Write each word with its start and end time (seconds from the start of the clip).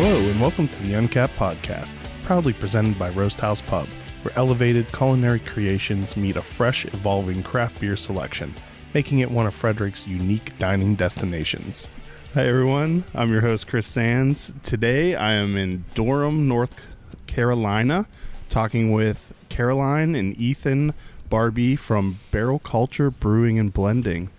Hello, 0.00 0.16
and 0.30 0.40
welcome 0.40 0.68
to 0.68 0.82
the 0.84 0.94
Uncapped 0.94 1.34
Podcast, 1.34 1.98
proudly 2.22 2.52
presented 2.52 2.96
by 3.00 3.10
Roast 3.10 3.40
House 3.40 3.60
Pub, 3.60 3.88
where 4.22 4.32
elevated 4.38 4.86
culinary 4.92 5.40
creations 5.40 6.16
meet 6.16 6.36
a 6.36 6.40
fresh, 6.40 6.84
evolving 6.84 7.42
craft 7.42 7.80
beer 7.80 7.96
selection, 7.96 8.54
making 8.94 9.18
it 9.18 9.28
one 9.28 9.48
of 9.48 9.54
Frederick's 9.54 10.06
unique 10.06 10.56
dining 10.56 10.94
destinations. 10.94 11.88
Hi, 12.34 12.46
everyone. 12.46 13.02
I'm 13.12 13.32
your 13.32 13.40
host, 13.40 13.66
Chris 13.66 13.88
Sands. 13.88 14.52
Today, 14.62 15.16
I 15.16 15.32
am 15.32 15.56
in 15.56 15.84
Durham, 15.96 16.46
North 16.46 16.80
Carolina, 17.26 18.06
talking 18.48 18.92
with 18.92 19.34
Caroline 19.48 20.14
and 20.14 20.38
Ethan 20.38 20.94
Barbie 21.28 21.74
from 21.74 22.20
Barrel 22.30 22.60
Culture 22.60 23.10
Brewing 23.10 23.58
and 23.58 23.74
Blending. 23.74 24.30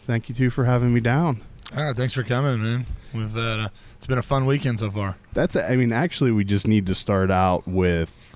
Thank 0.00 0.28
you 0.28 0.34
two 0.34 0.50
for 0.50 0.64
having 0.64 0.92
me 0.92 0.98
down. 0.98 1.42
Ah, 1.76 1.92
thanks 1.94 2.12
for 2.12 2.24
coming, 2.24 2.60
man. 2.60 2.86
We've 3.14 3.36
uh, 3.36 3.68
it's 4.00 4.06
been 4.06 4.16
a 4.16 4.22
fun 4.22 4.46
weekend 4.46 4.78
so 4.78 4.90
far. 4.90 5.18
That's 5.34 5.56
I 5.56 5.76
mean 5.76 5.92
actually 5.92 6.30
we 6.30 6.42
just 6.42 6.66
need 6.66 6.86
to 6.86 6.94
start 6.94 7.30
out 7.30 7.68
with 7.68 8.34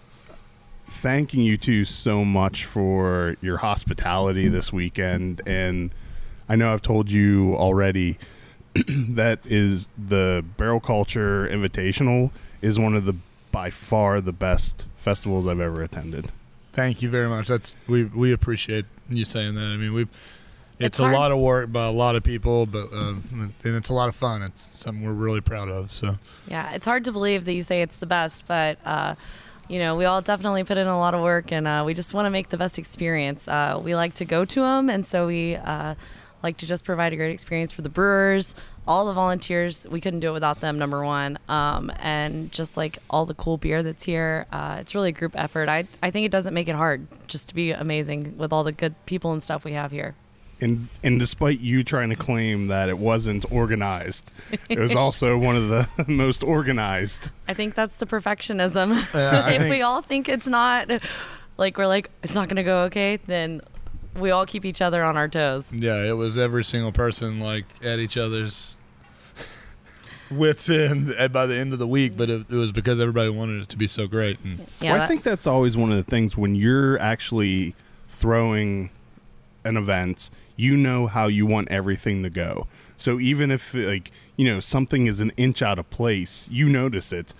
thanking 0.86 1.40
you 1.40 1.56
two 1.56 1.86
so 1.86 2.22
much 2.22 2.66
for 2.66 3.38
your 3.40 3.56
hospitality 3.56 4.46
this 4.48 4.74
weekend 4.74 5.40
and 5.46 5.90
I 6.50 6.56
know 6.56 6.70
I've 6.70 6.82
told 6.82 7.10
you 7.10 7.54
already 7.54 8.18
that 8.74 9.38
is 9.46 9.88
the 9.96 10.44
Barrel 10.58 10.80
Culture 10.80 11.48
Invitational 11.48 12.30
is 12.60 12.78
one 12.78 12.94
of 12.94 13.06
the 13.06 13.16
by 13.50 13.70
far 13.70 14.20
the 14.20 14.34
best 14.34 14.86
festivals 14.96 15.46
I've 15.46 15.60
ever 15.60 15.82
attended. 15.82 16.30
Thank 16.74 17.00
you 17.00 17.08
very 17.08 17.30
much. 17.30 17.48
That's 17.48 17.74
we 17.86 18.04
we 18.04 18.34
appreciate 18.34 18.84
you 19.08 19.24
saying 19.24 19.54
that. 19.54 19.62
I 19.64 19.78
mean, 19.78 19.94
we 19.94 20.08
it's, 20.78 20.98
It's 20.98 20.98
a 20.98 21.10
lot 21.10 21.30
of 21.30 21.38
work 21.38 21.70
by 21.70 21.86
a 21.86 21.92
lot 21.92 22.16
of 22.16 22.22
people, 22.22 22.66
but 22.66 22.92
um, 22.92 23.52
and 23.64 23.76
it's 23.76 23.88
a 23.88 23.94
lot 23.94 24.08
of 24.08 24.16
fun. 24.16 24.42
It's 24.42 24.70
something 24.74 25.04
we're 25.04 25.12
really 25.12 25.40
proud 25.40 25.68
of. 25.68 25.92
So 25.92 26.18
Yeah, 26.48 26.72
it's 26.72 26.86
hard 26.86 27.04
to 27.04 27.12
believe 27.12 27.44
that 27.44 27.52
you 27.52 27.62
say 27.62 27.82
it's 27.82 27.96
the 27.98 28.06
best, 28.06 28.46
but 28.46 28.78
uh, 28.84 29.14
you 29.68 29.78
know, 29.78 29.96
we 29.96 30.04
all 30.04 30.20
definitely 30.20 30.64
put 30.64 30.76
in 30.76 30.86
a 30.86 30.98
lot 30.98 31.14
of 31.14 31.20
work, 31.22 31.52
and 31.52 31.66
uh, 31.66 31.82
we 31.86 31.94
just 31.94 32.12
want 32.12 32.26
to 32.26 32.30
make 32.30 32.48
the 32.48 32.56
best 32.56 32.78
experience. 32.78 33.46
Uh, 33.48 33.80
we 33.82 33.94
like 33.94 34.14
to 34.14 34.24
go 34.24 34.44
to 34.44 34.60
them, 34.60 34.90
and 34.90 35.06
so 35.06 35.26
we 35.26 35.56
uh, 35.56 35.94
like 36.42 36.58
to 36.58 36.66
just 36.66 36.84
provide 36.84 37.12
a 37.12 37.16
great 37.16 37.32
experience 37.32 37.72
for 37.72 37.82
the 37.82 37.88
brewers, 37.88 38.54
all 38.86 39.06
the 39.06 39.14
volunteers. 39.14 39.86
We 39.88 40.00
couldn't 40.00 40.20
do 40.20 40.30
it 40.30 40.32
without 40.32 40.60
them, 40.60 40.78
number 40.78 41.04
one, 41.04 41.38
um, 41.48 41.90
and 42.00 42.52
just 42.52 42.76
like 42.76 42.98
all 43.08 43.24
the 43.24 43.34
cool 43.34 43.56
beer 43.56 43.82
that's 43.82 44.04
here. 44.04 44.46
Uh, 44.52 44.78
it's 44.80 44.94
really 44.94 45.08
a 45.08 45.12
group 45.12 45.34
effort. 45.36 45.68
I 45.68 45.84
I 46.02 46.10
think 46.10 46.26
it 46.26 46.32
doesn't 46.32 46.52
make 46.52 46.68
it 46.68 46.74
hard 46.74 47.06
just 47.26 47.48
to 47.48 47.54
be 47.54 47.70
amazing 47.70 48.36
with 48.36 48.52
all 48.52 48.64
the 48.64 48.72
good 48.72 48.94
people 49.06 49.32
and 49.32 49.42
stuff 49.42 49.64
we 49.64 49.72
have 49.72 49.90
here. 49.92 50.14
And 50.60 50.88
and 51.02 51.18
despite 51.18 51.60
you 51.60 51.82
trying 51.82 52.10
to 52.10 52.16
claim 52.16 52.68
that 52.68 52.88
it 52.88 52.98
wasn't 52.98 53.50
organized, 53.50 54.30
it 54.68 54.78
was 54.78 54.94
also 54.94 55.36
one 55.48 55.56
of 55.56 55.68
the 55.68 55.88
most 56.08 56.42
organized. 56.42 57.30
I 57.48 57.54
think 57.54 57.74
that's 57.74 57.96
the 57.96 58.06
perfectionism. 58.06 58.92
Yeah, 59.14 59.42
I 59.44 59.50
if 59.60 59.70
we 59.70 59.82
all 59.82 60.02
think 60.02 60.28
it's 60.28 60.46
not, 60.46 60.90
like 61.56 61.76
we're 61.78 61.86
like 61.86 62.10
it's 62.22 62.34
not 62.34 62.48
gonna 62.48 62.62
go 62.64 62.82
okay, 62.84 63.16
then 63.16 63.60
we 64.16 64.30
all 64.30 64.46
keep 64.46 64.64
each 64.64 64.80
other 64.80 65.02
on 65.02 65.16
our 65.16 65.28
toes. 65.28 65.74
yeah, 65.74 66.08
it 66.08 66.16
was 66.16 66.38
every 66.38 66.64
single 66.64 66.92
person 66.92 67.40
like 67.40 67.64
at 67.82 67.98
each 67.98 68.16
other's 68.16 68.78
wits 70.30 70.68
end 70.68 71.14
by 71.32 71.46
the 71.46 71.56
end 71.56 71.72
of 71.72 71.78
the 71.78 71.86
week, 71.86 72.16
but 72.16 72.30
it, 72.30 72.46
it 72.50 72.54
was 72.54 72.72
because 72.72 73.00
everybody 73.00 73.30
wanted 73.30 73.62
it 73.62 73.68
to 73.70 73.76
be 73.76 73.86
so 73.86 74.06
great. 74.06 74.38
And 74.44 74.66
Yeah, 74.80 74.94
well, 74.94 75.02
I 75.02 75.06
think 75.06 75.22
that's 75.22 75.46
always 75.46 75.76
one 75.76 75.90
of 75.90 75.96
the 75.96 76.10
things 76.10 76.36
when 76.36 76.54
you're 76.54 76.98
actually 76.98 77.74
throwing 78.08 78.90
an 79.64 79.76
event, 79.76 80.30
you 80.56 80.76
know 80.76 81.06
how 81.06 81.26
you 81.26 81.46
want 81.46 81.68
everything 81.70 82.22
to 82.22 82.30
go. 82.30 82.66
So 82.96 83.18
even 83.20 83.50
if 83.50 83.74
like, 83.74 84.10
you 84.36 84.48
know, 84.50 84.60
something 84.60 85.06
is 85.06 85.20
an 85.20 85.32
inch 85.36 85.62
out 85.62 85.78
of 85.78 85.88
place, 85.90 86.48
you 86.50 86.68
notice 86.68 87.12
it, 87.12 87.34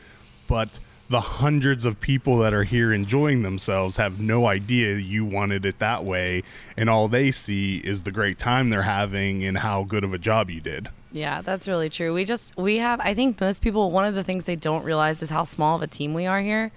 but 0.49 0.81
the 1.11 1.21
hundreds 1.21 1.85
of 1.85 2.01
people 2.01 2.39
that 2.39 2.55
are 2.55 2.65
here 2.65 2.93
enjoying 2.93 3.43
themselves 3.43 3.99
have 3.99 4.19
no 4.19 4.47
idea 4.47 4.97
you 4.97 5.25
wanted 5.25 5.67
it 5.67 5.79
that 5.79 6.03
way 6.03 6.43
and 6.79 6.89
all 6.89 7.09
they 7.09 7.31
see 7.31 7.77
is 7.79 8.03
the 8.03 8.11
great 8.11 8.39
time 8.39 8.71
they're 8.71 8.83
having 8.83 9.45
and 9.45 9.59
how 9.59 9.85
good 9.85 10.03
of 10.03 10.15
a 10.15 10.19
job 10.19 10.49
you 10.49 10.61
did. 10.61 10.89
yeah, 11.13 11.43
that's 11.43 11.69
really 11.69 11.89
true. 11.89 12.13
We 12.13 12.25
just 12.25 12.57
we 12.59 12.79
have. 12.79 12.99
I 13.01 13.15
think 13.15 13.41
most 13.41 13.63
people. 13.63 13.93
One 13.93 14.05
of 14.05 14.15
the 14.15 14.25
things 14.25 14.47
they 14.47 14.57
don't 14.57 14.85
realize 14.85 15.23
is 15.23 15.31
how 15.31 15.45
small 15.45 15.77
of 15.77 15.83
a 15.83 15.87
team 15.87 16.13
we 16.13 16.27
are 16.27 16.41
here. 16.41 16.73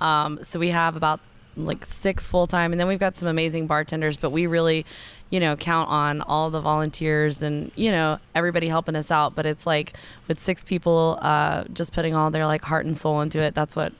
Um, 0.00 0.42
so 0.42 0.58
we 0.58 0.70
have 0.70 0.96
about 0.96 1.20
like 1.56 1.84
six 1.84 2.26
full 2.26 2.46
time, 2.46 2.72
and 2.72 2.80
then 2.80 2.88
we've 2.88 2.98
got 2.98 3.16
some 3.16 3.28
amazing 3.28 3.66
bartenders. 3.66 4.16
But 4.16 4.30
we 4.30 4.46
really, 4.46 4.86
you 5.30 5.40
know, 5.40 5.56
count 5.56 5.90
on 5.90 6.20
all 6.20 6.50
the 6.50 6.60
volunteers 6.60 7.42
and 7.42 7.70
you 7.76 7.90
know 7.90 8.18
everybody 8.34 8.68
helping 8.68 8.96
us 8.96 9.10
out. 9.10 9.34
But 9.34 9.46
it's 9.46 9.66
like 9.66 9.94
with 10.28 10.40
six 10.40 10.62
people, 10.62 11.18
uh, 11.20 11.64
just 11.72 11.92
putting 11.92 12.14
all 12.14 12.30
their 12.30 12.46
like 12.46 12.62
heart 12.62 12.86
and 12.86 12.96
soul 12.96 13.20
into 13.20 13.40
it. 13.40 13.54
That's 13.54 13.74
what 13.76 13.92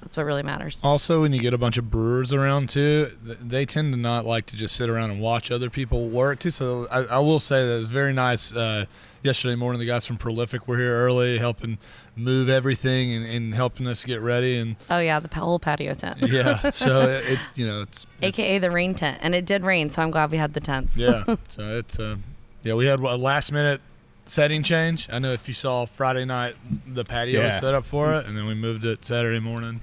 that's 0.00 0.16
what 0.16 0.24
really 0.24 0.42
matters. 0.42 0.80
Also, 0.82 1.22
when 1.22 1.32
you 1.32 1.40
get 1.40 1.52
a 1.52 1.58
bunch 1.58 1.76
of 1.76 1.90
brewers 1.90 2.32
around 2.32 2.70
too, 2.70 3.08
they 3.22 3.66
tend 3.66 3.92
to 3.92 4.00
not 4.00 4.24
like 4.24 4.46
to 4.46 4.56
just 4.56 4.76
sit 4.76 4.88
around 4.88 5.10
and 5.10 5.20
watch 5.20 5.50
other 5.50 5.70
people 5.70 6.08
work 6.08 6.38
too. 6.38 6.50
So 6.50 6.86
I, 6.90 7.04
I 7.04 7.18
will 7.18 7.40
say 7.40 7.66
that 7.66 7.78
it's 7.78 7.86
very 7.86 8.12
nice. 8.12 8.54
Uh, 8.54 8.86
yesterday 9.22 9.54
morning, 9.54 9.80
the 9.80 9.86
guys 9.86 10.06
from 10.06 10.16
Prolific 10.16 10.66
were 10.68 10.78
here 10.78 10.94
early, 10.96 11.38
helping 11.38 11.78
move 12.16 12.48
everything 12.48 13.12
and, 13.12 13.24
and 13.26 13.54
helping 13.54 13.86
us 13.86 14.04
get 14.04 14.20
ready. 14.20 14.56
And 14.58 14.76
Oh 14.88 14.98
yeah, 14.98 15.20
the 15.20 15.34
whole 15.34 15.58
patio 15.58 15.94
tent. 15.94 16.18
yeah, 16.22 16.70
so 16.70 17.00
it, 17.08 17.24
it 17.32 17.38
you 17.54 17.66
know 17.66 17.82
it's, 17.82 18.06
it's 18.20 18.38
AKA 18.38 18.58
the 18.58 18.70
rain 18.70 18.94
tent, 18.94 19.18
and 19.22 19.34
it 19.34 19.46
did 19.46 19.62
rain, 19.62 19.90
so 19.90 20.02
I'm 20.02 20.10
glad 20.10 20.30
we 20.30 20.36
had 20.38 20.54
the 20.54 20.60
tents. 20.60 20.96
yeah. 20.96 21.24
So 21.48 21.78
it's 21.78 21.98
uh, 21.98 22.16
yeah, 22.62 22.74
we 22.74 22.86
had 22.86 23.00
a 23.00 23.16
last 23.16 23.52
minute 23.52 23.80
setting 24.26 24.62
change. 24.62 25.08
I 25.10 25.18
know 25.18 25.32
if 25.32 25.48
you 25.48 25.54
saw 25.54 25.86
Friday 25.86 26.24
night, 26.24 26.54
the 26.86 27.04
patio 27.04 27.40
Yeah. 27.40 27.46
was 27.46 27.58
set 27.58 27.74
up 27.74 27.84
for 27.84 28.14
it, 28.14 28.26
and 28.26 28.36
then 28.36 28.46
we 28.46 28.54
moved 28.54 28.84
it 28.84 29.04
Saturday 29.04 29.40
morning. 29.40 29.80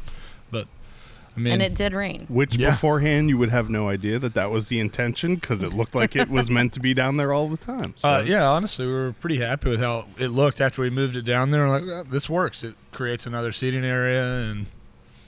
But 1.38 1.42
I 1.42 1.44
mean, 1.44 1.54
and 1.54 1.62
it 1.62 1.76
did 1.76 1.94
rain. 1.94 2.26
Which 2.30 2.58
Yeah. 2.58 2.72
beforehand 2.72 3.30
you 3.30 3.38
would 3.38 3.52
have 3.52 3.70
no 3.70 3.90
idea 3.90 4.18
that 4.18 4.34
that 4.34 4.50
was 4.50 4.70
the 4.70 4.80
intention 4.80 5.36
because 5.36 5.62
it 5.62 5.72
looked 5.72 5.94
like 5.94 6.16
it 6.16 6.30
was 6.32 6.50
meant 6.50 6.74
to 6.74 6.80
be 6.80 6.96
down 6.96 7.18
there 7.18 7.32
all 7.32 7.48
the 7.48 7.58
time. 7.58 7.94
So. 7.98 8.10
Uh, 8.10 8.24
yeah, 8.26 8.50
honestly, 8.50 8.88
we 8.88 8.92
were 8.94 9.14
pretty 9.20 9.38
happy 9.38 9.70
with 9.70 9.80
how 9.80 10.06
it 10.18 10.30
looked 10.30 10.60
after 10.62 10.82
we 10.82 10.90
moved 10.90 11.16
it 11.16 11.22
down 11.26 11.52
there. 11.52 11.68
We're 11.68 11.80
like, 11.80 11.84
"Oh, 11.84 12.04
this 12.10 12.28
works. 12.28 12.64
It 12.64 12.76
creates 12.92 13.26
another 13.28 13.52
seating 13.52 13.86
area, 13.86 14.24
and 14.50 14.66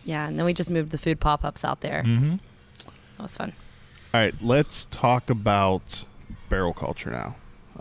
Yeah, 0.03 0.27
and 0.27 0.37
then 0.39 0.45
we 0.45 0.53
just 0.55 0.69
moved 0.71 0.89
the 0.91 0.97
food 0.97 1.19
pop 1.19 1.45
ups 1.45 1.63
out 1.63 1.81
there. 1.81 2.01
mm-hmm. 2.03 2.37
That 3.17 3.21
was 3.23 3.37
fun. 3.37 3.53
All 4.13 4.19
right, 4.21 4.33
let's 4.41 4.85
talk 4.89 5.29
about 5.29 6.05
barrel 6.49 6.73
culture 6.73 7.11
now. 7.11 7.35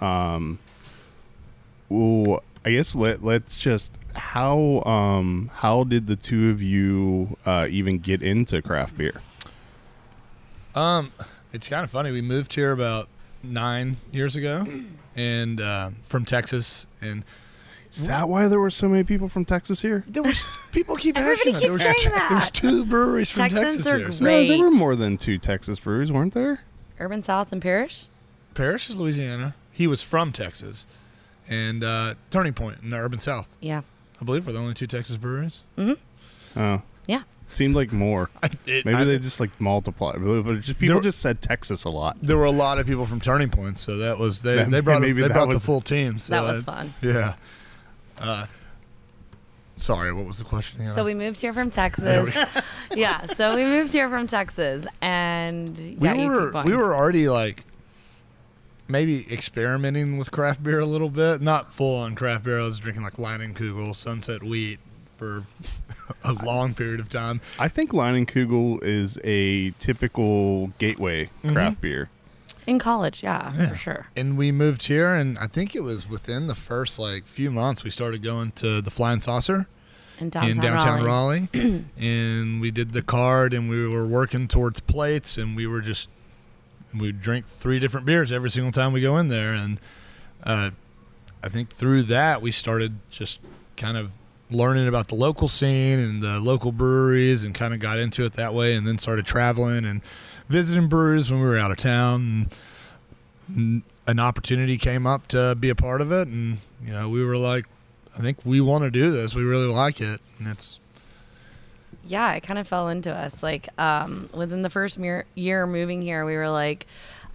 Um, 0.07 0.59
well, 1.89 2.43
I 2.65 2.73
guess 2.73 2.95
let 2.95 3.25
let's 3.25 3.57
just 3.59 3.93
how 4.19 4.83
um 4.85 5.51
how 5.55 5.85
did 5.85 6.07
the 6.07 6.17
two 6.17 6.51
of 6.51 6.63
you 6.63 7.37
uh, 7.47 7.67
even 7.71 7.99
get 7.99 8.23
into 8.23 8.61
craft 8.63 8.97
beer? 8.99 9.21
um, 10.75 11.13
it's 11.53 11.69
kind 11.69 11.83
of 11.85 11.91
funny. 11.91 12.11
We 12.11 12.21
moved 12.23 12.55
here 12.55 12.73
about 12.73 13.09
nine 13.43 13.97
years 14.13 14.37
ago, 14.37 14.67
and 15.17 15.61
uh, 15.61 15.91
from 16.03 16.25
Texas, 16.25 16.87
and 17.01 17.25
Is 17.91 18.07
that 18.07 18.29
why 18.29 18.49
there 18.49 18.61
were 18.61 18.71
so 18.71 18.89
many 18.89 19.03
people 19.05 19.29
from 19.29 19.45
Texas 19.45 19.81
here? 19.81 20.05
there 20.07 20.23
was 20.23 20.45
people 20.73 20.97
keep 20.97 21.17
asking. 21.19 21.55
us. 21.55 21.61
keeps 21.61 21.63
there 21.63 21.73
was 21.73 21.83
saying 21.83 21.95
two, 21.99 22.11
that. 22.11 22.29
There's 22.31 22.51
two 22.51 22.85
breweries 22.85 23.31
from 23.31 23.45
Texans 23.49 23.77
Texas 23.85 23.87
are 23.87 23.99
here. 23.99 24.13
So 24.13 24.25
great. 24.25 24.49
No, 24.49 24.57
there 24.57 24.65
were 24.65 24.71
more 24.71 24.95
than 24.95 25.17
two 25.17 25.39
Texas 25.39 25.79
breweries, 25.79 26.13
weren't 26.13 26.35
there? 26.35 26.61
Urban 27.01 27.23
South 27.23 27.51
and 27.53 27.63
Parish. 27.63 28.07
Parrish 28.55 28.91
is 28.91 28.97
Louisiana. 28.97 29.55
He 29.73 29.87
was 29.87 30.03
from 30.03 30.33
Texas, 30.33 30.87
and 31.49 31.83
uh, 31.83 32.15
Turning 32.31 32.53
Point 32.53 32.79
in 32.83 32.91
the 32.91 32.97
Urban 32.99 33.21
South. 33.21 33.49
Yeah. 33.61 33.83
I 34.21 34.25
believe 34.25 34.47
we're 34.47 34.53
the 34.53 34.59
only 34.59 34.75
two 34.75 34.87
Texas 34.87 35.17
breweries. 35.17 35.61
Mm-hmm. 35.77 36.59
Oh, 36.61 36.83
Yeah. 37.07 37.23
seemed 37.49 37.75
like 37.77 37.93
more. 37.93 38.31
It- 38.67 38.85
Maybe 38.85 38.97
I- 38.97 39.05
they 39.05 39.19
just 39.19 39.39
like 39.41 39.59
multiplied. 39.61 40.17
but 40.23 40.61
just 40.61 40.79
people 40.79 40.97
There- 40.97 41.03
just 41.05 41.21
said 41.21 41.41
Texas 41.41 41.85
a 41.85 41.91
lot. 41.91 42.19
there 42.21 42.37
were 42.37 42.45
a 42.45 42.51
lot 42.51 42.79
of 42.79 42.87
people 42.87 43.07
from 43.07 43.21
Turning 43.21 43.49
Point, 43.51 43.79
so 43.79 43.97
that 43.99 44.19
was 44.19 44.43
they. 44.43 44.57
That- 44.57 44.71
they 44.71 44.81
brought 44.81 45.01
maybe 45.01 45.21
they 45.23 45.29
that 45.29 45.35
brought 45.35 45.51
the 45.51 45.61
full 45.61 45.81
team. 45.81 46.19
So 46.19 46.33
That 46.35 46.43
was 46.43 46.65
fun. 46.65 46.95
Yeah. 47.03 47.35
Uh, 48.21 48.47
sorry, 49.77 50.13
what 50.13 50.27
was 50.27 50.39
the 50.39 50.45
question? 50.45 50.81
again? 50.83 50.95
So 50.95 51.05
we 51.05 51.15
moved 51.15 51.41
here 51.41 51.53
from 51.53 51.71
Texas. 51.71 52.37
yeah. 52.95 53.27
So 53.27 53.55
we 53.55 53.65
moved 53.65 53.93
here 53.93 54.09
from 54.09 54.27
Texas, 54.27 54.87
and 55.01 55.77
we 55.77 55.97
yeah, 56.01 56.15
you 56.15 56.29
were 56.29 56.45
keep 56.47 56.53
going. 56.53 56.67
we 56.67 56.77
were 56.77 56.95
already 56.95 57.29
like 57.29 57.65
maybe 58.89 59.27
experimenting 59.31 60.19
with 60.19 60.31
craft 60.31 60.63
beer 60.63 60.81
a 60.81 60.87
little 60.87 61.11
bit, 61.11 61.41
not 61.41 61.73
full 61.73 61.97
on 61.97 62.15
craft 62.15 62.45
beer. 62.45 62.61
I 62.61 62.65
was 62.65 62.79
drinking 62.79 63.03
like 63.05 63.15
Leinenkugel, 63.15 63.95
Sunset 63.95 64.43
Wheat 64.43 64.81
for 65.17 65.45
a 66.25 66.33
long 66.45 66.75
period 66.75 67.01
of 67.01 67.09
time. 67.09 67.41
I 67.59 67.69
think 67.69 67.93
Leinenkugel 67.93 68.83
is 68.83 69.19
a 69.25 69.71
typical 69.73 70.69
gateway 70.79 71.27
mm-hmm. 71.27 71.53
craft 71.53 71.81
beer. 71.81 72.09
in 72.67 72.79
college. 72.79 73.23
Yeah, 73.23 73.53
Yeah. 73.57 73.69
for 73.69 73.77
sure. 73.77 74.07
And 74.17 74.39
we 74.39 74.53
moved 74.53 74.87
here, 74.87 75.15
and 75.15 75.39
I 75.39 75.47
think 75.47 75.75
it 75.75 75.81
was 75.81 76.09
within 76.09 76.47
the 76.47 76.55
first 76.55 76.99
like 76.99 77.27
few 77.27 77.51
months 77.51 77.85
we 77.85 77.91
started 77.91 78.23
going 78.23 78.53
to 78.53 78.81
the 78.81 78.91
Flying 78.91 79.21
Saucer. 79.21 79.67
In 80.21 80.31
downtown, 80.31 80.51
in 80.51 80.57
downtown 80.59 81.05
Raleigh. 81.05 81.49
Raleigh, 81.55 81.85
and 82.01 82.61
we 82.61 82.73
did 82.73 82.93
the 82.93 83.03
card, 83.03 83.55
and 83.55 83.71
we 83.71 83.87
were 83.87 84.05
working 84.05 84.49
towards 84.49 84.81
plates, 84.81 85.39
and 85.39 85.55
we 85.55 85.65
were 85.65 85.81
just 85.81 86.09
we 86.99 87.13
drink 87.13 87.47
three 87.47 87.79
different 87.79 88.07
beers 88.07 88.31
every 88.33 88.51
single 88.51 88.73
time 88.73 88.93
we 88.93 89.01
go 89.01 89.17
in 89.17 89.29
there, 89.29 89.55
and 89.55 89.81
uh, 90.45 90.71
I 91.43 91.49
think 91.49 91.71
through 91.71 92.05
that 92.05 92.43
we 92.43 92.53
started 92.53 92.99
just 93.11 93.41
kind 93.77 93.97
of 93.97 94.11
learning 94.51 94.89
about 94.89 95.09
the 95.09 95.15
local 95.15 95.49
scene 95.49 95.99
and 95.99 96.23
the 96.23 96.41
local 96.41 96.73
breweries 96.73 97.45
and 97.45 97.55
kind 97.55 97.75
of 97.75 97.81
got 97.81 97.99
into 97.99 98.25
it 98.25 98.33
that 98.35 98.55
way 98.55 98.75
and 98.75 98.87
then 98.87 98.99
started 98.99 99.27
traveling 99.27 99.85
and 99.85 100.01
visiting 100.49 100.89
breweries 100.89 101.31
when 101.31 101.41
we 101.41 101.47
were 101.47 101.59
out 101.59 101.71
of 101.71 101.77
town. 101.77 102.49
And 103.55 103.83
an 104.07 104.19
opportunity 104.19 104.79
came 104.79 105.07
up 105.07 105.29
to 105.29 105.55
be 105.55 105.69
a 105.69 105.75
part 105.75 106.01
of 106.01 106.11
it 106.11 106.29
and 106.29 106.59
you 106.83 106.93
know 106.93 107.11
we 107.11 107.23
were 107.23 107.37
like 107.37 107.67
i 108.17 108.23
think 108.23 108.39
we 108.45 108.61
want 108.61 108.85
to 108.85 108.91
do 108.91 109.11
this. 109.11 109.35
We 109.35 109.43
really 109.43 109.67
like 109.67 110.01
it. 110.01 110.21
And 110.39 110.49
it's 110.49 110.81
yeah, 112.09 112.33
it 112.33 112.43
kind 112.43 112.59
of 112.59 112.67
fell 112.67 112.89
into 112.89 113.13
us. 113.13 113.43
Like 113.43 113.69
um, 113.79 114.29
within 114.33 114.63
the 114.63 114.71
first 114.71 114.99
mere- 114.99 115.27
year 115.35 115.67
moving 115.67 116.03
here, 116.03 116.25
we 116.25 116.37
were 116.37 116.51
like, 116.51 116.87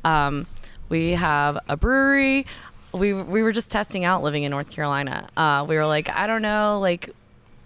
um, 0.03 0.47
we 0.89 1.11
have 1.11 1.57
a 1.67 1.77
brewery. 1.77 2.45
We 2.91 3.13
we 3.13 3.41
were 3.41 3.51
just 3.51 3.71
testing 3.71 4.05
out 4.05 4.21
living 4.21 4.43
in 4.43 4.51
North 4.51 4.69
Carolina. 4.69 5.27
Uh, 5.37 5.65
we 5.67 5.75
were 5.75 5.85
like, 5.85 6.09
I 6.09 6.27
don't 6.27 6.41
know, 6.41 6.79
like 6.81 7.09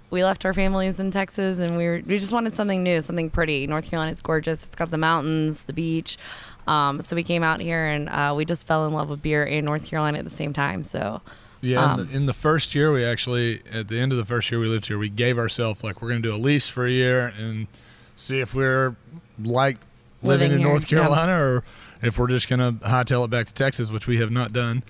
we 0.10 0.24
left 0.24 0.46
our 0.46 0.54
families 0.54 1.00
in 1.00 1.12
Texas 1.12 1.60
and 1.60 1.76
we 1.76 1.86
were, 1.86 2.02
we 2.06 2.18
just 2.18 2.32
wanted 2.32 2.56
something 2.56 2.82
new, 2.82 3.02
something 3.02 3.30
pretty. 3.30 3.68
North 3.68 3.90
Carolina's 3.90 4.22
gorgeous. 4.22 4.66
It's 4.66 4.76
got 4.76 4.90
the 4.90 4.98
mountains, 4.98 5.64
the 5.64 5.74
beach. 5.74 6.18
Um, 6.66 7.02
so 7.02 7.16
we 7.16 7.24
came 7.24 7.44
out 7.44 7.60
here 7.60 7.86
and 7.86 8.08
uh, 8.08 8.34
we 8.36 8.46
just 8.46 8.68
fell 8.68 8.88
in 8.88 8.94
love 8.94 9.10
with 9.10 9.22
beer 9.22 9.44
in 9.44 9.66
North 9.66 9.86
Carolina 9.86 10.20
at 10.20 10.24
the 10.24 10.30
same 10.30 10.54
time. 10.54 10.84
So 10.86 11.22
yeah, 11.62 11.84
Um, 11.94 12.00
in, 12.00 12.08
the, 12.08 12.16
in 12.16 12.26
the 12.28 12.34
first 12.34 12.74
year, 12.76 12.92
we 12.92 13.04
actually 13.04 13.62
at 13.74 13.88
the 13.88 14.00
end 14.00 14.12
of 14.12 14.18
the 14.18 14.26
first 14.26 14.50
year 14.52 14.60
we 14.60 14.68
lived 14.68 14.88
here, 14.88 14.98
we 14.98 15.10
gave 15.10 15.38
ourselves 15.38 15.84
like 15.84 16.02
we're 16.02 16.10
going 16.10 16.22
to 16.22 16.30
do 16.30 16.36
a 16.36 16.38
lease 16.38 16.68
for 16.68 16.86
a 16.86 16.92
year 16.92 17.34
and 17.38 17.68
see 18.16 18.40
if 18.40 18.54
we're 18.54 18.96
like 19.44 19.78
living, 20.24 20.50
Living 20.50 20.52
in 20.54 20.58
here, 20.60 20.68
North 20.68 20.92
yeah. 20.92 21.00
Carolina 21.00 21.34
or 21.42 21.64
if 22.02 22.18
we're 22.18 22.28
just 22.28 22.48
going 22.50 22.60
to 22.60 22.86
hightail 22.88 23.26
it 23.26 23.30
back 23.32 23.48
to 23.48 23.54
Texas, 23.54 23.90
which 23.92 24.08
we 24.08 24.18
have 24.18 24.32
not 24.32 24.54
done 24.54 24.84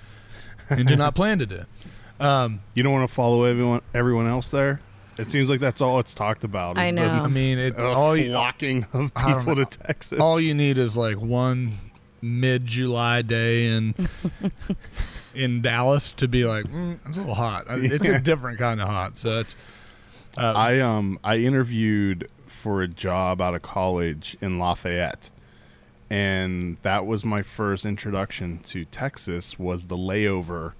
and 0.69 0.87
do 0.87 0.95
not 0.95 1.15
plan 1.15 1.39
to 1.39 1.45
do. 1.45 1.59
Um, 2.19 2.61
You 2.73 2.83
don't 2.83 2.91
want 2.93 3.07
to 3.07 3.13
follow 3.15 3.43
everyone 3.45 3.81
everyone 3.93 4.27
else 4.27 4.49
there. 4.49 4.81
It 5.17 5.29
seems 5.29 5.49
like 5.49 5.59
that's 5.59 5.81
all 5.81 5.99
it's 5.99 6.13
talked 6.13 6.43
about. 6.43 6.77
Is 6.77 6.83
I 6.83 6.91
the- 6.91 6.93
know. 6.93 7.07
I 7.23 7.27
mean, 7.27 7.57
it's 7.57 7.79
uh, 7.81 7.91
all 7.91 8.15
you, 8.15 8.29
flocking 8.31 8.85
of 8.93 9.13
people 9.15 9.55
to 9.55 9.65
Texas. 9.65 10.19
all 10.19 10.39
you 10.39 10.53
need 10.53 10.77
is 10.77 10.95
like 10.97 11.17
one 11.19 11.73
mid-July 12.21 13.21
day 13.23 13.67
in 13.67 13.93
in 15.37 15.61
Dallas 15.61 16.13
to 16.13 16.27
be 16.27 16.45
like, 16.45 16.65
mm, 16.65 16.99
it's 17.05 17.17
a 17.17 17.21
little 17.21 17.35
hot. 17.35 17.65
It's 17.69 18.07
a 18.07 18.19
different 18.19 18.59
kind 18.59 18.81
of 18.81 18.87
hot. 18.87 19.17
So 19.17 19.39
it's. 19.39 19.55
Uh, 20.37 20.53
I 20.55 20.79
um 20.79 21.19
I 21.23 21.37
interviewed 21.37 22.29
for 22.45 22.81
a 22.81 22.87
job 22.87 23.41
out 23.41 23.55
of 23.55 23.61
college 23.61 24.37
in 24.41 24.59
Lafayette, 24.59 25.29
and 26.09 26.77
that 26.81 27.05
was 27.05 27.25
my 27.25 27.41
first 27.41 27.85
introduction 27.85 28.59
to 28.59 28.85
Texas. 28.85 29.57
Was 29.57 29.87
the 29.87 29.97
layover 29.97 30.73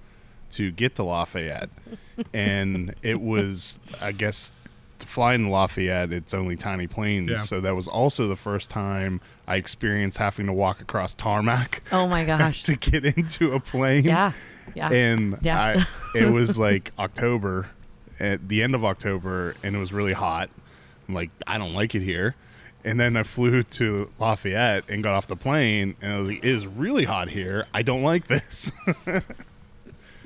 to 0.50 0.70
get 0.70 0.94
to 0.96 1.02
Lafayette, 1.02 1.70
and 2.34 2.94
it 3.02 3.20
was 3.20 3.80
I 4.00 4.12
guess 4.12 4.52
to 4.98 5.06
fly 5.06 5.34
in 5.34 5.50
Lafayette, 5.50 6.12
it's 6.12 6.34
only 6.34 6.56
tiny 6.56 6.86
planes. 6.86 7.30
Yeah. 7.30 7.36
So 7.36 7.60
that 7.60 7.74
was 7.74 7.88
also 7.88 8.26
the 8.26 8.36
first 8.36 8.70
time 8.70 9.20
I 9.46 9.56
experienced 9.56 10.18
having 10.18 10.46
to 10.46 10.52
walk 10.52 10.80
across 10.80 11.14
tarmac 11.14 11.82
oh 11.92 12.06
my 12.06 12.24
gosh, 12.26 12.62
to 12.64 12.76
get 12.76 13.04
into 13.04 13.52
a 13.52 13.60
plane 13.60 14.04
yeah, 14.04 14.32
yeah. 14.74 14.90
and 14.90 15.38
Yeah. 15.42 15.60
I, 15.60 15.86
it 16.18 16.32
was 16.32 16.58
like 16.58 16.92
October, 16.98 17.68
at 18.20 18.48
the 18.48 18.62
end 18.62 18.74
of 18.74 18.84
October, 18.84 19.54
and 19.62 19.76
it 19.76 19.78
was 19.78 19.92
really 19.92 20.12
hot. 20.12 20.50
I'm 21.08 21.14
like, 21.14 21.30
I 21.46 21.58
don't 21.58 21.72
like 21.74 21.94
it 21.94 22.02
here. 22.02 22.34
And 22.84 22.98
then 22.98 23.16
I 23.16 23.22
flew 23.22 23.62
to 23.62 24.10
Lafayette 24.18 24.84
and 24.88 25.02
got 25.02 25.14
off 25.14 25.26
the 25.26 25.36
plane, 25.36 25.96
and 26.00 26.12
I 26.12 26.16
was 26.16 26.28
like, 26.28 26.38
it 26.38 26.44
is 26.44 26.66
really 26.66 27.04
hot 27.04 27.28
here. 27.28 27.66
I 27.74 27.82
don't 27.82 28.02
like 28.02 28.26
this. 28.28 28.72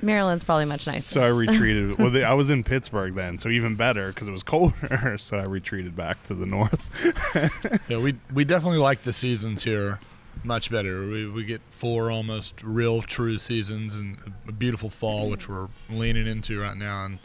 Maryland's 0.03 0.43
probably 0.43 0.65
much 0.65 0.85
nicer. 0.85 1.01
so 1.01 1.23
I 1.23 1.29
retreated. 1.29 1.97
well, 1.99 2.11
the, 2.11 2.25
I 2.25 2.33
was 2.33 2.49
in 2.49 2.63
Pittsburgh 2.63 3.15
then, 3.15 3.37
so 3.37 3.49
even 3.49 3.75
better 3.75 4.09
because 4.09 4.27
it 4.27 4.31
was 4.31 4.43
colder. 4.43 5.15
so 5.17 5.37
I 5.37 5.43
retreated 5.43 5.95
back 5.95 6.23
to 6.25 6.33
the 6.33 6.45
north. 6.45 6.89
Yeah, 7.89 7.97
we 7.97 8.15
we 8.33 8.45
definitely 8.45 8.79
like 8.79 9.03
the 9.03 9.13
seasons 9.13 9.63
here 9.63 9.99
much 10.43 10.69
better. 10.71 11.01
We 11.01 11.29
we 11.29 11.43
get 11.43 11.61
four 11.69 12.11
almost 12.11 12.61
real 12.63 13.01
true 13.01 13.37
seasons 13.37 13.99
and 13.99 14.17
a 14.47 14.51
beautiful 14.51 14.89
fall, 14.89 15.29
which 15.29 15.47
we're 15.47 15.67
leaning 15.89 16.27
into 16.27 16.59
right 16.59 16.77
now. 16.77 17.05
And 17.05 17.19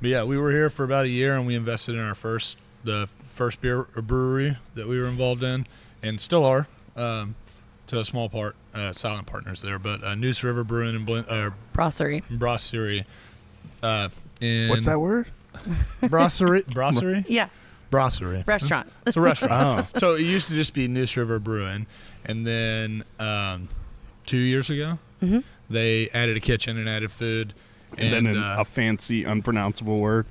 but 0.00 0.10
yeah, 0.10 0.24
we 0.24 0.38
were 0.38 0.50
here 0.50 0.70
for 0.70 0.84
about 0.84 1.06
a 1.06 1.08
year, 1.08 1.36
and 1.36 1.46
we 1.46 1.54
invested 1.54 1.94
in 1.94 2.00
our 2.00 2.14
first 2.14 2.58
the 2.84 3.08
first 3.24 3.60
beer 3.60 3.84
brewery 3.94 4.56
that 4.74 4.86
we 4.86 4.98
were 4.98 5.06
involved 5.06 5.42
in, 5.42 5.66
and 6.02 6.20
still 6.20 6.44
are. 6.44 6.66
Um, 6.96 7.34
to 7.88 8.00
a 8.00 8.04
small 8.04 8.28
part, 8.28 8.54
uh, 8.74 8.92
silent 8.92 9.26
partners 9.26 9.62
there, 9.62 9.78
but 9.78 10.02
uh, 10.04 10.14
Neuse 10.14 10.42
River 10.44 10.64
Brewing 10.64 10.94
and 10.96 11.04
Blend, 11.06 11.26
uh, 11.28 11.50
Brasserie. 11.72 12.22
Brasserie. 12.30 13.04
Uh, 13.82 14.08
in 14.40 14.68
What's 14.68 14.86
that 14.86 15.00
word? 15.00 15.26
Brasserie? 16.02 16.62
Brasserie? 16.72 17.24
Yeah, 17.28 17.48
Brasserie. 17.90 18.44
Restaurant. 18.46 18.86
It's, 18.86 19.08
it's 19.08 19.16
a 19.16 19.20
restaurant. 19.20 19.86
Oh, 19.94 19.98
so 19.98 20.14
it 20.14 20.22
used 20.22 20.48
to 20.48 20.54
just 20.54 20.74
be 20.74 20.86
Neuse 20.88 21.16
River 21.16 21.38
Brewing, 21.38 21.86
and 22.24 22.46
then 22.46 23.04
um, 23.18 23.68
two 24.26 24.36
years 24.38 24.70
ago 24.70 24.98
Mhm. 25.22 25.42
they 25.68 26.08
added 26.14 26.36
a 26.36 26.40
kitchen 26.40 26.78
and 26.78 26.88
added 26.88 27.10
food, 27.10 27.54
and, 27.96 28.12
then 28.12 28.26
an, 28.26 28.36
uh, 28.36 28.56
a 28.58 28.64
fancy, 28.64 29.24
unpronounceable 29.24 29.98
word. 29.98 30.26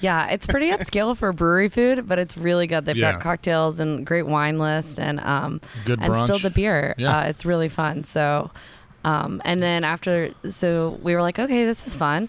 yeah. 0.00 0.28
It's 0.28 0.46
pretty 0.46 0.70
upscale 0.70 1.16
for 1.16 1.32
brewery 1.32 1.68
food, 1.68 2.06
but 2.06 2.18
it's 2.18 2.36
really 2.36 2.66
good. 2.66 2.84
They've 2.84 2.96
Yeah. 2.96 3.12
got 3.12 3.20
cocktails 3.22 3.80
and 3.80 4.06
great 4.06 4.26
wine 4.26 4.58
list, 4.58 4.98
and 4.98 5.20
um, 5.20 5.60
good 5.84 5.98
and 6.02 6.14
still 6.24 6.38
the 6.38 6.50
beer. 6.50 6.94
Yeah. 6.98 7.18
Uh, 7.18 7.22
it's 7.24 7.44
really 7.44 7.68
fun. 7.68 8.04
So, 8.04 8.50
um, 9.04 9.40
and 9.44 9.62
then 9.62 9.84
after, 9.84 10.30
so 10.50 10.98
we 11.02 11.14
were 11.14 11.22
like, 11.22 11.38
okay, 11.38 11.64
this 11.64 11.86
is 11.86 11.96
fun. 11.96 12.28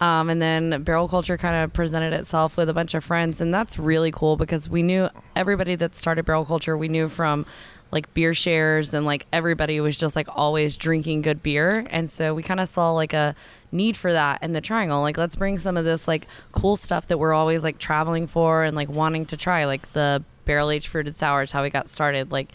Um, 0.00 0.30
and 0.30 0.40
then 0.40 0.82
Barrel 0.82 1.08
Culture 1.08 1.36
kind 1.36 1.62
of 1.62 1.74
presented 1.74 2.14
itself 2.14 2.56
with 2.56 2.70
a 2.70 2.72
bunch 2.72 2.94
of 2.94 3.04
friends, 3.04 3.38
and 3.40 3.52
that's 3.52 3.78
really 3.78 4.10
cool 4.10 4.36
because 4.38 4.66
we 4.68 4.82
knew 4.82 5.10
everybody 5.36 5.74
that 5.76 5.94
started 5.96 6.24
Barrel 6.24 6.46
Culture. 6.46 6.74
We 6.74 6.88
knew 6.88 7.08
from 7.10 7.44
like 7.92 8.12
beer 8.14 8.34
shares 8.34 8.94
and 8.94 9.04
like 9.04 9.26
everybody 9.32 9.80
was 9.80 9.96
just 9.96 10.14
like 10.14 10.28
always 10.30 10.76
drinking 10.76 11.22
good 11.22 11.42
beer, 11.42 11.86
and 11.90 12.08
so 12.08 12.34
we 12.34 12.42
kind 12.42 12.60
of 12.60 12.68
saw 12.68 12.92
like 12.92 13.12
a 13.12 13.34
need 13.72 13.96
for 13.96 14.12
that 14.12 14.42
in 14.42 14.52
the 14.52 14.60
Triangle. 14.60 15.00
Like, 15.00 15.16
let's 15.16 15.36
bring 15.36 15.58
some 15.58 15.76
of 15.76 15.84
this 15.84 16.06
like 16.06 16.26
cool 16.52 16.76
stuff 16.76 17.08
that 17.08 17.18
we're 17.18 17.32
always 17.32 17.64
like 17.64 17.78
traveling 17.78 18.26
for 18.26 18.64
and 18.64 18.76
like 18.76 18.88
wanting 18.88 19.26
to 19.26 19.36
try, 19.36 19.64
like 19.64 19.92
the 19.92 20.22
barrel 20.44 20.70
aged 20.70 20.88
fruited 20.88 21.16
sours. 21.16 21.52
How 21.52 21.62
we 21.62 21.70
got 21.70 21.88
started, 21.88 22.30
like 22.30 22.50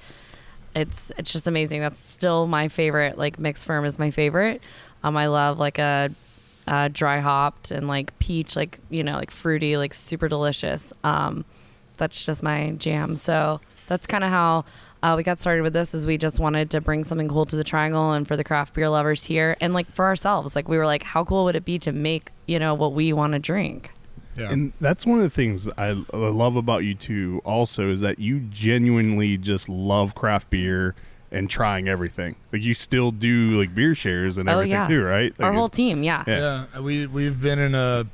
it's 0.75 1.11
it's 1.17 1.31
just 1.31 1.47
amazing. 1.47 1.81
That's 1.81 2.00
still 2.00 2.48
my 2.48 2.67
favorite. 2.67 3.17
Like 3.17 3.39
mixed 3.39 3.65
ferm 3.65 3.86
is 3.86 4.00
my 4.00 4.12
favorite. 4.12 4.62
Um, 5.03 5.15
I 5.17 5.27
love 5.27 5.60
like 5.60 5.79
a, 5.79 6.12
uh 6.67 6.89
dry 6.91 7.19
hopped 7.19 7.71
and 7.71 7.88
like 7.88 8.17
peach, 8.19 8.55
like 8.55 8.79
you 8.89 9.03
know, 9.03 9.15
like 9.15 9.31
fruity, 9.31 9.77
like 9.77 9.93
super 9.93 10.27
delicious. 10.27 10.91
Um, 11.03 11.45
that's 11.98 12.25
just 12.25 12.43
my 12.43 12.71
jam. 12.71 13.15
So 13.15 13.62
that's 13.88 14.07
kind 14.07 14.24
of 14.24 14.29
how 14.29 14.65
uh, 15.05 15.15
we 15.15 15.24
got 15.24 15.39
started 15.39 15.62
with 15.62 15.74
this. 15.74 15.93
Is 15.93 16.05
we 16.07 16.17
just 16.17 16.39
wanted 16.39 16.69
to 16.71 16.81
bring 16.81 17.03
something 17.03 17.27
cool 17.27 17.45
to 17.45 17.55
the 17.55 17.63
Triangle 17.63 18.12
and 18.13 18.27
for 18.27 18.35
the 18.35 18.43
craft 18.43 18.74
beer 18.74 18.89
lovers 18.89 19.24
here, 19.25 19.55
and 19.62 19.74
like 19.74 19.88
for 19.91 20.05
ourselves. 20.05 20.55
Like 20.55 20.67
we 20.67 20.77
were 20.77 20.85
like, 20.85 21.03
how 21.03 21.24
cool 21.24 21.43
would 21.45 21.55
it 21.55 21.65
be 21.65 21.77
to 21.79 21.91
make 21.91 22.31
you 22.47 22.57
know 22.59 22.74
what 22.74 22.93
we 22.93 23.13
want 23.13 23.33
to 23.33 23.39
drink? 23.39 23.91
yeah. 24.38 24.51
And 24.51 24.74
that's 24.81 25.05
one 25.05 25.17
of 25.17 25.24
the 25.24 25.29
things 25.29 25.69
I 25.77 25.89
I 26.13 26.17
love 26.17 26.55
about 26.55 26.83
you 26.83 26.95
two 26.95 27.41
also 27.45 27.89
is 27.91 28.01
that 28.01 28.19
you 28.19 28.39
genuinely 28.50 29.38
just 29.38 29.69
love 29.69 30.15
craft 30.15 30.50
beer 30.50 30.95
and 31.31 31.50
trying 31.50 31.88
everything. 31.88 32.35
Like 32.51 32.62
you 32.62 32.74
still 32.74 33.12
do 33.12 33.51
like 33.59 33.74
beer 33.75 33.95
shares 33.95 34.38
and 34.38 34.50
Oh, 34.50 34.53
everything 34.53 34.71
yeah. 34.71 34.88
too, 34.88 35.03
right? 35.03 35.33
Our 35.39 35.53
whole 35.53 35.69
team, 35.69 36.03
yeah. 36.03 36.24
Yeah. 36.27 36.65
yeah, 36.74 36.79
we 36.81 37.05
we've 37.07 37.39
been 37.41 37.59
in 37.59 37.75
a 37.75 38.05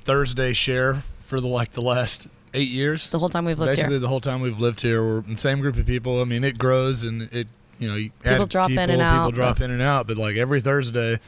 Thursday 0.00 0.52
share 0.52 1.02
for 1.26 1.40
the 1.40 1.46
like 1.48 1.72
the 1.72 1.82
last 1.82 2.26
eight 2.58 2.68
years. 2.68 3.08
The 3.08 3.18
whole 3.18 3.28
time 3.28 3.44
we've 3.44 3.58
lived 3.58 3.70
Basically, 3.72 3.92
here. 3.94 3.98
the 4.00 4.08
whole 4.08 4.20
time 4.20 4.40
we've 4.40 4.58
lived 4.58 4.80
here, 4.80 5.02
we're 5.02 5.20
the 5.22 5.36
same 5.36 5.60
group 5.60 5.76
of 5.76 5.86
people. 5.86 6.20
I 6.20 6.24
mean, 6.24 6.44
it 6.44 6.58
grows 6.58 7.02
and 7.04 7.22
it 7.32 7.48
you 7.78 7.88
know 7.88 7.94
you 7.94 8.10
People 8.22 8.42
add 8.44 8.48
drop 8.48 8.70
in 8.70 8.76
people, 8.76 8.82
and 8.82 9.00
People 9.00 9.02
out, 9.04 9.34
drop 9.34 9.58
but- 9.58 9.64
in 9.64 9.70
and 9.70 9.82
out, 9.82 10.06
but 10.06 10.16
like 10.16 10.36
every 10.36 10.60
Thursday, 10.60 11.18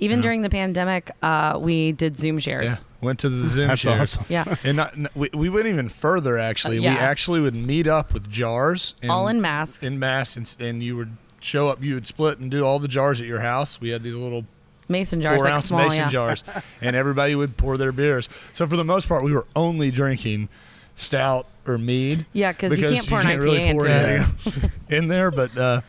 Even 0.00 0.18
Yeah. 0.20 0.22
during 0.22 0.42
the 0.42 0.50
pandemic, 0.50 1.10
uh, 1.22 1.58
we 1.60 1.90
did 1.90 2.16
Zoom 2.16 2.38
shares. 2.38 2.64
yeah, 2.64 2.76
went 3.04 3.18
to 3.18 3.28
the 3.28 3.48
Zoom 3.48 3.66
That's 3.66 3.80
share. 3.80 4.00
awesome. 4.00 4.24
Yeah. 4.28 4.54
And 4.64 4.76
not, 4.76 4.94
we, 5.16 5.28
we 5.34 5.48
went 5.48 5.66
even 5.66 5.88
further. 5.88 6.38
Actually, 6.38 6.78
Uh, 6.78 6.82
yeah. 6.82 6.92
we 6.94 6.98
actually 7.00 7.40
would 7.40 7.56
meet 7.56 7.88
up 7.88 8.14
with 8.14 8.30
jars, 8.30 8.94
and, 9.02 9.10
All 9.10 9.26
in 9.26 9.40
masks. 9.40 9.82
in 9.82 9.98
mass, 9.98 10.36
and, 10.36 10.54
and 10.60 10.82
you 10.84 10.96
would 10.96 11.16
show 11.40 11.66
up. 11.68 11.82
You 11.82 11.94
would 11.94 12.06
split 12.06 12.38
and 12.38 12.48
do 12.48 12.64
all 12.64 12.78
the 12.78 12.86
jars 12.86 13.20
at 13.20 13.26
your 13.26 13.40
house. 13.40 13.80
We 13.80 13.88
had 13.88 14.04
these 14.04 14.14
little 14.14 14.44
Mason 14.88 15.20
jars, 15.20 15.36
four 15.36 15.44
like 15.44 15.54
ounce 15.54 15.64
small, 15.66 15.80
mason 15.80 15.98
yeah. 15.98 16.08
jars, 16.08 16.44
and 16.80 16.96
everybody 16.96 17.34
would 17.34 17.56
pour 17.56 17.76
their 17.76 17.92
beers. 17.92 18.28
So 18.52 18.66
for 18.66 18.76
the 18.76 18.84
most 18.84 19.08
part, 19.08 19.22
we 19.24 19.32
were 19.32 19.46
only 19.54 19.90
drinking 19.90 20.48
stout 20.96 21.46
or 21.66 21.78
mead. 21.78 22.26
Yeah, 22.32 22.52
because 22.52 22.78
you 22.80 22.88
can't 22.88 23.08
pour 23.08 23.20
an 23.20 23.26
IPA 23.26 23.40
really 23.42 23.58
pour 23.72 23.86
into 23.86 23.90
it. 23.90 23.90
anything 23.90 24.22
else 24.62 24.72
in 24.88 25.08
there. 25.08 25.30
But 25.30 25.56
uh, 25.56 25.80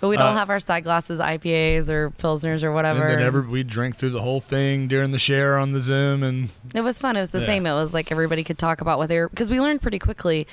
But 0.00 0.08
we'd 0.08 0.20
all 0.20 0.32
Uh, 0.32 0.34
have 0.38 0.48
our 0.50 0.60
side 0.60 0.84
glasses, 0.84 1.18
IPAs 1.18 1.88
or 1.88 2.10
pilsners 2.10 2.62
or 2.62 2.72
whatever. 2.72 3.04
and 3.04 3.18
then 3.18 3.22
every, 3.26 3.42
we 3.42 3.62
drink 3.64 3.96
through 3.96 4.10
the 4.10 4.22
whole 4.22 4.40
thing 4.40 4.86
during 4.88 5.10
the 5.10 5.18
share 5.18 5.58
on 5.58 5.72
the 5.72 5.80
Zoom, 5.80 6.22
and 6.22 6.50
it 6.74 6.82
was 6.82 6.98
fun. 6.98 7.16
It 7.16 7.20
was 7.20 7.30
the 7.32 7.40
Yeah. 7.40 7.46
same. 7.46 7.66
It 7.66 7.74
was 7.74 7.92
like 7.92 8.12
everybody 8.12 8.44
could 8.44 8.58
talk 8.58 8.80
about 8.80 8.98
what 8.98 9.08
they 9.08 9.18
were 9.18 9.28
because 9.28 9.50
we 9.50 9.60
learned 9.60 9.82
pretty 9.82 9.98
quickly. 9.98 10.46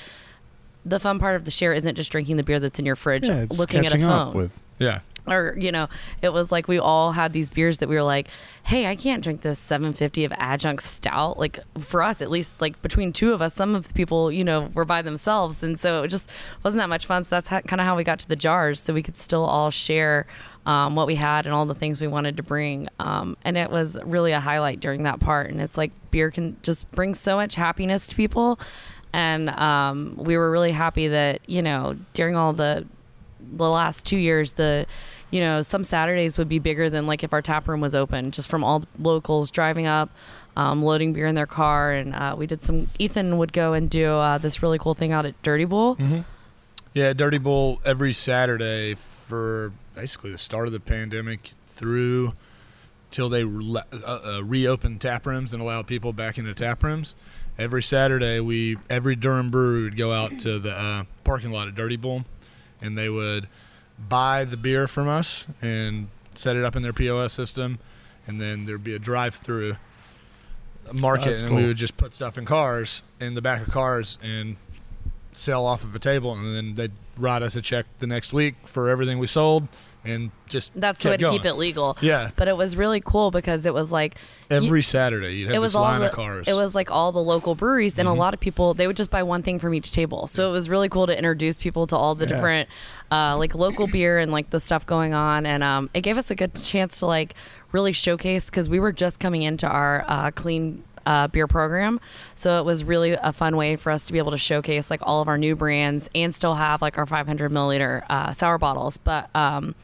The 0.85 0.99
fun 0.99 1.17
part 1.17 1.35
of 1.37 1.45
the 1.45 1.51
share 1.51 1.71
isn't 1.73 1.95
just 1.95 2.11
drinking 2.11 2.35
the 2.37 2.43
beer 2.43 2.59
that's 2.59 2.77
in 2.77 2.85
your 2.85 2.97
fridge, 2.97 3.27
Yeah, 3.29 3.37
it's 3.43 3.57
looking 3.57 3.85
at 3.85 3.93
a 3.93 3.95
catching 3.95 4.03
up 4.03 4.33
phone. 4.33 4.37
with 4.37 4.51
yeah, 4.79 4.99
or 5.27 5.55
you 5.57 5.71
know 5.71 5.87
it 6.21 6.33
was 6.33 6.51
like 6.51 6.67
we 6.67 6.77
all 6.77 7.13
had 7.13 7.33
these 7.33 7.49
beers 7.49 7.77
that 7.77 7.87
we 7.87 7.95
were 7.95 8.03
like 8.03 8.27
hey 8.63 8.87
i 8.87 8.95
can't 8.95 9.23
drink 9.23 9.41
this 9.41 9.59
750 9.59 10.25
of 10.25 10.33
adjunct 10.37 10.83
stout. 10.83 11.39
Like 11.39 11.59
for 11.79 12.03
us 12.03 12.21
at 12.21 12.29
least 12.29 12.61
like 12.61 12.81
between 12.81 13.11
two 13.11 13.33
of 13.33 13.41
us 13.41 13.53
some 13.53 13.75
of 13.75 13.87
the 13.87 13.93
people 13.93 14.31
you 14.31 14.43
know 14.43 14.69
were 14.73 14.85
by 14.85 15.01
themselves. 15.01 15.63
And 15.63 15.79
so 15.79 16.03
it 16.03 16.09
just 16.09 16.31
wasn't 16.63 16.81
that 16.81 16.89
much 16.89 17.05
fun. 17.05 17.23
So 17.23 17.35
that's 17.35 17.49
kind 17.49 17.81
of 17.81 17.85
how 17.85 17.95
we 17.95 18.03
got 18.03 18.19
to 18.19 18.27
the 18.27 18.35
jars 18.35 18.81
so 18.81 18.93
we 18.93 19.03
could 19.03 19.17
still 19.17 19.43
all 19.43 19.71
share 19.71 20.25
um, 20.65 20.95
what 20.95 21.07
we 21.07 21.15
had 21.15 21.45
and 21.45 21.53
all 21.53 21.65
the 21.65 21.73
things 21.73 21.99
we 21.99 22.07
wanted 22.07 22.37
to 22.37 22.43
bring. 22.43 22.87
Um, 22.99 23.35
and 23.43 23.57
it 23.57 23.69
was 23.69 23.97
really 24.03 24.31
a 24.31 24.39
highlight 24.39 24.79
during 24.79 25.03
that 25.03 25.19
part. 25.19 25.49
And 25.49 25.59
it's 25.59 25.77
like 25.77 25.91
beer 26.11 26.31
can 26.31 26.57
just 26.61 26.89
bring 26.91 27.15
so 27.15 27.35
much 27.35 27.55
happiness 27.55 28.07
to 28.07 28.15
people. 28.15 28.59
And 29.11 29.49
um, 29.49 30.15
we 30.17 30.37
were 30.37 30.49
really 30.51 30.71
happy 30.71 31.07
that 31.09 31.41
you 31.47 31.61
know 31.61 31.95
during 32.13 32.35
all 32.35 32.53
the 32.53 32.85
the 33.55 33.69
last 33.69 34.05
two 34.05 34.17
years 34.17 34.53
the 34.53 34.85
you 35.33 35.39
know 35.39 35.63
some 35.63 35.83
saturdays 35.83 36.37
would 36.37 36.47
be 36.47 36.59
bigger 36.59 36.91
than 36.91 37.07
like 37.07 37.23
if 37.23 37.33
our 37.33 37.41
tap 37.41 37.67
room 37.67 37.81
was 37.81 37.95
open 37.95 38.29
just 38.29 38.47
from 38.47 38.63
all 38.63 38.83
locals 38.99 39.49
driving 39.49 39.87
up 39.87 40.11
um, 40.55 40.83
loading 40.83 41.11
beer 41.11 41.25
in 41.25 41.33
their 41.33 41.47
car. 41.47 41.91
And 41.91 42.13
uh, 42.13 42.35
we 42.37 42.45
did 42.45 42.63
some 42.63 42.87
ethan 42.99 43.39
would 43.39 43.51
go 43.51 43.73
and 43.73 43.89
do 43.89 44.05
uh, 44.05 44.37
this 44.37 44.61
really 44.61 44.77
cool 44.77 44.93
thing 44.93 45.11
out 45.11 45.25
at 45.25 45.41
Durty 45.41 45.65
Bull 45.65 45.97
Yeah, 46.93 47.13
Durty 47.13 47.39
Bull 47.39 47.81
every 47.83 48.13
Saturday 48.13 48.95
for 49.25 49.73
basically 49.95 50.29
the 50.29 50.37
start 50.37 50.67
of 50.67 50.73
the 50.73 50.79
pandemic 50.79 51.51
through 51.67 52.33
till 53.09 53.29
they 53.29 53.43
re- 53.43 53.81
uh, 53.91 54.19
uh, 54.23 54.43
reopened 54.43 55.01
tap 55.01 55.25
rooms 55.25 55.51
and 55.51 55.63
allowed 55.63 55.87
people 55.87 56.13
back 56.13 56.37
into 56.37 56.53
tap 56.53 56.83
rooms. 56.83 57.15
Every 57.57 57.81
Saturday, 57.81 58.39
we 58.39 58.77
every 58.87 59.15
Durham 59.15 59.49
brewery 59.49 59.83
would 59.83 59.97
go 59.97 60.11
out 60.11 60.37
to 60.39 60.59
the 60.59 60.71
uh, 60.71 61.03
parking 61.23 61.51
lot 61.51 61.67
at 61.67 61.73
Durty 61.73 61.97
Bull, 61.97 62.25
and 62.81 62.95
they 62.95 63.09
would 63.09 63.47
buy 64.09 64.45
the 64.45 64.57
beer 64.57 64.87
from 64.87 65.07
us 65.07 65.47
and 65.61 66.07
set 66.35 66.55
it 66.55 66.63
up 66.63 66.75
in 66.75 66.83
their 66.83 66.93
POS 66.93 67.33
system, 67.33 67.79
and 68.27 68.41
then 68.41 68.65
there'd 68.65 68.83
be 68.83 68.95
a 68.95 68.99
drive-through 68.99 69.77
market, 70.91 71.25
That's 71.25 71.41
and 71.41 71.55
we 71.55 71.65
would 71.65 71.77
just 71.77 71.95
put 71.97 72.13
stuff 72.13 72.37
in 72.37 72.45
cars 72.45 73.03
in 73.19 73.35
the 73.35 73.41
back 73.41 73.65
of 73.65 73.73
cars 73.73 74.17
and 74.21 74.57
sell 75.33 75.65
off 75.65 75.83
of 75.83 75.95
a 75.95 75.99
table, 75.99 76.33
and 76.33 76.55
then 76.55 76.75
they'd 76.75 76.91
write 77.17 77.41
us 77.41 77.55
a 77.55 77.61
check 77.61 77.85
the 77.99 78.07
next 78.07 78.33
week 78.33 78.55
for 78.65 78.89
everything 78.89 79.19
we 79.19 79.27
sold, 79.27 79.67
and 80.05 80.31
just 80.47 80.71
that's 80.75 81.01
the 81.03 81.09
way 81.09 81.17
to 81.17 81.29
keep 81.31 81.45
it 81.45 81.53
legal. 81.53 81.97
Yeah, 82.01 82.31
but 82.35 82.47
it 82.47 82.57
was 82.57 82.75
really 82.75 83.01
cool 83.01 83.31
because 83.31 83.65
it 83.65 83.73
was 83.73 83.91
like 83.91 84.15
every 84.49 84.81
Saturday 84.81 85.35
you'd 85.35 85.47
have 85.47 85.55
it 85.55 85.59
was 85.59 85.73
this 85.73 85.79
line 85.79 86.01
the, 86.01 86.07
of 86.07 86.11
cars. 86.13 86.47
Mm-hmm. 86.47 86.51
it 86.51 86.61
was 86.61 86.75
like 86.75 86.91
all 86.91 87.11
the 87.11 87.23
local 87.23 87.55
breweries 87.55 87.97
and 87.97 88.07
a 88.07 88.13
lot 88.13 88.33
of 88.33 88.39
people 88.39 88.73
they 88.73 88.87
would 88.87 88.97
just 88.97 89.09
buy 89.09 89.23
one 89.23 89.43
thing 89.43 89.59
from 89.59 89.73
each 89.73 89.91
table. 89.91 90.27
So 90.27 90.49
it 90.49 90.51
was 90.51 90.69
really 90.69 90.89
cool 90.89 91.07
to 91.07 91.17
introduce 91.17 91.57
people 91.57 91.87
to 91.87 91.95
all 91.97 92.15
the 92.15 92.25
Yeah. 92.25 92.35
different 92.35 92.69
uh, 93.11 93.37
like 93.37 93.55
local 93.55 93.87
beer 93.87 94.19
and 94.19 94.31
like 94.31 94.49
the 94.49 94.59
stuff 94.59 94.85
going 94.85 95.13
on 95.13 95.45
and 95.45 95.63
um, 95.63 95.89
it 95.93 96.01
gave 96.01 96.17
us 96.17 96.31
a 96.31 96.35
good 96.35 96.53
chance 96.63 96.99
to 96.99 97.05
like 97.05 97.33
really 97.71 97.91
showcase 97.91 98.45
because 98.49 98.67
we 98.69 98.79
were 98.79 98.91
just 98.91 99.19
coming 99.19 99.41
into 99.43 99.67
our 99.67 100.03
uh, 100.07 100.31
clean 100.31 100.83
uh, 101.05 101.27
beer 101.27 101.47
program. 101.47 101.99
So 102.35 102.59
it 102.59 102.65
was 102.65 102.83
really 102.83 103.11
a 103.11 103.33
fun 103.33 103.57
way 103.57 103.75
for 103.75 103.91
us 103.91 104.07
to 104.07 104.13
be 104.13 104.19
able 104.19 104.31
to 104.31 104.37
showcase 104.37 104.89
like 104.89 105.01
all 105.03 105.21
of 105.21 105.27
our 105.27 105.37
new 105.37 105.55
brands 105.55 106.09
and 106.15 106.33
still 106.33 106.55
have 106.55 106.81
like 106.81 106.97
our 106.97 107.05
500 107.05 107.51
milliliter 107.51 108.03
uh, 108.09 108.31
sour 108.31 108.57
bottles. 108.57 108.97
But 108.97 109.29
um, 109.35 109.75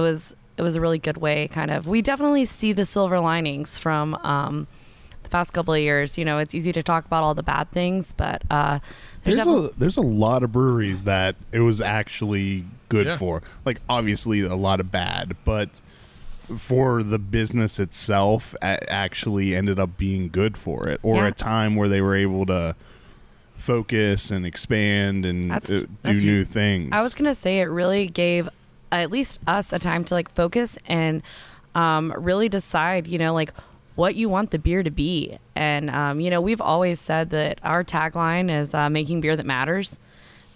it 0.00 0.08
was 0.08 0.34
it 0.56 0.62
was 0.62 0.74
a 0.76 0.80
really 0.80 0.98
good 0.98 1.16
way 1.18 1.46
kind 1.48 1.70
of 1.70 1.86
we 1.86 2.02
definitely 2.02 2.44
see 2.44 2.72
the 2.72 2.84
silver 2.84 3.20
linings 3.20 3.78
from 3.78 4.14
um, 4.16 4.66
the 5.22 5.28
past 5.28 5.52
couple 5.52 5.72
of 5.74 5.80
years 5.80 6.18
you 6.18 6.24
know 6.24 6.38
it's 6.38 6.54
easy 6.54 6.72
to 6.72 6.82
talk 6.82 7.04
about 7.06 7.22
all 7.22 7.34
the 7.34 7.42
bad 7.42 7.70
things 7.70 8.12
but 8.12 8.42
uh, 8.50 8.78
there's, 9.24 9.36
There's 9.36 9.46
defi- 9.46 9.66
a 9.66 9.78
there's 9.78 9.96
a 9.96 10.02
lot 10.02 10.42
of 10.42 10.52
breweries 10.52 11.04
that 11.04 11.36
it 11.52 11.60
was 11.60 11.80
actually 11.80 12.64
good 12.88 13.06
Yeah. 13.06 13.16
for. 13.18 13.42
Like 13.64 13.80
obviously 13.88 14.40
a 14.40 14.54
lot 14.56 14.80
of 14.80 14.90
bad, 14.90 15.36
but 15.44 15.80
for 16.58 17.02
the 17.04 17.18
business 17.20 17.78
itself, 17.78 18.56
actually 18.62 19.54
ended 19.54 19.78
up 19.78 19.96
being 19.96 20.28
good 20.30 20.56
for 20.56 20.88
it, 20.88 20.98
or 21.04 21.16
Yeah. 21.16 21.26
a 21.28 21.32
time 21.32 21.76
where 21.76 21.88
they 21.88 22.00
were 22.00 22.16
able 22.16 22.46
to 22.46 22.74
focus 23.54 24.30
and 24.30 24.46
expand 24.46 25.24
and 25.26 25.50
That's- 25.50 25.70
uh, 25.70 25.80
do 25.80 25.88
that's- 26.02 26.22
new 26.24 26.44
things. 26.44 26.88
I 26.92 27.02
was 27.02 27.14
gonna 27.14 27.34
say 27.34 27.60
it 27.60 27.64
really 27.66 28.06
gave 28.06 28.48
at 28.92 29.10
least 29.10 29.40
us 29.46 29.72
a 29.72 29.78
time 29.78 30.04
to 30.04 30.14
like 30.14 30.30
focus 30.34 30.78
and 30.86 31.22
um, 31.74 32.12
really 32.16 32.48
decide, 32.48 33.06
you 33.06 33.18
know, 33.18 33.32
like 33.32 33.52
what 33.94 34.14
you 34.14 34.28
want 34.28 34.50
the 34.50 34.58
beer 34.58 34.82
to 34.82 34.90
be. 34.90 35.38
And 35.54 35.90
um, 35.90 36.20
you 36.20 36.30
know, 36.30 36.40
we've 36.40 36.60
always 36.60 37.00
said 37.00 37.30
that 37.30 37.58
our 37.62 37.84
tagline 37.84 38.50
is 38.50 38.74
uh, 38.74 38.90
making 38.90 39.20
beer 39.20 39.36
that 39.36 39.46
matters. 39.46 39.98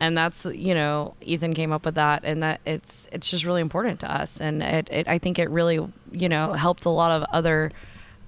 And 0.01 0.19
that's 0.19 0.45
you 0.45 0.75
know 0.75 1.15
Ethan 1.21 1.55
came 1.55 1.71
up 1.71 1.85
with 1.85 1.95
that, 1.95 2.25
and 2.25 2.43
that 2.43 2.61
it's 2.67 3.09
it's 3.13 3.31
just 3.31 3.45
really 3.45 3.61
important 3.61 4.01
to 4.01 4.13
us, 4.13 4.41
and 4.41 4.61
it, 4.61 4.89
it 4.91 5.09
I 5.09 5.19
think 5.19 5.39
it 5.39 5.49
really 5.49 5.79
you 6.11 6.29
know 6.29 6.53
helped 6.53 6.85
a 6.85 6.91
lot 6.91 7.13
of 7.13 7.23
other 7.33 7.71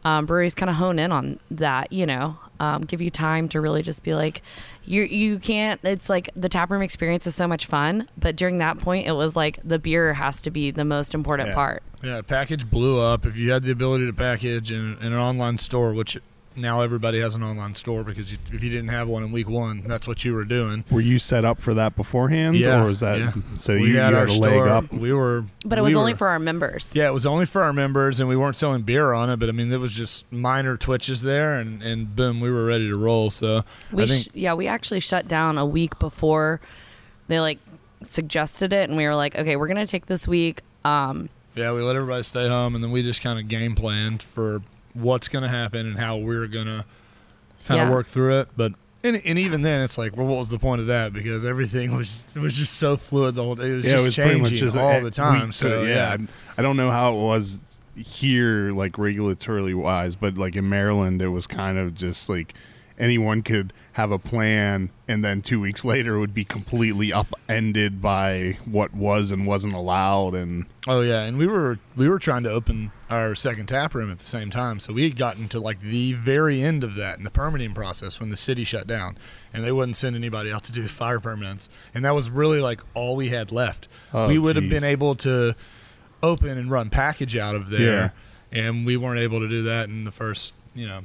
um, 0.06 0.24
breweries 0.24 0.54
kind 0.54 0.70
of 0.70 0.76
hone 0.76 1.00
in 1.00 1.10
on 1.10 1.40
that, 1.50 1.92
you 1.92 2.06
know, 2.06 2.38
um, 2.60 2.82
give 2.82 3.00
you 3.00 3.10
time 3.10 3.48
to 3.50 3.60
really 3.60 3.82
just 3.82 4.02
be 4.02 4.14
like, 4.14 4.42
you 4.84 5.02
you 5.02 5.38
can't. 5.38 5.80
It's 5.84 6.08
like 6.08 6.30
the 6.36 6.48
taproom 6.48 6.82
experience 6.82 7.26
is 7.26 7.34
so 7.34 7.46
much 7.48 7.66
fun, 7.66 8.08
but 8.18 8.36
during 8.36 8.58
that 8.58 8.78
point, 8.78 9.06
it 9.06 9.12
was 9.12 9.34
like 9.36 9.58
the 9.64 9.78
beer 9.78 10.14
has 10.14 10.40
to 10.42 10.50
be 10.50 10.70
the 10.70 10.84
most 10.84 11.14
important 11.14 11.48
Yeah. 11.50 11.54
part. 11.54 11.82
yeah, 12.02 12.20
package 12.22 12.70
blew 12.70 13.00
up. 13.00 13.26
If 13.26 13.36
you 13.36 13.50
had 13.50 13.62
the 13.64 13.72
ability 13.72 14.06
to 14.06 14.12
package 14.12 14.70
in, 14.70 14.96
in 15.00 15.12
an 15.12 15.18
online 15.18 15.58
store, 15.58 15.92
which 15.92 16.16
now 16.56 16.80
everybody 16.80 17.20
has 17.20 17.34
an 17.34 17.42
online 17.42 17.74
store 17.74 18.02
because 18.04 18.32
you, 18.32 18.38
if 18.52 18.62
you 18.62 18.70
didn't 18.70 18.88
have 18.88 19.08
one 19.08 19.22
in 19.22 19.30
week 19.32 19.48
one, 19.48 19.82
that's 19.86 20.06
what 20.08 20.24
you 20.24 20.32
were 20.34 20.44
doing. 20.44 20.84
Were 20.90 21.00
you 21.00 21.18
set 21.18 21.44
up 21.44 21.60
for 21.60 21.74
that 21.74 21.96
beforehand, 21.96 22.56
Yeah, 22.56 22.82
or 22.82 22.86
was 22.86 23.00
that 23.00 23.18
yeah. 23.18 23.32
so 23.56 23.74
we 23.74 23.90
you, 23.92 23.98
had 23.98 24.10
you 24.10 24.16
our 24.16 24.26
had 24.26 24.36
a 24.36 24.40
leg 24.40 24.50
store. 24.52 24.68
up? 24.68 24.92
We 24.92 25.12
were, 25.12 25.44
But 25.64 25.78
it 25.78 25.82
we 25.82 25.88
was 25.88 25.96
only 25.96 26.12
were- 26.14 26.18
for 26.18 26.28
our 26.28 26.38
members. 26.38 26.92
Yeah, 26.94 27.08
it 27.08 27.12
was 27.12 27.26
only 27.26 27.46
for 27.46 27.62
our 27.62 27.72
members, 27.72 28.20
and 28.20 28.28
we 28.28 28.36
weren't 28.36 28.56
selling 28.56 28.82
beer 28.82 29.12
on 29.12 29.28
it. 29.30 29.36
But 29.38 29.48
I 29.48 29.52
mean, 29.52 29.68
there 29.68 29.78
was 29.78 29.92
just 29.92 30.30
minor 30.32 30.76
twitches 30.76 31.22
there, 31.22 31.58
and, 31.60 31.82
and 31.82 32.16
boom, 32.16 32.40
we 32.40 32.50
were 32.50 32.64
ready 32.64 32.88
to 32.88 32.96
roll. 32.96 33.30
So 33.30 33.62
We 33.92 34.04
I 34.04 34.06
think 34.06 34.24
sh- 34.24 34.28
yeah, 34.34 34.54
we 34.54 34.66
actually 34.66 35.00
shut 35.00 35.28
down 35.28 35.58
a 35.58 35.66
week 35.66 35.98
before 35.98 36.60
they 37.28 37.40
like 37.40 37.58
suggested 38.02 38.72
it, 38.72 38.88
and 38.88 38.96
we 38.96 39.04
were 39.06 39.14
like, 39.14 39.36
okay, 39.36 39.56
we're 39.56 39.68
gonna 39.68 39.86
take 39.86 40.06
this 40.06 40.26
week. 40.28 40.62
Um, 40.84 41.28
yeah, 41.54 41.72
we 41.72 41.80
let 41.80 41.96
everybody 41.96 42.22
stay 42.22 42.48
home, 42.48 42.74
and 42.74 42.84
then 42.84 42.90
we 42.90 43.02
just 43.02 43.22
kind 43.22 43.38
of 43.38 43.48
game 43.48 43.74
planned 43.74 44.22
for 44.22 44.62
what's 44.96 45.28
going 45.28 45.42
to 45.42 45.48
happen 45.48 45.86
and 45.86 45.98
how 45.98 46.16
we're 46.18 46.46
going 46.46 46.66
to 46.66 46.84
kind 47.66 47.80
of 47.80 47.88
Yeah. 47.88 47.90
work 47.94 48.06
through 48.06 48.40
it. 48.40 48.48
But 48.56 48.72
and, 49.04 49.20
and 49.24 49.38
even 49.38 49.62
then, 49.62 49.82
it's 49.82 49.98
like, 49.98 50.16
well, 50.16 50.26
what 50.26 50.38
was 50.38 50.48
the 50.48 50.58
point 50.58 50.80
of 50.80 50.88
that? 50.88 51.12
Because 51.12 51.44
everything 51.46 51.94
was 51.96 52.24
it 52.34 52.38
was 52.40 52.54
just 52.54 52.74
so 52.74 52.96
fluid 52.96 53.34
the 53.34 53.42
whole 53.42 53.54
day. 53.54 53.70
It 53.70 53.74
was 53.76 53.84
yeah, 53.86 53.92
just 53.92 54.02
it 54.02 54.06
was 54.06 54.14
changing 54.16 54.38
pretty 54.40 54.54
much 54.54 54.60
just 54.60 54.76
all 54.76 54.90
eh, 54.90 55.00
the 55.00 55.10
time. 55.10 55.40
week 55.40 55.46
to- 55.50 55.52
So 55.52 55.82
yeah, 55.84 56.16
I, 56.18 56.26
I 56.58 56.62
don't 56.62 56.76
know 56.76 56.90
how 56.90 57.12
it 57.16 57.20
was 57.20 57.80
here, 57.96 58.72
like 58.72 58.92
regulatorily 58.92 59.74
wise, 59.74 60.16
but 60.16 60.36
like 60.36 60.56
in 60.56 60.68
Maryland, 60.68 61.22
it 61.22 61.28
was 61.28 61.46
kind 61.46 61.78
of 61.78 61.94
just 61.94 62.28
like 62.28 62.54
anyone 62.98 63.42
could 63.42 63.72
have 63.92 64.10
a 64.10 64.18
plan, 64.18 64.90
and 65.06 65.24
then 65.24 65.42
two 65.42 65.60
weeks 65.60 65.84
later 65.84 66.16
it 66.16 66.20
would 66.20 66.34
be 66.34 66.44
completely 66.44 67.12
upended 67.12 68.00
by 68.00 68.58
what 68.64 68.94
was 68.94 69.30
and 69.30 69.46
wasn't 69.46 69.74
allowed, 69.74 70.34
and 70.34 70.66
Oh 70.86 71.00
yeah, 71.00 71.24
and 71.24 71.36
we 71.36 71.46
were 71.46 71.78
we 71.96 72.08
were 72.08 72.18
trying 72.18 72.42
to 72.44 72.50
open 72.50 72.92
our 73.10 73.34
second 73.34 73.66
tap 73.66 73.94
room 73.94 74.10
at 74.10 74.18
the 74.18 74.24
same 74.24 74.50
time, 74.50 74.80
so 74.80 74.92
we 74.92 75.04
had 75.04 75.16
gotten 75.16 75.48
to 75.48 75.60
like 75.60 75.80
the 75.80 76.12
very 76.14 76.62
end 76.62 76.84
of 76.84 76.94
that 76.96 77.18
in 77.18 77.24
the 77.24 77.30
permitting 77.30 77.74
process 77.74 78.20
when 78.20 78.30
the 78.30 78.36
city 78.36 78.64
shut 78.64 78.86
down, 78.86 79.18
and 79.52 79.64
they 79.64 79.72
wouldn't 79.72 79.96
send 79.96 80.16
anybody 80.16 80.52
out 80.52 80.64
to 80.64 80.72
do 80.72 80.86
fire 80.88 81.20
permits, 81.20 81.68
and 81.94 82.04
that 82.04 82.14
was 82.14 82.30
really 82.30 82.60
like 82.60 82.80
all 82.94 83.16
we 83.16 83.28
had 83.28 83.50
left. 83.52 83.88
Oh, 84.12 84.28
we 84.28 84.38
would 84.38 84.56
have 84.56 84.68
been 84.70 84.84
able 84.84 85.14
to 85.16 85.54
open 86.22 86.56
and 86.56 86.70
run 86.70 86.90
package 86.90 87.36
out 87.36 87.54
of 87.54 87.68
there, 87.70 88.12
and 88.52 88.86
we 88.86 88.96
weren't 88.96 89.20
able 89.20 89.40
to 89.40 89.48
do 89.48 89.62
that 89.64 89.88
in 89.88 90.04
the 90.04 90.12
first 90.12 90.54
you 90.74 90.86
know 90.86 91.00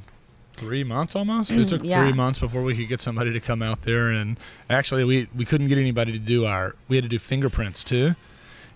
three 0.62 0.84
months 0.84 1.16
almost. 1.16 1.50
It 1.50 1.68
took 1.68 1.82
Yeah. 1.84 2.02
three 2.02 2.12
months 2.12 2.38
before 2.38 2.62
we 2.62 2.76
could 2.76 2.88
get 2.88 3.00
somebody 3.00 3.32
to 3.32 3.40
come 3.40 3.62
out 3.62 3.82
there, 3.82 4.10
and 4.10 4.38
actually 4.70 5.04
we 5.04 5.28
we 5.36 5.44
couldn't 5.44 5.68
get 5.68 5.78
anybody 5.78 6.12
to 6.12 6.18
do 6.18 6.44
our. 6.46 6.74
We 6.88 6.96
had 6.96 7.02
to 7.04 7.08
do 7.08 7.18
fingerprints 7.18 7.84
too, 7.84 8.14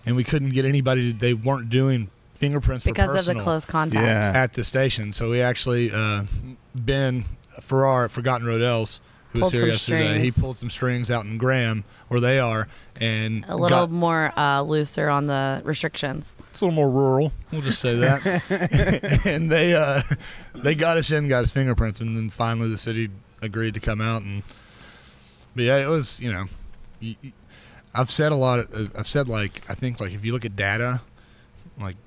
and 0.05 0.15
we 0.15 0.23
couldn't 0.23 0.51
get 0.51 0.65
anybody. 0.65 1.13
To, 1.13 1.17
they 1.17 1.33
weren't 1.33 1.69
doing 1.69 2.09
fingerprints 2.35 2.83
for 2.83 2.91
because 2.91 3.27
of 3.27 3.35
the 3.35 3.41
close 3.41 3.65
contact. 3.65 4.05
Yeah. 4.05 4.39
at 4.43 4.53
the 4.53 4.63
station. 4.63 5.11
So 5.11 5.29
we 5.31 5.41
actually 5.41 5.89
uh, 5.93 6.23
Ben 6.75 7.25
Farrar 7.61 8.05
at 8.05 8.11
Forgotten 8.11 8.45
Road 8.45 8.61
Ales, 8.61 9.01
who 9.31 9.39
was 9.41 9.51
here 9.51 9.61
some 9.61 9.69
yesterday. 9.69 10.19
He 10.19 10.31
pulled 10.31 10.57
some 10.57 10.69
strings 10.69 11.09
out 11.09 11.25
in 11.25 11.37
Graham 11.37 11.83
where 12.07 12.19
they 12.19 12.39
are, 12.39 12.67
and 12.99 13.43
A 13.49 13.55
little 13.55 13.85
got- 13.87 13.91
more 13.91 14.31
uh, 14.37 14.61
looser 14.61 15.09
on 15.09 15.27
the 15.27 15.61
restrictions. 15.65 16.35
it's 16.51 16.61
a 16.61 16.65
little 16.65 16.75
more 16.75 16.89
rural. 16.89 17.31
We'll 17.51 17.61
just 17.61 17.79
say 17.79 17.95
that. 17.97 19.21
and 19.25 19.51
they 19.51 19.73
uh, 19.73 20.01
they 20.55 20.75
got 20.75 20.97
us 20.97 21.11
in, 21.11 21.27
got 21.27 21.43
us 21.43 21.51
fingerprints, 21.51 21.99
and 21.99 22.15
then 22.15 22.29
finally 22.29 22.69
the 22.69 22.77
city 22.77 23.09
agreed 23.41 23.73
to 23.73 23.79
come 23.79 24.01
out. 24.01 24.21
And 24.21 24.43
but 25.55 25.65
yeah, 25.65 25.77
it 25.77 25.87
was 25.87 26.19
you 26.19 26.31
know, 26.31 26.45
I've 27.93 28.11
said 28.11 28.31
a 28.31 28.35
lot. 28.35 28.59
Of, 28.59 28.73
uh, 28.73 28.99
I've 28.99 29.07
said 29.07 29.27
like 29.27 29.61
I 29.69 29.73
think 29.73 29.99
like 29.99 30.13
if 30.13 30.23
you 30.23 30.31
look 30.33 30.45
at 30.45 30.55
data, 30.55 31.01
like 31.79 31.97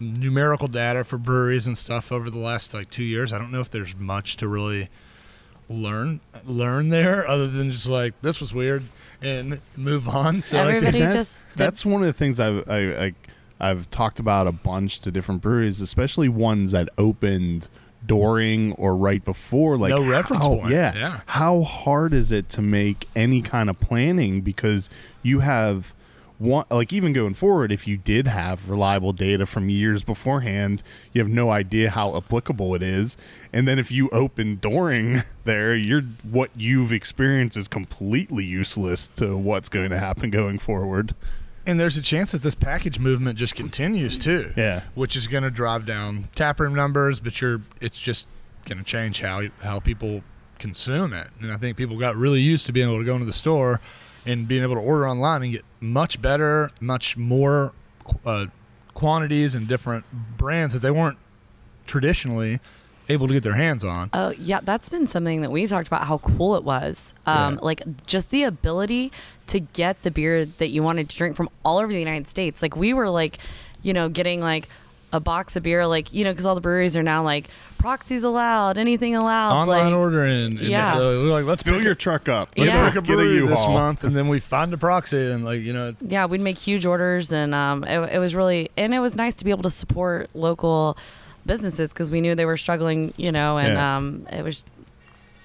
numerical 0.00 0.68
data 0.68 1.04
for 1.04 1.16
breweries 1.18 1.66
and 1.66 1.78
stuff 1.78 2.10
over 2.10 2.28
the 2.28 2.38
last 2.38 2.74
like 2.74 2.90
two 2.90 3.04
years, 3.04 3.32
I 3.32 3.38
don't 3.38 3.52
know 3.52 3.60
if 3.60 3.70
there's 3.70 3.96
much 3.96 4.36
to 4.38 4.48
really 4.48 4.88
learn 5.68 6.20
learn 6.44 6.90
there 6.90 7.26
other 7.26 7.46
than 7.46 7.70
just 7.70 7.88
like 7.88 8.12
this 8.20 8.38
was 8.40 8.52
weird 8.52 8.84
and 9.24 9.60
move 9.76 10.08
on. 10.08 10.42
So 10.42 10.56
like, 10.58 10.76
Everybody 10.76 11.00
That- 11.00 11.12
just 11.12 11.48
did- 11.50 11.58
that's 11.58 11.84
one 11.86 12.02
of 12.02 12.06
the 12.06 12.12
things 12.12 12.38
I, 12.40 12.48
I, 12.58 13.04
I 13.06 13.14
I've 13.60 13.88
talked 13.90 14.18
about 14.18 14.46
a 14.46 14.52
bunch 14.52 15.00
to 15.00 15.10
different 15.10 15.40
breweries, 15.40 15.80
especially 15.80 16.28
ones 16.28 16.72
that 16.72 16.88
opened 16.98 17.68
during 18.04 18.72
or 18.72 18.94
right 18.96 19.24
before 19.24 19.76
like 19.78 19.90
No 19.90 20.04
reference 20.04 20.44
how- 20.44 20.56
point. 20.56 20.70
Yeah. 20.70 20.92
Yeah. 20.94 21.20
How 21.26 21.62
hard 21.62 22.12
is 22.12 22.30
it 22.32 22.48
to 22.50 22.62
make 22.62 23.08
any 23.16 23.40
kind 23.40 23.70
of 23.70 23.80
planning 23.80 24.42
because 24.42 24.90
you 25.22 25.40
have 25.40 25.94
one 26.38 26.64
like 26.70 26.92
even 26.92 27.12
going 27.12 27.34
forward 27.34 27.70
if 27.70 27.86
you 27.86 27.96
did 27.96 28.26
have 28.26 28.68
reliable 28.68 29.12
data 29.12 29.46
from 29.46 29.68
years 29.68 30.02
beforehand, 30.02 30.82
you 31.12 31.20
have 31.20 31.28
no 31.28 31.50
idea 31.50 31.90
how 31.90 32.16
applicable 32.16 32.74
it 32.74 32.82
is. 32.82 33.16
And 33.52 33.68
then 33.68 33.78
if 33.78 33.92
you 33.92 34.08
open 34.10 34.56
during 34.56 35.22
there, 35.44 35.74
you're 35.76 36.02
what 36.22 36.50
you've 36.56 36.92
experienced 36.92 37.56
is 37.56 37.68
completely 37.68 38.44
useless 38.44 39.08
to 39.16 39.36
what's 39.36 39.68
going 39.68 39.90
to 39.90 39.98
happen 39.98 40.30
going 40.30 40.58
forward. 40.58 41.14
And 41.66 41.80
there's 41.80 41.96
a 41.96 42.02
chance 42.02 42.32
that 42.32 42.42
this 42.42 42.54
package 42.54 42.98
movement 42.98 43.38
just 43.38 43.54
continues 43.54 44.18
too. 44.18 44.52
Yeah. 44.56 44.82
Which 44.94 45.16
is 45.16 45.26
going 45.26 45.44
to 45.44 45.50
drive 45.50 45.86
down 45.86 46.28
taproom 46.34 46.74
numbers, 46.74 47.20
but 47.20 47.40
you're 47.40 47.62
it's 47.80 47.98
just 47.98 48.26
going 48.66 48.78
to 48.78 48.84
change 48.84 49.20
how 49.20 49.42
how 49.62 49.80
people 49.80 50.22
consume 50.58 51.12
it. 51.12 51.28
And 51.40 51.52
I 51.52 51.56
think 51.56 51.76
people 51.76 51.98
got 51.98 52.16
really 52.16 52.40
used 52.40 52.66
to 52.66 52.72
being 52.72 52.88
able 52.88 52.98
to 52.98 53.04
go 53.04 53.14
into 53.14 53.26
the 53.26 53.32
store 53.32 53.80
and 54.26 54.48
being 54.48 54.62
able 54.62 54.74
to 54.74 54.80
order 54.80 55.08
online 55.08 55.42
and 55.42 55.52
get 55.52 55.62
much 55.80 56.20
better, 56.22 56.70
much 56.80 57.16
more 57.16 57.72
uh, 58.24 58.46
quantities 58.94 59.54
and 59.54 59.68
different 59.68 60.04
brands 60.36 60.72
that 60.74 60.80
they 60.80 60.90
weren't 60.90 61.18
traditionally 61.86 62.60
able 63.08 63.28
to 63.28 63.34
get 63.34 63.42
their 63.42 63.54
hands 63.54 63.84
on. 63.84 64.08
Oh 64.14 64.30
yeah, 64.30 64.60
that's 64.62 64.88
been 64.88 65.06
something 65.06 65.42
that 65.42 65.50
we 65.50 65.66
talked 65.66 65.86
about 65.86 66.06
how 66.06 66.18
cool 66.18 66.56
it 66.56 66.64
was. 66.64 67.12
Um, 67.26 67.54
Yeah. 67.54 67.60
Like 67.60 68.06
just 68.06 68.30
the 68.30 68.44
ability 68.44 69.12
to 69.48 69.60
get 69.60 70.02
the 70.02 70.10
beer 70.10 70.46
that 70.46 70.68
you 70.68 70.82
wanted 70.82 71.10
to 71.10 71.16
drink 71.16 71.36
from 71.36 71.50
all 71.64 71.78
over 71.78 71.92
the 71.92 71.98
United 71.98 72.26
States. 72.26 72.62
Like 72.62 72.76
we 72.76 72.94
were 72.94 73.10
like, 73.10 73.38
you 73.82 73.92
know, 73.92 74.08
getting 74.08 74.40
like 74.40 74.68
a 75.14 75.20
box 75.20 75.56
of 75.56 75.62
beer, 75.62 75.86
like 75.86 76.12
you 76.12 76.24
know, 76.24 76.32
because 76.32 76.44
all 76.44 76.54
the 76.54 76.60
breweries 76.60 76.96
are 76.96 77.02
now 77.02 77.22
like 77.22 77.48
proxies 77.78 78.22
allowed, 78.24 78.76
anything 78.76 79.14
allowed. 79.14 79.52
Online 79.62 79.92
like, 79.92 79.94
ordering. 79.94 80.58
And 80.58 80.60
Yeah. 80.60 80.92
So 80.94 81.22
we're 81.22 81.30
like, 81.30 81.44
let's 81.44 81.62
Fill 81.62 81.80
your 81.82 81.92
a, 81.92 81.96
truck 81.96 82.28
up. 82.28 82.50
Let's 82.56 82.72
let's 82.72 82.72
Yeah. 82.72 82.88
pick 82.90 82.98
a 82.98 83.02
Get 83.06 83.12
a 83.12 83.16
brewery 83.16 83.46
this 83.46 83.66
month, 83.66 84.04
and 84.04 84.14
then 84.16 84.28
we 84.28 84.40
find 84.40 84.74
a 84.74 84.76
proxy, 84.78 85.30
and 85.32 85.44
like 85.44 85.60
you 85.60 85.72
know, 85.72 85.94
yeah, 86.00 86.26
we'd 86.26 86.40
make 86.40 86.58
huge 86.58 86.84
orders, 86.84 87.32
and 87.32 87.54
um, 87.54 87.84
it, 87.84 88.14
it 88.14 88.18
was 88.18 88.34
really, 88.34 88.70
and 88.76 88.92
it 88.92 88.98
was 88.98 89.14
nice 89.16 89.34
to 89.36 89.44
be 89.44 89.50
able 89.50 89.62
to 89.62 89.70
support 89.70 90.28
local 90.34 90.98
businesses 91.46 91.90
because 91.90 92.10
we 92.10 92.20
knew 92.20 92.34
they 92.34 92.46
were 92.46 92.56
struggling, 92.56 93.14
you 93.16 93.30
know, 93.30 93.56
and 93.58 93.74
Yeah. 93.74 93.96
um, 93.96 94.26
it 94.32 94.42
was. 94.42 94.64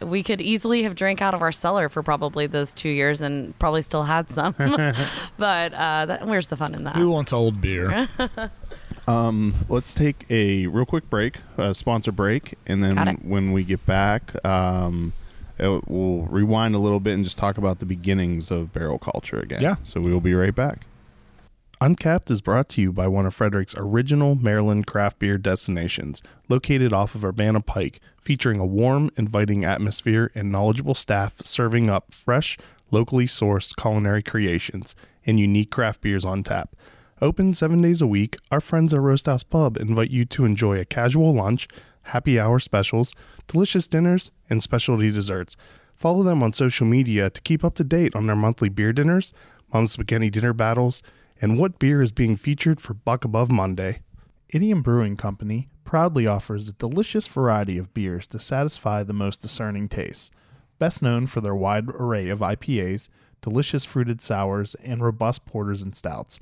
We 0.01 0.23
could 0.23 0.39
easily 0.39 0.83
have 0.83 0.95
drank 0.95 1.21
out 1.21 1.33
of 1.33 1.41
our 1.41 1.51
cellar 1.51 1.89
for 1.89 2.01
probably 2.01 2.47
those 2.47 2.73
two 2.73 2.87
years 2.87 3.19
and 3.21 3.57
probably 3.59 3.81
still 3.81 4.03
had 4.03 4.29
some, 4.29 4.53
but 5.37 5.73
uh, 5.73 6.05
that, 6.05 6.25
where's 6.25 6.47
the 6.47 6.55
fun 6.55 6.73
in 6.73 6.85
that? 6.85 6.95
who 6.95 7.11
wants 7.11 7.33
old 7.33 7.59
beer? 7.59 8.07
Um, 9.07 9.53
let's 9.69 9.93
take 9.93 10.25
a 10.29 10.67
real 10.67 10.85
quick 10.85 11.09
break, 11.09 11.37
a 11.57 11.73
sponsor 11.73 12.11
break, 12.11 12.55
and 12.67 12.83
then 12.83 12.97
when 13.23 13.51
we 13.51 13.63
get 13.63 13.85
back, 13.85 14.33
um, 14.45 15.13
it- 15.57 15.87
we'll 15.89 16.23
rewind 16.29 16.75
a 16.75 16.79
little 16.79 16.99
bit 16.99 17.13
and 17.13 17.23
just 17.23 17.37
talk 17.37 17.57
about 17.57 17.79
the 17.79 17.85
beginnings 17.85 18.51
of 18.51 18.71
barrel 18.73 18.99
culture 18.99 19.39
again. 19.39 19.61
Yeah. 19.61 19.75
So 19.83 19.99
we 20.01 20.11
will 20.11 20.21
be 20.21 20.33
right 20.33 20.53
back. 20.55 20.85
Uncapped 21.81 22.29
is 22.29 22.41
brought 22.41 22.67
to 22.69 22.81
you 22.81 22.91
by 22.91 23.07
one 23.07 23.25
of 23.25 23.33
Frederick's 23.33 23.73
original 23.77 24.35
Maryland 24.35 24.85
craft 24.85 25.17
beer 25.17 25.37
destinations, 25.37 26.21
located 26.49 26.91
off 26.91 27.15
of 27.15 27.23
Urbana 27.23 27.61
Pike, 27.61 28.01
featuring 28.21 28.59
a 28.59 28.65
warm, 28.65 29.09
inviting 29.15 29.63
atmosphere 29.63 30.29
and 30.35 30.51
knowledgeable 30.51 30.93
staff 30.93 31.35
serving 31.45 31.89
up 31.89 32.13
fresh, 32.13 32.57
locally 32.91 33.25
sourced 33.25 33.75
culinary 33.77 34.21
creations 34.21 34.93
and 35.25 35.39
unique 35.39 35.71
craft 35.71 36.01
beers 36.01 36.25
on 36.25 36.43
tap. 36.43 36.75
Open 37.21 37.53
seven 37.53 37.81
days 37.81 38.01
a 38.01 38.07
week, 38.07 38.37
our 38.49 38.61
friends 38.61 38.93
at 38.93 39.01
Roast 39.01 39.25
House 39.25 39.43
Pub 39.43 39.75
invite 39.75 40.09
you 40.09 40.23
to 40.23 40.45
enjoy 40.45 40.79
a 40.79 40.85
casual 40.85 41.33
lunch, 41.33 41.67
happy 42.03 42.39
hour 42.39 42.59
specials, 42.59 43.13
delicious 43.45 43.87
dinners, 43.87 44.31
and 44.49 44.63
specialty 44.63 45.11
desserts. 45.11 45.57
Follow 45.95 46.23
them 46.23 46.41
on 46.41 46.53
social 46.53 46.87
media 46.87 47.29
to 47.29 47.41
keep 47.41 47.65
up 47.65 47.75
to 47.75 47.83
date 47.83 48.15
on 48.15 48.25
their 48.25 48.37
monthly 48.37 48.69
beer 48.69 48.93
dinners, 48.93 49.33
Mom's 49.73 49.91
Spaghetti 49.91 50.29
dinner 50.29 50.53
battles, 50.53 51.03
and 51.41 51.59
what 51.59 51.77
beer 51.77 52.01
is 52.01 52.13
being 52.13 52.37
featured 52.37 52.79
for 52.79 52.93
Buck 52.93 53.25
Above 53.25 53.51
Monday. 53.51 53.99
Idiom 54.47 54.81
Brewing 54.81 55.17
Company 55.17 55.67
proudly 55.83 56.25
offers 56.25 56.69
a 56.69 56.73
delicious 56.73 57.27
variety 57.27 57.77
of 57.77 57.93
beers 57.93 58.27
to 58.27 58.39
satisfy 58.39 59.03
the 59.03 59.11
most 59.11 59.41
discerning 59.41 59.89
tastes. 59.89 60.31
Best 60.77 61.01
known 61.01 61.25
for 61.25 61.41
their 61.41 61.53
wide 61.53 61.89
array 61.89 62.29
of 62.29 62.39
IPAs, 62.39 63.09
delicious 63.41 63.83
fruited 63.83 64.21
sours, 64.21 64.75
and 64.75 65.01
robust 65.01 65.45
porters 65.45 65.81
and 65.81 65.93
stouts, 65.93 66.39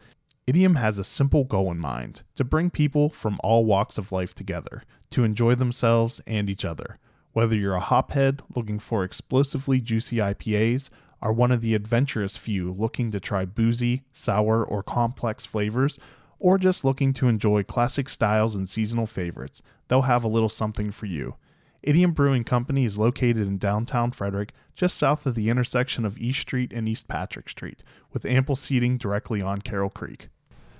Idiom 0.47 0.75
has 0.75 0.97
a 0.97 1.03
simple 1.03 1.43
goal 1.43 1.69
in 1.71 1.77
mind 1.77 2.21
to 2.35 2.45
bring 2.45 2.69
people 2.69 3.09
from 3.09 3.37
all 3.43 3.65
walks 3.65 3.97
of 3.97 4.13
life 4.13 4.33
together 4.33 4.83
to 5.09 5.25
enjoy 5.25 5.55
themselves 5.55 6.21
and 6.25 6.49
each 6.49 6.63
other. 6.63 6.99
Whether 7.33 7.57
you're 7.57 7.75
a 7.75 7.81
hophead 7.81 8.39
looking 8.55 8.79
for 8.79 9.03
explosively 9.03 9.81
juicy 9.81 10.17
IPAs, 10.17 10.89
are 11.21 11.33
one 11.33 11.51
of 11.51 11.59
the 11.59 11.75
adventurous 11.75 12.37
few 12.37 12.71
looking 12.71 13.11
to 13.11 13.19
try 13.19 13.43
boozy, 13.43 14.03
sour, 14.13 14.63
or 14.63 14.83
complex 14.83 15.45
flavors, 15.45 15.99
or 16.39 16.57
just 16.57 16.85
looking 16.85 17.11
to 17.11 17.27
enjoy 17.27 17.63
classic 17.63 18.07
styles 18.07 18.55
and 18.55 18.69
seasonal 18.69 19.07
favorites, 19.07 19.61
they'll 19.89 20.03
have 20.03 20.23
a 20.23 20.29
little 20.29 20.47
something 20.47 20.91
for 20.91 21.07
you. 21.07 21.35
Idiom 21.83 22.13
Brewing 22.13 22.45
Company 22.45 22.85
is 22.85 22.97
located 22.97 23.47
in 23.47 23.57
downtown 23.57 24.11
Frederick, 24.11 24.53
just 24.75 24.97
south 24.97 25.25
of 25.25 25.35
the 25.35 25.49
intersection 25.49 26.05
of 26.05 26.17
East 26.17 26.39
Street 26.39 26.71
and 26.71 26.87
East 26.87 27.09
Patrick 27.09 27.49
Street, 27.49 27.83
with 28.13 28.25
ample 28.25 28.55
seating 28.55 28.97
directly 28.97 29.41
on 29.41 29.61
Carroll 29.61 29.89
Creek. 29.89 30.29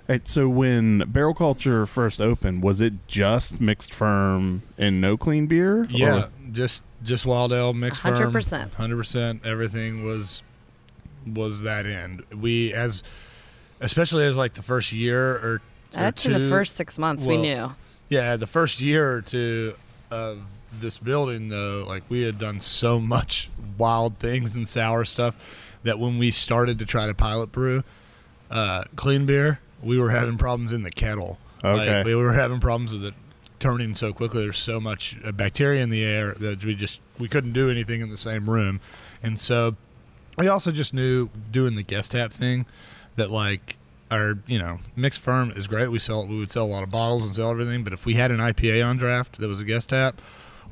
Right, 0.08 0.26
so 0.26 0.48
when 0.48 1.00
Barrel 1.08 1.34
Culture 1.34 1.84
first 1.84 2.18
opened, 2.18 2.62
was 2.62 2.80
it 2.80 2.94
just 3.06 3.60
mixed 3.60 3.92
ferm 3.92 4.62
and 4.78 5.02
no 5.02 5.18
clean 5.18 5.46
beer? 5.46 5.86
Yeah, 5.90 6.24
Or- 6.24 6.30
just 6.50 6.82
just 7.02 7.26
wild 7.26 7.52
ale 7.52 7.74
mixed 7.74 8.00
ferm. 8.02 8.32
100%. 8.32 8.72
Hundred 8.72 8.96
percent. 8.96 9.44
Everything 9.44 10.04
was 10.04 10.42
was 11.26 11.60
that 11.62 11.84
end. 11.84 12.24
We 12.34 12.72
as 12.72 13.02
especially 13.80 14.24
as 14.24 14.36
like 14.36 14.54
the 14.54 14.62
first 14.62 14.92
year 14.92 15.36
or, 15.36 15.36
or 15.36 15.62
That's 15.92 16.24
in 16.24 16.32
the 16.32 16.48
first 16.48 16.74
six 16.76 16.98
months 16.98 17.24
we 17.26 17.36
knew. 17.36 17.72
Yeah, 18.08 18.36
the 18.36 18.46
first 18.46 18.80
year 18.80 19.12
or 19.12 19.20
two 19.20 19.74
of 20.10 20.40
this 20.80 20.96
building 20.96 21.50
though, 21.50 21.84
like 21.86 22.02
we 22.08 22.22
had 22.22 22.38
done 22.38 22.60
so 22.60 22.98
much 22.98 23.50
wild 23.76 24.18
things 24.18 24.56
and 24.56 24.66
sour 24.66 25.04
stuff 25.04 25.34
that 25.82 25.98
when 25.98 26.16
we 26.18 26.30
started 26.30 26.78
to 26.78 26.86
try 26.86 27.06
to 27.06 27.14
pilot 27.14 27.52
brew 27.52 27.84
uh, 28.50 28.84
clean 28.96 29.26
beer, 29.26 29.60
we 29.82 29.98
were 29.98 30.10
having 30.10 30.38
problems 30.38 30.72
in 30.72 30.82
the 30.82 30.90
kettle. 30.90 31.38
Okay. 31.64 31.98
Like, 31.98 32.06
we 32.06 32.14
were 32.14 32.32
having 32.32 32.60
problems 32.60 32.92
with 32.92 33.04
it 33.04 33.14
turning 33.58 33.94
so 33.94 34.12
quickly. 34.12 34.42
There's 34.42 34.58
so 34.58 34.80
much 34.80 35.16
uh, 35.24 35.32
bacteria 35.32 35.82
in 35.82 35.90
the 35.90 36.04
air 36.04 36.34
that 36.34 36.64
we 36.64 36.74
just 36.74 37.00
we 37.18 37.28
couldn't 37.28 37.52
do 37.52 37.70
anything 37.70 38.00
in 38.00 38.10
the 38.10 38.18
same 38.18 38.48
room, 38.48 38.80
and 39.22 39.38
so 39.38 39.76
we 40.38 40.48
also 40.48 40.70
just 40.70 40.94
knew 40.94 41.30
doing 41.50 41.74
the 41.74 41.82
guest 41.82 42.12
tap 42.12 42.32
thing 42.32 42.66
that 43.16 43.30
like 43.30 43.76
our 44.10 44.38
you 44.46 44.58
know 44.58 44.78
mixed 44.94 45.20
ferm 45.20 45.50
is 45.52 45.66
great. 45.66 45.88
We 45.88 45.98
sell 45.98 46.26
we 46.26 46.38
would 46.38 46.50
sell 46.50 46.64
a 46.64 46.72
lot 46.72 46.82
of 46.82 46.90
bottles 46.90 47.24
and 47.24 47.34
sell 47.34 47.50
everything, 47.50 47.84
but 47.84 47.92
if 47.92 48.06
we 48.06 48.14
had 48.14 48.30
an 48.30 48.38
IPA 48.38 48.86
on 48.86 48.96
draft 48.96 49.38
that 49.38 49.48
was 49.48 49.60
a 49.60 49.64
guest 49.64 49.90
tap, 49.90 50.20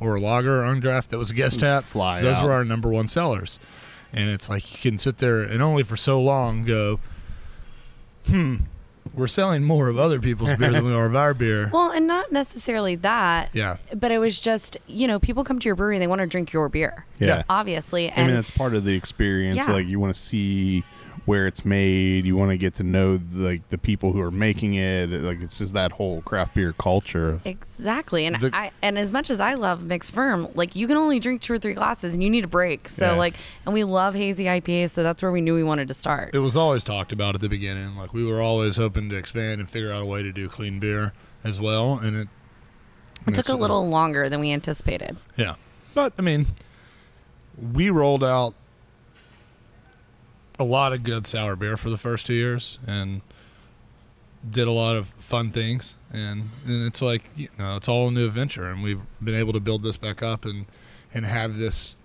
or 0.00 0.16
a 0.16 0.20
lager 0.20 0.64
on 0.64 0.80
draft 0.80 1.10
that 1.10 1.18
was 1.18 1.30
a 1.30 1.34
guest 1.34 1.60
tap, 1.60 1.84
fly 1.84 2.22
those 2.22 2.36
out. 2.36 2.44
were 2.44 2.52
our 2.52 2.64
number 2.64 2.88
one 2.88 3.08
sellers. 3.08 3.58
And 4.12 4.30
it's 4.30 4.48
like 4.48 4.72
you 4.72 4.90
can 4.90 4.98
sit 4.98 5.18
there 5.18 5.42
and 5.42 5.62
only 5.62 5.82
for 5.82 5.96
so 5.96 6.20
long 6.20 6.64
go, 6.64 7.00
hmm, 8.26 8.56
we're 9.14 9.26
selling 9.28 9.62
more 9.64 9.88
of 9.88 9.98
other 9.98 10.20
people's 10.20 10.56
beer 10.56 10.72
than 10.72 10.84
we 10.84 10.92
are 10.92 11.06
of 11.06 11.16
our 11.16 11.34
beer. 11.34 11.70
Well, 11.72 11.90
and 11.90 12.06
not 12.06 12.32
necessarily 12.32 12.94
that, 12.96 13.50
Yeah. 13.54 13.76
but 13.94 14.10
it 14.10 14.18
was 14.18 14.40
just, 14.40 14.76
you 14.86 15.06
know, 15.06 15.18
people 15.18 15.44
come 15.44 15.58
to 15.58 15.64
your 15.66 15.74
brewery 15.74 15.96
and 15.96 16.02
they 16.02 16.06
want 16.06 16.20
to 16.20 16.26
drink 16.26 16.52
your 16.52 16.68
beer. 16.68 17.04
Yeah. 17.18 17.42
Obviously. 17.48 18.10
I 18.12 18.24
mean, 18.26 18.34
that's 18.34 18.50
part 18.50 18.74
of 18.74 18.84
the 18.84 18.94
experience. 18.94 19.66
Yeah. 19.68 19.72
Like, 19.74 19.86
you 19.86 19.98
want 20.00 20.14
to 20.14 20.20
see 20.20 20.84
where 21.26 21.46
it's 21.48 21.64
made. 21.64 22.24
You 22.24 22.36
want 22.36 22.52
to 22.52 22.56
get 22.56 22.74
to 22.76 22.82
know 22.82 23.20
like 23.32 23.68
the 23.68 23.76
people 23.78 24.12
who 24.12 24.20
are 24.20 24.30
making 24.30 24.74
it. 24.76 25.10
Like, 25.10 25.40
it's 25.42 25.58
just 25.58 25.74
that 25.74 25.92
whole 25.92 26.22
craft 26.22 26.54
beer 26.54 26.72
culture. 26.72 27.40
Exactly, 27.44 28.24
and 28.26 28.36
The- 28.36 28.50
I 28.56 28.70
and 28.80 28.96
as 28.96 29.12
much 29.12 29.28
as 29.28 29.40
I 29.40 29.54
love 29.54 29.84
mixed 29.84 30.12
ferm, 30.12 30.48
like 30.54 30.74
you 30.76 30.86
can 30.86 30.96
only 30.96 31.18
drink 31.18 31.42
two 31.42 31.52
or 31.52 31.58
three 31.58 31.74
glasses, 31.74 32.14
and 32.14 32.22
you 32.22 32.30
need 32.30 32.44
a 32.44 32.48
break. 32.48 32.88
So 32.88 33.06
Yeah. 33.06 33.12
like, 33.18 33.34
and 33.64 33.74
we 33.74 33.84
love 33.84 34.14
hazy 34.14 34.44
IPAs, 34.48 34.90
so 34.90 35.02
that's 35.02 35.20
where 35.22 35.32
we 35.32 35.40
knew 35.40 35.54
we 35.54 35.64
wanted 35.64 35.88
to 35.88 35.94
start. 35.94 36.34
It 36.34 36.38
was 36.38 36.56
always 36.56 36.82
talked 36.84 37.12
about 37.12 37.34
at 37.34 37.40
the 37.40 37.48
beginning. 37.48 37.96
Like 37.96 38.14
we 38.14 38.24
were 38.24 38.40
always 38.40 38.76
hoping 38.76 39.08
to 39.10 39.16
expand 39.16 39.60
and 39.60 39.68
figure 39.68 39.92
out 39.92 40.02
a 40.02 40.06
way 40.06 40.22
to 40.22 40.32
do 40.32 40.48
clean 40.48 40.78
beer 40.78 41.12
as 41.44 41.60
well. 41.60 41.98
And 42.02 42.16
it, 42.16 42.28
It 43.26 43.30
took 43.34 43.38
it's, 43.40 43.48
a 43.48 43.56
little 43.56 43.88
longer 43.88 44.28
than 44.28 44.38
we 44.40 44.52
anticipated. 44.52 45.16
Yeah. 45.36 45.56
But 45.94 46.12
I 46.18 46.22
mean, 46.22 46.46
we 47.72 47.90
rolled 47.90 48.22
out 48.22 48.54
a 50.58 50.64
lot 50.64 50.92
of 50.92 51.02
good 51.02 51.26
sour 51.26 51.56
beer 51.56 51.76
for 51.76 51.90
the 51.90 51.98
first 51.98 52.26
two 52.26 52.34
years 52.34 52.78
and 52.86 53.20
did 54.48 54.68
a 54.68 54.72
lot 54.72 54.96
of 54.96 55.08
fun 55.18 55.50
things 55.50 55.96
and, 56.12 56.44
and 56.66 56.86
it's 56.86 57.02
like 57.02 57.22
you 57.36 57.48
know 57.58 57.76
it's 57.76 57.88
all 57.88 58.08
a 58.08 58.10
new 58.10 58.26
adventure 58.26 58.70
and 58.70 58.82
we've 58.82 59.00
been 59.22 59.34
able 59.34 59.52
to 59.52 59.60
build 59.60 59.82
this 59.82 59.96
back 59.96 60.22
up 60.22 60.44
and 60.44 60.66
and 61.12 61.26
have 61.26 61.56
this 61.58 61.96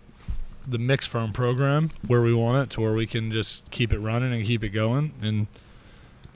the 0.67 0.77
mix 0.79 1.05
ferm 1.07 1.31
program 1.33 1.91
where 2.07 2.21
we 2.21 2.33
want 2.33 2.57
it 2.57 2.69
to 2.71 2.81
where 2.81 2.93
we 2.93 3.05
can 3.05 3.31
just 3.31 3.69
keep 3.71 3.93
it 3.93 3.99
running 3.99 4.33
and 4.33 4.45
keep 4.45 4.63
it 4.63 4.69
going 4.69 5.13
and 5.21 5.47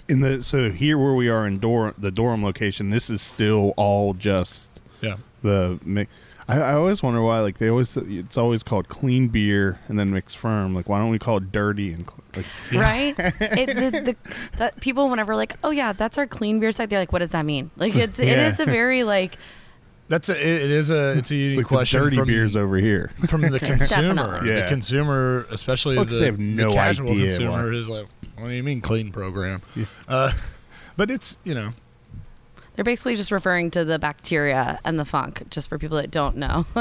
in 0.08 0.22
the 0.22 0.42
so 0.42 0.70
here 0.70 0.98
where 0.98 1.14
we 1.16 1.28
are 1.28 1.48
in 1.48 1.58
Dor 1.58 1.96
the 1.98 2.12
Durham 2.12 2.44
location, 2.44 2.92
this 2.92 3.10
is 3.10 3.22
still 3.24 3.74
all 3.76 4.14
just 4.14 4.80
Yeah. 5.02 5.18
the 5.42 5.80
mix. 5.84 6.12
I, 6.48 6.60
I 6.60 6.74
always 6.74 7.02
wonder 7.02 7.22
why 7.22 7.40
like 7.40 7.58
they 7.58 7.70
always 7.70 7.98
it's 7.98 8.38
always 8.38 8.62
called 8.62 8.88
clean 8.88 9.30
beer 9.30 9.80
and 9.88 9.98
then 9.98 10.12
mixed 10.12 10.38
ferm. 10.38 10.76
Like 10.76 10.88
why 10.88 11.00
don't 11.00 11.10
we 11.10 11.18
call 11.20 11.38
it 11.38 11.52
dirty 11.52 11.92
and 11.94 12.06
cl- 12.08 12.24
like 12.36 12.46
right? 12.74 13.16
It, 13.42 13.68
the, 13.76 14.02
the, 14.02 14.16
that 14.58 14.80
people 14.80 15.10
whenever 15.10 15.36
like, 15.36 15.54
oh 15.64 15.72
yeah, 15.72 15.92
that's 15.94 16.18
our 16.18 16.28
clean 16.28 16.60
beer 16.60 16.72
site. 16.72 16.90
They're 16.90 17.00
like, 17.00 17.12
what 17.12 17.20
does 17.20 17.32
that 17.32 17.46
mean? 17.46 17.72
Like 17.78 17.96
it's 17.96 18.20
it 18.20 18.28
Yeah. 18.28 18.48
is 18.48 18.60
a 18.60 18.66
very 18.66 19.04
like 19.04 19.38
That's 20.08 20.30
a 20.30 20.34
it, 20.40 20.62
it 20.66 20.72
is 20.72 20.92
a 20.92 21.18
it's 21.18 21.32
a 21.32 21.36
unique 21.36 21.50
it's 21.52 21.58
like 21.58 21.66
question 21.68 22.00
the 22.00 22.06
dirty 22.06 22.16
from, 22.18 22.28
beers 22.28 22.56
over 22.56 22.78
here. 22.78 23.12
from 23.28 23.42
the 23.42 23.60
consumer. 23.72 24.46
Yeah. 24.46 24.62
The 24.62 24.68
consumer, 24.68 25.48
especially 25.50 25.96
Well, 25.96 26.06
'cause 26.06 26.16
the, 26.20 26.20
they 26.20 26.26
have 26.28 26.40
no 26.40 26.70
the 26.70 26.76
casual 26.76 27.10
idea 27.10 27.26
consumer, 27.28 27.72
why. 27.72 27.76
is 27.78 27.90
like, 27.90 28.06
what 28.38 28.50
do 28.50 28.54
you 28.54 28.62
mean 28.64 28.82
clean 28.82 29.12
program? 29.12 29.64
Yeah. 29.76 29.86
Uh, 30.08 30.32
but 30.96 31.10
it's 31.10 31.38
you 31.44 31.56
know 31.56 31.72
they're 32.76 32.84
basically 32.86 33.16
just 33.16 33.32
referring 33.32 33.72
to 33.72 33.84
the 33.86 33.98
bacteria 34.00 34.80
and 34.84 35.00
the 35.00 35.06
funk, 35.06 35.50
just 35.50 35.70
for 35.70 35.78
people 35.78 35.98
that 35.98 36.12
don't 36.12 36.38
know. 36.38 36.66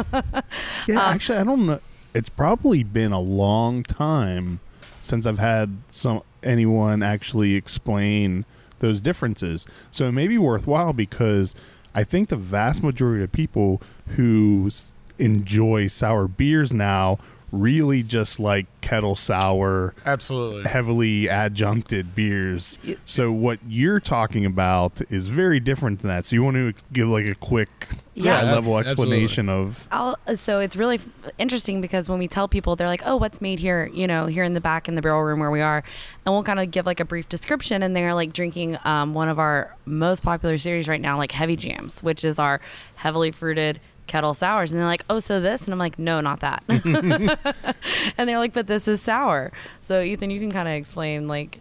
Yeah, 0.87 0.97
Um, 1.07 1.15
actually, 1.15 1.39
I 1.39 1.45
don't 1.45 1.67
know. 1.67 1.81
It's 2.15 2.29
probably 2.29 2.83
been 2.83 3.13
a 3.13 3.21
long 3.21 3.83
time 3.83 4.61
since 5.03 5.27
I've 5.27 5.39
had 5.39 5.79
some 5.89 6.23
anyone 6.43 7.03
actually 7.03 7.55
explain 7.55 8.45
those 8.81 9.01
differences. 9.01 9.67
So 9.91 10.07
it 10.09 10.13
may 10.13 10.29
be 10.29 10.37
worthwhile 10.39 10.93
because 10.93 11.55
I 11.95 12.05
think 12.05 12.29
the 12.29 12.37
vast 12.37 12.83
majority 12.83 13.25
of 13.25 13.33
people 13.33 13.81
who 14.17 14.65
s- 14.67 14.93
enjoy 15.19 15.87
sour 15.87 16.29
beers 16.29 16.73
now 16.73 17.19
really 17.63 18.03
just 18.03 18.39
like 18.41 18.67
kettle 18.81 19.17
sour 19.17 19.95
absolutely. 20.05 20.63
heavily 20.71 21.27
adjuncted 21.29 22.15
beers. 22.15 22.79
Y- 22.87 22.97
So 23.05 23.33
what 23.33 23.59
you're 23.67 24.01
talking 24.01 24.45
about 24.45 25.01
is 25.11 25.27
very 25.29 25.61
different 25.61 26.01
than 26.01 26.09
that. 26.09 26.27
So 26.27 26.37
you 26.37 26.43
want 26.43 26.57
to 26.57 26.75
give 26.93 27.09
like 27.09 27.29
a 27.29 27.35
quick 27.35 27.89
Yeah. 28.15 28.41
high 28.41 28.53
level 28.53 28.79
ab- 28.79 28.87
explanation 28.87 29.49
of 29.49 29.87
I'll, 29.91 30.17
so 30.35 30.61
it's 30.61 30.77
really 30.77 30.97
f- 30.97 31.09
interesting 31.39 31.81
because 31.81 32.09
when 32.09 32.19
we 32.19 32.29
tell 32.29 32.47
people, 32.47 32.77
they're 32.77 32.87
like, 32.87 33.03
"Oh, 33.07 33.17
what's 33.17 33.41
made 33.41 33.59
here?" 33.59 33.91
You 33.93 34.07
know, 34.07 34.27
here 34.27 34.45
in 34.45 34.53
the 34.53 34.61
back 34.61 34.87
in 34.89 34.95
the 34.95 35.03
barrel 35.03 35.23
room 35.23 35.41
where 35.41 35.51
we 35.51 35.61
are, 35.63 35.83
and 36.27 36.35
we'll 36.35 36.43
kind 36.45 36.61
of 36.61 36.71
give 36.71 36.85
like 36.87 37.01
a 37.01 37.05
brief 37.05 37.29
description, 37.29 37.83
and 37.83 37.97
they're 37.97 38.15
like 38.15 38.33
drinking 38.33 38.79
um, 38.85 39.15
one 39.15 39.29
of 39.29 39.39
our 39.39 39.75
most 39.87 40.23
popular 40.23 40.59
series 40.59 40.87
right 40.89 41.01
now, 41.01 41.17
like 41.17 41.33
Heavy 41.33 41.57
Jams, 41.57 42.03
which 42.03 42.25
is 42.25 42.39
our 42.39 42.61
heavily 42.97 43.31
fruited 43.33 43.81
kettle 44.07 44.35
sours, 44.35 44.73
and 44.73 44.81
they're 44.81 44.87
like, 44.87 45.05
"Oh, 45.09 45.19
so 45.19 45.41
this?" 45.41 45.65
And 45.65 45.73
I'm 45.73 45.79
like, 45.79 45.99
"No, 45.99 46.21
not 46.21 46.41
that." 46.41 46.65
and 46.69 48.29
they're 48.29 48.39
like, 48.39 48.53
"But 48.53 48.67
this 48.67 48.89
is 48.89 49.01
sour." 49.01 49.53
So 49.83 50.01
Ethan, 50.01 50.31
you 50.31 50.41
can 50.41 50.53
kind 50.53 50.69
of 50.69 50.75
explain 50.75 51.29
like, 51.29 51.61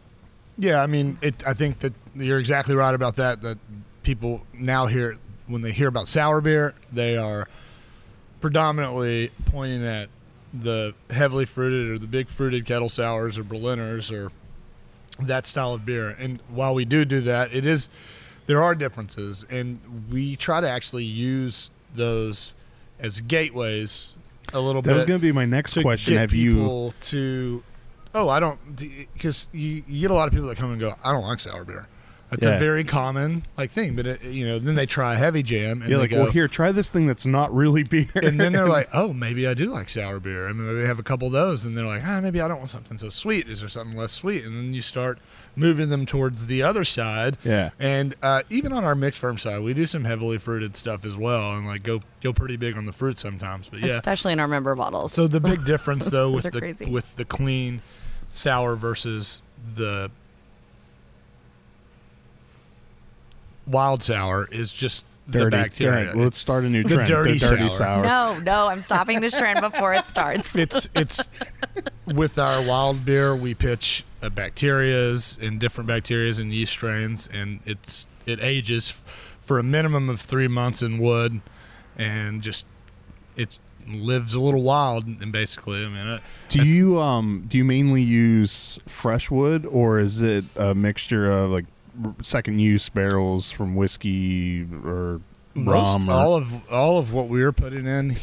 Yeah, 0.57 0.81
I 0.81 0.87
mean, 0.87 1.17
it. 1.21 1.35
I 1.47 1.53
think 1.53 1.79
that 1.79 1.93
you're 2.15 2.39
exactly 2.39 2.75
right 2.75 2.93
about 2.93 3.15
that. 3.17 3.41
That 3.41 3.57
people 4.03 4.45
now 4.53 4.85
hear 4.85 5.15
when 5.47 5.61
they 5.61 5.71
hear 5.71 5.87
about 5.87 6.07
sour 6.07 6.41
beer, 6.41 6.73
they 6.91 7.17
are 7.17 7.47
predominantly 8.41 9.29
pointing 9.45 9.85
at 9.85 10.09
the 10.53 10.93
heavily 11.09 11.45
fruited 11.45 11.89
or 11.89 11.97
the 11.97 12.07
big 12.07 12.27
fruited 12.27 12.65
kettle 12.65 12.89
sours 12.89 13.37
or 13.37 13.43
Berliners 13.43 14.11
or 14.11 14.31
that 15.19 15.47
style 15.47 15.73
of 15.73 15.85
beer. 15.85 16.13
And 16.19 16.39
while 16.49 16.75
we 16.75 16.85
do 16.85 17.05
do 17.05 17.21
that, 17.21 17.53
it 17.53 17.65
is 17.65 17.89
there 18.45 18.61
are 18.61 18.75
differences, 18.75 19.45
and 19.49 19.79
we 20.11 20.35
try 20.35 20.59
to 20.59 20.69
actually 20.69 21.05
use 21.05 21.71
those 21.93 22.55
as 22.99 23.19
gateways 23.21 24.17
a 24.53 24.59
little 24.59 24.81
That 24.81 24.87
bit 24.89 24.93
That 24.93 24.95
was 24.97 25.05
going 25.05 25.19
to 25.19 25.21
be 25.21 25.31
my 25.31 25.45
next 25.45 25.81
question. 25.81 26.17
Have 26.17 26.33
you? 26.33 26.93
to 27.01 27.63
oh 28.15 28.29
i 28.29 28.39
don't 28.39 28.59
because 29.13 29.49
you, 29.51 29.83
you 29.87 30.01
get 30.01 30.11
a 30.11 30.13
lot 30.13 30.27
of 30.27 30.33
people 30.33 30.47
that 30.47 30.57
come 30.57 30.71
and 30.71 30.79
go 30.79 30.93
i 31.03 31.11
don't 31.11 31.23
like 31.23 31.39
sour 31.39 31.63
beer 31.65 31.87
that's 32.35 32.45
Yeah. 32.45 32.55
a 32.55 32.59
very 32.59 32.83
common 32.83 33.43
like 33.57 33.69
thing 33.71 33.95
but 33.95 34.05
it, 34.05 34.23
you 34.23 34.45
know 34.45 34.59
then 34.59 34.75
they 34.75 34.85
try 34.85 35.13
a 35.13 35.17
heavy 35.17 35.43
jam 35.43 35.81
and 35.81 35.89
You're 35.89 35.97
they 35.99 36.03
like, 36.03 36.09
go, 36.11 36.23
well, 36.23 36.31
here, 36.31 36.47
try 36.47 36.71
this 36.71 36.89
thing 36.89 37.07
that's 37.07 37.25
not 37.25 37.53
really 37.53 37.83
beer. 37.93 38.07
and 38.15 38.39
then 38.39 38.53
they're 38.53 38.67
like 38.67 38.89
oh 38.93 39.13
maybe 39.13 39.47
i 39.47 39.53
do 39.53 39.65
like 39.71 39.89
sour 39.89 40.19
beer 40.19 40.47
i 40.47 40.53
mean 40.53 40.65
maybe 40.67 40.81
they 40.81 40.87
have 40.87 40.99
a 40.99 41.03
couple 41.03 41.27
of 41.27 41.33
those 41.33 41.63
and 41.65 41.77
they're 41.77 41.85
like 41.85 42.01
ah 42.05 42.19
maybe 42.21 42.41
i 42.41 42.47
don't 42.47 42.57
want 42.57 42.69
something 42.69 42.97
so 42.97 43.09
sweet 43.09 43.47
is 43.47 43.59
there 43.59 43.69
something 43.69 43.97
less 43.97 44.11
sweet 44.11 44.43
and 44.43 44.55
then 44.57 44.73
you 44.73 44.81
start 44.81 45.19
moving 45.55 45.89
them 45.89 46.05
towards 46.05 46.47
the 46.47 46.63
other 46.63 46.83
side 46.83 47.37
yeah, 47.43 47.69
and 47.79 48.15
uh, 48.23 48.41
even 48.49 48.73
on 48.73 48.83
our 48.83 48.95
mixed 48.95 49.19
ferm 49.19 49.37
side 49.37 49.61
we 49.61 49.73
do 49.73 49.85
some 49.85 50.03
heavily 50.03 50.39
fruited 50.39 50.75
stuff 50.75 51.05
as 51.05 51.15
well 51.15 51.55
and 51.55 51.67
like 51.67 51.83
go 51.83 52.01
go 52.23 52.33
pretty 52.33 52.57
big 52.57 52.75
on 52.75 52.85
the 52.87 52.91
fruit 52.93 53.19
sometimes 53.19 53.67
but 53.67 53.79
yeah 53.79 53.87
especially 53.93 54.33
in 54.33 54.39
our 54.39 54.47
member 54.47 54.73
bottles. 54.75 55.13
so 55.13 55.27
the 55.27 55.39
big 55.39 55.63
difference 55.65 56.09
though 56.09 56.31
with 56.35 56.43
the 56.43 56.51
crazy. 56.59 56.85
with 56.85 57.15
the 57.17 57.25
clean 57.25 57.81
sour 58.31 58.75
versus 58.75 59.43
the 59.75 60.09
wild 63.67 64.03
sour 64.03 64.47
is 64.51 64.71
just 64.73 65.07
dirty. 65.29 65.45
the 65.45 65.49
bacteria. 65.51 65.99
All 65.99 66.05
right, 66.07 66.15
let's 66.15 66.37
start 66.37 66.63
a 66.63 66.69
new 66.69 66.83
the 66.83 66.95
trend. 66.95 67.07
dirty 67.09 67.33
the 67.37 67.47
dirty 67.47 67.69
sour. 67.69 68.03
sour. 68.03 68.03
no, 68.03 68.39
no, 68.39 68.67
I'm 68.67 68.81
stopping 68.81 69.21
this 69.21 69.37
trend 69.37 69.61
before 69.61 69.93
it 69.93 70.07
starts. 70.07 70.55
it's 70.57 70.89
it's 70.95 71.27
with 72.05 72.37
our 72.37 72.61
wild 72.61 73.05
beer 73.05 73.35
we 73.35 73.53
pitch 73.53 74.03
uh, 74.21 74.29
bacterias 74.29 75.41
and 75.41 75.59
different 75.59 75.89
bacterias 75.89 76.39
and 76.39 76.53
yeast 76.53 76.71
strains 76.73 77.27
and 77.33 77.59
it's 77.65 78.05
it 78.25 78.39
ages 78.41 78.95
for 79.39 79.59
a 79.59 79.63
minimum 79.63 80.09
of 80.09 80.21
three 80.21 80.47
months 80.47 80.81
in 80.81 80.97
wood 80.97 81.41
and 81.97 82.41
just 82.41 82.65
it 83.35 83.59
lives 83.87 84.33
a 84.33 84.39
little 84.39 84.61
wild 84.63 85.05
and 85.05 85.31
basically 85.31 85.83
I 85.85 85.89
mean 85.89 86.07
it, 86.07 86.21
Do 86.49 86.65
you 86.65 86.99
um 87.01 87.43
do 87.47 87.57
you 87.57 87.65
mainly 87.65 88.01
use 88.01 88.79
fresh 88.87 89.29
wood 89.29 89.65
or 89.65 89.99
is 89.99 90.21
it 90.21 90.45
a 90.55 90.73
mixture 90.73 91.29
of 91.31 91.51
like 91.51 91.65
r- 91.65 91.72
second 92.21 92.59
use 92.59 92.89
barrels 92.89 93.51
from 93.51 93.75
whiskey 93.75 94.67
or 94.83 95.21
most 95.53 95.99
rum? 95.99 96.09
Or, 96.09 96.13
all 96.13 96.35
of 96.35 96.71
all 96.71 96.99
of 96.99 97.13
what 97.13 97.27
we're 97.27 97.51
putting 97.51 97.85
in 97.85 98.17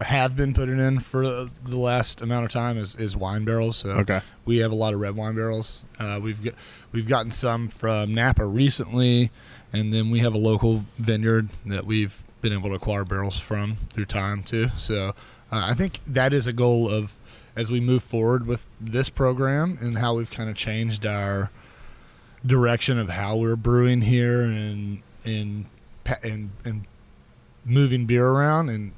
have 0.00 0.36
been 0.36 0.52
putting 0.52 0.78
in 0.78 0.98
for 1.00 1.22
the 1.24 1.76
last 1.76 2.20
amount 2.20 2.44
of 2.44 2.50
time 2.50 2.76
is, 2.76 2.94
is 2.96 3.16
wine 3.16 3.44
barrels. 3.44 3.76
So 3.76 3.90
okay, 3.90 4.20
we 4.44 4.58
have 4.58 4.72
a 4.72 4.74
lot 4.74 4.94
of 4.94 5.00
red 5.00 5.16
wine 5.16 5.34
barrels. 5.34 5.84
Uh, 5.98 6.20
we've 6.22 6.42
got, 6.42 6.54
we've 6.92 7.08
gotten 7.08 7.30
some 7.30 7.68
from 7.68 8.14
Napa 8.14 8.44
recently, 8.44 9.30
and 9.72 9.92
then 9.92 10.10
we 10.10 10.18
have 10.20 10.34
a 10.34 10.38
local 10.38 10.84
vineyard 10.98 11.48
that 11.66 11.86
we've 11.86 12.22
been 12.40 12.52
able 12.52 12.68
to 12.68 12.74
acquire 12.74 13.04
barrels 13.04 13.38
from 13.38 13.76
through 13.90 14.04
time 14.04 14.42
too. 14.42 14.68
So 14.76 15.14
uh, 15.50 15.66
I 15.70 15.74
think 15.74 16.00
that 16.06 16.32
is 16.32 16.46
a 16.46 16.52
goal 16.52 16.88
of 16.88 17.14
as 17.56 17.70
we 17.70 17.80
move 17.80 18.02
forward 18.02 18.46
with 18.46 18.66
this 18.80 19.08
program 19.08 19.78
and 19.80 19.98
how 19.98 20.14
we've 20.14 20.30
kind 20.30 20.50
of 20.50 20.56
changed 20.56 21.06
our 21.06 21.50
direction 22.46 22.98
of 22.98 23.08
how 23.10 23.36
we're 23.36 23.56
brewing 23.56 24.02
here 24.02 24.42
and 24.42 25.02
and 25.24 25.64
and 26.22 26.50
and 26.64 26.84
moving 27.64 28.04
beer 28.06 28.26
around 28.26 28.68
and 28.68 28.92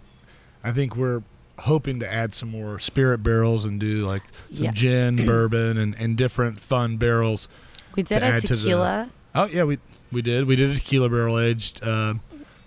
I 0.64 0.72
think 0.72 0.96
we're 0.96 1.22
hoping 1.60 2.00
to 2.00 2.12
add 2.12 2.34
some 2.34 2.50
more 2.50 2.78
spirit 2.80 3.22
barrels 3.22 3.64
and 3.64 3.78
do 3.78 4.04
like 4.06 4.22
some 4.50 4.64
Yeah. 4.66 4.70
gin, 4.72 5.16
bourbon, 5.26 5.78
and, 5.78 5.94
and 5.98 6.16
different 6.16 6.58
fun 6.60 6.96
barrels. 6.96 7.48
We 7.94 8.02
did 8.02 8.18
to 8.18 8.24
a 8.24 8.28
add 8.28 8.40
to 8.42 8.48
the- 8.48 8.56
tequila. 8.56 9.08
Oh 9.34 9.46
yeah, 9.46 9.64
we 9.64 9.78
we 10.12 10.22
did. 10.22 10.46
We 10.46 10.56
did 10.56 10.70
a 10.70 10.74
tequila 10.74 11.08
barrel 11.08 11.38
aged 11.38 11.82
uh, 11.84 12.14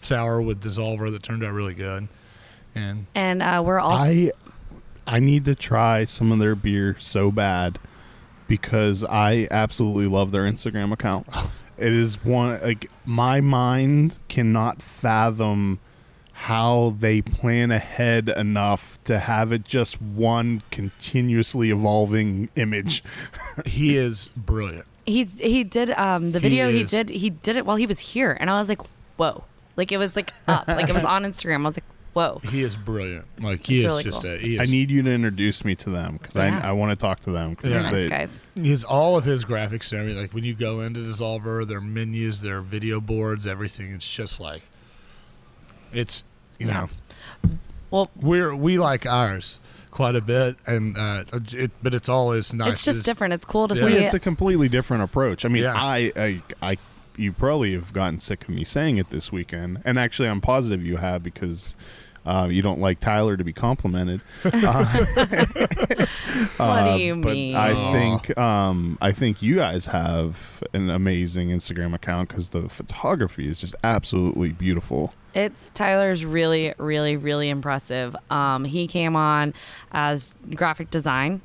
sour 0.02 0.42
with 0.42 0.62
dissolver 0.64 1.12
that 1.12 1.22
turned 1.24 1.44
out 1.44 1.52
really 1.54 1.74
good. 1.74 2.08
And 2.74 3.06
and 3.16 3.42
uh, 3.44 3.62
we're 3.66 3.80
also 3.80 4.04
I 4.04 4.32
I 5.06 5.20
need 5.20 5.44
to 5.46 5.56
try 5.56 6.06
some 6.06 6.32
of 6.32 6.40
their 6.40 6.56
beer 6.56 6.96
so 7.00 7.32
bad 7.32 7.78
because 8.50 9.06
I 9.06 9.48
absolutely 9.50 10.08
love 10.08 10.34
their 10.34 10.44
Instagram 10.44 10.92
account. 10.92 11.28
It 11.78 11.94
is 11.94 12.26
one 12.26 12.60
like 12.62 12.92
my 13.06 13.40
mind 13.40 14.18
cannot 14.28 14.82
fathom 14.82 15.80
how 16.34 16.96
they 17.00 17.22
plan 17.22 17.72
ahead 17.72 18.28
enough 18.28 19.02
to 19.06 19.20
have 19.20 19.54
it 19.54 19.64
just 19.64 20.02
one 20.02 20.62
continuously 20.72 21.70
evolving 21.70 22.50
image. 22.58 23.02
he 23.66 23.96
is 23.96 24.30
brilliant. 24.36 24.86
he 25.06 25.24
he 25.24 25.64
did 25.64 25.92
um 25.92 26.32
the 26.34 26.40
video 26.42 26.70
he, 26.70 26.82
is. 26.82 26.92
did 26.92 27.08
he 27.08 27.30
did 27.30 27.56
it 27.56 27.66
while 27.66 27.78
he 27.78 27.86
was 27.86 28.00
here 28.00 28.36
and 28.40 28.50
I 28.50 28.60
was 28.60 28.68
like 28.68 28.82
whoa 29.16 29.44
like 29.76 29.92
it 29.92 29.98
was 29.98 30.16
like 30.16 30.32
up 30.48 30.68
like 30.68 30.90
it 30.90 30.94
was 30.94 31.06
on 31.06 31.24
Instagram 31.24 31.62
I 31.62 31.64
was 31.64 31.78
like 31.78 31.86
whoa 32.20 32.42
He 32.50 32.62
is 32.62 32.76
brilliant. 32.76 33.26
Like 33.42 33.66
he 33.66 33.76
It's 33.78 33.84
is 33.84 33.90
really 33.90 34.04
just 34.04 34.22
cool. 34.22 34.32
a. 34.34 34.38
He 34.38 34.60
I 34.60 34.64
is, 34.64 34.72
need 34.72 34.92
you 34.92 35.02
to 35.04 35.12
introduce 35.12 35.64
me 35.64 35.76
to 35.76 35.90
them 35.90 36.18
because 36.18 36.36
Yeah. 36.36 36.60
I, 36.64 36.70
I 36.70 36.72
want 36.74 36.92
to 36.92 36.96
talk 36.96 37.20
to 37.22 37.32
them. 37.32 37.56
'cause 37.56 37.70
they're 37.70 37.82
Yeah. 37.82 37.92
nice 37.92 38.04
they- 38.04 38.08
guys 38.10 38.40
his 38.56 38.84
all 38.84 39.18
of 39.18 39.24
his 39.26 39.46
graphics 39.46 39.92
and 39.92 40.02
everything. 40.02 40.22
Like 40.22 40.34
when 40.34 40.44
you 40.44 40.54
go 40.54 40.82
into 40.82 41.00
Dissolver, 41.00 41.66
their 41.68 41.80
menus, 41.82 42.42
their 42.42 42.62
video 42.62 43.00
boards, 43.00 43.48
everything. 43.48 43.92
It's 43.94 44.12
just 44.12 44.40
like 44.40 44.62
it's 45.94 46.24
you 46.60 46.68
Yeah. 46.68 46.88
know 47.44 47.52
well 47.92 48.12
we're 48.16 48.56
we 48.56 48.78
like 48.78 49.06
ours 49.06 49.60
quite 49.92 50.16
a 50.16 50.22
bit, 50.22 50.56
and 50.68 50.96
uh, 50.98 51.24
it, 51.52 51.72
but 51.82 51.94
it's 51.94 52.08
always 52.08 52.54
nice. 52.54 52.74
it's 52.74 52.86
just 52.86 53.00
to 53.00 53.04
different 53.04 53.34
it's 53.34 53.46
cool 53.46 53.68
to 53.68 53.76
Yeah. 53.76 53.82
Well, 53.82 53.90
see 53.92 53.98
yeah, 53.98 54.06
it's 54.06 54.14
it 54.14 54.18
a 54.18 54.20
completely 54.20 54.70
different 54.70 55.04
approach. 55.04 55.46
I 55.46 55.48
mean, 55.50 55.64
Yeah. 55.64 55.74
I, 55.76 56.12
I, 56.16 56.42
I, 56.62 56.78
you 57.18 57.34
probably 57.34 57.74
have 57.74 57.92
gotten 57.92 58.20
sick 58.20 58.44
of 58.44 58.50
me 58.50 58.64
saying 58.64 58.98
it 58.98 59.10
this 59.10 59.32
weekend, 59.32 59.82
and 59.84 59.98
actually, 59.98 60.30
I'm 60.30 60.42
positive 60.42 60.86
you 60.86 60.98
have 60.98 61.24
because 61.24 61.76
Uh, 62.26 62.48
you 62.52 62.62
don't 62.62 62.80
like 62.80 63.00
Tyler 63.00 63.38
to 63.38 63.44
be 63.44 63.54
complimented. 63.54 64.22
What 66.58 66.96
do 66.98 67.00
you 67.04 67.14
Uh, 67.14 67.22
but 67.22 67.34
mean? 67.34 67.56
I 67.56 67.74
think 67.92 68.38
um, 68.38 68.98
I 69.02 69.12
think 69.12 69.42
you 69.42 69.56
guys 69.56 69.88
have 69.88 70.64
an 70.74 70.90
amazing 70.90 71.50
Instagram 71.50 71.94
account 71.94 72.30
because 72.30 72.50
the 72.50 72.70
photography 72.70 73.48
is 73.48 73.60
just 73.60 73.76
absolutely 73.84 74.50
beautiful. 74.50 75.14
It's 75.34 75.70
Tyler's 75.74 76.26
really, 76.26 76.74
really, 76.78 77.18
really 77.18 77.50
impressive. 77.50 78.16
Um, 78.30 78.66
he 78.66 78.88
came 78.88 79.16
on 79.16 79.54
as 79.92 80.34
graphic 80.56 80.90
design, 80.92 81.42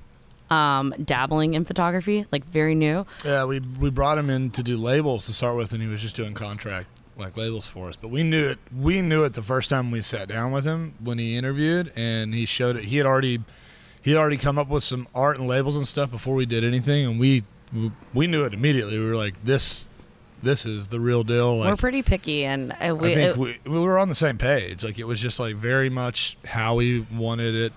um, 0.50 0.94
dabbling 1.04 1.54
in 1.54 1.64
photography, 1.64 2.26
like 2.32 2.44
very 2.46 2.74
new. 2.74 3.06
Yeah, 3.24 3.44
we 3.44 3.60
we 3.60 3.90
brought 3.90 4.18
him 4.18 4.30
in 4.30 4.50
to 4.52 4.62
do 4.62 4.76
labels 4.76 5.26
to 5.26 5.32
start 5.32 5.56
with, 5.56 5.72
and 5.72 5.82
he 5.82 5.88
was 5.88 6.00
just 6.00 6.16
doing 6.16 6.34
contract 6.34 6.88
like 7.16 7.36
labels 7.36 7.66
for 7.66 7.88
us. 7.88 7.96
But 7.96 8.08
we 8.08 8.22
knew 8.22 8.48
it. 8.48 8.58
We 8.76 9.02
knew 9.02 9.24
it 9.24 9.34
the 9.34 9.42
first 9.42 9.70
time 9.70 9.90
we 9.90 10.00
sat 10.02 10.28
down 10.28 10.52
with 10.52 10.64
him 10.64 10.94
when 11.02 11.18
he 11.18 11.36
interviewed, 11.36 11.92
and 11.96 12.34
he 12.34 12.44
showed 12.46 12.76
it. 12.76 12.84
He 12.84 12.96
had 12.96 13.06
already 13.06 13.40
he 14.02 14.10
had 14.10 14.18
already 14.18 14.36
come 14.36 14.58
up 14.58 14.68
with 14.68 14.82
some 14.82 15.08
art 15.14 15.38
and 15.38 15.46
labels 15.48 15.76
and 15.76 15.86
stuff 15.86 16.10
before 16.10 16.34
we 16.34 16.46
did 16.46 16.64
anything, 16.64 17.06
and 17.06 17.18
we 17.20 17.42
we 18.12 18.26
knew 18.26 18.44
it 18.44 18.54
immediately. 18.54 18.98
We 18.98 19.04
were 19.04 19.16
like, 19.16 19.34
this 19.44 19.86
this 20.42 20.66
is 20.66 20.88
the 20.88 21.00
real 21.00 21.24
deal. 21.24 21.58
Like, 21.58 21.70
We're 21.70 21.76
pretty 21.76 22.02
picky, 22.02 22.44
and 22.44 22.72
uh, 22.72 22.94
we, 22.94 23.12
I 23.12 23.14
think 23.14 23.30
it- 23.30 23.36
we, 23.38 23.58
we 23.64 23.80
were 23.80 23.98
on 23.98 24.08
the 24.10 24.14
same 24.14 24.36
page. 24.36 24.84
Like 24.84 24.98
it 24.98 25.04
was 25.04 25.20
just 25.20 25.40
like 25.40 25.56
very 25.56 25.88
much 25.88 26.36
how 26.44 26.74
we 26.76 27.00
wanted 27.12 27.54
it 27.54 27.72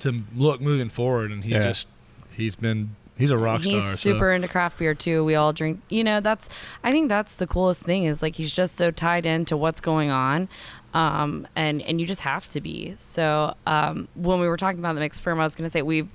to 0.00 0.22
look 0.36 0.60
moving 0.60 0.88
forward, 0.90 1.32
and 1.32 1.42
he 1.42 1.52
Yeah. 1.52 1.62
just 1.64 1.88
he's 2.32 2.54
been 2.54 2.94
he's 3.18 3.30
a 3.30 3.38
rock 3.38 3.60
he's 3.60 3.82
star. 3.82 3.96
so- 3.96 4.12
super 4.12 4.32
into 4.32 4.48
craft 4.48 4.78
beer 4.78 4.94
too. 4.94 5.24
We 5.24 5.34
all 5.34 5.52
drink. 5.52 5.80
You 5.88 6.04
know, 6.04 6.20
that's 6.20 6.48
I 6.82 6.92
think 6.92 7.08
that's 7.08 7.34
the 7.34 7.46
coolest 7.46 7.82
thing 7.82 8.04
is 8.04 8.22
like 8.22 8.36
he's 8.36 8.52
just 8.52 8.76
so 8.76 8.90
tied 8.90 9.26
into 9.26 9.56
what's 9.56 9.80
going 9.80 10.10
on, 10.10 10.48
um, 10.94 11.46
and 11.56 11.82
and 11.82 12.00
you 12.00 12.06
just 12.06 12.22
have 12.22 12.48
to 12.50 12.60
be. 12.60 12.94
So 12.98 13.54
um, 13.66 14.08
when 14.14 14.40
we 14.40 14.48
were 14.48 14.56
talking 14.56 14.78
about 14.78 14.94
the 14.94 15.00
mixed 15.00 15.22
ferm, 15.22 15.40
I 15.40 15.42
was 15.42 15.54
gonna 15.54 15.70
say 15.70 15.82
we've 15.82 16.08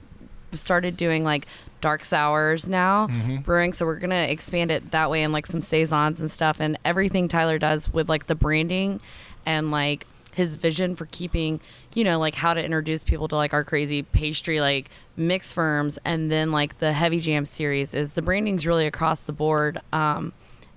started 0.54 0.96
doing 0.96 1.24
like 1.24 1.48
dark 1.82 2.06
sours 2.06 2.70
now 2.70 3.08
brewing 3.44 3.74
so 3.74 3.86
we're 3.88 3.98
gonna 3.98 4.16
expand 4.30 4.70
it 4.70 4.92
that 4.92 5.10
way 5.10 5.24
and 5.24 5.34
like 5.34 5.48
some 5.48 5.60
saisons 5.62 6.20
and 6.22 6.30
stuff 6.30 6.60
and 6.60 6.78
everything 6.86 7.28
tyler 7.28 7.58
does 7.58 7.92
with 7.92 8.08
like 8.08 8.28
the 8.28 8.36
branding 8.36 9.02
and 9.48 9.72
like 9.72 10.06
his 10.34 10.56
vision 10.56 10.96
for 10.96 11.06
keeping 11.08 11.60
you 11.94 12.04
know 12.04 12.20
like 12.20 12.36
how 12.36 12.54
to 12.54 12.64
introduce 12.64 13.04
people 13.04 13.28
to 13.28 13.36
like 13.36 13.54
our 13.54 13.64
crazy 13.64 14.02
pastry 14.04 14.60
like 14.60 14.90
mix 15.16 15.54
ferms 15.54 15.98
and 16.06 16.32
then 16.32 16.52
like 16.52 16.80
the 16.80 16.92
heavy 16.94 17.20
jam 17.20 17.46
series 17.46 17.94
is 17.94 18.14
the 18.14 18.22
branding's 18.22 18.66
really 18.66 18.88
across 18.88 19.22
the 19.22 19.32
board 19.32 19.80
um 19.94 20.34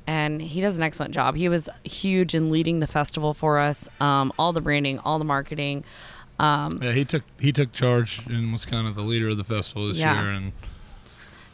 and 0.07 0.40
he 0.42 0.61
does 0.61 0.77
an 0.77 0.83
excellent 0.83 1.12
job 1.14 1.35
he 1.37 1.49
was 1.49 1.69
huge 1.85 2.35
in 2.35 2.51
leading 2.51 2.81
the 2.81 2.87
festival 2.87 3.33
for 3.35 3.59
us 3.59 3.88
um 4.01 4.33
all 4.38 4.53
the 4.53 4.61
branding 4.61 4.99
all 5.01 5.19
the 5.19 5.25
marketing 5.25 5.83
um 6.38 6.79
Yeah, 6.83 6.92
he 6.92 7.05
took 7.05 7.23
he 7.40 7.51
took 7.53 7.73
charge 7.73 8.21
and 8.27 8.53
was 8.53 8.66
kind 8.66 8.87
of 8.87 8.95
the 8.95 9.03
leader 9.03 9.31
of 9.31 9.38
the 9.38 9.45
festival 9.45 9.88
this 9.88 9.99
Yeah. 9.99 10.21
year. 10.21 10.31
And 10.31 10.53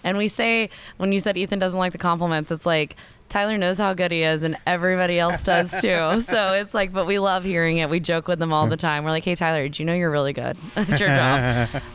And 0.02 0.18
we 0.18 0.26
say 0.26 0.70
when 0.96 1.12
you 1.12 1.20
said 1.20 1.36
Ethan 1.36 1.60
doesn't 1.60 1.78
like 1.78 1.92
the 1.92 1.98
compliments, 1.98 2.50
it's 2.50 2.66
like 2.66 2.96
Tyler 3.32 3.56
knows 3.56 3.78
how 3.78 3.94
good 3.94 4.12
he 4.12 4.22
is, 4.22 4.42
and 4.42 4.58
everybody 4.66 5.18
else 5.18 5.42
does 5.42 5.70
too. 5.80 6.20
so 6.20 6.52
it's 6.52 6.74
like, 6.74 6.92
but 6.92 7.06
we 7.06 7.18
love 7.18 7.44
hearing 7.44 7.78
it. 7.78 7.88
We 7.88 7.98
joke 7.98 8.28
with 8.28 8.38
them 8.38 8.52
all 8.52 8.66
the 8.66 8.76
time. 8.76 9.04
We're 9.04 9.10
like, 9.10 9.24
"Hey, 9.24 9.34
Tyler, 9.34 9.68
do 9.70 9.82
you 9.82 9.86
know 9.86 9.94
you're 9.94 10.10
really 10.10 10.34
good 10.34 10.58
at 10.76 11.00
your 11.00 11.08
job?" 11.08 11.82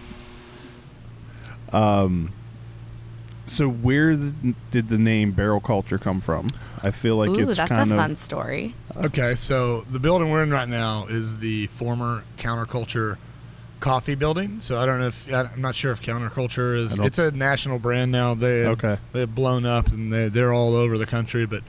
Um, 1.73 2.31
so 3.45 3.67
where 3.67 4.15
th- 4.15 4.55
did 4.71 4.87
the 4.87 4.97
name 4.97 5.33
Barrel 5.33 5.59
Culture 5.59 5.97
come 5.97 6.21
from? 6.21 6.47
I 6.81 6.91
feel 6.91 7.17
like 7.17 7.29
Ooh, 7.31 7.39
it's 7.39 7.57
that's 7.57 7.69
a 7.71 7.81
of 7.81 7.89
fun 7.89 8.15
story. 8.15 8.73
okay, 8.95 9.35
so 9.35 9.81
the 9.81 9.99
building 9.99 10.29
we're 10.29 10.43
in 10.43 10.49
right 10.49 10.69
now 10.69 11.07
is 11.09 11.39
the 11.39 11.67
former 11.67 12.23
Counterculture 12.37 13.17
Coffee 13.79 14.15
Building. 14.15 14.59
So 14.59 14.77
I 14.79 14.85
don't 14.85 14.99
know 14.99 15.07
if 15.07 15.31
I'm 15.31 15.61
not 15.61 15.75
sure 15.75 15.91
if 15.91 16.01
Counterculture 16.01 16.75
is. 16.75 16.97
It's 16.99 17.19
a 17.19 17.31
national 17.31 17.79
brand 17.79 18.11
now. 18.11 18.33
They 18.33 18.65
Okay. 18.65 18.97
they've 19.13 19.33
blown 19.33 19.65
up 19.65 19.87
and 19.89 20.11
they 20.11 20.29
they're 20.29 20.53
all 20.53 20.75
over 20.75 20.97
the 20.97 21.05
country. 21.05 21.45
But 21.45 21.63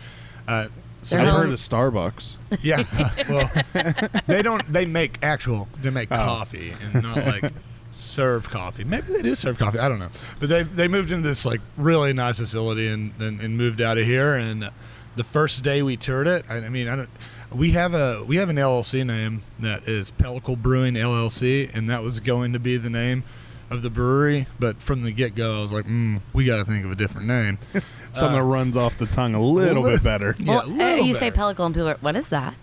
uh, 0.46 0.68
so 1.02 1.18
I've 1.18 1.28
heard 1.28 1.50
of 1.50 1.58
Starbucks. 1.58 2.36
Yeah. 2.62 2.84
well, 3.28 4.20
they 4.26 4.42
don't. 4.42 4.64
They 4.66 4.86
make 4.86 5.18
actual. 5.22 5.68
They 5.78 5.90
make 5.90 6.08
coffee 6.08 6.72
and 6.82 7.02
not 7.02 7.16
like 7.18 7.52
serve 7.90 8.48
coffee. 8.50 8.84
Maybe 8.84 9.12
they 9.12 9.22
do 9.22 9.34
serve 9.34 9.58
coffee. 9.58 9.78
I 9.78 9.88
don't 9.88 9.98
know. 9.98 10.10
But 10.40 10.48
they 10.48 10.62
they 10.62 10.88
moved 10.88 11.10
into 11.12 11.26
this 11.28 11.44
like 11.44 11.60
really 11.76 12.12
nice 12.12 12.38
facility 12.38 12.88
and 12.88 13.12
and, 13.20 13.40
and 13.40 13.56
moved 13.56 13.80
out 13.80 13.98
of 13.98 14.04
here. 14.04 14.34
And 14.34 14.70
the 15.16 15.24
first 15.24 15.62
day 15.62 15.82
we 15.82 15.96
toured 15.96 16.26
it, 16.26 16.44
I, 16.48 16.56
I 16.56 16.68
mean, 16.68 16.88
I 16.88 16.96
don't. 16.96 17.10
We 17.52 17.70
have 17.72 17.94
a 17.94 18.24
we 18.26 18.36
have 18.36 18.48
an 18.48 18.56
LLC 18.56 19.06
name 19.06 19.42
that 19.58 19.88
is 19.88 20.10
Pellicle 20.10 20.60
Brewing 20.60 20.94
LLC, 20.94 21.74
and 21.74 21.88
that 21.88 22.02
was 22.02 22.20
going 22.20 22.52
to 22.52 22.58
be 22.58 22.76
the 22.76 22.90
name 22.90 23.24
of 23.70 23.82
the 23.82 23.90
brewery. 23.90 24.46
But 24.58 24.82
from 24.82 25.02
the 25.02 25.12
get 25.12 25.34
go, 25.34 25.58
I 25.58 25.62
was 25.62 25.72
like, 25.72 25.86
mm, 25.86 26.20
we 26.32 26.44
got 26.44 26.56
to 26.56 26.64
think 26.64 26.84
of 26.84 26.90
a 26.90 26.94
different 26.94 27.26
name. 27.26 27.58
Something 28.12 28.38
that 28.38 28.44
runs 28.44 28.76
off 28.76 28.98
the 28.98 29.06
tongue 29.06 29.34
a 29.34 29.40
little 29.40 29.82
li- 29.82 29.92
bit 29.92 30.02
better. 30.04 30.36
Yeah, 30.38 30.56
well, 30.56 30.60
a 30.60 30.64
uh, 30.64 30.66
little 30.66 31.06
you 31.06 31.14
say 31.14 31.30
pellicle, 31.30 31.64
and 31.64 31.74
people 31.74 31.88
are, 31.88 31.98
"What 32.00 32.16
is 32.16 32.28
that?" 32.28 32.54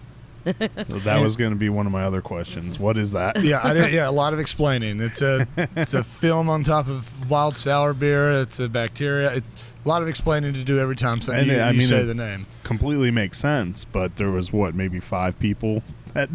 So 0.45 0.99
that 0.99 1.23
was 1.23 1.35
going 1.35 1.51
to 1.51 1.55
be 1.55 1.69
one 1.69 1.87
of 1.87 1.91
my 1.91 2.03
other 2.03 2.21
questions. 2.21 2.79
What 2.85 2.97
is 2.97 3.13
that? 3.13 3.41
yeah, 3.41 3.61
I 3.63 3.73
did, 3.73 3.93
yeah, 3.93 4.07
a 4.07 4.11
lot 4.11 4.33
of 4.33 4.39
explaining. 4.39 4.99
It's 5.01 5.21
a 5.21 5.47
it's 5.75 5.95
a 5.95 6.03
film 6.03 6.49
on 6.49 6.63
top 6.63 6.87
of 6.87 7.29
wild 7.29 7.57
sour 7.57 7.93
beer. 7.93 8.31
It's 8.31 8.59
a 8.59 8.69
bacteria. 8.69 9.35
It, 9.37 9.43
a 9.85 9.87
lot 9.87 10.01
of 10.01 10.07
explaining 10.07 10.53
to 10.53 10.63
do 10.63 10.79
every 10.79 10.95
time 10.95 11.21
so 11.21 11.31
And 11.33 11.47
you, 11.47 11.53
it- 11.53 11.59
I 11.61 11.71
you 11.71 11.79
mean, 11.79 11.87
say 11.87 11.99
it- 11.99 12.05
the 12.05 12.15
name. 12.15 12.47
Completely 12.63 13.11
makes 13.11 13.37
sense, 13.39 13.85
but 13.85 14.15
there 14.15 14.31
was 14.31 14.51
what 14.51 14.73
maybe 14.75 14.99
five 14.99 15.37
people 15.39 15.83
that. 16.13 16.29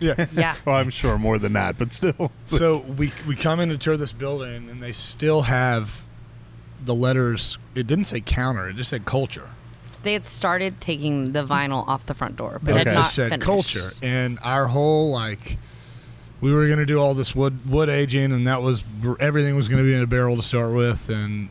Yeah. 0.00 0.26
Yeah. 0.34 0.56
Well, 0.64 0.76
I'm 0.76 0.90
sure 0.90 1.16
more 1.18 1.38
than 1.38 1.52
that, 1.54 1.78
but 1.78 1.92
still. 1.92 2.32
so 2.44 2.80
we 2.80 3.12
we 3.28 3.36
come 3.36 3.60
in 3.60 3.68
to 3.68 3.78
tour 3.78 3.96
this 3.96 4.12
building 4.12 4.68
and 4.68 4.82
they 4.82 4.92
still 4.92 5.42
have 5.42 6.04
the 6.84 6.94
letters. 6.94 7.58
It 7.74 7.86
didn't 7.86 8.04
say 8.04 8.20
counter. 8.20 8.68
It 8.68 8.76
just 8.76 8.90
said 8.90 9.04
culture. 9.04 9.50
They 10.02 10.12
had 10.12 10.26
started 10.26 10.80
taking 10.80 11.32
the 11.32 11.44
vinyl 11.44 11.86
off 11.88 12.06
the 12.06 12.14
front 12.14 12.36
door, 12.36 12.60
but 12.62 12.72
But 12.72 12.80
it's 12.86 12.92
it 12.92 12.94
not 12.96 13.02
just 13.04 13.14
said 13.16 13.30
finished. 13.30 13.46
culture, 13.46 13.92
and 14.02 14.38
our 14.42 14.66
whole 14.66 15.10
like. 15.10 15.58
We 16.40 16.52
were 16.52 16.66
going 16.66 16.78
to 16.78 16.86
do 16.86 17.00
all 17.00 17.14
this 17.14 17.34
wood 17.34 17.58
wood 17.68 17.88
aging, 17.88 18.30
and 18.30 18.46
that 18.46 18.60
was 18.62 18.84
everything 19.18 19.56
was 19.56 19.68
going 19.68 19.82
to 19.82 19.84
be 19.88 19.94
in 19.96 20.02
a 20.02 20.06
barrel 20.06 20.36
to 20.36 20.42
start 20.42 20.74
with. 20.74 21.08
And 21.08 21.48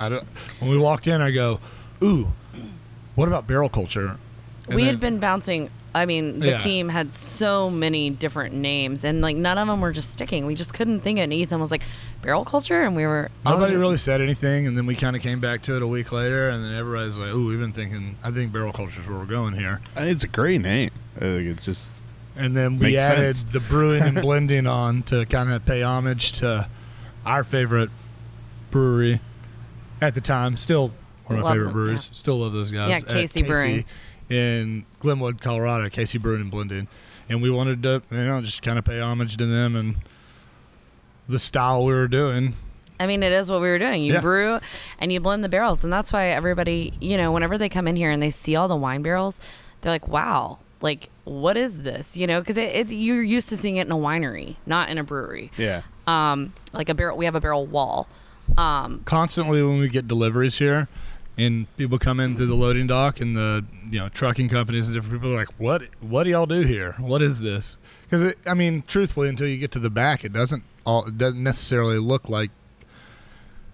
I 0.00 0.08
don't. 0.08 0.24
When 0.60 0.70
we 0.70 0.78
walked 0.78 1.06
in, 1.06 1.20
I 1.20 1.30
go, 1.30 1.60
"Ooh, 2.02 2.28
what 3.14 3.28
about 3.28 3.46
barrel 3.46 3.68
culture?" 3.68 4.16
And 4.66 4.74
we 4.74 4.82
then- 4.82 4.94
had 4.94 5.00
been 5.00 5.18
bouncing. 5.18 5.70
I 5.94 6.04
mean, 6.04 6.40
the 6.40 6.48
Yeah. 6.50 6.58
team 6.58 6.90
had 6.90 7.14
so 7.14 7.70
many 7.70 8.10
different 8.10 8.54
names, 8.54 9.02
and 9.02 9.22
like 9.22 9.34
none 9.36 9.56
of 9.56 9.66
them 9.66 9.80
were 9.80 9.92
just 9.92 10.10
sticking. 10.10 10.44
We 10.44 10.54
just 10.54 10.74
couldn't 10.74 11.00
think. 11.00 11.18
of. 11.18 11.22
It. 11.22 11.24
And 11.24 11.32
Ethan 11.32 11.58
was 11.58 11.70
like, 11.70 11.82
"Barrel 12.20 12.44
culture," 12.44 12.82
and 12.82 12.94
we 12.94 13.06
were 13.06 13.30
Nobody 13.46 13.72
like, 13.72 13.80
really 13.80 13.96
said 13.96 14.20
anything, 14.20 14.66
and 14.66 14.76
then 14.76 14.84
we 14.84 14.94
kind 14.94 15.16
of 15.16 15.22
came 15.22 15.40
back 15.40 15.62
to 15.62 15.76
it 15.76 15.80
a 15.82 15.86
week 15.86 16.12
later, 16.12 16.50
and 16.50 16.62
then 16.62 16.72
everybody's 16.74 17.16
like, 17.16 17.32
"Ooh, 17.32 17.46
we've 17.46 17.58
been 17.58 17.72
thinking. 17.72 18.16
I 18.22 18.30
think 18.30 18.52
barrel 18.52 18.72
culture 18.74 19.00
is 19.00 19.08
where 19.08 19.16
we're 19.18 19.24
going 19.24 19.54
here." 19.54 19.80
It's 19.96 20.24
a 20.24 20.28
great 20.28 20.60
name. 20.60 20.90
Uh, 21.20 21.24
It's 21.26 21.64
just 21.64 21.92
And 22.38 22.54
then 22.54 22.78
we 22.78 22.88
Makes 22.92 23.08
added 23.08 23.34
sense. 23.36 23.50
the 23.50 23.60
brewing 23.60 24.02
and 24.02 24.20
blending 24.20 24.66
on 24.66 25.02
to 25.04 25.24
kind 25.24 25.50
of 25.50 25.64
pay 25.64 25.82
homage 25.82 26.32
to 26.34 26.68
our 27.24 27.42
favorite 27.42 27.88
brewery 28.70 29.20
at 30.00 30.14
the 30.14 30.20
time. 30.20 30.56
Still 30.56 30.92
one 31.26 31.38
of 31.38 31.42
my 31.44 31.50
Love 31.50 31.52
favorite 31.54 31.64
them, 31.66 31.72
breweries. 31.72 32.08
yeah. 32.12 32.16
Still 32.18 32.36
love 32.38 32.52
those 32.52 32.70
guys. 32.70 32.90
Yeah, 32.90 32.96
at 32.96 33.06
Casey 33.06 33.42
Brewing. 33.42 33.84
in 34.30 34.84
Glenwood, 35.00 35.40
Colorado. 35.40 35.88
Casey 35.88 36.18
Brewing 36.18 36.40
and 36.42 36.50
Blending, 36.50 36.88
and 37.28 37.42
we 37.42 37.50
wanted 37.50 37.82
to, 37.82 38.02
you 38.10 38.16
know, 38.18 38.40
just 38.42 38.62
kind 38.62 38.78
of 38.78 38.84
pay 38.84 39.00
homage 39.00 39.36
to 39.38 39.46
them 39.46 39.74
and 39.76 39.96
the 41.28 41.38
style 41.38 41.84
we 41.84 41.92
were 41.92 42.08
doing. 42.08 42.54
I 42.98 43.06
mean, 43.06 43.22
it 43.22 43.32
is 43.32 43.50
what 43.50 43.60
we 43.60 43.68
were 43.68 43.78
doing. 43.78 44.02
You 44.04 44.14
Yeah. 44.14 44.20
brew 44.20 44.58
and 44.98 45.12
you 45.12 45.20
blend 45.20 45.44
the 45.44 45.48
barrels, 45.48 45.84
and 45.84 45.92
that's 45.92 46.12
why 46.12 46.28
everybody, 46.28 46.94
you 47.00 47.16
know, 47.16 47.30
whenever 47.32 47.58
they 47.58 47.68
come 47.68 47.86
in 47.88 47.96
here 47.96 48.10
and 48.10 48.22
they 48.22 48.30
see 48.30 48.56
all 48.56 48.68
the 48.68 48.76
wine 48.76 49.02
barrels, 49.02 49.40
they're 49.82 49.92
like, 49.92 50.08
"Wow, 50.08 50.58
like 50.80 51.10
what 51.24 51.56
is 51.58 51.78
this?" 51.78 52.16
You 52.16 52.26
know, 52.26 52.40
because 52.40 52.56
it, 52.56 52.74
it 52.74 52.92
you're 52.92 53.22
used 53.22 53.48
to 53.50 53.56
seeing 53.56 53.76
it 53.76 53.86
in 53.86 53.92
a 53.92 53.96
winery, 53.96 54.56
not 54.64 54.88
in 54.88 54.96
a 54.98 55.04
brewery. 55.04 55.50
yeah. 55.58 55.82
Um, 56.06 56.54
like 56.72 56.88
a 56.88 56.94
barrel, 56.94 57.16
we 57.18 57.24
have 57.24 57.34
a 57.34 57.40
barrel 57.40 57.66
wall. 57.66 58.08
Um, 58.58 59.02
constantly 59.04 59.62
when 59.62 59.78
we 59.78 59.88
get 59.88 60.06
deliveries 60.08 60.58
here 60.58 60.88
and 61.38 61.66
people 61.76 61.98
come 61.98 62.20
in 62.20 62.36
through 62.36 62.46
the 62.46 62.54
loading 62.54 62.86
dock 62.86 63.20
and 63.20 63.36
the 63.36 63.64
you 63.90 63.98
know 63.98 64.08
trucking 64.08 64.48
companies 64.48 64.88
and 64.88 64.96
different 64.96 65.14
people 65.20 65.32
are 65.32 65.36
like 65.36 65.50
what 65.58 65.82
what 66.00 66.24
do 66.24 66.30
y'all 66.30 66.46
do 66.46 66.60
here 66.62 66.92
what 66.98 67.20
is 67.20 67.40
this 67.40 67.76
because 68.02 68.34
i 68.46 68.54
mean 68.54 68.82
truthfully 68.86 69.28
until 69.28 69.46
you 69.46 69.58
get 69.58 69.70
to 69.72 69.78
the 69.78 69.90
back 69.90 70.24
it 70.24 70.32
doesn't 70.32 70.62
all 70.86 71.04
it 71.06 71.18
doesn't 71.18 71.42
necessarily 71.42 71.98
look 71.98 72.30
like 72.30 72.50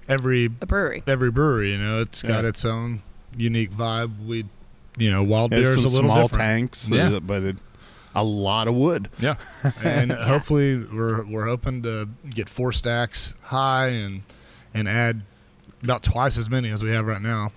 every 0.09 0.47
a 0.61 0.67
brewery. 0.67 1.03
every 1.07 1.31
brewery 1.31 1.73
you 1.73 1.79
know 1.79 2.01
it's 2.01 2.23
got 2.23 2.43
Yeah. 2.43 2.49
its 2.49 2.65
own 2.65 3.03
unique 3.37 3.71
vibe 3.71 4.27
we 4.27 4.45
you 4.97 5.11
know 5.11 5.23
wild 5.23 5.51
beer 5.51 5.63
There's 5.63 5.77
is 5.77 5.85
a 5.85 5.89
some 5.89 5.93
little 5.95 6.11
small 6.11 6.23
different 6.29 6.43
tanks, 6.43 6.91
uh, 6.93 6.95
Yeah. 6.97 7.19
but 7.21 7.43
it, 7.43 7.57
a 8.15 8.23
lot 8.25 8.69
of 8.69 8.75
wood. 8.75 9.09
yeah 9.21 9.37
and 9.85 10.13
hopefully 10.13 10.77
we're 10.93 11.25
we're 11.27 11.47
hoping 11.47 11.83
to 11.85 12.09
get 12.29 12.49
four 12.49 12.73
stacks 12.73 13.35
high 13.45 13.89
and 13.89 14.23
and 14.75 14.89
add 14.89 15.23
about 15.83 16.03
twice 16.03 16.37
as 16.39 16.49
many 16.49 16.71
as 16.71 16.83
we 16.83 16.91
have 16.91 17.07
right 17.07 17.23
now 17.23 17.51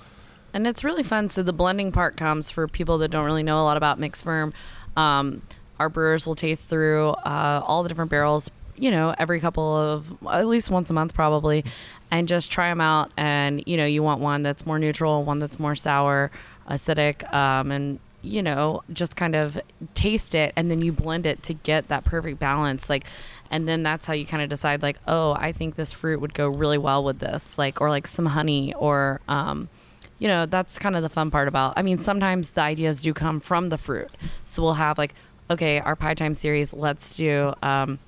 And 0.53 0.65
it's 0.65 0.83
really 0.83 1.03
fun. 1.03 1.29
So 1.29 1.43
the 1.43 1.53
blending 1.53 1.91
part 1.91 2.15
comes 2.17 2.49
for 2.49 2.67
people 2.67 2.97
that 2.99 3.09
don't 3.09 3.25
really 3.25 3.43
know 3.43 3.59
a 3.59 3.65
lot 3.65 3.77
about 3.77 3.99
mixed 3.99 4.23
Ferm. 4.23 4.53
Um, 4.95 5.41
our 5.79 5.89
brewers 5.89 6.25
will 6.25 6.35
taste 6.35 6.67
through 6.69 7.09
uh, 7.09 7.61
all 7.65 7.83
the 7.83 7.89
different 7.89 8.09
barrels, 8.09 8.49
you 8.77 8.89
know, 8.89 9.13
every 9.17 9.39
couple 9.41 9.75
of 9.75 10.05
at 10.29 10.47
least 10.47 10.69
once 10.69 10.89
a 10.89 10.93
month 10.93 11.13
probably, 11.13 11.65
and 12.09 12.27
just 12.27 12.51
try 12.51 12.69
them 12.69 12.79
out. 12.79 13.11
And 13.17 13.61
you 13.67 13.75
know, 13.75 13.85
you 13.85 14.01
want 14.01 14.21
one 14.21 14.41
that's 14.41 14.65
more 14.65 14.79
neutral, 14.79 15.23
one 15.23 15.39
that's 15.39 15.59
more 15.59 15.75
sour, 15.75 16.31
acidic, 16.69 17.31
um, 17.33 17.71
and 17.71 17.99
you 18.21 18.41
know, 18.41 18.81
just 18.91 19.15
kind 19.15 19.35
of 19.35 19.59
taste 19.93 20.33
it, 20.33 20.51
and 20.55 20.71
then 20.71 20.81
you 20.81 20.91
blend 20.91 21.25
it 21.25 21.43
to 21.43 21.53
get 21.53 21.89
that 21.89 22.05
perfect 22.05 22.39
balance. 22.39 22.89
Like, 22.89 23.05
and 23.51 23.67
then 23.67 23.83
that's 23.83 24.05
how 24.05 24.13
you 24.13 24.25
kind 24.25 24.43
of 24.43 24.49
decide, 24.49 24.81
like, 24.81 24.97
oh, 25.07 25.33
I 25.33 25.51
think 25.51 25.75
this 25.75 25.93
fruit 25.93 26.21
would 26.21 26.33
go 26.33 26.47
really 26.47 26.77
well 26.77 27.03
with 27.03 27.19
this, 27.19 27.57
like, 27.57 27.81
or 27.81 27.89
like 27.89 28.07
some 28.07 28.27
honey, 28.27 28.73
or 28.73 29.21
um, 29.27 29.69
you 30.19 30.27
know, 30.27 30.45
that's 30.45 30.79
kind 30.79 30.95
of 30.95 31.03
the 31.03 31.09
fun 31.09 31.31
part 31.31 31.47
about. 31.47 31.73
I 31.77 31.81
mean, 31.81 31.97
sometimes 31.97 32.51
the 32.51 32.61
ideas 32.61 33.01
do 33.01 33.13
come 33.13 33.39
from 33.39 33.69
the 33.69 33.77
fruit, 33.77 34.09
so 34.45 34.63
we'll 34.63 34.73
have 34.75 34.97
like, 34.97 35.13
okay, 35.49 35.79
our 35.79 35.95
pie 35.95 36.13
time 36.13 36.35
series, 36.35 36.73
let's 36.73 37.15
do. 37.15 37.53
Um, 37.61 37.99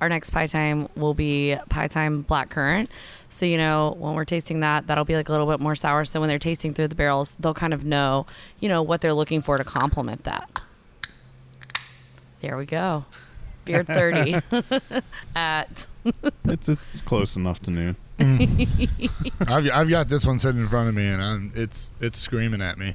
our 0.00 0.08
next 0.08 0.30
pie 0.30 0.46
time 0.46 0.88
will 0.96 1.12
be 1.14 1.56
pie 1.68 1.88
time 1.88 2.22
black 2.22 2.48
currant. 2.48 2.90
So, 3.28 3.44
you 3.46 3.58
know, 3.58 3.94
when 3.98 4.14
we're 4.14 4.24
tasting 4.24 4.60
that, 4.60 4.86
that'll 4.86 5.04
be 5.04 5.14
like 5.14 5.28
a 5.28 5.32
little 5.32 5.46
bit 5.46 5.60
more 5.60 5.74
sour. 5.74 6.04
So 6.04 6.20
when 6.20 6.28
they're 6.28 6.38
tasting 6.38 6.72
through 6.74 6.88
the 6.88 6.94
barrels, 6.94 7.34
they'll 7.38 7.54
kind 7.54 7.74
of 7.74 7.84
know, 7.84 8.26
you 8.58 8.68
know, 8.68 8.82
what 8.82 9.02
they're 9.02 9.14
looking 9.14 9.42
for 9.42 9.58
to 9.58 9.64
complement 9.64 10.24
that. 10.24 10.50
There 12.40 12.56
we 12.56 12.64
go. 12.64 13.04
Beard 13.70 13.86
30 13.86 14.36
at 15.36 15.86
It's 16.44 16.68
it's 16.68 17.00
close 17.00 17.36
enough 17.36 17.60
to 17.60 17.70
noon. 17.70 17.96
I've, 19.46 19.70
I've 19.70 19.88
got 19.88 20.08
this 20.08 20.26
one 20.26 20.38
sitting 20.38 20.60
in 20.60 20.68
front 20.68 20.88
of 20.88 20.94
me, 20.94 21.06
and 21.06 21.22
I'm, 21.22 21.52
it's 21.54 21.92
it's 22.00 22.18
screaming 22.18 22.60
at 22.62 22.78
me. 22.78 22.94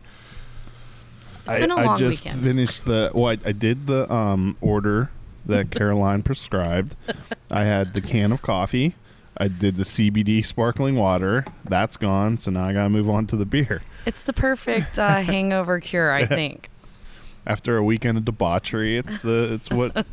It's 1.48 1.60
been 1.60 1.72
a 1.72 1.76
I 1.76 1.84
long 1.86 1.96
I 1.96 1.98
just 2.00 2.26
weekend. 2.26 2.44
finished 2.44 2.86
the. 2.86 3.12
Well, 3.14 3.28
I, 3.28 3.50
I 3.50 3.52
did 3.52 3.88
the 3.88 4.12
um 4.12 4.58
order 4.62 5.12
that 5.46 5.72
Caroline 5.72 6.24
prescribed. 6.24 6.96
I 7.52 7.64
had 7.64 7.94
the 7.94 8.02
can 8.02 8.32
of 8.32 8.42
coffee. 8.42 8.96
I 9.38 9.48
did 9.50 9.76
the 9.78 9.84
CBD 9.84 10.46
sparkling 10.46 10.96
water. 10.96 11.44
That's 11.66 11.98
gone. 11.98 12.38
So 12.38 12.52
now 12.52 12.66
I 12.66 12.74
gotta 12.74 12.90
move 12.90 13.10
on 13.10 13.28
to 13.28 13.36
the 13.36 13.46
beer. 13.46 13.82
It's 14.06 14.24
the 14.24 14.34
perfect 14.34 14.98
uh, 14.98 15.22
hangover 15.22 15.80
cure, 15.80 16.12
I 16.12 16.26
think. 16.26 16.70
After 17.48 17.78
a 17.78 17.84
weekend 17.84 18.18
of 18.18 18.26
debauchery, 18.26 18.98
it's 18.98 19.22
the 19.22 19.54
it's 19.54 19.70
what 19.70 20.06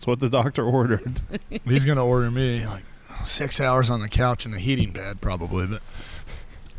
it's 0.00 0.06
what 0.06 0.18
the 0.18 0.30
doctor 0.30 0.64
ordered. 0.64 1.20
He's 1.66 1.84
gonna 1.84 2.06
order 2.06 2.30
me 2.30 2.64
like 2.64 2.84
six 3.26 3.60
hours 3.60 3.90
on 3.90 4.00
the 4.00 4.08
couch 4.08 4.46
in 4.46 4.54
a 4.54 4.58
heating 4.58 4.92
bed, 4.92 5.20
probably. 5.20 5.66
But 5.66 5.82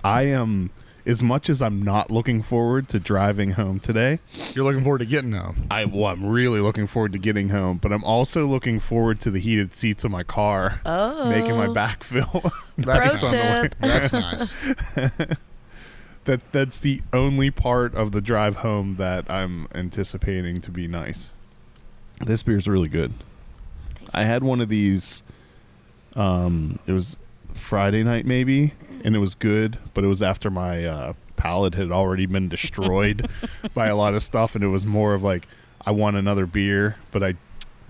I 0.04 0.24
am 0.24 0.72
as 1.06 1.22
much 1.22 1.48
as 1.48 1.62
I'm 1.62 1.84
not 1.84 2.10
looking 2.10 2.42
forward 2.42 2.90
to 2.90 3.00
driving 3.00 3.52
home 3.52 3.80
today. 3.80 4.18
you're 4.56 4.66
looking 4.66 4.82
forward 4.82 5.00
to 5.02 5.06
getting 5.06 5.34
home. 5.34 5.68
I 5.70 5.86
well, 5.86 6.08
I'm 6.08 6.26
really 6.26 6.62
looking 6.62 6.88
forward 6.88 7.12
to 7.12 7.20
getting 7.20 7.50
home, 7.50 7.78
but 7.78 7.94
I'm 7.94 8.04
also 8.04 8.48
looking 8.48 8.80
forward 8.80 9.20
to 9.22 9.30
the 9.30 9.38
heated 9.40 9.76
seats 9.76 10.04
of 10.04 10.10
my 10.10 10.24
car, 10.24 10.82
Oh. 10.84 11.30
making 11.30 11.56
my 11.56 11.68
back 11.72 12.04
feel. 12.04 12.52
That's 12.80 13.20
Pro 13.20 13.30
tip. 13.30 13.76
That's 13.82 14.14
nice. 14.14 14.56
that 16.26 16.42
that's 16.52 16.80
the 16.80 17.02
only 17.14 17.52
part 17.52 17.94
of 17.94 18.14
the 18.14 18.22
drive 18.22 18.58
home 18.58 18.96
that 18.96 19.30
I'm 19.30 19.68
anticipating 19.76 20.60
to 20.62 20.72
be 20.72 20.88
nice. 20.88 21.34
This 22.26 22.44
beer's 22.44 22.68
really 22.68 22.90
good. 22.90 23.14
I 24.14 24.24
had 24.24 24.44
one 24.44 24.62
of 24.62 24.70
these 24.70 25.24
um 26.16 26.80
it 26.86 26.92
was 26.92 27.16
Friday 27.54 28.04
night 28.04 28.26
maybe 28.26 28.74
and 29.04 29.16
it 29.16 29.20
was 29.20 29.36
good, 29.36 29.78
but 29.94 30.04
it 30.04 30.08
was 30.08 30.22
after 30.22 30.50
my 30.50 30.86
uh 30.86 31.14
palate 31.38 31.74
had 31.76 31.92
already 31.92 32.26
been 32.26 32.50
destroyed 32.50 33.28
by 33.74 33.88
a 33.88 33.96
lot 33.96 34.14
of 34.14 34.22
stuff 34.22 34.54
and 34.56 34.64
it 34.64 34.68
was 34.68 34.86
more 34.86 35.14
of 35.14 35.24
like 35.24 35.48
I 35.86 35.92
want 35.92 36.16
another 36.18 36.46
beer, 36.46 36.98
but 37.12 37.24
I 37.24 37.36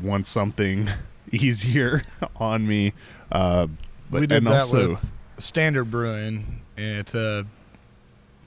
want 0.02 0.26
something 0.28 0.88
easier 1.32 2.04
on 2.38 2.68
me. 2.68 2.94
Uh 3.32 3.68
but 4.10 4.22
we 4.22 4.28
did 4.28 4.38
and 4.40 4.48
that 4.48 4.62
also 4.62 4.90
with 4.92 5.12
Standard 5.40 5.86
Brewing. 5.86 6.62
and 6.78 6.98
It's 7.00 7.16
a 7.16 7.46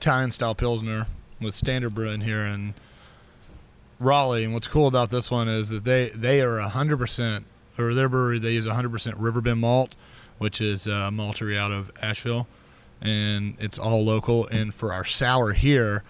Italian 0.01 0.31
style 0.31 0.55
pilsner 0.55 1.07
with 1.40 1.55
Standard 1.55 1.94
Brewing 1.94 2.20
here 2.20 2.47
in 2.47 2.75
Raleigh. 4.05 4.45
And 4.45 4.55
what's 4.55 4.69
cool 4.69 4.87
about 4.87 5.11
this 5.11 5.31
one 5.31 5.49
is 5.49 5.69
that 5.71 5.85
they 5.85 6.11
they 6.14 6.40
are 6.40 6.61
hundred 6.61 6.99
percent, 6.99 7.45
or 7.79 7.95
their 7.95 8.09
brewery 8.09 8.38
they 8.38 8.53
use 8.53 8.67
hundred 8.67 8.93
percent 8.93 9.17
Riverbend 9.17 9.61
malt, 9.61 9.95
which 10.38 10.61
is 10.61 10.87
uh, 10.87 11.11
maltery 11.11 11.57
out 11.57 11.73
of 11.73 11.90
Asheville, 12.01 12.47
and 13.01 13.57
it's 13.59 13.79
all 13.79 14.05
local. 14.05 14.47
And 14.49 14.73
for 14.73 14.93
our 14.93 15.05
sour 15.05 15.53
here, 15.53 16.05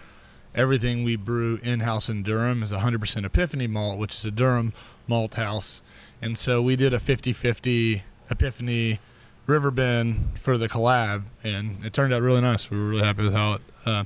everything 0.54 1.04
we 1.04 1.16
brew 1.16 1.58
in 1.62 1.80
house 1.80 2.08
in 2.08 2.22
Durham 2.22 2.62
is 2.62 2.72
100% 2.72 3.24
Epiphany 3.24 3.66
malt, 3.66 3.98
which 3.98 4.14
is 4.14 4.24
a 4.24 4.30
Durham 4.30 4.72
malt 5.06 5.34
house. 5.34 5.82
And 6.22 6.38
so 6.38 6.62
we 6.62 6.76
did 6.76 6.94
a 6.94 7.00
50 7.00 7.32
50 7.32 8.02
Epiphany 8.30 9.00
Riverbend 9.46 10.38
for 10.40 10.56
the 10.56 10.68
collab, 10.68 11.24
and 11.42 11.84
it 11.84 11.92
turned 11.92 12.14
out 12.14 12.22
really 12.22 12.40
nice. 12.40 12.70
We 12.70 12.78
were 12.78 12.88
really 12.88 13.04
happy 13.04 13.24
with 13.24 13.34
how 13.34 13.54
it 13.54 13.62
uh, 13.84 14.04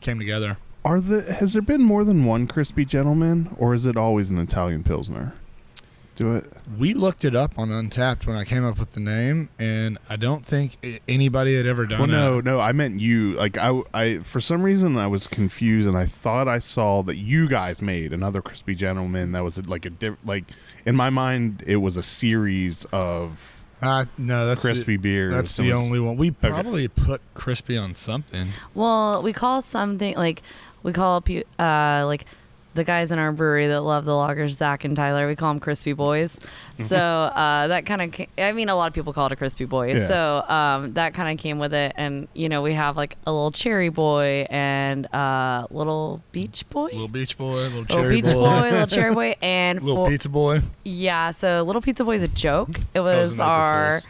came 0.00 0.18
together. 0.18 0.58
Are 0.84 1.00
the 1.00 1.32
has 1.34 1.52
there 1.52 1.62
been 1.62 1.82
more 1.82 2.04
than 2.04 2.24
one 2.24 2.46
crispy 2.46 2.84
gentleman, 2.84 3.54
or 3.58 3.74
is 3.74 3.84
it 3.86 3.96
always 3.96 4.30
an 4.30 4.38
Italian 4.38 4.82
pilsner? 4.82 5.34
Do 6.16 6.34
it. 6.36 6.52
We 6.78 6.92
looked 6.92 7.24
it 7.24 7.34
up 7.34 7.58
on 7.58 7.68
Untappd 7.70 8.26
when 8.26 8.36
I 8.36 8.44
came 8.44 8.62
up 8.64 8.78
with 8.78 8.92
the 8.92 9.00
name, 9.00 9.48
and 9.58 9.96
I 10.08 10.16
don't 10.16 10.44
think 10.44 10.76
anybody 11.08 11.56
had 11.56 11.64
ever 11.66 11.86
done 11.86 11.98
Well, 12.00 12.08
no, 12.08 12.38
it. 12.38 12.44
no, 12.44 12.60
I 12.60 12.72
meant 12.72 13.00
you. 13.00 13.32
Like 13.32 13.56
I, 13.56 13.80
I 13.94 14.18
for 14.18 14.40
some 14.40 14.62
reason 14.62 14.96
I 14.98 15.06
was 15.06 15.26
confused, 15.26 15.88
and 15.88 15.96
I 15.96 16.06
thought 16.06 16.46
I 16.48 16.58
saw 16.58 17.02
that 17.02 17.16
you 17.16 17.48
guys 17.48 17.80
made 17.82 18.12
another 18.12 18.42
crispy 18.42 18.74
gentleman 18.74 19.32
that 19.32 19.42
was 19.44 19.66
like 19.66 19.84
a 19.86 19.90
diff, 19.90 20.16
like 20.24 20.44
in 20.86 20.94
my 20.96 21.08
mind 21.10 21.62
it 21.66 21.76
was 21.76 21.96
a 21.96 22.02
series 22.02 22.84
of 22.92 23.62
Uh, 23.80 24.04
no, 24.18 24.46
that's 24.46 24.60
crispy 24.60 24.96
the, 24.96 25.02
beers. 25.02 25.32
That's 25.32 25.56
the 25.56 25.68
was- 25.68 25.74
only 25.76 26.00
one. 26.00 26.18
We 26.18 26.30
probably 26.32 26.86
put 26.88 27.22
crispy 27.32 27.78
on 27.78 27.94
something. 27.94 28.48
Well, 28.74 29.22
we 29.22 29.32
call 29.32 29.62
something 29.62 30.14
like 30.16 30.42
we 30.82 30.92
call 30.92 31.20
pe- 31.20 31.44
uh 31.58 32.04
like 32.06 32.24
the 32.72 32.84
guys 32.84 33.10
in 33.10 33.18
our 33.18 33.32
brewery 33.32 33.66
that 33.66 33.80
love 33.80 34.04
the 34.04 34.12
lagers, 34.12 34.50
Zach 34.50 34.84
and 34.84 34.94
Tyler. 34.94 35.26
We 35.26 35.34
call 35.34 35.48
them 35.52 35.58
crispy 35.58 35.92
boys. 35.92 36.38
So 36.78 36.96
uh, 36.96 37.66
that 37.66 37.84
kind 37.84 38.00
of, 38.00 38.14
I 38.38 38.52
mean, 38.52 38.68
a 38.68 38.76
lot 38.76 38.86
of 38.86 38.94
people 38.94 39.12
call 39.12 39.26
it 39.26 39.32
a 39.32 39.36
crispy 39.36 39.64
boy. 39.64 39.94
Yeah. 39.94 40.06
So 40.06 40.42
um, 40.48 40.92
that 40.94 41.12
kind 41.12 41.32
of 41.36 41.42
came 41.42 41.58
with 41.58 41.74
it, 41.74 41.92
and 41.96 42.28
you 42.32 42.48
know, 42.48 42.62
we 42.62 42.72
have 42.74 42.96
like 42.96 43.16
a 43.26 43.32
little 43.32 43.50
cherry 43.50 43.88
boy 43.88 44.46
and 44.50 45.12
uh, 45.12 45.66
little 45.72 46.22
beach 46.30 46.64
boy. 46.70 46.90
Little 46.92 47.08
beach 47.08 47.36
boy, 47.36 47.54
little 47.54 47.80
Little 47.80 47.96
cherry 47.96 48.22
beach 48.22 48.32
boy, 48.32 48.44
boy, 48.44 48.70
little 48.70 48.86
cherry 48.86 49.14
boy, 49.14 49.34
and 49.42 49.82
little 49.82 50.04
for- 50.06 50.10
pizza 50.12 50.28
boy. 50.28 50.60
yeah. 50.84 51.32
So 51.32 51.64
little 51.64 51.82
pizza 51.82 52.04
boy 52.04 52.14
is 52.14 52.22
a 52.22 52.28
joke. 52.28 52.70
It 52.94 53.00
was 53.00 53.30
was, 53.30 53.40
our 53.40 53.92
Fool's. 53.94 54.06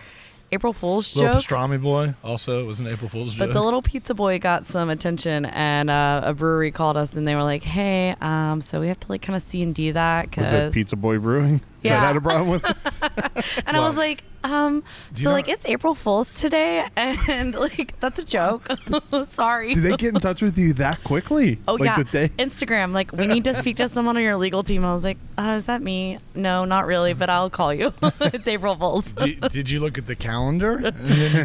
April 0.52 0.72
Fool's 0.72 1.14
Little 1.14 1.34
joke. 1.34 1.42
pastrami 1.42 1.80
boy. 1.80 2.14
Also, 2.24 2.62
it 2.62 2.66
was 2.66 2.80
an 2.80 2.86
April 2.88 3.08
Fool's 3.08 3.34
joke. 3.34 3.48
But 3.48 3.54
the 3.54 3.62
little 3.62 3.82
pizza 3.82 4.14
boy 4.14 4.38
got 4.38 4.66
some 4.66 4.90
attention, 4.90 5.46
and 5.46 5.88
uh, 5.90 6.22
a 6.24 6.34
brewery 6.34 6.72
called 6.72 6.96
us, 6.96 7.14
and 7.14 7.26
they 7.28 7.34
were 7.36 7.42
like, 7.44 7.62
"Hey, 7.62 8.16
um, 8.20 8.60
so 8.60 8.80
we 8.80 8.88
have 8.88 8.98
to 9.00 9.08
like 9.08 9.22
kind 9.22 9.36
of 9.36 9.42
C 9.42 9.62
and 9.62 9.74
D 9.74 9.92
that 9.92 10.26
was 10.36 10.46
because." 10.50 10.52
it 10.52 10.72
Pizza 10.72 10.96
Boy 10.96 11.18
Brewing 11.18 11.60
Yeah. 11.82 12.00
that 12.00 12.06
had 12.08 12.16
a 12.16 12.20
problem 12.20 12.48
with 12.50 12.64
it? 12.68 13.62
And 13.66 13.76
I 13.76 13.80
was 13.80 13.96
like, 13.96 14.24
um, 14.44 14.82
"So 15.14 15.24
know- 15.30 15.32
like 15.32 15.48
it's 15.48 15.66
April 15.66 15.94
Fool's 15.94 16.34
today, 16.34 16.86
and 16.96 17.54
like 17.54 17.98
that's 18.00 18.18
a 18.18 18.24
joke. 18.24 18.68
Sorry." 19.28 19.74
Did 19.74 19.82
they 19.84 19.96
get 19.96 20.14
in 20.14 20.20
touch 20.20 20.42
with 20.42 20.56
you 20.58 20.72
that 20.74 21.02
quickly? 21.04 21.58
Oh 21.68 21.74
like 21.74 21.84
yeah, 21.84 21.96
the 21.96 22.04
day. 22.04 22.28
Instagram. 22.38 22.92
Like 22.92 23.12
we 23.12 23.26
need 23.26 23.44
to 23.44 23.54
speak 23.60 23.76
to 23.78 23.88
someone 23.88 24.16
on 24.16 24.22
your 24.22 24.36
legal 24.36 24.62
team. 24.62 24.84
I 24.84 24.92
was 24.94 25.04
like, 25.04 25.18
uh, 25.38 25.54
"Is 25.58 25.66
that 25.66 25.82
me? 25.82 26.18
No, 26.34 26.64
not 26.64 26.86
really, 26.86 27.12
but 27.12 27.28
I'll 27.30 27.50
call 27.50 27.72
you. 27.74 27.92
it's 28.20 28.48
April 28.48 28.76
Fool's." 28.76 29.12
did, 29.12 29.40
did 29.50 29.70
you 29.70 29.80
look 29.80 29.98
at 29.98 30.06
the 30.06 30.16
calendar? 30.16 30.92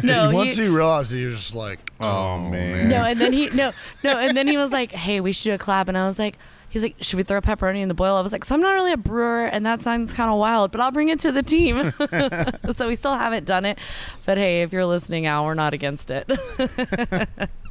No, 0.02 0.30
Once 0.30 0.56
he- 0.56 0.64
you 0.64 0.74
realized, 0.76 1.12
he 1.12 1.26
was 1.26 1.36
just 1.36 1.54
like, 1.54 1.78
Oh, 2.00 2.06
oh, 2.08 2.38
man. 2.38 2.50
man. 2.50 2.88
No, 2.88 3.02
and 3.02 3.20
then 3.20 3.32
he 3.32 3.48
no 3.50 3.72
no, 4.04 4.18
and 4.18 4.36
then 4.36 4.46
he 4.48 4.56
was 4.56 4.72
like, 4.72 4.92
"Hey, 4.92 5.20
we 5.20 5.32
should 5.32 5.44
do 5.50 5.54
a 5.54 5.58
collab," 5.58 5.88
and 5.88 5.96
I 5.98 6.06
was 6.06 6.18
like. 6.18 6.36
He's 6.70 6.82
like, 6.82 6.96
should 7.00 7.16
we 7.16 7.22
throw 7.22 7.40
pepperoni 7.40 7.80
in 7.80 7.88
the 7.88 7.94
boil? 7.94 8.16
I 8.16 8.20
was 8.20 8.32
like, 8.32 8.44
so 8.44 8.54
I'm 8.54 8.60
not 8.60 8.72
really 8.72 8.92
a 8.92 8.96
brewer, 8.96 9.46
and 9.46 9.64
that 9.64 9.82
sounds 9.82 10.12
kind 10.12 10.30
of 10.30 10.36
wild, 10.38 10.72
but 10.72 10.80
I'll 10.80 10.90
bring 10.90 11.08
it 11.08 11.18
to 11.20 11.32
the 11.32 11.42
team. 11.42 11.92
so 12.72 12.88
we 12.88 12.96
still 12.96 13.14
haven't 13.14 13.46
done 13.46 13.64
it, 13.64 13.78
but 14.24 14.36
hey, 14.36 14.62
if 14.62 14.72
you're 14.72 14.86
listening, 14.86 15.26
out, 15.26 15.44
we're 15.44 15.54
not 15.54 15.72
against 15.74 16.10
it. 16.10 16.30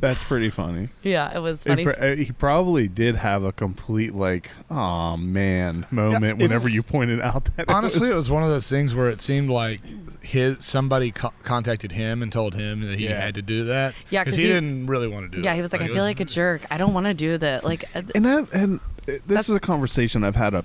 That's 0.00 0.24
pretty 0.24 0.48
funny. 0.50 0.88
yeah, 1.02 1.36
it 1.36 1.40
was 1.40 1.64
It 1.66 1.68
funny. 1.68 1.84
pr- 1.84 1.90
uh, 2.02 2.16
he 2.16 2.32
probably 2.32 2.88
did 2.88 3.16
have 3.16 3.42
a 3.44 3.52
complete 3.52 4.14
like, 4.14 4.50
oh 4.70 5.16
man, 5.18 5.86
moment 5.90 6.40
it 6.40 6.42
whenever 6.42 6.64
was- 6.64 6.74
you 6.74 6.82
pointed 6.82 7.20
out 7.20 7.44
that. 7.56 7.68
Honestly, 7.68 8.08
it 8.08 8.12
it 8.12 8.16
was, 8.16 8.28
was 8.28 8.30
one 8.30 8.42
of 8.42 8.48
those 8.48 8.68
things 8.68 8.94
where 8.94 9.10
it 9.10 9.20
seemed 9.20 9.50
like 9.50 9.80
his 10.22 10.64
somebody 10.64 11.10
co- 11.10 11.32
contacted 11.42 11.92
him 11.92 12.22
and 12.22 12.32
told 12.32 12.54
him 12.54 12.82
that 12.82 12.98
he 12.98 13.04
Yeah. 13.08 13.20
had 13.20 13.34
to 13.34 13.42
do 13.42 13.64
that. 13.64 13.94
Yeah, 14.10 14.24
'cause 14.24 14.36
he, 14.36 14.42
he- 14.42 14.48
didn't 14.48 14.86
really 14.86 15.08
want 15.08 15.30
to 15.30 15.36
do. 15.36 15.40
It. 15.40 15.44
Yeah, 15.44 15.52
it. 15.52 15.56
he 15.56 15.62
was 15.62 15.72
like, 15.72 15.82
I 15.82 15.86
it 15.86 15.90
feel 15.92 16.04
like 16.04 16.20
a 16.20 16.24
jerk. 16.24 16.62
I 16.70 16.78
don't 16.78 16.94
want 16.94 17.06
to 17.06 17.14
do 17.14 17.36
that. 17.38 17.64
Like, 17.64 17.84
uh, 17.94 18.02
and 18.14 18.24
that, 18.24 18.48
and 18.52 18.80
uh, 19.08 19.12
this 19.26 19.48
is 19.48 19.54
a 19.54 19.60
conversation 19.60 20.24
I've 20.24 20.36
had 20.36 20.54
a 20.54 20.64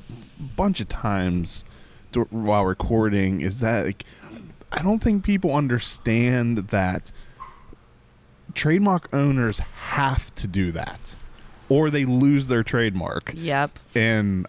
bunch 0.56 0.80
of 0.80 0.88
times 0.88 1.66
dur- 2.12 2.28
while 2.30 2.66
recording. 2.66 3.42
Is 3.42 3.60
that 3.60 3.86
like, 3.86 4.06
I 4.72 4.82
don't 4.82 5.00
think 5.00 5.24
people 5.24 5.54
understand 5.56 6.58
that 6.70 7.12
trademark 8.56 9.14
owners 9.14 9.60
have 9.60 10.34
to 10.36 10.47
do 10.47 10.72
that, 10.72 11.16
or 11.70 11.89
they 11.91 12.06
lose 12.06 12.47
their 12.47 12.64
trademark. 12.64 13.32
yep. 13.36 13.78
and 13.93 14.47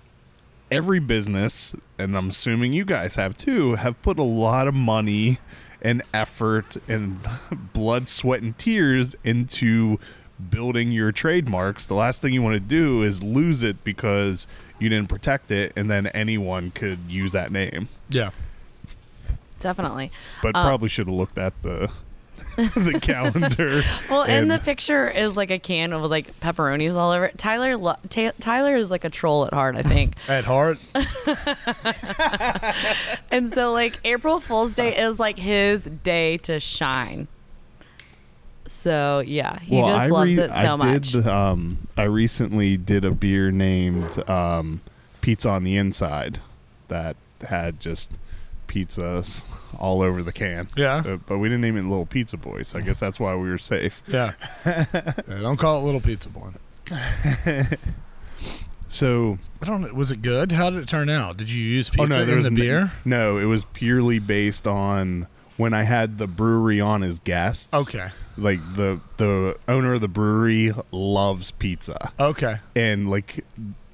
every 0.70 0.98
business, 0.98 1.76
and 1.98 2.16
I'm 2.16 2.30
assuming 2.30 2.72
you 2.72 2.84
guys 2.84 3.16
have 3.16 3.36
too, 3.36 3.74
have 3.76 4.00
put 4.02 4.18
a 4.18 4.24
lot 4.24 4.66
of 4.66 4.74
money 4.74 5.38
and 5.82 6.02
effort 6.14 6.76
and 6.88 7.20
blood, 7.72 8.08
sweat, 8.08 8.42
and 8.42 8.56
tears 8.58 9.14
into 9.22 9.98
building 10.50 10.90
your 10.92 11.12
trademarks. 11.12 11.86
The 11.86 11.94
last 11.94 12.20
thing 12.22 12.32
you 12.32 12.42
want 12.42 12.54
to 12.54 12.60
do 12.60 13.02
is 13.02 13.22
lose 13.22 13.62
it 13.62 13.84
because 13.84 14.46
you 14.78 14.88
didn't 14.88 15.08
protect 15.08 15.50
it, 15.50 15.72
and 15.76 15.90
then 15.90 16.06
anyone 16.08 16.70
could 16.72 16.98
use 17.08 17.32
that 17.32 17.50
name. 17.52 17.88
Yeah. 18.08 18.30
Definitely. 19.60 20.10
But 20.42 20.54
Um, 20.54 20.62
probably 20.64 20.88
should 20.88 21.06
have 21.06 21.14
looked 21.14 21.38
at 21.38 21.54
the 21.62 21.90
the 22.74 22.98
calendar. 23.00 23.82
Well, 24.10 24.22
and, 24.22 24.32
and- 24.32 24.50
the 24.50 24.58
picture 24.58 25.08
is 25.08 25.36
like 25.36 25.50
a 25.50 25.58
can 25.58 26.00
with 26.00 26.10
like 26.10 26.38
pepperonis 26.40 26.94
all 26.96 27.12
over 27.12 27.26
it. 27.26 27.38
Tyler, 27.38 27.76
lo- 27.76 27.96
Ta- 28.08 28.32
Tyler 28.40 28.76
is 28.76 28.90
like 28.90 29.04
a 29.04 29.10
troll 29.10 29.46
at 29.46 29.54
heart, 29.54 29.76
I 29.76 29.82
think. 29.82 30.14
At 30.28 30.44
heart, 30.44 30.78
and 33.30 33.52
so 33.52 33.72
like 33.72 33.98
April 34.04 34.40
Fool's 34.40 34.74
Day 34.74 34.96
is 34.96 35.18
like 35.18 35.38
his 35.38 35.84
day 35.84 36.38
to 36.38 36.60
shine. 36.60 37.28
So 38.68 39.22
yeah, 39.26 39.58
he 39.60 39.76
Well, 39.76 39.88
just 39.88 40.00
I 40.00 40.06
loves 40.08 40.36
re- 40.36 40.42
it 40.44 40.50
so 40.50 40.56
I 40.72 40.76
much. 40.76 41.12
Did, 41.12 41.28
um, 41.28 41.88
I 41.96 42.04
recently 42.04 42.76
did 42.76 43.04
a 43.04 43.10
beer 43.10 43.50
named 43.50 44.28
um, 44.28 44.80
Pizza 45.20 45.48
on 45.50 45.64
the 45.64 45.76
Inside 45.76 46.40
that 46.88 47.16
had 47.48 47.80
just 47.80 48.12
pizzas 48.66 49.44
all 49.78 50.02
over 50.02 50.22
the 50.22 50.32
can. 50.32 50.68
Yeah. 50.76 51.02
Uh, 51.06 51.16
but 51.26 51.38
we 51.38 51.48
didn't 51.48 51.60
name 51.62 51.76
it 51.76 51.82
Little 51.82 52.06
Pizza 52.06 52.36
Boy, 52.36 52.62
so 52.62 52.78
I 52.78 52.82
guess 52.82 52.98
that's 53.00 53.18
why 53.20 53.34
we 53.34 53.48
were 53.50 53.58
safe. 53.58 54.02
yeah. 54.06 54.32
Yeah, 54.66 54.84
Don't 55.28 55.56
call 55.58 55.80
it 55.80 55.84
Little 55.84 56.00
Pizza 56.00 56.28
Boy. 56.28 56.50
So, 58.88 59.38
I 59.60 59.66
don't. 59.66 59.94
Was 59.96 60.12
it 60.12 60.22
good? 60.22 60.52
How 60.52 60.70
did 60.70 60.80
it 60.80 60.88
turn 60.88 61.08
out? 61.08 61.36
Did 61.36 61.50
you 61.50 61.60
use 61.62 61.90
pizza 61.90 62.02
oh 62.02 62.20
no, 62.20 62.24
there 62.24 62.36
in 62.36 62.42
the 62.44 62.48
n- 62.50 62.54
beer? 62.54 62.92
No, 63.04 63.36
it 63.36 63.44
was 63.44 63.64
purely 63.64 64.20
based 64.20 64.66
on 64.66 65.26
when 65.56 65.74
I 65.74 65.82
had 65.82 66.18
the 66.18 66.28
brewery 66.28 66.80
on 66.80 67.02
as 67.02 67.18
guests. 67.18 67.74
Okay. 67.74 68.06
Like 68.38 68.60
the 68.76 69.00
the 69.16 69.56
owner 69.66 69.94
of 69.94 70.00
the 70.02 70.08
brewery 70.08 70.72
loves 70.92 71.50
pizza. 71.50 72.12
Okay. 72.20 72.56
and 72.76 73.10
like 73.10 73.44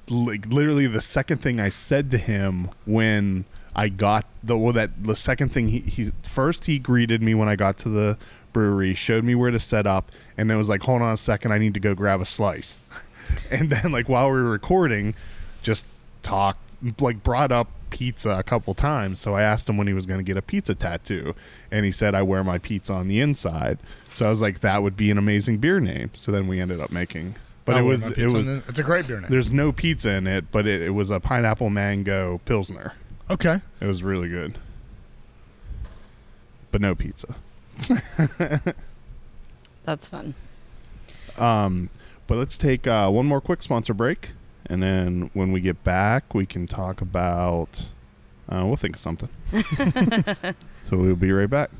like 0.09 0.45
literally 0.47 0.85
the 0.85 1.01
second 1.01 1.39
thing 1.39 1.59
I 1.59 1.69
said 1.69 2.11
to 2.11 2.17
him 2.19 2.69
when 2.85 3.45
I 3.75 3.89
got 3.89 4.25
the 4.43 4.57
well 4.57 4.73
that 4.73 5.03
the 5.03 5.15
second 5.15 5.49
thing 5.49 5.67
he 5.69 5.79
he 5.79 6.11
first 6.21 6.65
he 6.65 6.79
greeted 6.79 7.21
me 7.21 7.33
when 7.33 7.49
I 7.49 7.55
got 7.55 7.77
to 7.79 7.89
the 7.89 8.17
brewery, 8.51 8.93
showed 8.93 9.23
me 9.23 9.33
where 9.35 9.49
to 9.51 9.59
set 9.59 9.87
up, 9.87 10.11
and 10.37 10.49
then 10.49 10.57
was 10.57 10.69
like, 10.69 10.81
"Hold 10.83 11.01
on 11.01 11.11
a 11.11 11.17
second, 11.17 11.51
I 11.51 11.57
need 11.57 11.73
to 11.73 11.79
go 11.79 11.95
grab 11.95 12.21
a 12.21 12.25
slice." 12.25 12.81
and 13.51 13.69
then 13.69 13.91
like 13.91 14.07
while 14.09 14.27
we 14.29 14.35
were 14.37 14.49
recording, 14.49 15.15
just 15.61 15.85
talked 16.21 16.59
like 17.01 17.23
brought 17.23 17.51
up 17.51 17.67
pizza 17.89 18.31
a 18.31 18.43
couple 18.43 18.73
times. 18.73 19.19
So 19.19 19.35
I 19.35 19.43
asked 19.43 19.69
him 19.69 19.77
when 19.77 19.87
he 19.87 19.93
was 19.93 20.05
going 20.05 20.19
to 20.19 20.23
get 20.23 20.37
a 20.37 20.41
pizza 20.41 20.75
tattoo, 20.75 21.33
and 21.71 21.85
he 21.85 21.91
said, 21.91 22.13
"I 22.15 22.21
wear 22.21 22.43
my 22.43 22.57
pizza 22.59 22.93
on 22.93 23.07
the 23.07 23.19
inside." 23.21 23.79
So 24.13 24.25
I 24.25 24.29
was 24.29 24.41
like, 24.41 24.59
"That 24.59 24.83
would 24.83 24.95
be 24.97 25.09
an 25.09 25.17
amazing 25.17 25.57
beer 25.57 25.79
name." 25.79 26.11
So 26.13 26.31
then 26.31 26.47
we 26.47 26.59
ended 26.59 26.79
up 26.79 26.91
making. 26.91 27.35
But 27.65 27.75
I 27.75 27.79
it 27.79 27.83
was 27.83 28.07
it 28.07 28.23
was 28.33 28.45
the- 28.45 28.63
it's 28.67 28.79
a 28.79 28.83
great 28.83 29.07
beer 29.07 29.19
name. 29.21 29.29
there's 29.31 29.51
no 29.51 29.71
pizza 29.71 30.11
in 30.11 30.27
it, 30.27 30.51
but 30.51 30.67
it, 30.67 30.81
it 30.81 30.89
was 30.89 31.09
a 31.09 31.19
pineapple 31.19 31.69
mango 31.69 32.39
pilsner. 32.45 32.93
Okay. 33.29 33.61
It 33.79 33.85
was 33.85 34.03
really 34.03 34.29
good, 34.29 34.57
but 36.71 36.81
no 36.81 36.95
pizza. 36.95 37.35
That's 39.85 40.07
fun. 40.07 40.33
Um, 41.37 41.89
but 42.27 42.37
let's 42.37 42.57
take 42.57 42.87
uh, 42.87 43.09
one 43.09 43.25
more 43.25 43.41
quick 43.41 43.63
sponsor 43.63 43.93
break, 43.93 44.31
and 44.65 44.81
then 44.83 45.29
when 45.33 45.51
we 45.51 45.61
get 45.61 45.83
back, 45.83 46.33
we 46.33 46.45
can 46.45 46.67
talk 46.67 47.01
about. 47.01 47.89
Uh, 48.49 48.65
we'll 48.65 48.75
think 48.75 48.95
of 48.95 49.01
something. 49.01 49.29
so 50.89 50.97
we'll 50.97 51.15
be 51.15 51.31
right 51.31 51.49
back. 51.49 51.71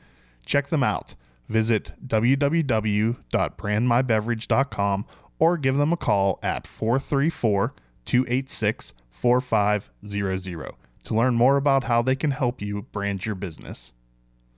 Check 0.47 0.69
them 0.69 0.83
out. 0.83 1.15
Visit 1.53 1.93
www.brandmybeverage.com 2.07 5.07
or 5.39 5.59
give 5.59 5.77
them 5.77 5.93
a 5.93 5.97
call 5.97 6.39
at 6.43 6.67
434 6.67 7.75
286 8.05 8.95
4500 9.11 10.75
to 11.05 11.15
learn 11.15 11.35
more 11.35 11.57
about 11.57 11.85
how 11.85 12.01
they 12.01 12.17
can 12.17 12.31
help 12.31 12.63
you 12.63 12.83
brand 12.83 13.27
your 13.27 13.35
business. 13.35 13.93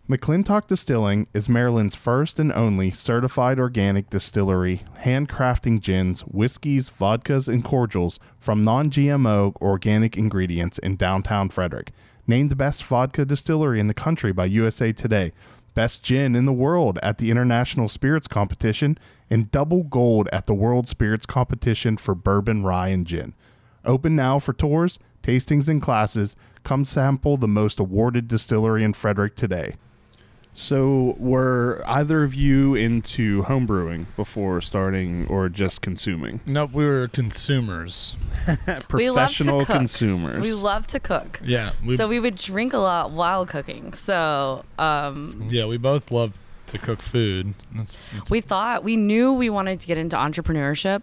McClintock 0.09 0.67
Distilling 0.67 1.27
is 1.33 1.49
Maryland's 1.49 1.95
first 1.95 2.39
and 2.39 2.53
only 2.53 2.91
certified 2.91 3.59
organic 3.59 4.11
distillery, 4.11 4.83
handcrafting 5.01 5.81
gins, 5.81 6.21
whiskeys, 6.21 6.91
vodkas, 6.91 7.49
and 7.49 7.65
cordials 7.65 8.19
from 8.39 8.63
non 8.63 8.91
GMO 8.91 9.57
organic 9.63 10.19
ingredients 10.19 10.79
in 10.79 10.97
downtown 10.97 11.49
Frederick. 11.49 11.93
Named 12.27 12.51
the 12.51 12.57
best 12.57 12.85
vodka 12.85 13.25
distillery 13.25 13.81
in 13.81 13.87
the 13.87 13.95
country 13.95 14.33
by 14.33 14.45
USA 14.45 14.93
Today, 14.93 15.33
best 15.75 16.03
gin 16.03 16.35
in 16.35 16.45
the 16.45 16.53
world 16.53 16.99
at 17.03 17.19
the 17.19 17.31
International 17.31 17.89
Spirits 17.89 18.29
Competition, 18.29 18.99
and 19.29 19.51
double 19.51 19.83
gold 19.83 20.29
at 20.33 20.47
the 20.47 20.55
World 20.55 20.89
Spirits 20.89 21.27
Competition 21.27 21.97
for 21.97 22.15
bourbon, 22.15 22.63
rye, 22.63 22.89
and 22.89 23.07
gin. 23.07 23.35
Open 23.85 24.17
now 24.17 24.39
for 24.39 24.53
tours, 24.53 24.99
tastings, 25.23 25.69
and 25.69 25.83
classes. 25.83 26.37
Come 26.63 26.85
sample 26.85 27.37
the 27.37 27.49
most 27.49 27.79
awarded 27.79 28.29
distillery 28.29 28.83
in 28.85 28.93
Frederick 28.95 29.37
today. 29.37 29.75
So, 30.57 31.17
were 31.19 31.83
either 31.85 32.23
of 32.23 32.33
you 32.35 32.77
into 32.77 33.43
homebrewing 33.43 34.07
before 34.15 34.61
starting 34.61 35.27
or 35.27 35.49
just 35.49 35.83
consuming? 35.83 36.41
Nope, 36.47 36.73
we 36.73 36.85
were 36.85 37.09
consumers. 37.09 38.17
We 38.47 38.55
love 38.57 38.67
to 38.67 38.87
Professional 38.87 39.59
cook. 39.61 39.69
consumers. 39.69 40.43
We 40.43 40.53
love 40.53 40.87
to 40.89 41.01
cook. 41.01 41.41
Yeah. 41.43 41.73
We, 41.85 41.97
so 41.97 42.07
we 42.07 42.21
would 42.21 42.37
drink 42.37 42.73
a 42.73 42.79
lot 42.79 43.11
while 43.11 43.47
cooking. 43.47 43.95
So 43.95 44.65
um, 44.79 45.49
yeah, 45.51 45.67
we 45.67 45.79
both 45.79 46.11
love 46.11 46.35
to 46.67 46.79
cook 46.79 47.01
food. 47.01 47.55
That's, 47.75 47.97
we 48.31 48.41
thought 48.41 48.85
we 48.85 48.97
knew 48.97 49.33
we 49.33 49.51
wanted 49.51 49.81
to 49.81 49.87
get 49.87 49.99
into 49.99 50.17
entrepreneurship 50.17 51.03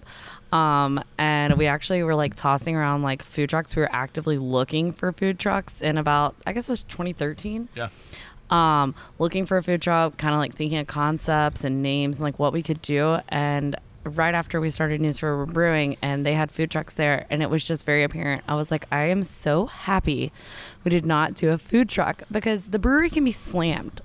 um, 0.52 1.04
and 1.18 1.58
we 1.58 1.66
actually 1.68 2.04
were 2.04 2.16
like 2.16 2.36
tossing 2.36 2.76
around 2.76 3.04
like 3.04 3.24
food 3.24 3.50
trucks 3.50 3.76
we 3.76 3.82
were 3.82 3.94
actively 3.94 4.38
looking 4.38 4.92
for 4.92 5.12
food 5.12 5.40
trucks 5.40 5.82
in 5.82 5.98
about 5.98 6.36
i 6.46 6.52
guess 6.54 6.68
it 6.68 6.72
was 6.72 6.84
2013 6.84 7.70
yeah. 7.76 7.88
Um, 8.52 8.94
looking 9.18 9.46
for 9.46 9.58
a 9.58 9.64
food 9.64 9.82
truck 9.82 10.18
kind 10.18 10.34
of 10.34 10.40
like 10.40 10.54
thinking 10.54 10.78
of 10.78 10.88
concepts 10.88 11.64
and 11.64 11.82
names 11.82 12.18
and 12.18 12.24
like 12.24 12.38
what 12.38 12.52
we 12.52 12.62
could 12.62 12.82
do. 12.82 13.20
And 13.30 13.78
right 14.04 14.36
after 14.36 14.60
we 14.60 14.70
started 14.70 15.00
Neuse 15.00 15.24
River 15.24 15.46
brewing 15.46 15.98
and 16.02 16.26
they 16.26 16.34
had 16.34 16.52
food 16.52 16.72
trucks 16.72 16.96
there 16.96 17.26
and 17.30 17.42
it 17.42 17.50
was 17.50 17.64
just 17.64 17.86
very 17.86 18.04
apparent 18.04 18.44
i 18.48 18.56
was 18.56 18.72
like 18.72 18.88
i 18.92 19.04
am 19.04 19.24
so 19.24 19.68
happy 19.68 20.32
we 20.84 20.90
did 20.90 21.06
not 21.06 21.36
do 21.36 21.52
a 21.52 21.58
food 21.58 21.90
truck 21.90 22.24
because 22.32 22.68
the 22.68 22.80
brewery 22.80 23.10
can 23.10 23.24
be 23.24 23.32
slammed. 23.32 24.02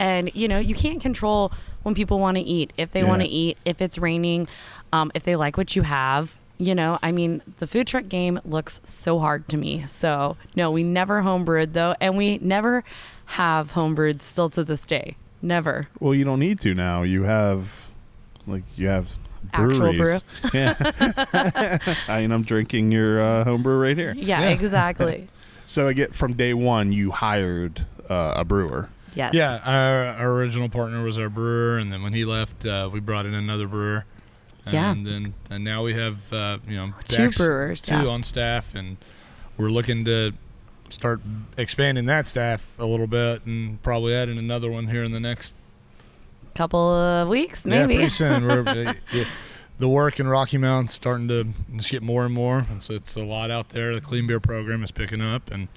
And 0.00 0.30
you 0.32 0.46
know 0.46 0.58
you 0.58 0.76
can't 0.76 1.00
control 1.00 1.52
when 1.82 1.94
people 1.94 2.20
want 2.20 2.36
to 2.36 2.42
eat. 2.42 2.72
If 2.76 2.92
they 2.92 3.02
want 3.02 3.20
to 3.22 3.28
eat 3.28 3.58
if 3.64 3.82
it's 3.82 3.98
raining 3.98 4.48
um, 4.92 5.10
if 5.14 5.24
they 5.24 5.34
like 5.36 5.56
what 5.56 5.74
you 5.74 5.82
have 5.82 6.36
you 6.60 6.74
know? 6.74 6.98
I 7.02 7.12
mean 7.12 7.42
the 7.58 7.66
food 7.66 7.86
truck 7.86 8.08
game 8.08 8.40
looks 8.44 8.80
so 8.84 9.18
hard 9.18 9.48
to 9.48 9.56
me. 9.56 9.84
So 9.86 10.36
no 10.54 10.70
we 10.70 10.84
never 10.84 11.22
homebrewed 11.22 11.72
though 11.72 11.96
and 12.00 12.16
we 12.16 12.38
never 12.38 12.84
have 13.32 13.72
homebrewed 13.72 14.22
still 14.22 14.48
to 14.50 14.64
this 14.64 14.84
day 14.84 15.16
never 15.40 15.86
well, 16.00 16.14
you 16.14 16.24
don't 16.24 16.40
need 16.40 16.58
to 16.60 16.74
now. 16.74 17.02
You 17.02 17.22
have, 17.24 17.86
like, 18.46 18.62
you 18.76 18.88
have 18.88 19.08
Actual 19.52 19.92
breweries. 19.92 20.22
Yeah. 20.52 20.74
I 22.08 22.20
mean, 22.20 22.32
I'm 22.32 22.42
drinking 22.42 22.90
your 22.92 23.20
uh, 23.20 23.44
homebrew 23.44 23.78
right 23.78 23.96
here. 23.96 24.12
yeah, 24.16 24.40
Yeah. 24.40 24.48
exactly 24.48 25.28
So 25.66 25.86
I 25.86 25.92
get 25.92 26.14
from 26.14 26.32
day 26.32 26.54
one, 26.54 26.92
you 26.92 27.10
hired 27.10 27.84
uh, 28.08 28.32
a 28.36 28.44
brewer. 28.44 28.88
Yes. 29.14 29.34
Yeah, 29.34 29.58
our, 29.64 30.24
our 30.24 30.32
original 30.32 30.68
partner 30.70 31.02
was 31.02 31.18
our 31.18 31.28
brewer, 31.28 31.76
and 31.78 31.92
then 31.92 32.02
when 32.02 32.12
he 32.14 32.24
left, 32.24 32.64
uh, 32.64 32.88
we 32.92 33.00
brought 33.00 33.26
in 33.26 33.34
another 33.34 33.66
brewer. 33.68 34.04
Yeah. 34.72 34.92
And 34.92 35.06
then 35.06 35.34
and 35.50 35.64
now 35.64 35.82
we 35.84 35.92
have 35.94 36.32
uh, 36.32 36.58
you 36.66 36.76
know 36.76 36.94
Two 37.06 37.16
Zach's- 37.16 37.36
brewers, 37.36 37.82
two 37.82 37.94
yeah. 37.94 38.06
on 38.06 38.22
staff, 38.22 38.74
and 38.74 38.96
we're 39.58 39.70
looking 39.70 40.04
to 40.06 40.32
start 40.90 41.20
expanding 41.56 42.06
that 42.06 42.26
staff 42.26 42.74
a 42.78 42.84
little 42.86 43.06
bit, 43.06 43.44
and 43.46 43.82
probably 43.82 44.14
adding 44.14 44.38
another 44.38 44.70
one 44.70 44.86
here 44.88 45.04
in 45.04 45.12
the 45.12 45.20
next 45.20 45.54
Couple 46.54 46.80
of 46.92 47.28
weeks, 47.28 47.64
yeah 47.66 47.86
maybe. 47.86 47.94
pretty 47.96 48.10
soon. 48.10 48.44
We're, 48.46 48.60
uh, 48.66 48.94
yeah, 49.12 49.24
the 49.78 49.88
work 49.88 50.18
in 50.18 50.26
Rocky 50.26 50.58
Mount's 50.58 50.92
starting 50.92 51.28
to 51.28 51.46
just 51.76 51.90
get 51.90 52.02
more 52.02 52.24
and 52.24 52.34
more, 52.34 52.66
and 52.68 52.82
so 52.82 52.94
it's 52.94 53.14
a 53.16 53.22
lot 53.22 53.50
out 53.52 53.68
there. 53.68 53.94
The 53.94 54.00
clean 54.00 54.26
beer 54.26 54.40
program 54.40 54.82
is 54.82 54.90
picking 54.90 55.20
up, 55.20 55.50
and 55.52 55.68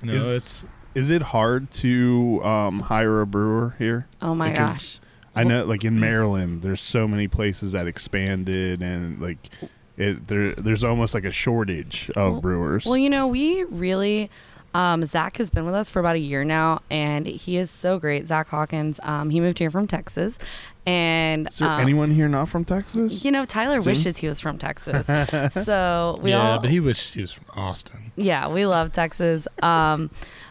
you 0.00 0.08
know 0.10 0.14
Is- 0.14 0.26
it's 0.26 0.64
Is 0.94 1.10
it 1.10 1.20
hard 1.20 1.70
to 1.72 2.40
um, 2.44 2.80
hire 2.80 3.20
a 3.20 3.26
brewer 3.26 3.74
here? 3.78 4.06
oh 4.22 4.34
my 4.34 4.50
Because- 4.50 4.76
gosh. 4.76 4.98
I 5.38 5.44
know, 5.44 5.66
like 5.66 5.84
in 5.84 6.00
Maryland, 6.00 6.62
there's 6.62 6.80
so 6.80 7.06
many 7.06 7.28
places 7.28 7.72
that 7.72 7.86
expanded, 7.86 8.80
and 8.80 9.20
like 9.20 9.50
it, 9.96 10.26
there, 10.28 10.52
there's 10.54 10.84
almost 10.84 11.14
like 11.14 11.24
a 11.24 11.30
shortage 11.30 12.10
of 12.16 12.32
Well- 12.32 12.40
brewers. 12.40 12.84
Well, 12.86 12.96
you 12.96 13.10
know, 13.10 13.26
we 13.26 13.64
really. 13.64 14.30
Um, 14.74 15.06
Zach 15.06 15.38
has 15.38 15.48
been 15.48 15.64
with 15.64 15.74
us 15.74 15.88
for 15.88 16.00
about 16.00 16.16
a 16.16 16.18
year 16.18 16.44
now, 16.44 16.82
and 16.90 17.26
he 17.26 17.56
is 17.56 17.70
so 17.70 17.98
great. 17.98 18.26
Zach 18.26 18.48
Hawkins. 18.48 19.00
Um, 19.02 19.30
he 19.30 19.40
moved 19.40 19.58
here 19.58 19.70
from 19.70 19.86
Texas, 19.86 20.38
and 20.84 21.48
Is 21.48 21.60
there 21.60 21.68
um, 21.70 21.80
anyone 21.80 22.10
here 22.10 22.28
not 22.28 22.50
from 22.50 22.66
Texas? 22.66 23.24
You 23.24 23.30
know, 23.30 23.46
Tyler 23.46 23.80
Zoom? 23.80 23.92
wishes 23.92 24.18
he 24.18 24.26
was 24.26 24.38
from 24.38 24.58
Texas. 24.58 25.06
so 25.64 26.18
we 26.20 26.28
yeah, 26.30 26.50
all, 26.50 26.58
but 26.58 26.68
he 26.68 26.78
wishes 26.80 27.14
he 27.14 27.22
was 27.22 27.32
from 27.32 27.46
Austin. 27.54 28.12
yeah, 28.16 28.52
we 28.52 28.66
love 28.66 28.92
Texas. 28.92 29.48
Um, 29.62 30.10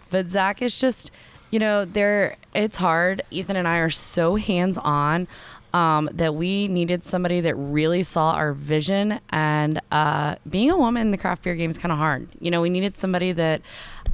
but 0.10 0.28
Zach 0.28 0.60
is 0.60 0.76
just, 0.80 1.12
you 1.52 1.60
know, 1.60 1.86
there. 1.86 2.36
It's 2.56 2.78
hard. 2.78 3.22
Ethan 3.30 3.58
and 3.58 3.68
I 3.68 3.78
are 3.78 3.92
so 3.92 4.38
hands 4.38 4.80
on. 4.80 5.28
Um, 5.76 6.10
that 6.14 6.34
we 6.36 6.70
needed 6.70 7.04
somebody 7.04 7.42
that 7.42 7.54
really 7.56 8.02
saw 8.04 8.32
our 8.32 8.54
vision 8.54 9.20
and 9.30 9.82
uh, 9.92 10.36
being 10.50 10.72
a 10.72 10.78
woman 10.78 11.02
in 11.02 11.12
the 11.12 11.18
craft 11.18 11.44
beer 11.44 11.54
game 11.56 11.70
is 11.70 11.78
kind 11.78 11.92
of 11.92 11.98
hard. 11.98 12.30
You 12.40 12.50
know, 12.50 12.62
we 12.62 12.70
needed 12.70 12.98
somebody 12.98 13.34
that 13.34 13.62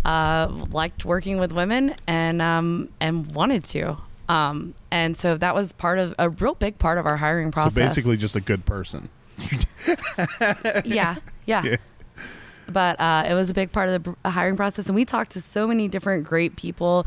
uh, 0.03 0.47
liked 0.71 1.05
working 1.05 1.37
with 1.37 1.51
women 1.53 1.95
and 2.07 2.41
um, 2.41 2.89
and 2.99 3.27
wanted 3.35 3.63
to. 3.65 3.97
Um, 4.27 4.73
and 4.89 5.15
so 5.15 5.37
that 5.37 5.53
was 5.53 5.71
part 5.71 5.99
of 5.99 6.15
a 6.17 6.29
real 6.29 6.55
big 6.55 6.79
part 6.79 6.97
of 6.97 7.05
our 7.05 7.17
hiring 7.17 7.51
process. 7.51 7.75
So 7.75 7.81
basically, 7.81 8.17
just 8.17 8.35
a 8.35 8.41
good 8.41 8.65
person. 8.65 9.09
yeah, 10.83 11.17
yeah. 11.45 11.63
Yeah. 11.63 11.75
But 12.71 12.99
uh, 12.99 13.25
it 13.29 13.33
was 13.33 13.49
a 13.49 13.53
big 13.53 13.71
part 13.71 13.89
of 13.89 14.03
the 14.03 14.29
hiring 14.29 14.55
process, 14.55 14.87
and 14.87 14.95
we 14.95 15.05
talked 15.05 15.31
to 15.31 15.41
so 15.41 15.67
many 15.67 15.87
different 15.87 16.23
great 16.23 16.55
people, 16.55 17.05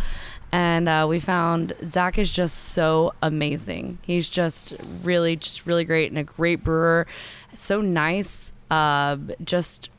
and 0.52 0.88
uh, 0.88 1.06
we 1.08 1.20
found 1.20 1.74
Zach 1.88 2.18
is 2.18 2.32
just 2.32 2.56
so 2.56 3.12
amazing. 3.22 3.98
He's 4.02 4.28
just 4.28 4.74
really, 5.02 5.36
just 5.36 5.66
really 5.66 5.84
great 5.84 6.10
and 6.10 6.18
a 6.18 6.24
great 6.24 6.62
brewer, 6.62 7.06
so 7.54 7.80
nice. 7.80 8.52
Uh, 8.70 9.16
just 9.44 9.90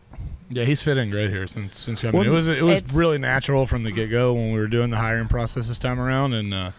Yeah, 0.49 0.63
he's 0.63 0.81
fitting 0.81 1.03
in 1.03 1.09
great 1.09 1.29
here 1.29 1.47
since 1.47 1.77
since 1.77 2.01
coming. 2.01 2.19
Well, 2.19 2.27
it 2.27 2.31
was 2.31 2.47
it 2.47 2.63
was 2.63 2.83
really 2.93 3.17
natural 3.17 3.67
from 3.67 3.83
the 3.83 3.91
get 3.91 4.09
go 4.09 4.33
when 4.33 4.53
we 4.53 4.59
were 4.59 4.67
doing 4.67 4.89
the 4.89 4.97
hiring 4.97 5.27
process 5.27 5.67
this 5.67 5.79
time 5.79 5.99
around, 5.99 6.33
and 6.33 6.53
uh, 6.53 6.71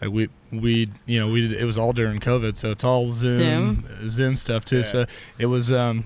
like 0.00 0.10
we 0.10 0.28
we 0.50 0.90
you 1.06 1.18
know 1.18 1.30
we 1.30 1.48
did, 1.48 1.52
it 1.60 1.64
was 1.64 1.78
all 1.78 1.92
during 1.92 2.18
COVID, 2.18 2.56
so 2.56 2.70
it's 2.70 2.84
all 2.84 3.08
Zoom 3.08 3.84
Zoom, 4.08 4.36
stuff 4.36 4.64
too. 4.64 4.76
Yeah. 4.76 4.82
So 4.82 5.06
it 5.38 5.46
was 5.46 5.72
um 5.72 6.04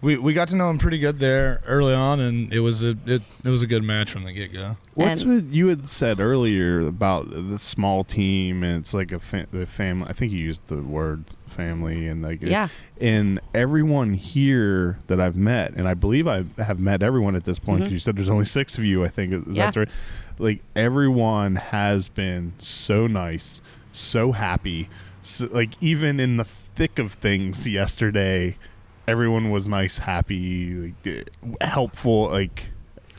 we 0.00 0.16
we 0.16 0.32
got 0.32 0.48
to 0.48 0.56
know 0.56 0.70
him 0.70 0.78
pretty 0.78 0.98
good 0.98 1.18
there 1.18 1.60
early 1.66 1.92
on, 1.94 2.20
and 2.20 2.52
it 2.54 2.60
was 2.60 2.82
a 2.84 2.90
it, 3.06 3.22
it 3.44 3.48
was 3.48 3.62
a 3.62 3.66
good 3.66 3.82
match 3.82 4.10
from 4.12 4.24
the 4.24 4.32
get 4.32 4.52
go. 4.52 4.76
What's 4.94 5.24
what 5.24 5.44
you 5.44 5.68
had 5.68 5.88
said 5.88 6.20
earlier 6.20 6.80
about 6.80 7.30
the 7.30 7.58
small 7.58 8.04
team 8.04 8.62
and 8.62 8.78
it's 8.78 8.94
like 8.94 9.10
a 9.12 9.18
fa- 9.18 9.46
the 9.50 9.66
family? 9.66 10.06
I 10.08 10.12
think 10.12 10.32
you 10.32 10.38
used 10.38 10.66
the 10.68 10.76
word 10.82 11.24
family 11.48 12.06
and 12.06 12.22
like 12.22 12.42
yeah, 12.42 12.68
and 13.00 13.40
everyone 13.54 14.14
here 14.14 14.98
that 15.08 15.20
I've 15.20 15.36
met, 15.36 15.72
and 15.74 15.88
I 15.88 15.94
believe 15.94 16.28
I 16.28 16.44
have 16.58 16.78
met 16.78 17.02
everyone 17.02 17.34
at 17.34 17.44
this 17.44 17.58
point. 17.58 17.80
'cause 17.80 17.88
Mhm. 17.88 17.92
you 17.92 17.98
said 17.98 18.16
there's 18.16 18.28
only 18.28 18.44
six 18.44 18.78
of 18.78 18.84
you. 18.84 19.04
I 19.04 19.08
think 19.08 19.32
is 19.32 19.56
Yeah. 19.56 19.70
that 19.70 19.76
right? 19.76 19.88
Like 20.38 20.62
everyone 20.76 21.56
has 21.56 22.06
been 22.06 22.52
so 22.58 23.08
nice, 23.08 23.60
so 23.90 24.30
happy. 24.30 24.88
So, 25.20 25.48
like 25.50 25.70
even 25.80 26.20
in 26.20 26.36
the 26.36 26.44
thick 26.44 27.00
of 27.00 27.12
things 27.14 27.66
yesterday, 27.66 28.56
everyone 29.08 29.50
was 29.50 29.66
nice, 29.66 29.98
happy, 29.98 30.92
like, 31.04 31.26
uh, 31.60 31.66
helpful. 31.66 32.30
Like 32.30 32.70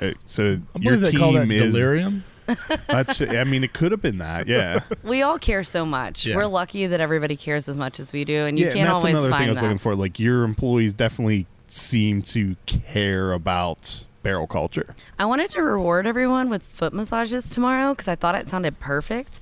uh, 0.02 0.12
so, 0.24 0.44
I 0.44 0.80
your 0.80 0.96
believe 0.98 1.02
they 1.02 1.12
team 1.12 1.20
call 1.20 1.34
that 1.34 1.52
is. 1.52 1.74
delirium. 1.74 2.24
That's. 2.88 3.22
I 3.22 3.44
mean, 3.44 3.64
it 3.64 3.74
could 3.74 3.92
have 3.92 4.02
been 4.02 4.20
that. 4.20 4.48
Yeah. 4.48 4.80
we 5.04 5.22
all 5.22 5.38
care 5.38 5.64
so 5.64 5.86
much. 5.86 6.26
Yeah. 6.26 6.36
We're 6.36 6.48
lucky 6.48 6.88
that 6.88 7.00
everybody 7.00 7.36
cares 7.36 7.68
as 7.70 7.78
much 7.78 8.00
as 8.00 8.14
we 8.14 8.24
do, 8.26 8.46
and 8.46 8.58
you 8.58 8.66
yeah, 8.66 8.74
can't 8.74 8.80
and 8.82 8.90
that's 8.90 9.04
always 9.04 9.14
another 9.14 9.30
find 9.30 9.40
thing 9.42 9.48
I 9.48 9.52
was 9.52 9.58
that. 9.58 9.64
looking 9.64 9.78
for. 9.78 9.96
Like 9.96 10.20
your 10.20 10.44
employees 10.44 10.94
definitely 10.94 11.46
seem 11.68 12.22
to 12.24 12.56
care 12.66 13.34
about 13.34 14.06
barrel 14.24 14.48
culture. 14.48 14.96
I 15.20 15.26
wanted 15.26 15.52
to 15.52 15.62
reward 15.62 16.08
everyone 16.08 16.50
with 16.50 16.64
foot 16.64 16.94
massages 16.94 17.50
tomorrow 17.50 17.94
because 17.94 18.08
I 18.08 18.16
thought 18.16 18.36
it 18.36 18.50
sounded 18.50 18.80
perfect, 18.80 19.40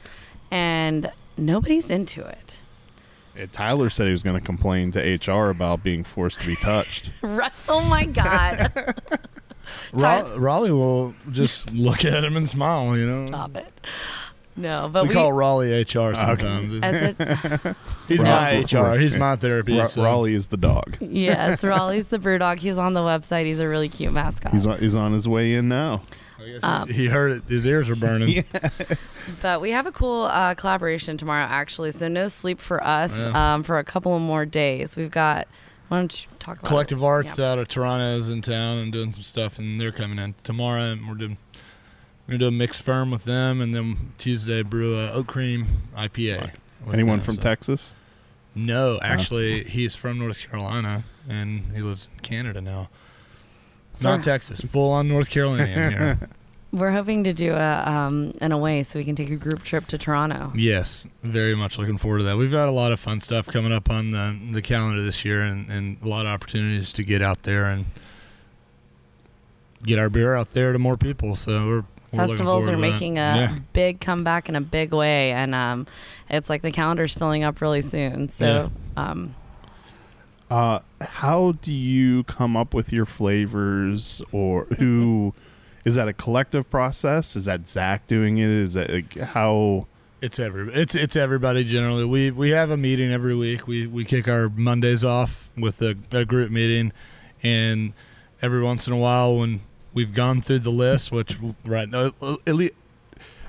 and 0.52 1.12
nobody's 1.38 1.90
into 1.90 2.26
it. 2.26 2.60
And 3.38 3.52
Tyler 3.54 3.90
said 3.90 4.06
he 4.06 4.12
was 4.12 4.24
going 4.24 4.38
to 4.38 4.44
complain 4.44 4.92
to 4.92 5.00
HR 5.00 5.50
about 5.50 5.84
being 5.84 6.04
forced 6.04 6.42
to 6.42 6.48
be 6.48 6.56
touched. 6.56 7.12
Oh 7.70 7.82
my 7.82 8.06
god! 8.06 8.72
Ra- 9.94 10.34
Raleigh 10.38 10.72
will 10.72 11.14
just 11.32 11.72
look 11.72 12.06
at 12.06 12.24
him 12.24 12.38
and 12.38 12.50
smile. 12.50 12.98
You 12.98 13.06
know, 13.06 13.28
Stop 13.28 13.58
it. 13.58 13.82
No, 14.56 14.90
but 14.92 15.04
we, 15.04 15.10
we, 15.10 15.14
call 15.14 15.34
Raleigh 15.34 15.82
HR 15.82 16.00
ah, 16.00 16.14
sometimes. 16.14 16.80
as 16.82 17.16
it, 17.20 17.76
He's 18.08 18.24
my 18.24 18.64
Ra- 18.72 18.92
HR. 18.94 18.98
He's 18.98 19.16
my 19.16 19.36
therapy. 19.36 19.78
Ra- 19.78 19.88
so- 19.88 20.04
Raleigh 20.04 20.34
is 20.34 20.48
the 20.48 20.58
dog. 20.58 20.98
yes, 21.00 21.64
Raleigh's 21.64 22.08
the 22.08 22.20
brew 22.20 22.38
dog. 22.38 22.60
He's 22.60 22.78
on 22.78 22.94
the 22.94 23.02
website. 23.02 23.46
He's 23.46 23.60
a 23.60 23.68
really 23.68 23.90
cute 23.90 24.14
mascot. 24.14 24.54
He's 24.54 24.66
on, 24.66 24.80
he's 24.80 24.96
on 24.96 25.14
his 25.14 25.28
way 25.28 25.54
in 25.54 25.68
now. 25.68 26.02
I 26.48 26.52
guess 26.54 26.64
Um, 26.64 26.88
he 26.88 26.94
he 26.94 27.06
heard 27.08 27.32
it. 27.32 27.44
His 27.48 27.66
ears 27.68 27.90
are 27.90 27.96
burning. 27.96 28.44
But 29.42 29.60
we 29.60 29.72
have 29.72 29.86
a 29.86 29.92
cool 29.92 30.24
uh, 30.24 30.54
collaboration 30.56 31.18
tomorrow, 31.18 31.44
actually. 31.44 31.92
So 31.92 32.08
no 32.08 32.30
sleep 32.30 32.62
for 32.62 32.82
us 32.82 33.18
Yeah. 33.18 33.56
um, 33.56 33.64
for 33.64 33.78
a 33.78 33.84
couple 33.84 34.16
of 34.16 34.22
more 34.22 34.46
days. 34.46 34.96
We've 34.96 35.12
got. 35.12 35.48
Why 35.90 36.00
don't 36.00 36.22
you 36.24 36.28
talk 36.40 36.60
about 36.60 36.68
Collective 36.70 37.02
it? 37.02 37.06
Arts 37.06 37.38
Yeah. 37.38 37.52
out 37.52 37.60
of 37.60 37.68
Toronto 37.68 38.16
is 38.16 38.30
in 38.30 38.42
town 38.42 38.78
and 38.78 38.92
doing 38.92 39.12
some 39.12 39.24
stuff, 39.24 39.60
and 39.60 39.80
they're 39.82 39.92
coming 39.92 40.18
in 40.20 40.34
tomorrow. 40.44 40.92
And 40.94 41.08
we're 41.10 41.16
doing 41.16 41.38
we're 42.26 42.34
gonna 42.34 42.40
do 42.40 42.48
a 42.48 42.52
mixed 42.52 42.84
ferm 42.84 43.12
with 43.12 43.26
them, 43.26 43.60
and 43.62 43.76
then 43.76 44.14
Tuesday 44.18 44.64
brew 44.64 44.98
a 44.98 45.12
oat 45.12 45.28
cream 45.28 45.66
IPA. 45.98 46.52
with 46.86 46.94
Anyone 46.94 47.18
them, 47.18 47.26
from 47.26 47.36
so- 47.36 47.42
Texas? 47.42 47.94
No, 48.56 48.98
actually, 49.04 49.64
he's 49.66 49.94
from 49.96 50.18
North 50.20 50.40
Carolina, 50.40 51.04
and 51.30 51.68
he 51.76 51.82
lives 51.82 52.08
in 52.14 52.20
Canada 52.22 52.60
now. 52.62 52.90
So- 53.98 54.10
Not 54.10 54.24
Texas, 54.24 54.62
full 54.62 54.92
on 54.92 55.08
North 55.08 55.30
Carolinian 55.30 55.92
here. 55.92 56.20
We're 56.74 56.92
hoping 56.92 57.24
to 57.24 57.34
do 57.34 57.54
a 57.54 57.84
um, 57.90 58.34
an 58.42 58.52
away 58.52 58.84
so 58.84 59.00
we 59.00 59.06
can 59.06 59.16
take 59.16 59.32
a 59.32 59.38
group 59.38 59.64
trip 59.64 59.88
to 59.88 59.98
Toronto. 59.98 60.52
Yes, 60.54 61.08
very 61.24 61.56
much 61.56 61.78
looking 61.80 61.98
forward 61.98 62.20
to 62.20 62.24
that. 62.26 62.38
We've 62.38 62.52
got 62.52 62.68
a 62.68 62.72
lot 62.72 62.92
of 62.92 63.00
fun 63.00 63.20
stuff 63.22 63.48
coming 63.48 63.72
up 63.72 63.90
on 63.90 64.12
the, 64.12 64.38
the 64.52 64.62
calendar 64.62 65.02
this 65.02 65.24
year, 65.24 65.42
and, 65.42 65.70
and 65.70 65.98
a 66.04 66.08
lot 66.08 66.26
of 66.26 66.28
opportunities 66.28 66.92
to 66.94 67.04
get 67.04 67.22
out 67.22 67.44
there 67.44 67.66
and 67.66 67.86
get 69.84 69.98
our 69.98 70.10
beer 70.10 70.36
out 70.36 70.52
there 70.52 70.74
to 70.74 70.80
more 70.80 70.98
people. 70.98 71.36
So 71.36 71.68
we're, 71.68 71.84
we're 72.12 72.28
Festivals 72.28 72.68
are 72.68 72.76
to 72.76 72.78
that. 72.78 72.82
making 72.82 73.18
a 73.18 73.22
yeah. 73.22 73.58
big 73.74 74.02
comeback 74.02 74.50
in 74.50 74.56
a 74.56 74.62
big 74.62 74.94
way, 74.94 75.32
and 75.32 75.56
um, 75.56 75.88
it's 76.30 76.50
like 76.50 76.62
the 76.62 76.72
calendar's 76.72 77.14
filling 77.14 77.44
up 77.44 77.62
really 77.62 77.82
soon. 77.82 78.30
So, 78.30 78.72
um, 78.98 79.34
Uh, 80.50 80.80
how 81.02 81.54
do 81.62 81.72
you 81.72 82.24
come 82.24 82.56
up 82.56 82.74
with 82.74 82.94
your 82.94 83.06
flavors, 83.06 84.22
or 84.32 84.66
who? 84.78 85.34
is 85.88 85.96
that 85.96 86.10
a 86.10 86.14
collective 86.14 86.70
process? 86.70 87.38
Is 87.38 87.46
that 87.46 87.66
Zach 87.66 88.08
doing 88.08 88.40
it? 88.40 88.50
Is 88.50 88.74
that 88.74 88.90
like, 88.90 89.18
how? 89.18 89.88
It's 90.22 90.38
every 90.38 90.74
it's 90.74 90.96
it's 90.96 91.16
everybody 91.16 91.64
generally. 91.64 92.04
We 92.04 92.30
we 92.32 92.50
have 92.50 92.72
a 92.72 92.78
meeting 92.78 93.10
every 93.14 93.36
week. 93.36 93.68
We 93.68 93.88
we 93.88 94.04
kick 94.04 94.28
our 94.28 94.50
Mondays 94.50 95.06
off 95.06 95.50
with 95.56 95.82
a, 95.82 95.96
a 96.12 96.26
group 96.26 96.52
meeting, 96.52 96.92
and 97.42 97.94
every 98.42 98.62
once 98.62 98.86
in 98.86 98.94
a 98.94 98.98
while 98.98 99.38
when 99.38 99.62
we've 99.94 100.14
gone 100.14 100.42
through 100.42 100.60
the 100.60 100.72
list, 100.72 101.12
which 101.12 101.38
right 101.64 101.88
now 101.88 102.12
at 102.46 102.56
least. 102.56 102.74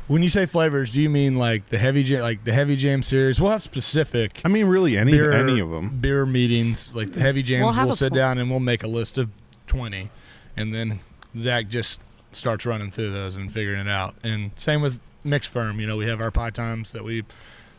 When 0.09 0.23
you 0.23 0.29
say 0.31 0.47
flavors, 0.47 0.91
do 0.91 1.03
you 1.03 1.11
mean 1.11 1.37
like 1.37 1.67
the 1.67 1.77
heavy 1.79 2.03
jam, 2.03 2.23
like 2.23 2.43
the 2.45 2.53
heavy 2.53 2.77
jam 2.77 3.03
series? 3.03 3.41
We'll 3.41 3.51
have 3.51 3.63
specific 3.63 4.41
I 4.45 4.49
mean, 4.49 4.67
really, 4.67 4.97
any 4.97 5.13
beer, 5.13 5.33
any 5.33 5.61
of 5.61 5.69
them. 5.71 5.99
beer 6.01 6.25
meetings, 6.27 6.95
like 6.97 7.13
the 7.13 7.21
heavy 7.21 7.43
jams. 7.43 7.77
We'll 7.77 7.87
We'll, 7.87 7.95
sit 7.95 8.09
pl- 8.09 8.17
down 8.17 8.39
and 8.39 8.51
we'll 8.51 8.59
make 8.61 8.83
a 8.83 8.89
list 8.89 9.19
of 9.19 9.29
twenty, 9.67 10.09
and 10.57 10.73
then 10.75 11.01
Zach 11.37 11.69
just 11.69 12.01
starts 12.33 12.65
running 12.65 12.91
through 12.91 13.11
those 13.13 13.37
and 13.37 13.53
figuring 13.53 13.81
it 13.81 13.89
out. 13.89 14.15
And 14.23 14.51
same 14.57 14.81
with 14.81 14.99
mixed 15.25 15.51
ferm. 15.51 15.79
You 15.79 15.87
know, 15.87 15.97
we 15.99 16.07
have 16.07 16.21
our 16.23 16.31
pie 16.31 16.51
times 16.51 16.93
that 16.93 17.05
we 17.05 17.25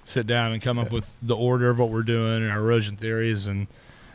sit 0.06 0.28
down 0.28 0.52
and 0.52 0.62
come 0.62 0.78
up 0.80 0.92
with 0.92 1.12
the 1.22 1.36
order 1.36 1.70
of 1.72 1.80
what 1.80 1.90
we're 1.90 2.04
doing 2.04 2.44
and 2.44 2.52
our 2.52 2.60
erosion 2.60 2.96
theories, 2.96 3.48
and 3.48 3.66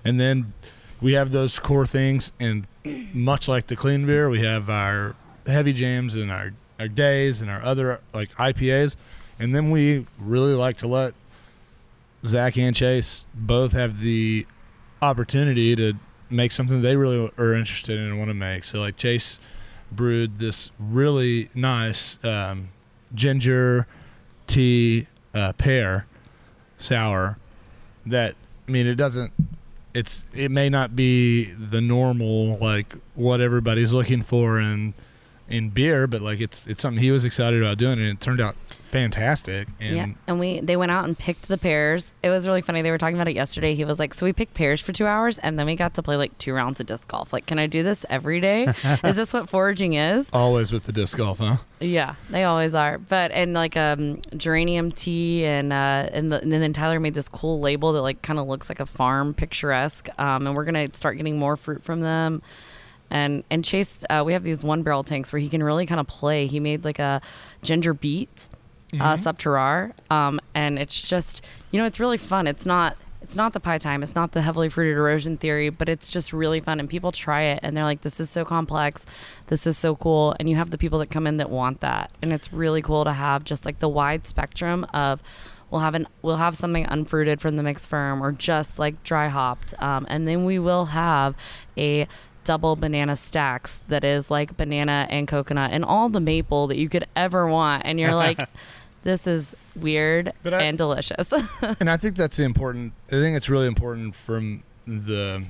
and 0.05 0.21
then 0.21 0.53
we 1.01 1.15
have 1.15 1.33
those 1.33 1.59
core 1.59 1.87
things, 1.87 2.31
and 2.39 2.69
much 3.13 3.49
like 3.49 3.67
the 3.67 3.75
clean 3.77 4.07
beer, 4.07 4.31
we 4.31 4.41
have 4.41 4.71
our 4.71 5.17
heavy 5.49 5.73
jams 5.73 6.15
and 6.15 6.31
our 6.31 6.53
our 6.79 6.89
days 6.89 7.41
and 7.41 7.51
our 7.51 7.63
other 7.63 8.01
like 8.13 8.31
IPAs, 8.35 8.97
and 9.39 9.55
then 9.55 9.71
we 9.71 10.07
really 10.19 10.55
like 10.55 10.77
to 10.79 10.87
let 10.87 11.15
Zach 12.27 12.57
and 12.57 12.75
Chase 12.75 13.27
both 13.35 13.73
have 13.73 14.01
the 14.01 14.47
opportunity 15.03 15.77
to 15.77 15.95
make 16.31 16.53
something 16.53 16.83
they 16.83 16.97
really 16.97 17.31
are 17.39 17.55
interested 17.55 17.99
in 17.99 18.07
and 18.07 18.19
want 18.19 18.31
to 18.31 18.35
make. 18.35 18.65
So 18.65 18.81
like 18.81 18.97
Chase 18.97 19.39
brewed 19.93 20.39
this 20.39 20.71
really 20.79 21.49
nice 21.55 22.23
um, 22.25 22.69
ginger 23.15 23.87
tea 24.47 25.07
uh, 25.35 25.53
pear 25.53 26.07
sour 26.79 27.39
that 28.07 28.35
I 28.69 28.71
mean 28.71 28.87
it 28.87 28.97
doesn't 28.97 29.33
it's 29.95 30.25
it 30.35 30.51
may 30.51 30.69
not 30.69 30.97
be 30.97 31.45
the 31.53 31.81
normal 31.81 32.59
like 32.59 32.95
what 33.15 33.41
everybody's 33.41 33.93
looking 33.93 34.23
for 34.23 34.61
in 34.61 34.93
in 35.49 35.71
beer, 35.71 36.07
but 36.07 36.23
like 36.23 36.41
it's 36.41 36.67
it's 36.67 36.83
something 36.83 37.03
he 37.03 37.11
was 37.11 37.25
excited 37.25 37.61
about 37.63 37.79
doing 37.79 37.99
and 37.99 38.09
it 38.09 38.21
turned 38.21 38.41
out 38.41 38.57
fantastic. 38.95 39.67
And 39.81 39.97
yeah, 39.97 40.07
and 40.29 40.39
we 40.39 40.61
they 40.61 40.77
went 40.77 40.93
out 40.93 41.05
and 41.05 41.19
picked 41.19 41.49
the 41.49 41.59
pears. 41.59 42.13
It 42.23 42.31
was 42.31 42.47
really 42.47 42.63
funny. 42.63 42.81
They 42.81 42.93
were 42.93 42.99
talking 42.99 43.17
about 43.17 43.27
it 43.27 43.35
yesterday. 43.35 43.75
He 43.75 43.85
was 43.85 43.99
like, 43.99 44.15
"So 44.15 44.25
we 44.25 44.33
picked 44.33 44.55
pears 44.55 44.81
for 44.81 44.93
two 44.93 45.07
hours, 45.07 45.39
and 45.39 45.59
then 45.59 45.67
we 45.67 45.75
got 45.75 45.95
to 45.95 46.03
play 46.03 46.17
like 46.17 46.37
two 46.39 46.55
rounds 46.55 46.79
of 46.79 46.87
disc 46.87 47.09
golf. 47.09 47.33
Like, 47.33 47.45
can 47.47 47.59
I 47.59 47.67
do 47.67 47.83
this 47.83 48.07
every 48.09 48.41
day? 48.41 48.73
is 49.05 49.17
this 49.17 49.33
what 49.33 49.51
foraging 49.51 49.95
is?" 49.95 50.31
always 50.33 50.71
with 50.71 50.85
the 50.85 50.93
disc 50.93 51.19
golf, 51.19 51.39
huh? 51.39 51.57
Yeah, 51.81 52.15
they 52.31 52.45
always 52.45 52.75
are. 52.75 52.99
But 52.99 53.33
and 53.33 53.53
like 53.53 53.77
um 53.77 54.21
geranium 54.37 54.93
tea 54.93 55.45
and 55.45 55.73
uh 55.73 56.09
and, 56.13 56.31
the, 56.31 56.41
and 56.41 56.53
then 56.53 56.73
Tyler 56.73 57.01
made 57.01 57.15
this 57.15 57.29
cool 57.29 57.61
label 57.61 57.93
that 57.95 58.03
like 58.03 58.23
kind 58.23 58.39
of 58.39 58.47
looks 58.47 58.69
like 58.69 58.79
a 58.79 58.87
farm 58.87 59.35
picturesque. 59.35 60.09
Um, 60.19 60.47
and 60.47 60.55
we're 60.55 60.65
gonna 60.65 60.95
start 60.95 61.17
getting 61.17 61.39
more 61.39 61.57
fruit 61.57 61.83
from 61.83 62.01
them. 62.01 62.43
And 63.11 63.45
and 63.51 63.65
Chase, 63.65 63.99
uh, 64.11 64.23
we 64.25 64.33
have 64.33 64.43
these 64.43 64.65
one 64.65 64.83
barrel 64.83 65.05
tanks 65.05 65.33
where 65.33 65.41
he 65.41 65.49
can 65.49 65.63
really 65.63 65.87
kind 65.87 66.01
of 66.01 66.07
play. 66.07 66.47
He 66.47 66.61
made 66.61 66.85
like 66.85 66.99
a 66.99 67.21
ginger 67.63 67.95
beet 67.95 68.49
uh, 69.01 69.17
sub 69.17 69.39
terroir, 69.39 69.93
um, 70.11 70.41
and 70.55 70.79
it's 70.79 71.01
just 71.01 71.43
you 71.71 71.81
know 71.81 71.87
it's 71.87 72.01
really 72.01 72.19
fun. 72.19 72.47
It's 72.47 72.67
not 72.67 72.97
it's 73.25 73.37
not 73.37 73.55
the 73.55 73.61
pie 73.61 73.79
time. 73.79 74.03
It's 74.03 74.15
not 74.15 74.33
the 74.33 74.43
heavily 74.43 74.69
fruited 74.69 74.99
erosion 74.99 75.39
theory, 75.39 75.71
but 75.71 75.89
it's 75.89 76.09
just 76.09 76.35
really 76.35 76.61
fun. 76.61 76.79
And 76.79 76.91
people 76.91 77.11
try 77.11 77.43
it 77.43 77.61
and 77.63 77.75
they're 77.75 77.85
like, 77.85 78.03
this 78.03 78.21
is 78.21 78.29
so 78.29 78.45
complex. 78.45 79.07
This 79.47 79.67
is 79.67 79.79
so 79.79 79.97
cool. 79.97 80.37
And 80.39 80.49
you 80.49 80.57
have 80.57 80.71
the 80.71 80.77
people 80.77 80.99
that 80.99 81.09
come 81.09 81.27
in 81.27 81.39
that 81.39 81.49
want 81.49 81.81
that. 81.81 82.11
And 82.21 82.35
it's 82.35 82.53
really 82.53 82.83
cool 82.83 83.03
to 83.05 83.15
have 83.15 83.43
just 83.43 83.65
like 83.65 83.79
the 83.79 83.89
wide 83.89 84.27
spectrum 84.27 84.87
of 84.93 85.23
we'll 85.71 85.81
have 85.81 85.95
an 85.95 86.07
we'll 86.21 86.37
have 86.37 86.55
something 86.55 86.85
unfruited 86.85 87.41
from 87.41 87.57
the 87.57 87.63
mixed 87.63 87.89
ferm 87.89 88.23
or 88.23 88.31
just 88.31 88.79
like 88.79 89.03
dry 89.03 89.29
hopped. 89.29 89.73
Um, 89.79 90.05
and 90.11 90.29
then 90.29 90.45
we 90.45 90.59
will 90.59 90.85
have 90.85 91.35
a 91.79 92.07
double 92.45 92.77
banana 92.77 93.17
stacks 93.17 93.83
that 93.89 94.05
is 94.05 94.31
like 94.31 94.57
banana 94.57 95.07
and 95.11 95.27
coconut 95.27 95.71
and 95.73 95.85
all 95.85 96.09
the 96.09 96.21
maple 96.21 96.67
that 96.69 96.77
you 96.79 96.89
could 96.89 97.07
ever 97.17 97.47
want. 97.49 97.83
And 97.85 97.99
you're 97.99 98.15
like, 98.15 98.39
this 99.03 99.27
is 99.27 99.55
weird 99.75 100.33
But 100.43 100.55
I- 100.55 100.63
and 100.65 100.79
delicious. 100.79 101.33
and 101.81 101.91
I 101.91 101.97
think 101.97 102.17
that's 102.17 102.37
the 102.37 102.45
important. 102.45 102.93
I 103.09 103.13
think 103.17 103.37
it's 103.37 103.49
really 103.49 103.67
important 103.67 104.15
from 104.15 104.63
the 104.87 105.45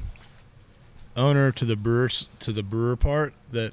owner 1.17 1.53
to 1.53 1.65
the 1.65 1.77
brewer 1.77 2.09
to 2.41 2.53
the 2.53 2.63
brewer 2.63 2.97
part 2.97 3.35
that 3.53 3.73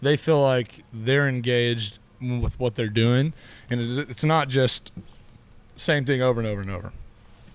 they 0.00 0.16
feel 0.16 0.40
like 0.40 0.84
they're 0.92 1.28
engaged 1.28 1.98
with 2.20 2.58
what 2.58 2.74
they're 2.76 2.88
doing, 2.88 3.32
and 3.70 3.98
it's 3.98 4.24
not 4.24 4.48
just 4.48 4.92
same 5.76 6.04
thing 6.04 6.20
over 6.22 6.40
and 6.40 6.48
over 6.48 6.60
and 6.60 6.70
over. 6.70 6.92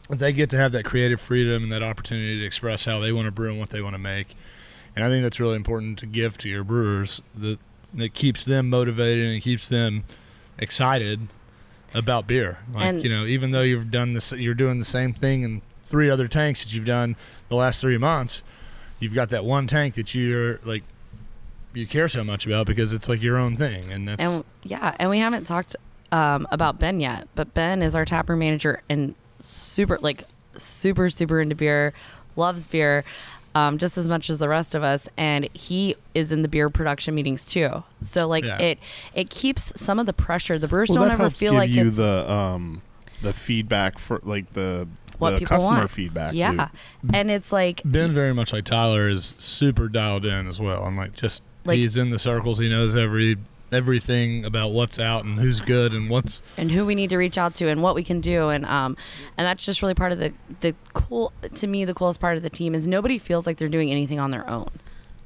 They 0.09 0.33
get 0.33 0.49
to 0.51 0.57
have 0.57 0.73
that 0.73 0.83
creative 0.85 1.19
freedom 1.21 1.63
and 1.63 1.71
that 1.71 1.81
opportunity 1.83 2.39
to 2.41 2.45
express 2.45 2.83
how 2.85 2.99
they 2.99 3.11
want 3.13 3.25
to 3.25 3.31
brew 3.31 3.49
and 3.49 3.59
what 3.59 3.69
they 3.69 3.81
want 3.81 3.95
to 3.95 3.99
make, 4.01 4.35
and 4.95 5.03
I 5.05 5.09
think 5.09 5.23
that's 5.23 5.39
really 5.39 5.55
important 5.55 5.99
to 5.99 6.05
give 6.05 6.37
to 6.39 6.49
your 6.49 6.63
brewers. 6.63 7.21
That 7.35 7.59
that 7.93 8.13
keeps 8.13 8.43
them 8.45 8.69
motivated 8.69 9.25
and 9.25 9.35
it 9.35 9.41
keeps 9.41 9.67
them 9.67 10.03
excited 10.57 11.27
about 11.93 12.25
beer. 12.27 12.59
Like 12.73 12.85
And- 12.85 13.03
you 13.03 13.09
know, 13.09 13.25
even 13.25 13.51
though 13.51 13.61
you've 13.61 13.91
done 13.91 14.13
this, 14.13 14.31
you're 14.31 14.55
doing 14.55 14.79
the 14.79 14.85
same 14.85 15.13
thing 15.13 15.43
in 15.43 15.61
three 15.83 16.09
other 16.09 16.27
tanks 16.27 16.63
that 16.63 16.73
you've 16.73 16.85
done 16.85 17.15
the 17.49 17.55
last 17.55 17.81
three 17.81 17.97
months. 17.99 18.41
You've 18.99 19.13
got 19.13 19.29
that 19.29 19.45
one 19.45 19.67
tank 19.67 19.95
that 19.95 20.15
you're 20.15 20.59
like 20.63 20.83
you 21.73 21.87
care 21.87 22.07
so 22.07 22.23
much 22.23 22.45
about 22.45 22.67
because 22.67 22.93
it's 22.93 23.09
like 23.09 23.21
your 23.21 23.37
own 23.37 23.57
thing, 23.57 23.91
and 23.91 24.07
that's 24.07 24.21
And 24.21 24.43
yeah, 24.63 24.95
and 24.99 25.09
we 25.09 25.19
haven't 25.19 25.45
talked 25.45 25.75
um, 26.11 26.47
about 26.51 26.79
Ben 26.79 26.99
yet, 26.99 27.27
but 27.35 27.53
Ben 27.53 27.81
is 27.81 27.95
our 27.95 28.05
taproom 28.05 28.39
manager 28.39 28.81
and 28.89 29.15
super 29.39 29.97
like 29.99 30.23
super 30.57 31.09
super 31.09 31.41
into 31.41 31.55
beer, 31.55 31.93
loves 32.35 32.67
beer. 32.67 33.03
Um, 33.55 33.77
just 33.77 33.99
as 33.99 34.07
much 34.07 34.31
as 34.31 34.39
the 34.39 34.49
rest 34.49 34.73
of 34.73 34.81
us, 34.81 35.07
and 35.15 35.47
he 35.53 35.95
is 36.15 36.31
in 36.31 36.41
the 36.41 36.47
beer 36.47 36.71
production 36.71 37.13
meetings 37.13 37.45
too. 37.45 37.83
So 38.01 38.27
like 38.27 38.43
Yeah. 38.45 38.57
it, 38.57 38.79
it 39.13 39.29
keeps 39.29 39.71
some 39.79 39.99
of 39.99 40.07
the 40.07 40.13
pressure. 40.13 40.57
The 40.57 40.67
brewers 40.67 40.89
Well, 40.89 41.03
don't 41.03 41.11
ever 41.11 41.29
feel 41.29 41.51
give 41.51 41.57
like 41.59 41.69
you 41.69 41.87
it's 41.89 41.97
the 41.97 42.31
um 42.31 42.81
the 43.21 43.31
feedback 43.31 43.99
for 43.99 44.19
like 44.23 44.49
the 44.53 44.87
what 45.19 45.31
the 45.31 45.37
people 45.39 45.57
customer 45.57 45.77
want. 45.77 45.91
feedback. 45.91 46.33
Yeah, 46.33 46.49
loop. 46.51 46.69
and 47.13 47.29
it's 47.29 47.51
like 47.51 47.81
Ben 47.85 48.11
very 48.11 48.33
much 48.33 48.51
like 48.53 48.65
Tyler 48.65 49.07
is 49.07 49.23
super 49.37 49.87
dialed 49.87 50.25
in 50.25 50.47
as 50.47 50.59
well. 50.59 50.83
I'm 50.83 50.97
like 50.97 51.13
just 51.13 51.43
Like- 51.63 51.77
he's 51.77 51.95
in 51.95 52.09
the 52.09 52.17
circles. 52.19 52.57
He 52.57 52.67
knows 52.69 52.95
every 52.95 53.37
everything 53.73 54.45
about 54.45 54.71
what's 54.71 54.99
out 54.99 55.25
and 55.25 55.39
who's 55.39 55.59
good 55.61 55.93
and 55.93 56.09
what's 56.09 56.41
and 56.57 56.71
who 56.71 56.85
we 56.85 56.95
need 56.95 57.09
to 57.09 57.17
reach 57.17 57.37
out 57.37 57.55
to 57.55 57.67
and 57.67 57.81
what 57.81 57.95
we 57.95 58.03
can 58.03 58.21
do. 58.21 58.49
And 58.49 58.65
um 58.65 58.97
and 59.37 59.45
that's 59.45 59.65
just 59.65 59.81
really 59.81 59.93
part 59.93 60.11
of 60.11 60.19
the 60.19 60.33
the 60.61 60.75
cool 60.93 61.31
to 61.55 61.67
me 61.67 61.85
the 61.85 61.93
coolest 61.93 62.19
part 62.19 62.37
of 62.37 62.43
the 62.43 62.49
team 62.49 62.75
is 62.75 62.87
nobody 62.87 63.17
feels 63.17 63.45
like 63.45 63.57
they're 63.57 63.69
doing 63.69 63.91
anything 63.91 64.19
on 64.19 64.31
their 64.31 64.49
own. 64.49 64.69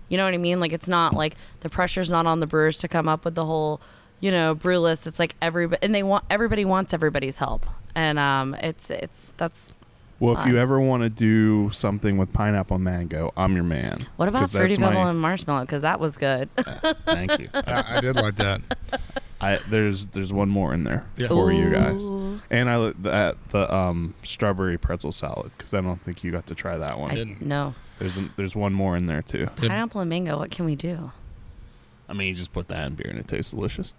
You 0.10 0.18
know 0.18 0.24
what 0.24 0.34
i 0.34 0.38
mean? 0.38 0.60
Like 0.60 0.72
it's 0.72 0.88
not 0.88 1.14
like 1.14 1.36
the 1.62 1.70
pressure's 1.70 2.10
not 2.10 2.26
on 2.26 2.40
the 2.40 2.48
brewers 2.48 2.78
to 2.78 2.88
come 2.88 3.08
up 3.08 3.26
with 3.26 3.36
the 3.36 3.46
whole 3.46 3.82
you 4.20 4.32
know 4.32 4.56
brew 4.56 4.80
list. 4.80 5.08
It's 5.08 5.20
like 5.20 5.36
everybody 5.42 5.82
and 5.84 5.94
they 5.94 6.04
want 6.04 6.24
everybody 6.30 6.66
wants 6.66 6.94
everybody's 6.94 7.40
help. 7.40 7.66
And 7.96 8.18
um 8.18 8.56
it's 8.56 8.90
it's 8.90 9.32
that's 9.38 9.74
Well, 10.20 10.36
if 10.40 10.46
you 10.48 10.58
ever 10.58 10.80
want 10.80 11.04
to 11.04 11.10
do 11.10 11.70
something 11.72 12.18
with 12.18 12.34
pineapple 12.34 12.80
mango, 12.80 13.32
I'm 13.38 13.54
your 13.56 13.64
man. 13.64 14.08
what 14.16 14.28
about 14.28 14.40
'Cause 14.40 14.52
that's 14.54 14.60
fruity 14.62 14.78
pebble 14.78 15.04
my- 15.04 15.10
and 15.12 15.20
marshmallow 15.20 15.62
because 15.62 15.84
that 15.84 16.00
was 16.00 16.18
good 16.18 16.50
Thank 17.06 17.40
you. 17.40 17.50
I, 17.54 17.98
I 17.98 18.02
did 18.02 18.16
like 18.16 18.36
that. 18.38 18.62
I 19.42 19.60
there's 19.70 20.08
there's 20.08 20.34
one 20.34 20.50
more 20.50 20.74
in 20.74 20.84
there 20.84 21.06
Yeah. 21.16 21.28
for 21.28 21.52
you 21.52 21.70
guys, 21.70 22.08
Ooh. 22.10 22.42
and 22.50 22.68
I 22.70 22.78
li- 22.78 22.94
the 23.00 23.38
the 23.50 23.72
um 23.72 24.16
strawberry 24.24 24.80
pretzel 24.80 25.12
salad 25.12 25.52
because 25.56 25.76
I 25.76 25.82
don't 25.82 26.02
think 26.02 26.24
you 26.24 26.32
got 26.32 26.48
to 26.48 26.56
try 26.56 26.76
that 26.78 26.98
one. 27.00 27.12
I, 27.12 27.16
didn't. 27.16 27.42
no 27.44 27.76
There's 28.00 28.18
an, 28.18 28.32
there's 28.36 28.56
one 28.56 28.74
more 28.74 28.98
in 28.98 29.06
there 29.06 29.22
too. 29.22 29.46
Pineapple 29.56 30.02
and 30.02 30.10
mango 30.10 30.40
what 30.40 30.50
can 30.50 30.66
we 30.66 30.76
do 30.76 31.12
I 32.10 32.14
mean, 32.14 32.30
you 32.30 32.36
just 32.36 32.54
put 32.54 32.70
that 32.70 32.88
in 32.88 32.96
beer 32.96 33.10
and 33.10 33.20
it 33.20 33.28
tastes 33.28 33.52
delicious. 33.52 33.92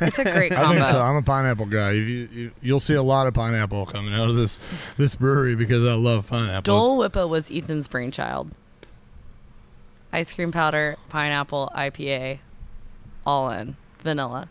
it's 0.00 0.18
a 0.18 0.24
great 0.24 0.52
I 0.52 0.56
combo 0.56 0.74
think 0.74 0.86
so. 0.86 1.00
I'm 1.00 1.16
a 1.16 1.22
pineapple 1.22 1.66
guy. 1.66 1.92
You, 1.92 2.02
you, 2.02 2.50
you'll 2.60 2.80
see 2.80 2.94
a 2.94 3.02
lot 3.02 3.26
of 3.26 3.32
pineapple 3.34 3.86
coming 3.86 4.12
out 4.12 4.28
of 4.28 4.36
this 4.36 4.58
this 4.98 5.14
brewery 5.14 5.54
because 5.54 5.86
I 5.86 5.94
love 5.94 6.26
pineapple. 6.26 6.62
Dole 6.62 6.98
Whippa 6.98 7.26
was 7.28 7.50
Ethan's 7.50 7.88
brainchild. 7.88 8.54
Ice 10.12 10.32
cream 10.32 10.52
powder, 10.52 10.96
pineapple, 11.08 11.70
IPA, 11.74 12.38
all 13.26 13.50
in 13.50 13.76
vanilla. 14.02 14.48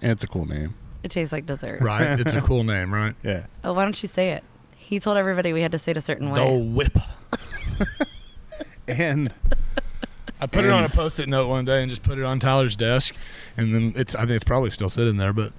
And 0.00 0.12
it's 0.12 0.22
a 0.24 0.28
cool 0.28 0.46
name. 0.46 0.74
It 1.02 1.10
tastes 1.12 1.32
like 1.32 1.46
dessert. 1.46 1.80
right? 1.80 2.18
It's 2.18 2.32
a 2.32 2.40
cool 2.40 2.64
name, 2.64 2.92
right? 2.92 3.14
Yeah. 3.22 3.46
Oh, 3.62 3.72
why 3.72 3.84
don't 3.84 4.00
you 4.02 4.08
say 4.08 4.30
it? 4.30 4.42
He 4.76 4.98
told 5.00 5.16
everybody 5.16 5.52
we 5.52 5.62
had 5.62 5.72
to 5.72 5.78
say 5.78 5.92
it 5.92 5.96
a 5.96 6.00
certain 6.00 6.30
way. 6.30 6.36
Dole 6.36 6.64
Whip. 6.64 6.96
And 8.88 9.32
I 10.40 10.46
put 10.46 10.64
it 10.64 10.70
on 10.70 10.84
a 10.84 10.88
post-it 10.88 11.28
note 11.28 11.48
one 11.48 11.64
day 11.64 11.80
and 11.82 11.90
just 11.90 12.02
put 12.02 12.18
it 12.18 12.24
on 12.24 12.38
Tyler's 12.40 12.76
desk, 12.76 13.14
and 13.56 13.74
then 13.74 13.92
it's 13.96 14.14
I 14.14 14.20
think 14.20 14.32
it's 14.32 14.44
probably 14.44 14.70
still 14.70 14.88
sitting 14.88 15.16
there, 15.16 15.32
but 15.32 15.52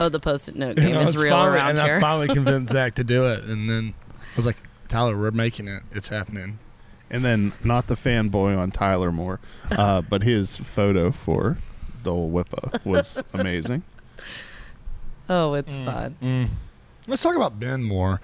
Oh, 0.00 0.08
the 0.08 0.20
post-it 0.20 0.56
note 0.56 0.76
game 0.78 0.96
is 0.96 1.16
real 1.16 1.32
finally- 1.34 1.56
around 1.58 1.70
and 1.70 1.78
here. 1.80 1.96
I 1.96 2.00
finally 2.00 2.28
convinced 2.28 2.72
Zach 2.74 2.94
to 2.96 3.04
do 3.04 3.26
it, 3.26 3.44
and 3.44 3.68
then 3.68 3.94
I 4.10 4.36
was 4.36 4.46
like, 4.46 4.56
Tyler, 4.88 5.16
we're 5.18 5.30
making 5.30 5.68
it. 5.68 5.82
It's 5.92 6.08
happening. 6.08 6.58
and 7.10 7.22
then 7.24 7.52
not 7.62 7.86
the 7.88 7.94
fanboy 7.94 8.56
on 8.58 8.70
Tyler 8.70 9.12
Moore, 9.12 9.38
uh, 9.70 10.00
but 10.00 10.22
his 10.22 10.56
photo 10.56 11.10
for 11.12 11.58
Dole 12.02 12.30
Whippa 12.30 12.82
was 12.86 13.22
amazing. 13.34 13.82
oh, 15.28 15.52
it's 15.54 15.74
fun. 15.76 16.16
Mm. 16.22 16.48
Let's 17.06 17.22
talk 17.22 17.36
about 17.36 17.58
Ben 17.60 17.82
more. 17.82 18.20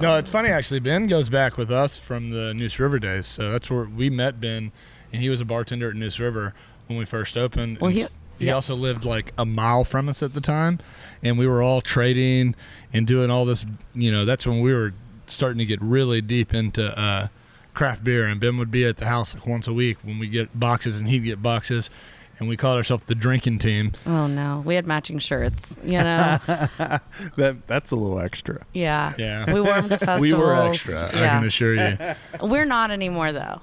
No, 0.00 0.16
it's 0.16 0.30
funny 0.30 0.48
actually. 0.50 0.80
Ben 0.80 1.06
goes 1.06 1.28
back 1.28 1.56
with 1.56 1.70
us 1.70 1.98
from 1.98 2.30
the 2.30 2.52
Neuse 2.54 2.78
River 2.78 2.98
days, 2.98 3.26
so 3.26 3.50
that's 3.50 3.70
where 3.70 3.84
we 3.84 4.10
met 4.10 4.40
Ben, 4.40 4.70
and 5.12 5.22
he 5.22 5.28
was 5.28 5.40
a 5.40 5.44
bartender 5.44 5.90
at 5.90 5.96
Neuse 5.96 6.20
River 6.20 6.54
when 6.86 6.98
we 6.98 7.04
first 7.04 7.36
opened. 7.36 7.78
Well, 7.78 7.90
he- 7.90 8.04
he 8.38 8.46
yeah. 8.46 8.52
also 8.52 8.76
lived 8.76 9.04
like 9.04 9.32
a 9.36 9.44
mile 9.44 9.82
from 9.82 10.08
us 10.08 10.22
at 10.22 10.32
the 10.34 10.40
time, 10.40 10.78
and 11.24 11.36
we 11.38 11.46
were 11.46 11.60
all 11.60 11.80
trading 11.80 12.54
and 12.92 13.04
doing 13.06 13.30
all 13.30 13.44
this. 13.44 13.66
You 13.94 14.12
know, 14.12 14.24
that's 14.24 14.46
when 14.46 14.60
we 14.60 14.72
were 14.72 14.94
starting 15.26 15.58
to 15.58 15.64
get 15.66 15.80
really 15.82 16.20
deep 16.20 16.54
into 16.54 16.96
uh, 16.96 17.28
craft 17.74 18.04
beer, 18.04 18.26
and 18.26 18.38
Ben 18.40 18.56
would 18.58 18.70
be 18.70 18.84
at 18.84 18.98
the 18.98 19.06
house 19.06 19.34
like 19.34 19.44
once 19.46 19.66
a 19.66 19.72
week 19.72 19.96
when 20.02 20.20
we 20.20 20.28
get 20.28 20.58
boxes, 20.58 21.00
and 21.00 21.08
he'd 21.08 21.24
get 21.24 21.42
boxes. 21.42 21.90
And 22.38 22.48
we 22.48 22.56
called 22.56 22.76
ourselves 22.76 23.04
the 23.06 23.14
drinking 23.14 23.58
team. 23.58 23.92
Oh 24.06 24.26
no, 24.26 24.62
we 24.64 24.74
had 24.74 24.86
matching 24.86 25.18
shirts. 25.18 25.76
You 25.82 25.98
know, 25.98 26.38
That 27.36 27.56
that's 27.66 27.90
a 27.90 27.96
little 27.96 28.20
extra. 28.20 28.64
yeah, 28.72 29.12
Yeah. 29.18 29.52
We 29.52 29.60
wore 29.60 29.74
them 29.80 29.88
to 29.90 29.98
festivals. 29.98 30.20
We 30.20 30.32
were 30.34 30.54
extra, 30.54 31.06
I 31.08 31.10
can 31.10 31.44
assure 31.44 31.74
you. 31.74 31.96
we're 32.42 32.64
not 32.64 32.90
anymore 32.90 33.32
though. 33.32 33.60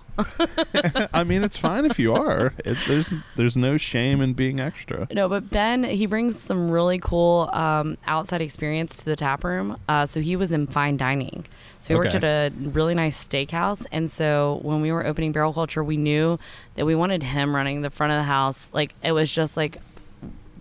I 1.14 1.24
mean, 1.24 1.44
it's 1.44 1.58
fine 1.58 1.86
if 1.86 2.00
you 2.00 2.14
are. 2.14 2.54
It, 2.64 2.78
there's 2.88 3.14
there's 3.36 3.58
no 3.58 3.78
shame 3.78 4.22
in 4.22 4.34
being 4.34 4.60
extra. 4.60 5.08
No, 5.12 5.28
but 5.28 5.50
Ben, 5.50 5.84
he 5.84 6.06
brings 6.06 6.40
some 6.40 6.70
really 6.72 7.00
cool 7.00 7.50
um, 7.54 7.98
outside 8.08 8.42
experience 8.42 8.98
to 8.98 9.06
the 9.06 9.16
tap 9.16 9.44
room. 9.44 9.78
Uh, 9.88 10.06
so 10.06 10.22
he 10.22 10.36
was 10.36 10.52
in 10.52 10.68
fine 10.68 10.98
dining. 10.98 11.46
So 11.80 11.94
he 11.94 11.98
worked 11.98 12.16
at 12.16 12.24
a 12.24 12.52
really 12.58 12.96
nice 12.96 13.28
steakhouse. 13.28 13.86
And 13.92 14.10
so 14.10 14.60
when 14.64 14.82
we 14.82 14.92
were 14.92 15.06
opening 15.06 15.32
Barrel 15.32 15.54
Culture, 15.54 15.84
we 15.84 15.98
knew 15.98 16.40
that 16.76 16.86
we 16.86 16.96
wanted 16.96 17.22
him 17.24 17.56
running 17.56 17.82
the 17.82 17.90
front 17.90 18.12
of 18.12 18.18
the 18.18 18.24
house. 18.24 18.70
Like 18.74 18.94
it 19.04 19.12
was 19.12 19.32
just 19.32 19.56
like 19.58 19.78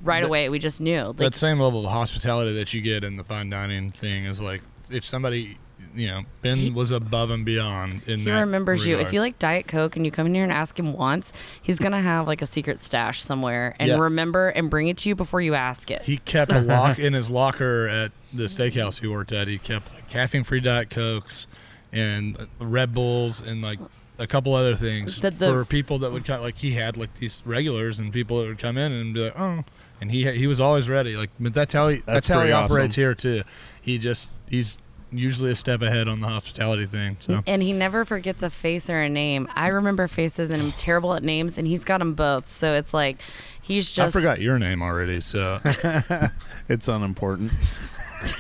right 0.03 0.21
That- 0.23 0.29
away. 0.29 0.49
We 0.49 0.59
just 0.59 0.81
knew. 0.81 1.03
Like 1.03 1.17
that 1.17 1.35
same 1.35 1.61
level 1.61 1.85
of 1.87 1.91
hospitality 1.93 2.53
that 2.55 2.75
you 2.75 2.81
get 2.81 3.05
in 3.05 3.17
the 3.17 3.25
fine 3.25 3.51
dining 3.51 3.91
thing 3.91 4.25
is 4.25 4.41
like 4.41 4.63
if 4.91 5.05
somebody, 5.05 5.57
you 5.95 6.09
know, 6.09 6.23
Ben 6.43 6.59
He- 6.59 6.71
was 6.71 6.91
above 6.91 7.31
and 7.31 7.45
beyond 7.45 8.03
in 8.07 8.21
he 8.21 8.25
that 8.27 8.41
remembers 8.41 8.85
you. 8.87 8.99
If 8.99 9.13
you 9.13 9.21
like 9.21 9.39
Diet 9.39 9.67
Coke 9.69 9.97
and 9.97 10.05
you 10.05 10.11
come 10.11 10.27
in 10.27 10.35
here 10.35 10.45
and 10.45 10.53
ask 10.53 10.79
him 10.79 10.93
once, 10.93 11.33
he's 11.63 11.79
gonna 11.79 12.01
have 12.03 12.27
like 12.27 12.43
a 12.43 12.47
secret 12.47 12.81
stash 12.81 13.23
somewhere 13.23 13.75
and 13.79 13.89
Yeah. 13.89 13.99
remember 13.99 14.49
and 14.49 14.69
bring 14.71 14.89
it 14.89 14.97
to 14.99 15.09
you 15.09 15.15
before 15.15 15.41
you 15.41 15.55
ask 15.55 15.91
it. 15.91 16.03
He 16.03 16.17
kept 16.19 16.51
a 16.53 16.61
lock 16.61 16.99
in 16.99 17.13
his 17.13 17.31
locker 17.31 17.87
at 17.89 18.13
the 18.33 18.45
steakhouse 18.45 19.01
he 19.01 19.07
worked 19.07 19.33
at. 19.33 19.47
He 19.49 19.59
kept 19.59 19.93
like 19.95 20.09
caffeine-free 20.11 20.61
Diet 20.61 20.91
Cokes 20.91 21.47
and 21.93 22.37
uh, 22.41 22.47
Red 22.59 22.93
Bulls 22.95 23.41
and 23.41 23.63
like 23.63 23.79
a 24.19 24.27
couple 24.27 24.55
other 24.55 24.75
things 24.77 25.21
The- 25.21 25.31
the- 25.31 25.51
for 25.51 25.65
people 25.65 25.99
that 26.01 26.13
would 26.13 26.25
come. 26.25 26.41
Like 26.41 26.57
he 26.59 26.73
had 26.73 26.97
like 26.97 27.15
these 27.19 27.43
regulars 27.45 27.99
and 28.01 28.13
people 28.13 28.41
that 28.43 28.49
would 28.49 28.59
come 28.59 28.77
in 28.77 28.93
and 28.93 29.15
be 29.15 29.21
like, 29.21 29.39
oh, 29.39 29.65
and 30.01 30.11
he 30.11 30.31
he 30.33 30.47
was 30.47 30.61
always 30.61 30.89
ready. 30.89 31.17
Like, 31.17 31.31
but 31.39 31.55
that's 31.55 31.73
how 31.73 31.89
he 31.89 31.97
that's, 31.97 32.07
That's 32.07 32.29
how 32.29 32.35
he 32.41 32.41
pretty 32.43 32.53
operates 32.53 32.95
awesome. 32.95 33.01
here 33.03 33.15
too. 33.15 33.43
He 33.81 33.99
just 33.99 34.31
he's 34.49 34.79
usually 35.13 35.53
a 35.53 35.57
step 35.57 35.83
ahead 35.83 36.09
on 36.09 36.21
the 36.21 36.29
hospitality 36.29 36.87
thing. 36.87 37.17
So 37.21 37.43
And 37.47 37.63
he 37.63 37.73
never 37.73 38.05
forgets 38.05 38.43
a 38.43 38.51
face 38.51 38.91
or 38.91 39.01
a 39.01 39.09
name. 39.09 39.49
I 39.55 39.69
remember 39.69 40.09
faces 40.09 40.51
and 40.51 40.63
I'm 40.63 40.73
terrible 40.73 41.15
at 41.15 41.23
names, 41.23 41.59
and 41.59 41.67
he's 41.67 41.85
got 41.85 41.99
them 41.99 42.15
both. 42.15 42.51
So 42.51 42.75
it's 42.75 42.93
like 42.95 43.19
he's 43.63 43.91
just. 43.93 44.17
I 44.17 44.19
forgot 44.21 44.41
your 44.41 44.59
name 44.59 44.83
already. 44.83 45.21
So 45.21 45.61
It's 46.69 46.89
unimportant. 46.89 47.53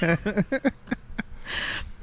but 0.01 0.73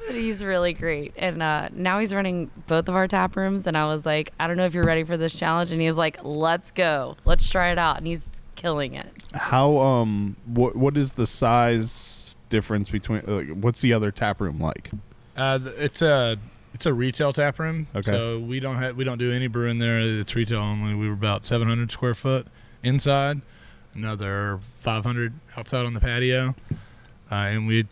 He's 0.10 0.44
really 0.44 0.74
great. 0.74 1.14
And 1.18 1.42
uh, 1.42 1.70
now 1.74 2.00
he's 2.00 2.14
running 2.14 2.52
both 2.68 2.88
of 2.88 2.96
our 2.96 3.08
tap 3.08 3.36
rooms. 3.36 3.66
And 3.68 3.78
I 3.78 3.86
was 3.86 4.06
like, 4.06 4.34
I 4.40 4.48
don't 4.48 4.58
know 4.58 4.66
if 4.66 4.74
you're 4.74 4.84
ready 4.84 5.04
for 5.04 5.18
this 5.18 5.34
challenge. 5.38 5.72
And 5.72 5.82
he's 5.82 5.96
like, 5.96 6.24
let's 6.24 6.72
go. 6.72 7.18
Let's 7.26 7.48
try 7.50 7.72
it 7.72 7.78
out. 7.78 7.98
And 7.98 8.06
he's 8.08 8.30
killing 8.56 8.94
it. 8.94 9.08
How 9.34 9.78
um 9.78 10.36
what 10.46 10.76
what 10.76 10.98
is 10.98 11.14
the 11.14 11.26
size 11.26 12.31
difference 12.52 12.90
between 12.90 13.24
like, 13.26 13.48
what's 13.48 13.82
the 13.82 13.94
other 13.94 14.12
tap 14.12 14.40
room 14.40 14.60
like? 14.60 14.92
Uh, 15.36 15.58
it's 15.78 16.04
a 16.04 16.38
it's 16.74 16.86
a 16.86 16.94
retail 16.94 17.34
tap 17.34 17.58
room. 17.58 17.88
Okay. 17.96 18.12
So 18.12 18.40
we 18.40 18.60
don't 18.60 18.76
have 18.76 18.96
we 18.96 19.04
don't 19.04 19.18
do 19.18 19.32
any 19.32 19.48
brewing 19.48 19.80
there. 19.80 20.00
It's 20.00 20.36
retail 20.36 20.60
only. 20.60 20.94
We 20.94 21.08
were 21.08 21.14
about 21.14 21.46
700 21.46 21.92
square 21.92 22.14
foot 22.14 22.46
inside, 22.84 23.42
another 23.96 24.60
500 24.82 25.34
outside 25.58 25.86
on 25.86 25.94
the 25.94 26.00
patio, 26.00 26.54
uh, 27.32 27.36
and 27.36 27.66
we 27.68 27.88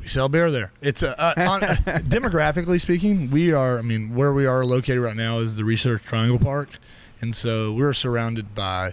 we 0.00 0.06
sell 0.06 0.28
beer 0.28 0.50
there. 0.50 0.70
It's 0.82 1.02
a, 1.02 1.18
uh, 1.20 1.34
on, 1.48 1.60
demographically 2.08 2.80
speaking, 2.80 3.30
we 3.30 3.52
are. 3.52 3.78
I 3.78 3.82
mean, 3.82 4.14
where 4.14 4.32
we 4.32 4.46
are 4.46 4.64
located 4.64 5.00
right 5.00 5.16
now 5.16 5.38
is 5.38 5.56
the 5.56 5.64
Research 5.64 6.02
Triangle 6.02 6.38
Park, 6.38 6.68
and 7.20 7.34
so 7.34 7.72
we're 7.72 7.94
surrounded 7.94 8.54
by 8.54 8.92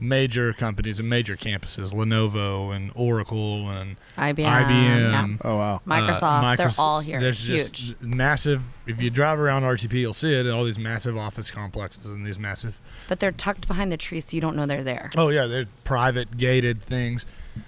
major 0.00 0.52
companies 0.52 0.98
and 0.98 1.08
major 1.08 1.36
campuses, 1.36 1.92
Lenovo 1.92 2.74
and 2.74 2.90
Oracle 2.94 3.68
and 3.68 3.96
IBM. 4.16 4.36
IBM. 4.44 4.68
yeah. 4.68 5.36
Oh 5.44 5.56
wow. 5.56 5.74
uh, 5.76 5.90
Microsoft. 5.90 6.56
they're 6.56 6.72
all 6.78 7.00
here. 7.00 7.20
There's 7.20 7.46
Huge. 7.46 7.72
just 7.72 8.02
massive. 8.02 8.62
If 8.86 9.02
you 9.02 9.10
drive 9.10 9.38
around 9.38 9.62
RTP, 9.62 9.92
you'll 9.94 10.12
see 10.12 10.34
it. 10.34 10.46
All 10.48 10.64
these 10.64 10.78
massive 10.78 11.16
office 11.16 11.50
complexes 11.50 12.06
and 12.06 12.24
these 12.24 12.38
massive. 12.38 12.78
but 13.08 13.20
they're 13.20 13.32
tucked 13.32 13.68
behind 13.68 13.92
the 13.92 13.96
trees, 13.96 14.26
so 14.26 14.34
you 14.36 14.40
don't 14.40 14.56
know 14.56 14.66
they're 14.66 14.82
there. 14.82 15.10
Oh 15.16 15.28
yeah, 15.28 15.46
they're 15.46 15.66
private 15.84 16.36
gated 16.36 16.82
things. 16.82 17.26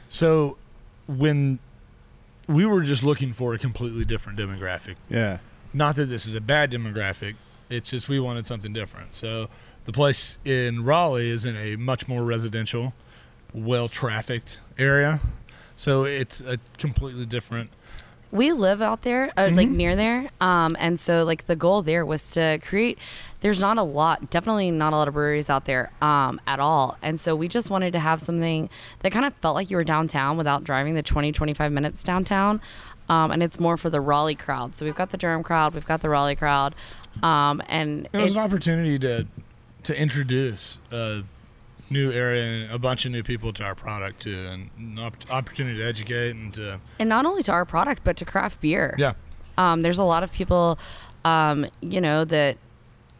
So 0.08 0.56
when 1.06 1.58
we 2.48 2.66
were 2.66 2.82
just 2.82 3.02
looking 3.02 3.32
for 3.32 3.54
a 3.54 3.58
completely 3.58 4.04
different 4.04 4.38
demographic. 4.38 4.96
Yeah. 5.08 5.38
Not 5.72 5.96
that 5.96 6.06
this 6.06 6.26
is 6.26 6.34
a 6.34 6.40
bad 6.40 6.70
demographic. 6.70 7.34
It's 7.70 7.90
just 7.90 8.08
we 8.08 8.20
wanted 8.20 8.46
something 8.46 8.72
different. 8.72 9.14
So 9.14 9.48
the 9.84 9.92
place 9.92 10.38
in 10.44 10.84
Raleigh 10.84 11.30
is 11.30 11.44
in 11.44 11.56
a 11.56 11.76
much 11.76 12.08
more 12.08 12.24
residential, 12.24 12.94
well 13.52 13.88
trafficked 13.88 14.60
area. 14.78 15.20
So 15.76 16.04
it's 16.04 16.40
a 16.40 16.58
completely 16.78 17.26
different 17.26 17.70
we 18.32 18.50
live 18.50 18.80
out 18.80 19.02
there 19.02 19.30
uh, 19.36 19.50
like 19.52 19.68
near 19.68 19.94
there 19.94 20.30
um 20.40 20.74
and 20.80 20.98
so 20.98 21.22
like 21.22 21.44
the 21.46 21.54
goal 21.54 21.82
there 21.82 22.04
was 22.04 22.30
to 22.32 22.58
create 22.62 22.98
there's 23.42 23.60
not 23.60 23.76
a 23.76 23.82
lot 23.82 24.30
definitely 24.30 24.70
not 24.70 24.94
a 24.94 24.96
lot 24.96 25.06
of 25.06 25.14
breweries 25.14 25.50
out 25.50 25.66
there 25.66 25.92
um 26.00 26.40
at 26.46 26.58
all. 26.58 26.96
And 27.02 27.20
so 27.20 27.36
we 27.36 27.46
just 27.46 27.68
wanted 27.68 27.92
to 27.92 27.98
have 27.98 28.20
something 28.20 28.70
that 29.00 29.12
kind 29.12 29.26
of 29.26 29.34
felt 29.34 29.54
like 29.54 29.70
you 29.70 29.76
were 29.76 29.84
downtown 29.84 30.38
without 30.38 30.64
driving 30.64 30.94
the 30.94 31.02
20 31.02 31.30
25 31.30 31.70
minutes 31.70 32.02
downtown 32.02 32.60
um 33.10 33.30
and 33.30 33.42
it's 33.42 33.60
more 33.60 33.76
for 33.76 33.90
the 33.90 34.00
raleigh 34.00 34.34
crowd. 34.34 34.76
So 34.78 34.86
we've 34.86 34.94
got 34.94 35.10
the 35.10 35.18
durham 35.18 35.42
crowd 35.42 35.74
we've 35.74 35.86
got 35.86 36.00
the 36.00 36.08
raleigh 36.08 36.36
crowd 36.36 36.74
um 37.22 37.62
and 37.68 38.08
It 38.12 38.18
was 38.18 38.32
an 38.32 38.38
opportunity 38.38 38.98
to 39.00 39.26
to 39.84 40.00
introduce 40.00 40.78
a 40.90 41.22
new 41.90 42.10
area 42.10 42.44
and 42.44 42.72
a 42.72 42.78
bunch 42.78 43.04
of 43.04 43.12
new 43.12 43.22
people 43.22 43.52
to 43.52 43.62
our 43.64 43.74
product 43.74 44.22
too, 44.22 44.46
and 44.48 44.70
an 44.78 44.98
opp- 44.98 45.30
opportunity 45.30 45.78
to 45.78 45.84
educate 45.84 46.30
and 46.30 46.54
to 46.54 46.80
and 46.98 47.08
not 47.08 47.26
only 47.26 47.42
to 47.42 47.52
our 47.52 47.64
product 47.64 48.02
but 48.04 48.16
to 48.16 48.24
craft 48.24 48.60
beer 48.60 48.94
yeah. 48.98 49.14
Um, 49.58 49.82
there's 49.82 49.98
a 49.98 50.04
lot 50.04 50.22
of 50.22 50.32
people, 50.32 50.78
um, 51.24 51.66
you 51.80 52.00
know, 52.00 52.24
that 52.24 52.56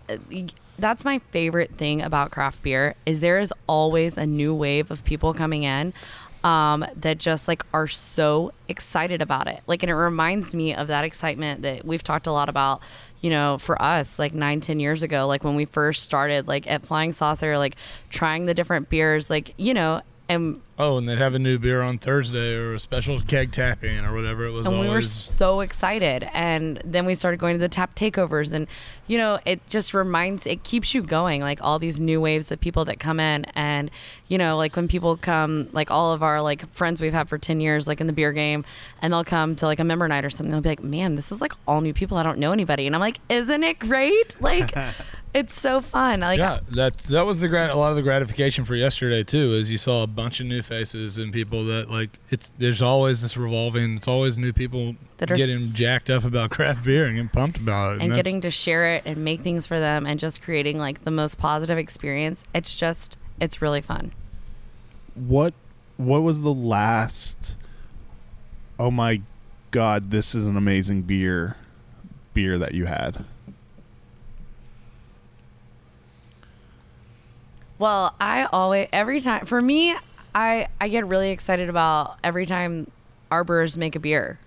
uh, 0.08 0.16
that's 0.78 1.04
my 1.04 1.18
favorite 1.30 1.74
thing 1.74 2.02
about 2.02 2.30
craft 2.30 2.62
beer 2.62 2.94
is 3.06 3.20
there 3.20 3.38
is 3.38 3.52
always 3.66 4.16
a 4.16 4.26
new 4.26 4.54
wave 4.54 4.90
of 4.90 5.04
people 5.04 5.34
coming 5.34 5.62
in 5.62 5.92
um, 6.42 6.84
that 6.96 7.18
just 7.18 7.46
like 7.46 7.64
are 7.72 7.86
so 7.86 8.52
excited 8.68 9.22
about 9.22 9.46
it. 9.46 9.60
Like, 9.66 9.82
and 9.82 9.90
it 9.90 9.94
reminds 9.94 10.54
me 10.54 10.74
of 10.74 10.88
that 10.88 11.04
excitement 11.04 11.62
that 11.62 11.84
we've 11.84 12.02
talked 12.02 12.26
a 12.26 12.32
lot 12.32 12.48
about, 12.48 12.82
you 13.22 13.30
know, 13.30 13.56
for 13.58 13.80
us 13.80 14.18
like 14.18 14.34
nine, 14.34 14.60
ten 14.60 14.80
years 14.80 15.02
ago, 15.02 15.26
like 15.26 15.44
when 15.44 15.54
we 15.54 15.64
first 15.64 16.02
started, 16.02 16.48
like 16.48 16.66
at 16.66 16.84
Flying 16.84 17.12
Saucer, 17.12 17.56
like 17.56 17.76
trying 18.10 18.46
the 18.46 18.54
different 18.54 18.88
beers, 18.88 19.30
like 19.30 19.54
you 19.56 19.72
know, 19.72 20.02
and 20.28 20.60
Oh, 20.78 20.96
and 20.96 21.06
they'd 21.08 21.18
have 21.18 21.34
a 21.34 21.38
new 21.38 21.58
beer 21.58 21.82
on 21.82 21.98
Thursday 21.98 22.56
or 22.56 22.74
a 22.74 22.80
special 22.80 23.20
keg 23.20 23.52
tapping 23.52 24.04
or 24.04 24.14
whatever 24.14 24.46
it 24.46 24.52
was. 24.52 24.66
and 24.66 24.80
we 24.80 24.88
were 24.88 25.02
so 25.02 25.60
excited. 25.60 26.28
And 26.32 26.80
then 26.84 27.04
we 27.04 27.14
started 27.14 27.38
going 27.38 27.54
to 27.54 27.58
the 27.58 27.68
tap 27.68 27.94
takeovers. 27.94 28.52
And 28.52 28.66
you 29.06 29.18
know 29.18 29.38
it 29.44 29.60
just 29.68 29.92
reminds 29.92 30.46
it 30.46 30.62
keeps 30.64 30.94
you 30.94 31.02
going 31.02 31.42
like 31.42 31.62
all 31.62 31.78
these 31.78 32.00
new 32.00 32.20
waves 32.20 32.50
of 32.50 32.58
people 32.60 32.84
that 32.86 32.98
come 32.98 33.20
in. 33.20 33.44
And 33.54 33.90
you 34.28 34.38
know 34.38 34.56
like 34.56 34.74
when 34.74 34.88
people 34.88 35.16
come 35.18 35.68
like 35.72 35.90
all 35.90 36.12
of 36.12 36.22
our 36.22 36.40
like 36.40 36.66
friends 36.72 37.00
we've 37.00 37.12
had 37.12 37.28
for 37.28 37.36
10 37.36 37.60
years 37.60 37.86
like 37.86 38.00
in 38.00 38.06
the 38.06 38.12
beer 38.14 38.32
game 38.32 38.64
and 39.02 39.12
they'll 39.12 39.24
come 39.24 39.54
to 39.56 39.66
like 39.66 39.78
a 39.78 39.84
member 39.84 40.08
night 40.08 40.24
or 40.24 40.30
something 40.30 40.50
they'll 40.50 40.62
be 40.62 40.70
like 40.70 40.82
man 40.82 41.16
this 41.16 41.30
is 41.30 41.40
like 41.42 41.52
all 41.68 41.82
new 41.82 41.92
people. 41.92 42.16
I 42.16 42.22
don't 42.22 42.38
know 42.38 42.52
anybody. 42.52 42.86
And 42.86 42.96
i'm 42.96 43.00
like 43.00 43.18
isn't 43.28 43.62
it 43.62 43.78
great? 43.78 44.34
Like 44.40 44.74
it's 45.34 45.58
so 45.58 45.80
fun. 45.80 46.20
Like 46.20 46.38
yeah, 46.38 46.60
that 46.70 46.98
that 46.98 47.22
was 47.26 47.40
the 47.40 47.48
grat- 47.48 47.70
a 47.70 47.74
lot 47.76 47.90
of 47.90 47.96
the 47.96 48.02
gratification 48.02 48.64
for 48.64 48.74
yesterday 48.74 49.22
too, 49.24 49.52
is 49.54 49.70
you 49.70 49.78
saw 49.78 50.02
a 50.02 50.06
bunch 50.06 50.40
of 50.40 50.46
new 50.46 50.61
faces 50.62 51.18
and 51.18 51.32
people 51.32 51.64
that 51.66 51.90
like 51.90 52.18
it's. 52.30 52.50
There's 52.58 52.80
always 52.82 53.22
this 53.22 53.36
revolving. 53.36 53.96
It's 53.96 54.08
always 54.08 54.38
new 54.38 54.52
people 54.52 54.94
That 55.18 55.30
are 55.30 55.36
getting 55.36 55.56
s- 55.62 55.72
jacked 55.72 56.08
up 56.10 56.24
about 56.24 56.50
craft 56.56 56.84
beer 56.84 57.06
and 57.06 57.14
getting 57.16 57.28
pumped 57.28 57.58
about 57.58 57.90
it, 57.96 58.02
and 58.02 58.10
that's- 58.10 58.16
getting 58.16 58.40
to 58.42 58.50
share 58.50 58.94
it 58.94 59.02
and 59.04 59.24
make 59.24 59.40
things 59.40 59.66
for 59.66 59.78
them 59.78 60.06
and 60.06 60.18
just 60.20 60.40
creating 60.42 60.78
like 60.78 61.04
the 61.04 61.10
most 61.10 61.38
positive 61.38 61.78
experience 61.78 62.44
it's 62.54 62.74
just 62.76 63.16
it's 63.40 63.60
really 63.62 63.80
fun 63.82 64.12
What 65.14 65.54
what 65.96 66.22
was 66.22 66.42
the 66.42 66.54
last 66.54 67.56
Oh 68.78 68.90
my 68.90 69.20
god, 69.70 70.10
this 70.10 70.34
is 70.34 70.46
an 70.46 70.56
amazing 70.56 71.02
beer 71.02 71.56
beer 72.34 72.58
that 72.58 72.74
you 72.74 72.86
had? 72.86 73.24
Well, 77.78 78.14
I 78.20 78.44
always 78.52 78.88
every 78.92 79.20
time 79.20 79.46
for 79.46 79.60
me, 79.60 79.94
I 80.34 80.68
I 80.80 80.88
get 80.88 81.06
really 81.06 81.30
excited 81.30 81.68
about 81.68 82.18
every 82.22 82.46
time 82.46 82.90
our 83.30 83.44
brewers 83.44 83.76
make 83.76 83.96
a 83.96 84.00
beer. 84.00 84.38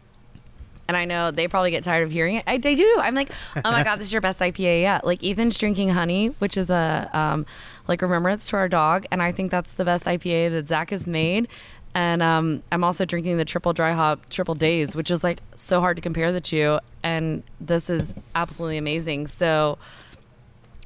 And 0.88 0.96
I 0.96 1.06
know 1.06 1.32
they 1.32 1.48
probably 1.48 1.72
get 1.72 1.84
tired 1.84 2.04
of 2.04 2.12
hearing 2.12 2.36
it. 2.36 2.44
I, 2.46 2.60
they 2.60 2.76
do. 2.76 3.00
I'm 3.02 3.16
like, 3.16 3.32
oh 3.56 3.72
my 3.72 3.84
god, 3.84 4.00
this 4.00 4.08
is 4.08 4.14
your 4.14 4.22
best 4.22 4.40
IPA 4.40 4.82
yet. 4.82 5.06
Like 5.06 5.24
Ethan's 5.24 5.58
drinking 5.58 5.90
honey, 5.90 6.28
which 6.38 6.58
is 6.58 6.70
a 6.70 7.10
um, 7.12 7.48
like 7.88 8.04
remembrance 8.04 8.48
to 8.50 8.58
our 8.58 8.70
dog, 8.70 9.06
and 9.12 9.22
I 9.22 9.32
think 9.32 9.50
that's 9.50 9.74
the 9.74 9.86
best 9.86 10.06
IPA 10.06 10.52
that 10.52 10.68
Zach 10.68 10.92
has 10.92 11.08
made. 11.08 11.48
And 11.96 12.22
um, 12.22 12.62
I'm 12.74 12.84
also 12.84 13.06
drinking 13.06 13.38
the 13.38 13.46
triple 13.46 13.72
dry 13.74 13.94
hop 13.94 14.30
triple 14.30 14.54
days, 14.54 14.96
which 14.96 15.10
is 15.10 15.24
like 15.24 15.40
so 15.56 15.80
hard 15.80 15.96
to 15.96 16.02
compare 16.02 16.32
the 16.32 16.42
two. 16.42 16.80
And 17.02 17.42
this 17.62 17.90
is 17.90 18.14
absolutely 18.36 18.78
amazing. 18.78 19.28
So 19.28 19.78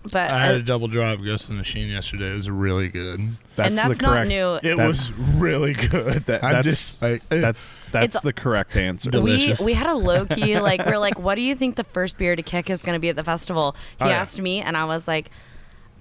But 0.03 0.29
I 0.31 0.45
had 0.45 0.55
a 0.55 0.61
double 0.63 0.87
dry 0.87 1.11
of 1.11 1.23
Ghost 1.23 1.49
in 1.49 1.55
the 1.55 1.59
Machine 1.59 1.89
yesterday. 1.89 2.31
It 2.31 2.37
was 2.37 2.49
really 2.49 2.87
good. 2.87 3.19
and 3.19 3.37
that's 3.57 3.81
the 3.81 3.87
not 4.01 4.11
correct, 4.13 4.27
new. 4.29 4.47
It 4.63 4.77
That- 4.77 4.87
was 4.87 5.11
really 5.11 5.73
good. 5.73 6.25
That, 6.27 6.43
I'm 6.43 6.53
that's 6.53 6.67
just 6.67 7.01
like, 7.01 7.27
that, 7.29 7.55
that's 7.91 8.15
It's- 8.15 8.21
the 8.21 8.31
correct 8.33 8.75
answer. 8.77 9.09
we 9.09 9.11
delicious. 9.11 9.59
we 9.59 9.73
had 9.73 9.87
a 9.87 9.95
low 9.95 10.25
key 10.25 10.59
like 10.59 10.85
we're 10.85 10.97
like, 10.97 11.19
what 11.19 11.35
do 11.35 11.41
you 11.41 11.53
think 11.55 11.75
the 11.75 11.83
first 11.83 12.17
beer 12.17 12.35
to 12.35 12.41
kick 12.41 12.69
is 12.69 12.81
going 12.81 12.93
to 12.95 12.99
be 12.99 13.09
at 13.09 13.15
the 13.17 13.23
festival? 13.23 13.75
He 13.97 14.05
Oh, 14.05 14.07
yeah. 14.07 14.19
asked 14.21 14.39
me, 14.41 14.61
and 14.61 14.77
I 14.77 14.85
was 14.85 15.07
like, 15.07 15.31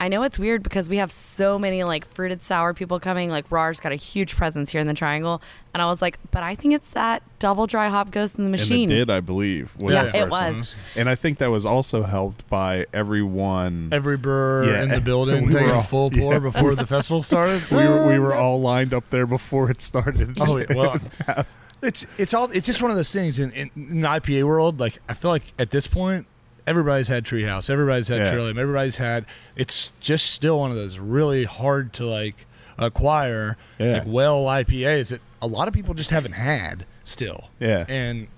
I 0.00 0.06
know 0.08 0.22
it's 0.22 0.38
weird 0.38 0.62
because 0.62 0.88
we 0.88 0.98
have 0.98 1.10
so 1.10 1.58
many 1.58 1.82
like 1.82 2.06
fruited 2.14 2.40
sour 2.42 2.72
people 2.72 3.00
coming. 3.00 3.30
Like 3.30 3.50
RAR's 3.50 3.80
got 3.80 3.90
a 3.90 3.96
huge 3.96 4.36
presence 4.36 4.70
here 4.70 4.80
in 4.80 4.86
the 4.86 4.94
Triangle, 4.94 5.42
and 5.74 5.82
I 5.82 5.86
was 5.86 6.00
like, 6.00 6.18
but 6.30 6.42
I 6.44 6.54
think 6.54 6.74
it's 6.74 6.90
that 6.92 7.22
double 7.40 7.66
dry 7.66 7.88
hop 7.88 8.10
ghost 8.12 8.38
in 8.38 8.44
the 8.44 8.50
machine. 8.50 8.84
And 8.84 8.92
it 8.92 8.94
did, 9.06 9.10
I 9.10 9.20
believe. 9.20 9.74
was 9.80 9.94
Yeah, 9.94 10.04
it 10.04 10.12
first 10.12 10.30
one. 10.30 10.56
was. 10.58 10.74
And 10.94 11.08
I 11.08 11.14
think 11.16 11.38
that 11.38 11.50
was 11.50 11.66
also 11.66 12.04
helped 12.04 12.48
by 12.48 12.86
everyone. 12.92 13.88
every 13.92 14.16
brewer 14.16 14.64
Yeah. 14.66 14.82
in 14.84 14.88
the 14.90 15.00
building 15.10 15.46
We 15.46 15.52
taking 15.52 15.68
were 15.68 15.74
all- 15.74 15.80
a 15.80 15.84
full 15.84 16.10
pour 16.12 16.34
yeah. 16.34 16.38
before 16.38 16.74
the 16.74 16.86
festival 16.86 17.20
started. 17.22 17.68
we 17.70 17.78
were 17.78 18.06
we 18.06 18.18
were 18.20 18.34
all 18.34 18.60
lined 18.60 18.94
up 18.94 19.10
there 19.10 19.26
before 19.26 19.70
it 19.70 19.80
started. 19.80 20.36
Oh 20.40 20.58
yeah, 20.58 20.66
well, 20.74 21.00
it's 21.82 22.06
it's 22.18 22.34
all 22.34 22.50
it's 22.52 22.66
just 22.66 22.82
one 22.82 22.90
of 22.90 22.96
those 22.96 23.10
things 23.12 23.38
in, 23.38 23.50
in, 23.52 23.70
in 23.76 24.00
the 24.02 24.08
IPA 24.08 24.44
world. 24.44 24.78
Like 24.80 25.00
I 25.08 25.14
feel 25.14 25.30
like 25.30 25.52
at 25.58 25.70
this 25.70 25.86
point, 25.86 26.26
everybody's 26.68 27.08
had 27.08 27.24
Treehouse, 27.24 27.70
everybody's 27.70 28.08
had 28.08 28.22
Yeah. 28.22 28.30
Trillium, 28.30 28.58
everybody's 28.58 28.96
had. 28.96 29.24
It's 29.56 29.92
just 30.00 30.26
still 30.30 30.60
one 30.60 30.70
of 30.70 30.76
those 30.76 30.98
really 30.98 31.44
hard 31.44 31.92
to 31.94 32.04
like 32.06 32.46
acquire 32.78 33.56
Yeah. 33.78 33.94
like 33.94 34.02
well 34.06 34.44
IPAs 34.44 35.10
that 35.10 35.20
a 35.42 35.46
lot 35.46 35.66
of 35.68 35.74
people 35.74 35.94
just 35.94 36.10
haven't 36.10 36.32
had 36.32 36.86
still. 37.04 37.48
Yeah. 37.60 37.84
and 37.88 38.28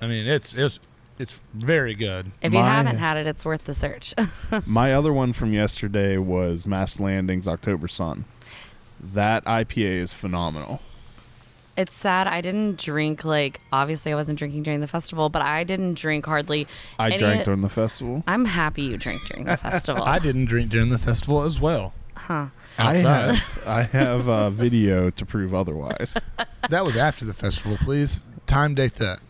I 0.00 0.06
mean 0.08 0.26
it's 0.26 0.54
it's 0.54 0.80
it's 1.18 1.38
very 1.52 1.94
good. 1.94 2.30
If 2.40 2.52
you 2.54 2.58
My- 2.60 2.66
haven't 2.66 2.96
had 2.96 3.16
it, 3.18 3.26
it's 3.26 3.44
worth 3.44 3.66
the 3.66 3.74
search. 3.74 4.14
My 4.66 4.94
other 4.94 5.12
one 5.12 5.32
from 5.34 5.52
yesterday 5.52 6.16
was 6.16 6.66
Mast 6.66 6.98
Landing's 6.98 7.46
October 7.46 7.88
Sun. 7.88 8.24
That 8.98 9.44
IPA 9.44 9.96
is 10.00 10.12
phenomenal. 10.14 10.80
It's 11.80 11.96
sad 11.96 12.26
I 12.26 12.40
didn't 12.40 12.78
drink 12.78 13.24
like 13.24 13.60
obviously 13.72 14.12
I 14.12 14.14
wasn't 14.14 14.38
drinking 14.38 14.62
during 14.62 14.80
the 14.80 14.86
festival, 14.86 15.28
but 15.28 15.42
I 15.42 15.64
didn't 15.64 15.94
drink 15.94 16.26
hardly. 16.26 16.66
I 16.98 17.08
any- 17.08 17.18
drank 17.18 17.44
during 17.44 17.62
the 17.62 17.68
festival. 17.68 18.22
I'm 18.26 18.44
happy 18.44 18.82
you 18.82 18.96
drank 18.98 19.22
during 19.26 19.44
the 19.46 19.56
festival. 19.56 20.02
I 20.16 20.18
didn't 20.18 20.46
drink 20.46 20.70
during 20.70 20.90
the 20.90 20.98
festival 20.98 21.42
as 21.42 21.58
well. 21.60 21.92
huh. 22.14 22.46
I 22.78 22.92
Outside. 22.92 23.34
have 23.34 23.64
I 23.66 23.82
have 23.84 24.28
a 24.28 24.50
video 24.50 25.10
to 25.10 25.26
prove 25.26 25.52
otherwise. 25.54 26.16
that 26.70 26.84
was 26.84 26.96
after 26.96 27.24
the 27.24 27.34
festival. 27.34 27.76
Please 27.78 28.20
time 28.46 28.74
date 28.74 28.94
that. 28.94 29.20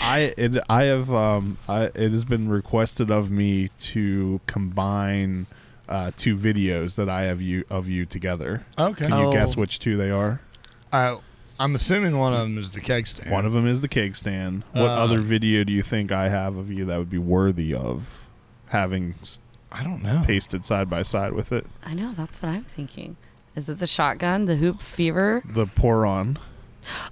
I 0.00 0.34
it, 0.36 0.56
I 0.68 0.84
have 0.84 1.10
um 1.12 1.58
I, 1.68 1.84
it 1.94 2.12
has 2.12 2.24
been 2.24 2.48
requested 2.48 3.10
of 3.10 3.30
me 3.30 3.68
to 3.92 4.40
combine 4.46 5.46
uh, 5.88 6.12
two 6.16 6.36
videos 6.36 6.94
that 6.94 7.08
I 7.08 7.22
have 7.22 7.40
you 7.42 7.64
of 7.70 7.88
you 7.88 8.06
together. 8.06 8.64
Okay. 8.78 9.06
Can 9.08 9.18
you 9.18 9.26
Oh. 9.26 9.32
guess 9.32 9.56
which 9.56 9.80
two 9.80 9.96
they 9.96 10.10
are? 10.10 10.40
I, 10.92 11.18
I'm 11.58 11.74
assuming 11.74 12.18
one 12.18 12.32
of 12.32 12.40
them 12.40 12.58
is 12.58 12.72
the 12.72 12.80
keg 12.80 13.06
stand. 13.06 13.30
One 13.30 13.44
of 13.46 13.52
them 13.52 13.66
is 13.66 13.80
the 13.80 13.88
cake 13.88 14.16
stand. 14.16 14.64
What 14.72 14.90
Uh, 14.90 14.94
other 15.04 15.20
video 15.20 15.62
do 15.64 15.72
you 15.72 15.82
think 15.82 16.10
I 16.12 16.28
have 16.28 16.56
of 16.56 16.70
you 16.70 16.84
that 16.86 16.98
would 16.98 17.10
be 17.10 17.18
worthy 17.18 17.74
of 17.74 18.26
having 18.68 19.14
s- 19.22 19.40
I 19.72 19.84
don't 19.84 20.02
know. 20.02 20.22
pasted 20.26 20.64
side 20.64 20.88
by 20.90 21.02
side 21.02 21.32
with 21.32 21.52
it? 21.52 21.66
I 21.84 21.94
know 21.94 22.12
that's 22.16 22.40
what 22.42 22.48
I'm 22.50 22.64
thinking. 22.64 23.16
Is 23.56 23.68
it 23.68 23.78
the 23.78 23.86
shotgun, 23.86 24.46
the 24.46 24.56
hoop 24.56 24.80
fever? 24.80 25.42
The 25.44 25.66
pour 25.66 26.06
on. 26.06 26.38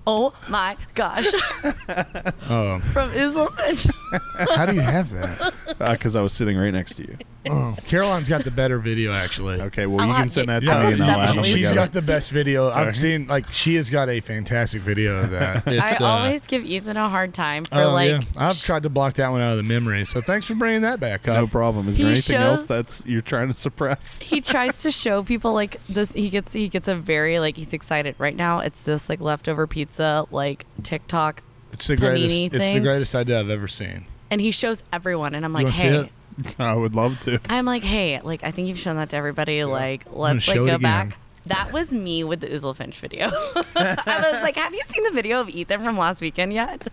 Oh 0.06 0.32
my 0.48 0.76
gosh! 0.94 1.26
Oh, 2.50 2.78
From 2.92 3.10
Oozlefinch. 3.10 3.90
how 4.56 4.64
do 4.66 4.74
you 4.74 4.80
have 4.80 5.10
that? 5.10 5.52
Because 5.78 6.16
uh, 6.16 6.20
I 6.20 6.22
was 6.22 6.32
sitting 6.32 6.56
right 6.56 6.72
next 6.72 6.94
to 6.96 7.02
you. 7.02 7.18
Oh, 7.50 7.76
Caroline's 7.86 8.28
got 8.28 8.44
the 8.44 8.50
better 8.50 8.78
video 8.78 9.12
actually. 9.12 9.60
Okay, 9.60 9.86
well, 9.86 10.00
I'll 10.00 10.06
you 10.08 10.12
can 10.14 10.22
have- 10.24 10.32
send 10.32 10.48
that 10.48 10.60
to 10.60 10.66
yeah, 10.66 10.86
me 10.88 10.92
and 10.94 11.02
I'll 11.02 11.10
add 11.10 11.16
them 11.16 11.26
definitely. 11.36 11.48
she's 11.50 11.56
together. 11.68 11.74
got 11.74 11.92
the 11.92 12.02
best 12.02 12.30
video. 12.30 12.68
I've 12.68 12.76
Alright. 12.76 12.96
seen. 12.96 13.26
Like 13.26 13.50
she 13.52 13.74
has 13.76 13.90
got 13.90 14.08
a 14.08 14.20
fantastic 14.20 14.82
video 14.82 15.16
of 15.22 15.30
that. 15.30 15.62
I 15.66 15.90
It's, 15.90 16.00
uh, 16.00 16.04
always 16.06 16.46
give 16.46 16.64
Ethan 16.64 16.96
a 16.96 17.08
hard 17.08 17.32
time 17.34 17.64
for 17.64 17.76
oh, 17.82 17.92
like. 17.92 18.10
yeah. 18.10 18.20
I've 18.36 18.60
tried 18.60 18.82
to 18.84 18.90
block 18.90 19.14
that 19.14 19.30
one 19.30 19.40
out 19.40 19.52
of 19.52 19.56
the 19.58 19.62
memory. 19.62 20.04
So 20.04 20.20
thanks 20.20 20.46
for 20.46 20.54
bringing 20.54 20.82
that 20.82 21.00
back 21.00 21.28
up. 21.28 21.36
no 21.36 21.44
up. 21.44 21.50
problem. 21.50 21.88
Is 21.88 21.96
He 21.96 22.02
there 22.04 22.12
anything 22.12 22.36
else 22.36 22.60
shows- 22.60 22.66
that's 22.66 23.06
you're 23.06 23.20
trying 23.20 23.48
to 23.48 23.54
suppress? 23.54 24.18
he 24.20 24.40
tries 24.40 24.80
to 24.80 24.90
show 24.92 25.22
people 25.22 25.52
like 25.52 25.80
this 25.86 26.12
he 26.12 26.30
gets 26.30 26.52
he 26.54 26.68
gets 26.68 26.88
a 26.88 26.94
very 26.94 27.38
like 27.38 27.56
he's 27.56 27.72
excited 27.72 28.14
right 28.18 28.36
now 28.36 28.58
it's 28.60 28.82
this 28.82 29.08
like 29.08 29.20
leftover 29.20 29.66
pizza 29.68 30.26
like 30.30 30.64
tiktok 30.82 31.42
It's 31.72 31.86
the 31.86 31.96
greatest. 31.96 32.34
Panini 32.34 32.52
It's 32.52 32.72
the 32.72 32.80
greatest 32.80 33.14
idea 33.14 33.38
I've 33.40 33.50
ever 33.50 33.68
seen. 33.68 34.06
and 34.30 34.40
he 34.40 34.50
shows 34.50 34.82
everyone 34.92 35.34
and 35.34 35.44
i'm 35.44 35.56
You 35.56 35.64
like 35.64 35.74
hey? 35.74 36.10
I 36.58 36.74
would 36.74 36.94
love 36.94 37.18
to. 37.20 37.40
i'm 37.48 37.64
like 37.64 37.82
hey 37.82 38.20
like 38.22 38.44
i 38.44 38.50
think 38.50 38.68
you've 38.68 38.78
shown 38.78 38.96
that 38.96 39.10
to 39.10 39.16
everybody 39.16 39.64
like 39.64 40.04
let's 40.10 40.46
like 40.48 40.56
go 40.56 40.78
back 40.78 41.16
that 41.46 41.72
was 41.72 41.92
me 41.92 42.24
with 42.24 42.40
the 42.40 42.48
Oozlefinch 42.48 42.96
video. 42.96 43.28
I 43.74 44.30
was 44.32 44.42
like, 44.42 44.56
"Have 44.56 44.74
you 44.74 44.82
seen 44.82 45.02
the 45.04 45.12
video 45.12 45.40
of 45.40 45.48
Ethan 45.48 45.82
from 45.82 45.96
last 45.96 46.20
weekend 46.20 46.52
yet?" 46.52 46.86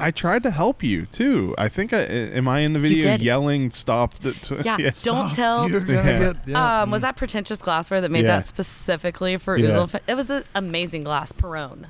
I 0.00 0.10
tried 0.10 0.42
to 0.44 0.50
help 0.50 0.82
you 0.82 1.06
too. 1.06 1.54
I 1.58 1.68
think 1.68 1.92
I 1.92 1.98
am 2.00 2.46
I 2.48 2.60
in 2.60 2.72
the 2.72 2.80
video 2.80 3.16
yelling 3.16 3.70
stop 3.70 4.14
the 4.14 4.32
t- 4.32 4.56
Yeah, 4.64 4.76
yeah, 4.80 4.90
don't 5.02 5.32
tell. 5.34 5.68
You're 5.68 5.80
gonna 5.80 5.92
Yeah. 6.04 6.18
get. 6.18 6.36
yeah. 6.48 6.82
Um, 6.82 6.90
was 6.90 7.02
that 7.02 7.16
pretentious 7.16 7.60
glassware 7.60 8.00
that 8.00 8.10
made 8.10 8.24
Yeah. 8.24 8.38
that 8.38 8.48
specifically 8.48 9.36
for 9.36 9.56
Yeah. 9.56 9.70
Oozle 9.70 10.00
It 10.06 10.14
was 10.14 10.30
an 10.30 10.44
amazing 10.54 11.02
glass, 11.04 11.32
Perone. 11.32 11.86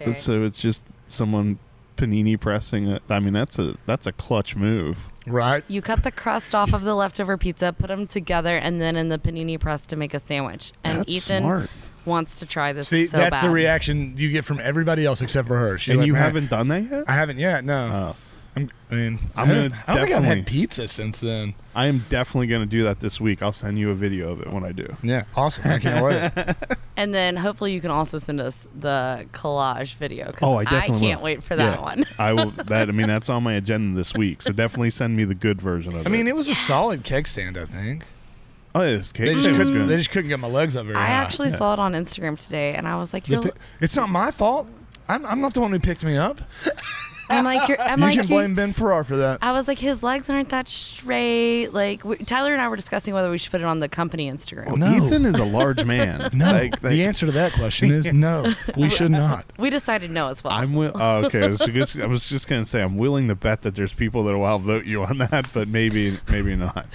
Okay. 0.00 0.12
So 0.12 0.42
it's 0.44 0.60
just 0.60 0.88
someone 1.06 1.58
panini 1.96 2.38
pressing 2.38 2.88
it. 2.88 3.02
I 3.08 3.18
mean 3.20 3.34
that's 3.34 3.58
a 3.58 3.74
that's 3.86 4.06
a 4.06 4.12
clutch 4.12 4.56
move. 4.56 4.98
right? 5.26 5.62
You 5.68 5.82
cut 5.82 6.02
the 6.02 6.10
crust 6.10 6.54
off 6.54 6.72
of 6.72 6.82
the 6.82 6.94
leftover 6.94 7.36
pizza, 7.36 7.72
put 7.72 7.88
them 7.88 8.06
together, 8.06 8.56
and 8.56 8.80
then 8.80 8.96
in 8.96 9.08
the 9.10 9.18
panini 9.18 9.58
press 9.60 9.86
to 9.86 9.96
make 9.96 10.14
a 10.14 10.18
sandwich. 10.18 10.72
And 10.82 10.98
That's 10.98 11.12
Ethan 11.14 11.42
smart. 11.42 11.70
Wants 12.04 12.38
to 12.40 12.46
try 12.46 12.72
this 12.72 12.88
See, 12.88 13.06
so 13.06 13.16
that's 13.16 13.30
bad. 13.30 13.44
the 13.44 13.50
reaction 13.50 14.14
you 14.16 14.30
get 14.30 14.44
from 14.44 14.60
everybody 14.60 15.04
else 15.04 15.20
except 15.22 15.48
for 15.48 15.56
her. 15.58 15.78
She's 15.78 15.90
and 15.92 15.98
like, 16.00 16.06
you 16.06 16.14
haven't 16.14 16.50
done 16.50 16.68
that 16.68 16.90
yet? 16.90 17.04
I 17.08 17.12
haven't 17.12 17.38
yet. 17.38 17.64
No. 17.64 18.14
Oh. 18.14 18.16
I'm, 18.56 18.68
I 18.90 18.94
mean, 18.96 19.18
I'm 19.36 19.44
I 19.44 19.46
gonna 19.46 19.68
don't- 19.68 19.78
I 19.88 19.92
don't 19.94 20.04
think 20.06 20.16
I've 20.16 20.24
had 20.24 20.44
pizza 20.44 20.88
since 20.88 21.20
then. 21.20 21.54
I 21.72 21.86
am 21.86 22.04
definitely 22.08 22.48
going 22.48 22.62
to 22.62 22.66
do 22.66 22.82
that 22.82 22.98
this 22.98 23.20
week. 23.20 23.42
I'll 23.44 23.52
send 23.52 23.78
you 23.78 23.90
a 23.90 23.94
video 23.94 24.32
of 24.32 24.40
it 24.40 24.52
when 24.52 24.64
I 24.64 24.72
do. 24.72 24.96
Yeah, 25.04 25.22
awesome. 25.36 25.70
I 25.70 25.78
can't 25.78 26.04
wait. 26.04 26.56
And 26.96 27.14
then 27.14 27.36
hopefully 27.36 27.72
you 27.72 27.80
can 27.80 27.90
also 27.90 28.18
send 28.18 28.42
us 28.42 28.66
the 28.78 29.24
collage 29.32 29.94
video 29.94 30.26
because 30.26 30.42
Oh, 30.42 30.56
I 30.58 30.64
definitely 30.64 30.98
can't 31.06 31.20
will. 31.20 31.24
wait 31.26 31.42
for 31.42 31.56
that 31.56 31.76
Yeah. 31.78 31.80
one. 31.80 32.04
I 32.18 32.32
will. 32.34 32.50
That 32.66 32.90
I 32.90 32.92
mean, 32.92 33.06
that's 33.06 33.30
on 33.30 33.42
my 33.42 33.54
agenda 33.54 33.96
this 33.96 34.12
week. 34.12 34.42
So 34.42 34.52
definitely 34.52 34.90
send 34.90 35.16
me 35.16 35.24
the 35.24 35.34
good 35.34 35.62
version 35.62 35.94
of 35.94 36.00
I 36.00 36.02
it. 36.02 36.06
I 36.08 36.10
mean, 36.10 36.26
it 36.28 36.36
was 36.36 36.48
a 36.48 36.54
solid 36.54 37.02
keg 37.04 37.26
stand. 37.26 37.56
I 37.56 37.64
think 37.64 38.04
oh, 38.74 38.80
this 38.80 39.12
cake 39.12 39.26
they 39.26 39.32
just 39.32 39.44
stand 39.44 39.58
was 39.58 39.70
couldn't. 39.70 39.86
They 39.88 39.96
just 39.96 40.10
couldn't 40.10 40.28
get 40.28 40.38
my 40.40 40.48
legs 40.48 40.76
up 40.76 40.86
very 40.86 40.96
I 40.96 41.06
high. 41.06 41.12
actually 41.12 41.50
Yeah. 41.50 41.56
saw 41.56 41.72
it 41.74 41.78
on 41.78 41.92
Instagram 41.92 42.36
today, 42.42 42.74
and 42.74 42.86
I 42.88 42.96
was 42.96 43.12
like, 43.12 43.28
"You're." 43.28 43.42
pi- 43.42 43.50
it's 43.80 43.96
not 43.96 44.08
my 44.08 44.30
fault. 44.30 44.66
I'm, 45.08 45.24
I'm 45.26 45.40
not 45.40 45.54
the 45.54 45.60
one 45.60 45.72
who 45.72 45.80
picked 45.80 46.04
me 46.04 46.16
up. 46.16 46.40
I'm 47.30 47.44
like, 47.44 47.68
you're, 47.68 47.80
I'm 47.80 47.98
you 48.00 48.04
like, 48.06 48.14
can 48.20 48.28
"You're- 48.28 48.36
blame 48.42 48.54
Ben 48.54 48.72
Farrar 48.72 49.04
for 49.04 49.16
that. 49.16 49.38
I 49.42 49.52
was 49.52 49.68
like, 49.68 49.78
his 49.78 50.02
legs 50.02 50.28
aren't 50.28 50.48
that 50.50 50.68
straight. 50.68 51.68
Like 51.72 52.04
we, 52.04 52.16
Tyler 52.16 52.52
and 52.52 52.60
I 52.60 52.68
were 52.68 52.76
discussing 52.76 53.14
whether 53.14 53.30
we 53.30 53.38
should 53.38 53.50
put 53.52 53.60
it 53.60 53.64
on 53.64 53.80
the 53.80 53.88
company 53.88 54.30
Instagram. 54.30 54.66
Well, 54.66 54.76
No. 54.76 55.06
Ethan 55.06 55.24
is 55.26 55.38
a 55.38 55.44
large 55.44 55.84
man. 55.84 56.28
No, 56.40 56.50
Like, 56.52 56.80
the 56.80 57.04
answer 57.04 57.26
to 57.26 57.32
that 57.32 57.52
question 57.52 57.90
is 57.90 58.12
no. 58.12 58.52
We 58.76 58.88
should 58.88 59.10
not. 59.10 59.44
We 59.58 59.70
decided 59.70 60.10
no 60.10 60.28
as 60.28 60.42
well. 60.44 60.52
I'm 60.52 60.74
will. 60.74 60.92
Oh, 60.94 61.24
okay, 61.26 61.44
I 61.44 61.48
was, 61.48 61.58
just, 61.60 61.96
I 61.96 62.06
was 62.06 62.28
just 62.28 62.48
gonna 62.48 62.64
say 62.64 62.82
I'm 62.82 62.96
willing 62.96 63.28
to 63.28 63.34
bet 63.34 63.62
that 63.62 63.74
there's 63.74 63.92
people 63.92 64.24
that 64.24 64.34
will 64.34 64.44
outvote 64.46 64.84
you 64.84 65.04
on 65.04 65.18
that, 65.18 65.46
but 65.52 65.68
maybe 65.68 66.18
maybe 66.30 66.56
not. 66.56 66.86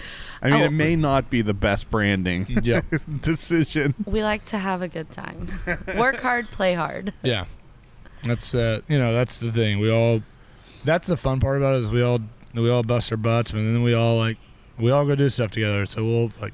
I 0.41 0.49
mean, 0.49 0.61
Oh. 0.61 0.65
it 0.65 0.71
may 0.71 0.95
not 0.95 1.29
be 1.29 1.41
the 1.41 1.53
best 1.53 1.89
branding 1.89 2.59
Yeah. 2.63 2.81
decision. 3.21 3.95
we 4.05 4.21
like 4.23 4.45
to 4.47 4.57
have 4.57 4.81
a 4.81 4.87
good 4.87 5.09
time. 5.09 5.49
Work 5.97 6.17
hard, 6.17 6.47
play 6.51 6.73
hard. 6.75 7.13
Yeah, 7.23 7.45
that's 8.23 8.55
uh, 8.55 8.81
you 8.87 8.97
know 8.97 9.13
that's 9.13 9.37
the 9.37 9.51
thing. 9.51 9.79
We 9.79 9.91
all 9.91 10.21
that's 10.83 11.07
the 11.07 11.17
fun 11.17 11.39
part 11.39 11.57
about 11.57 11.75
it 11.75 11.79
is 11.79 11.91
we 11.91 12.01
all 12.01 12.19
we 12.53 12.69
all 12.69 12.83
bust 12.83 13.11
our 13.11 13.17
butts, 13.17 13.51
and 13.51 13.75
then 13.75 13.83
we 13.83 13.93
all 13.93 14.17
like 14.17 14.37
we 14.77 14.91
all 14.91 15.05
go 15.05 15.15
do 15.15 15.29
stuff 15.29 15.51
together. 15.51 15.85
So 15.85 16.03
we'll 16.03 16.31
like 16.41 16.53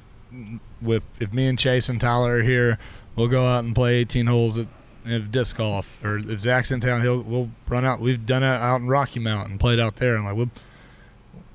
with 0.80 1.04
if 1.20 1.32
me 1.32 1.46
and 1.46 1.58
Chase 1.58 1.88
and 1.88 2.00
Tyler 2.00 2.38
are 2.38 2.42
here, 2.42 2.78
we'll 3.16 3.28
go 3.28 3.46
out 3.46 3.64
and 3.64 3.74
play 3.74 3.96
18 3.96 4.26
holes 4.26 4.58
at 4.58 4.66
of 5.06 5.32
disc 5.32 5.56
golf, 5.56 6.02
or 6.04 6.18
if 6.18 6.40
Zach's 6.40 6.70
in 6.70 6.80
town, 6.80 7.02
he'll 7.02 7.22
we'll 7.22 7.50
run 7.68 7.84
out. 7.84 8.00
We've 8.00 8.24
done 8.24 8.42
it 8.42 8.46
out 8.46 8.80
in 8.80 8.86
Rocky 8.86 9.20
Mountain, 9.20 9.52
and 9.52 9.60
played 9.60 9.80
out 9.80 9.96
there, 9.96 10.14
and 10.14 10.24
like 10.24 10.36
we'll 10.36 10.50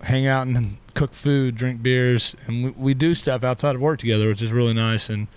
hang 0.04 0.28
out 0.28 0.48
and 0.48 0.78
cook 0.94 1.14
food, 1.14 1.56
drink 1.56 1.82
beers, 1.82 2.36
and 2.46 2.66
we, 2.66 2.70
we 2.72 2.94
do 2.94 3.16
stuff 3.16 3.44
outside 3.44 3.76
of 3.76 3.82
work 3.82 4.00
together, 4.00 4.28
which 4.28 4.42
is 4.42 4.52
really 4.52 4.74
nice. 4.74 5.10
And 5.10 5.28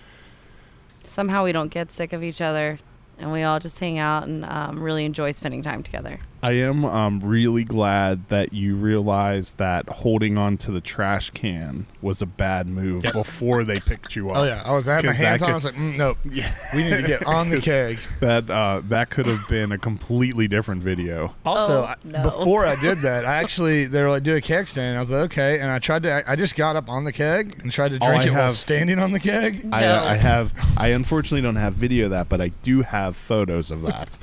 Somehow 1.03 1.43
we 1.43 1.51
don't 1.51 1.69
get 1.69 1.91
sick 1.91 2.13
of 2.13 2.23
each 2.23 2.41
other, 2.41 2.79
and 3.21 3.31
we 3.31 3.43
all 3.43 3.59
just 3.59 3.79
hang 3.79 3.99
out 3.99 4.23
and 4.23 4.43
um, 4.45 4.81
really 4.81 5.05
enjoy 5.05 5.31
spending 5.31 5.61
time 5.61 5.83
together. 5.83 6.19
I 6.43 6.53
am 6.53 6.85
um, 6.85 7.19
really 7.19 7.63
glad 7.63 8.27
that 8.29 8.51
you 8.51 8.75
realized 8.75 9.57
that 9.57 9.87
holding 9.87 10.37
on 10.39 10.57
to 10.57 10.71
the 10.71 10.81
trash 10.81 11.29
can 11.29 11.85
was 12.01 12.21
a 12.21 12.25
bad 12.25 12.67
move 12.67 13.03
Yep. 13.03 13.13
before 13.13 13.63
they 13.63 13.79
picked 13.79 14.15
you 14.15 14.31
up. 14.31 14.37
Oh 14.37 14.43
yeah, 14.43 14.63
I 14.65 14.71
was 14.73 14.87
I 14.87 14.95
had 14.95 15.03
my 15.05 15.11
'Cause 15.11 15.19
that 15.19 15.25
hands 15.25 15.41
on. 15.43 15.45
could- 15.47 15.51
I 15.51 15.55
was 15.55 15.65
like, 15.65 15.75
mm, 15.75 15.97
nope. 15.97 16.17
Yeah. 16.31 16.51
We 16.73 16.83
need 16.83 16.95
to 16.97 17.03
get 17.03 17.25
on 17.27 17.49
the 17.49 17.61
keg. 17.61 17.99
That 18.21 18.49
uh, 18.49 18.81
that 18.89 19.11
could 19.11 19.27
have 19.27 19.47
been 19.47 19.71
a 19.71 19.77
completely 19.77 20.47
different 20.47 20.81
video. 20.81 21.35
Also, 21.45 21.81
Oh, 21.81 21.83
I- 21.83 21.95
no. 22.03 22.23
before 22.23 22.65
I 22.65 22.75
did 22.81 22.97
that, 23.03 23.23
I 23.25 23.35
actually 23.35 23.85
they 23.85 24.01
were 24.01 24.09
like, 24.09 24.23
"Do 24.23 24.35
a 24.35 24.41
keg 24.41 24.67
stand." 24.67 24.97
I 24.97 24.99
was 24.99 25.11
like, 25.11 25.21
"Okay," 25.25 25.59
and 25.59 25.69
I 25.69 25.77
tried 25.77 26.01
to. 26.03 26.11
I, 26.11 26.33
I 26.33 26.35
just 26.35 26.55
got 26.55 26.75
up 26.75 26.89
on 26.89 27.03
the 27.03 27.11
keg 27.13 27.59
and 27.61 27.71
tried 27.71 27.89
to 27.89 27.99
Oh, 28.01 28.07
drink 28.07 28.23
I 28.23 28.27
it 28.27 28.31
while 28.33 28.49
standing 28.49 28.97
on 28.99 29.11
the 29.11 29.19
keg. 29.19 29.67
I, 29.71 30.13
I 30.13 30.15
have. 30.15 30.53
I 30.75 30.87
unfortunately 30.87 31.41
don't 31.43 31.55
have 31.57 31.75
video 31.75 32.05
of 32.05 32.11
that, 32.11 32.29
but 32.29 32.41
I 32.41 32.47
do 32.63 32.81
have 32.81 33.15
photos 33.15 33.69
of 33.69 33.83
that. 33.83 34.17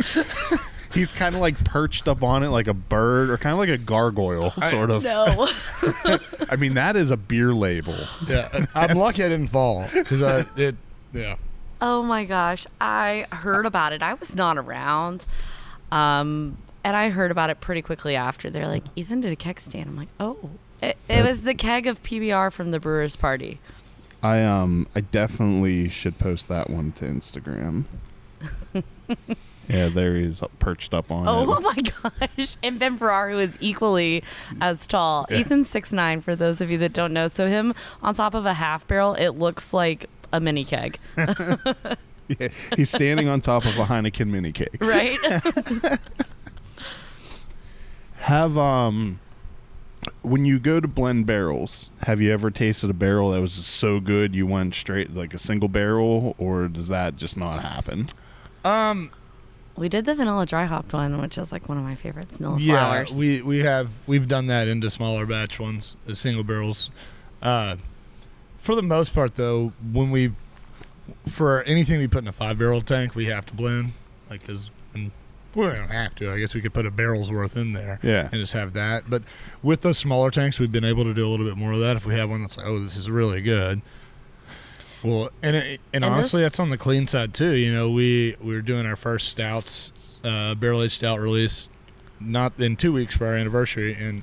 He's 0.93 1.13
kind 1.13 1.35
of 1.35 1.41
like 1.41 1.63
perched 1.65 2.09
up 2.09 2.23
on 2.23 2.43
it 2.43 2.49
like 2.49 2.67
a 2.67 2.75
bird, 2.75 3.31
or 3.31 3.39
kind 3.39 3.53
of 3.53 3.59
like 3.59 3.69
a 3.69 3.79
gargoyle, 3.79 4.51
sort 4.69 4.91
of. 4.91 5.05
No. 5.05 5.49
I 6.51 6.57
mean, 6.57 6.75
that 6.75 6.97
is 6.97 7.11
a 7.11 7.17
beer 7.17 7.53
label. 7.53 7.97
Yeah, 8.27 8.67
I'm 8.75 8.97
lucky 8.97 9.23
I 9.23 9.29
didn't 9.29 9.49
fall 9.49 9.87
because 9.93 10.23
I 10.23 10.45
it. 10.57 10.77
Yeah, 11.13 11.37
Oh 11.81 12.03
my 12.03 12.25
gosh, 12.25 12.67
I 12.81 13.27
heard 13.31 13.67
about 13.67 13.93
it. 13.93 14.03
I 14.03 14.15
was 14.15 14.35
not 14.35 14.59
around. 14.59 15.27
Um, 15.93 16.59
and 16.83 16.97
I 16.97 17.11
heard 17.11 17.31
about 17.31 17.51
it 17.51 17.61
pretty 17.61 17.83
quickly 17.83 18.17
after. 18.17 18.51
They're 18.51 18.67
like, 18.67 18.85
Ethan 18.97 19.21
did 19.21 19.33
a 19.33 19.37
keg 19.37 19.61
stand. 19.61 19.89
I'm 19.89 19.97
like, 19.97 20.09
oh. 20.19 20.51
It, 20.83 20.97
it 21.09 21.25
was 21.25 21.43
the 21.43 21.55
keg 21.55 21.87
of 21.87 22.03
PBR 22.03 22.53
from 22.53 22.71
the 22.71 22.79
Brewers 22.79 23.17
Party. 23.17 23.59
I 24.23 24.43
um, 24.43 24.89
I 24.95 25.01
definitely 25.01 25.89
should 25.89 26.19
post 26.19 26.49
that 26.49 26.71
one 26.71 26.93
to 26.93 27.05
Instagram. 27.05 27.85
yeah, 29.69 29.89
there 29.89 30.17
he's 30.17 30.43
perched 30.59 30.95
up 30.95 31.11
on 31.11 31.27
Oh 31.29 31.55
it. 31.55 31.63
my 32.11 32.19
gosh. 32.37 32.57
And 32.63 32.79
Ben 32.79 32.97
Farrar, 32.97 33.31
who 33.31 33.39
is 33.39 33.57
equally 33.61 34.23
as 34.61 34.87
tall. 34.87 35.27
Yeah. 35.31 35.39
Ethan's 35.39 35.69
six 35.69 35.93
nine. 35.93 36.21
for 36.21 36.35
those 36.35 36.61
of 36.61 36.71
you 36.71 36.79
that 36.79 36.93
don't 36.93 37.13
know. 37.13 37.29
So 37.29 37.47
him 37.49 37.75
on 38.03 38.15
top 38.15 38.35
of 38.35 38.47
a 38.47 38.55
half 38.55 38.87
barrel, 38.87 39.15
it 39.15 39.31
looks 39.31 39.73
like 39.75 40.09
a 40.33 40.41
mini 40.41 40.65
keg, 40.65 40.99
Yeah, 42.39 42.49
he's 42.77 42.91
standing 42.91 43.29
on 43.29 43.41
top 43.41 43.65
of 43.65 43.79
a 43.79 43.85
Heineken 43.87 44.29
mini 44.29 44.53
keg. 44.53 44.77
right? 44.81 45.17
Have 48.21 48.59
um 48.59 49.21
when 50.23 50.45
you 50.45 50.59
go 50.59 50.79
to 50.81 50.87
blend 50.89 51.27
barrels, 51.27 51.91
have 52.03 52.21
you 52.21 52.33
ever 52.33 52.51
tasted 52.51 52.89
a 52.91 52.95
barrel 52.95 53.31
that 53.31 53.41
was 53.41 53.57
just 53.57 53.69
so 53.71 53.99
good 54.01 54.35
you 54.35 54.47
went 54.47 54.75
straight 54.75 55.15
like 55.15 55.35
a 55.35 55.39
single 55.39 55.69
barrel 55.69 56.35
or 56.39 56.69
does 56.69 56.89
that 56.89 57.17
just 57.17 57.37
not 57.37 57.63
happen? 57.63 58.07
um, 58.65 59.11
we 59.79 59.89
did 59.89 60.05
the 60.05 60.15
vanilla 60.15 60.45
dry 60.47 60.67
hopped 60.67 60.93
one, 60.93 61.21
which 61.21 61.39
is 61.39 61.53
like 61.53 61.69
one 61.69 61.79
of 61.79 61.85
my 61.85 61.95
favorites. 61.95 62.39
Vanilla 62.39 62.59
yeah, 62.59 62.89
flowers. 62.89 63.15
we 63.15 63.43
we 63.43 63.59
have 63.61 63.91
we've 64.07 64.29
done 64.29 64.47
that 64.47 64.69
into 64.69 64.91
smaller 64.91 65.27
batch 65.27 65.59
ones, 65.59 65.97
the 66.05 66.15
single 66.15 66.45
barrels. 66.45 66.91
Uh, 67.41 67.77
for 68.57 68.75
the 68.75 68.83
most 68.83 69.15
part, 69.15 69.37
though, 69.37 69.73
when 69.93 70.11
we 70.11 70.33
for 71.29 71.63
anything 71.63 71.99
we 71.99 72.09
put 72.09 72.23
in 72.23 72.29
a 72.29 72.33
five 72.33 72.59
barrel 72.59 72.81
tank, 72.81 73.15
we 73.15 73.27
have 73.27 73.47
to 73.47 73.55
blend, 73.55 73.93
like 74.29 74.41
because 74.41 74.71
and 74.95 75.11
we 75.55 75.63
don't 75.67 75.89
have 75.89 76.15
to. 76.17 76.33
I 76.33 76.39
guess 76.39 76.55
we 76.55 76.61
could 76.61 76.75
put 76.75 76.87
a 76.87 76.91
barrel's 76.91 77.31
worth 77.31 77.57
in 77.57 77.73
there. 77.73 77.99
Yeah. 78.03 78.29
and 78.31 78.41
just 78.41 78.53
have 78.53 78.75
that. 78.75 79.09
But 79.09 79.23
with 79.63 79.81
those 79.81 79.99
smaller 79.99 80.31
tanks, 80.31 80.59
we've 80.59 80.73
been 80.73 80.85
able 80.85 81.05
to 81.05 81.15
do 81.15 81.27
a 81.27 81.29
little 81.29 81.47
bit 81.47 81.57
more 81.57 81.73
of 81.73 81.81
that. 81.81 81.97
If 81.97 82.07
we 82.07 82.15
have 82.15 82.31
one 82.31 82.43
that's 82.43 82.57
like, 82.57 82.67
oh, 82.67 82.79
this 82.81 82.97
is 82.97 83.11
really 83.11 83.41
good. 83.41 83.81
Well, 85.03 85.31
and 85.43 85.55
and, 85.57 85.79
And 85.93 86.05
honestly, 86.05 86.41
this- 86.41 86.47
that's 86.47 86.61
on 86.61 86.71
the 86.71 86.79
clean 86.79 87.07
side 87.07 87.33
too. 87.35 87.53
You 87.55 87.73
know, 87.73 87.91
we 87.91 88.35
we 88.41 88.55
were 88.55 88.63
doing 88.63 88.87
our 88.87 88.97
first 88.97 89.29
stouts, 89.29 89.93
uh, 90.25 90.55
barrel 90.55 90.83
aged 90.83 90.95
stout 90.95 91.21
release, 91.21 91.71
not 92.21 92.59
in 92.59 92.77
two 92.77 92.93
weeks 92.93 93.17
for 93.17 93.27
our 93.27 93.35
anniversary, 93.37 93.95
and 93.95 94.23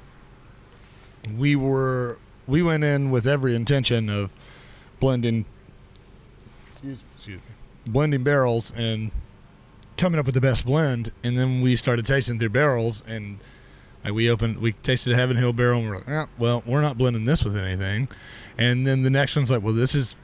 we 1.37 1.55
were 1.55 2.19
we 2.47 2.61
went 2.61 2.83
in 2.83 3.09
with 3.11 3.25
every 3.27 3.55
intention 3.55 4.09
of 4.09 4.31
blending. 4.99 5.45
Excuse, 6.73 7.03
excuse 7.17 7.37
me, 7.37 7.91
blending 7.91 8.23
barrels 8.23 8.71
and 8.75 9.11
coming 9.97 10.19
up 10.19 10.25
with 10.25 10.35
the 10.35 10.41
best 10.41 10.65
blend, 10.65 11.11
and 11.23 11.37
then 11.37 11.61
we 11.61 11.75
started 11.75 12.05
tasting 12.05 12.37
through 12.37 12.49
barrels, 12.49 13.01
and 13.07 13.39
like 14.03 14.13
we 14.13 14.29
opened, 14.29 14.57
we 14.59 14.73
tasted 14.73 15.13
a 15.13 15.15
Heaven 15.15 15.37
Hill 15.37 15.53
barrel, 15.53 15.79
and 15.79 15.89
we're 15.89 15.95
like, 15.97 16.09
eh, 16.09 16.25
well, 16.37 16.61
we're 16.65 16.81
not 16.81 16.97
blending 16.97 17.23
this 17.25 17.43
with 17.45 17.55
anything, 17.55 18.07
and 18.57 18.85
then 18.85 19.01
the 19.03 19.09
next 19.09 19.35
one's 19.35 19.49
like, 19.49 19.63
well, 19.63 19.73
this 19.73 19.95
is 19.95 20.15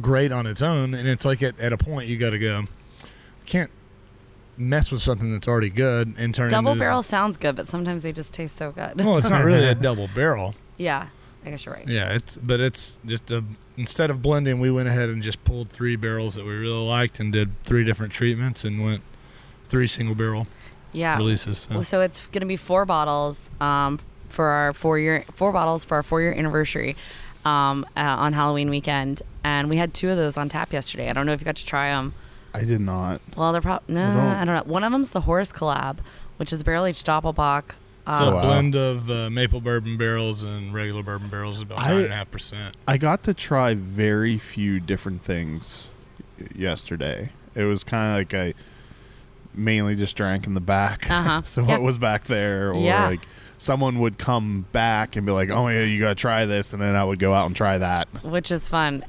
great 0.00 0.32
on 0.32 0.46
its 0.46 0.62
own, 0.62 0.94
and 0.94 1.08
it's 1.08 1.24
like 1.24 1.42
at, 1.42 1.58
at 1.60 1.72
a 1.72 1.76
point 1.78 2.08
you 2.08 2.16
got 2.16 2.30
to 2.30 2.38
go, 2.38 2.64
can't 3.46 3.70
mess 4.56 4.90
with 4.92 5.00
something 5.00 5.32
that's 5.32 5.48
already 5.48 5.70
good 5.70 6.14
and 6.18 6.34
turn 6.34 6.50
Double 6.50 6.72
into 6.72 6.80
barrel 6.80 7.02
sounds 7.02 7.36
good, 7.36 7.56
but 7.56 7.68
sometimes 7.68 8.02
they 8.02 8.12
just 8.12 8.34
taste 8.34 8.56
so 8.56 8.70
good. 8.70 9.02
Well, 9.04 9.18
it's 9.18 9.30
not 9.30 9.44
really 9.44 9.66
a 9.66 9.74
double 9.88 10.08
barrel. 10.14 10.54
yeah, 10.76 11.08
I 11.44 11.50
guess 11.50 11.64
you're 11.64 11.74
right. 11.74 11.88
Yeah, 11.88 12.12
it's 12.14 12.36
but 12.36 12.60
it's 12.60 12.98
just 13.06 13.30
a 13.30 13.42
instead 13.76 14.10
of 14.10 14.20
blending, 14.22 14.60
we 14.60 14.70
went 14.70 14.88
ahead 14.88 15.08
and 15.08 15.22
just 15.22 15.42
pulled 15.44 15.70
three 15.70 15.96
barrels 15.96 16.34
that 16.34 16.44
we 16.44 16.52
really 16.52 16.84
liked 16.84 17.18
and 17.20 17.32
did 17.32 17.50
three 17.64 17.84
different 17.84 18.12
treatments 18.12 18.64
and 18.64 18.84
went 18.84 19.02
three 19.66 19.86
single 19.86 20.14
barrel 20.14 20.46
Yeah. 20.92 21.16
releases. 21.16 21.66
So. 21.70 21.82
So 21.82 22.00
it's 22.02 22.26
going 22.26 22.40
to 22.40 22.46
be 22.46 22.56
four 22.56 22.84
bottles 22.84 23.48
um, 23.60 23.98
for 24.28 24.46
our 24.48 24.72
four 24.74 24.98
year 24.98 25.24
four 25.32 25.50
bottles 25.52 25.84
for 25.84 25.94
our 25.96 26.02
four 26.02 26.20
year 26.20 26.32
anniversary 26.34 26.94
um, 27.46 27.86
uh, 27.96 28.00
on 28.00 28.34
Halloween 28.34 28.68
weekend, 28.70 29.22
and 29.44 29.68
we 29.68 29.76
had 29.76 29.92
two 29.94 30.10
of 30.10 30.16
those 30.16 30.36
on 30.36 30.48
tap 30.48 30.72
yesterday. 30.72 31.08
I 31.10 31.12
don't 31.12 31.26
know 31.26 31.32
if 31.32 31.40
you 31.40 31.44
got 31.44 31.56
to 31.56 31.66
try 31.66 31.88
them. 31.90 32.14
I 32.54 32.64
did 32.64 32.80
not. 32.80 33.20
Well, 33.36 33.52
they're 33.52 33.60
probably 33.62 33.94
no, 33.94 34.02
I 34.02 34.14
don't- 34.14 34.18
I 34.18 34.44
don't 34.44 34.66
know. 34.66 34.72
One 34.72 34.84
of 34.84 34.92
them's 34.92 35.10
the 35.12 35.22
Horse 35.22 35.52
Collab, 35.52 35.98
which 36.36 36.52
is 36.52 36.62
barrel 36.62 36.84
aged 36.86 37.06
Doppelbock. 37.06 37.64
It's 38.06 38.18
Um, 38.20 38.32
a 38.32 38.36
wow. 38.36 38.42
blend 38.42 38.74
of 38.74 39.08
uh, 39.10 39.30
maple 39.30 39.60
bourbon 39.60 39.96
barrels 39.96 40.42
and 40.42 40.74
regular 40.74 41.02
bourbon 41.04 41.28
barrels, 41.28 41.60
about 41.60 41.78
I- 41.78 41.88
nine 41.94 42.04
and 42.04 42.12
a 42.12 42.16
half 42.16 42.30
percent. 42.30 42.76
I 42.86 42.98
got 42.98 43.22
to 43.24 43.32
try 43.34 43.74
very 43.74 44.38
few 44.38 44.80
different 44.80 45.22
things 45.24 45.90
yesterday. 46.54 47.30
It 47.54 47.64
was 47.64 47.84
kind 47.84 48.10
of 48.12 48.18
like 48.18 48.34
I 48.34 48.54
mainly 49.54 49.94
just 49.94 50.16
drank 50.16 50.46
in 50.46 50.54
the 50.54 50.60
back. 50.60 51.10
Uh-huh. 51.10 51.42
so 51.44 51.62
Yeah. 51.62 51.68
what 51.68 51.82
was 51.82 51.98
back 51.98 52.24
there, 52.24 52.70
or 52.72 52.82
Yeah. 52.82 53.06
like 53.08 53.20
someone 53.58 54.00
would 54.00 54.18
come 54.18 54.66
back 54.72 55.14
and 55.16 55.24
be 55.26 55.32
like, 55.32 55.50
"Oh 55.50 55.68
yeah, 55.68 55.84
you 55.84 56.00
gotta 56.00 56.14
try 56.14 56.46
this," 56.46 56.72
and 56.72 56.82
then 56.82 56.96
I 56.96 57.04
would 57.04 57.18
go 57.18 57.32
out 57.34 57.46
and 57.46 57.54
try 57.56 57.78
that. 57.78 58.08
which 58.24 58.50
is 58.50 58.66
fun. 58.66 59.04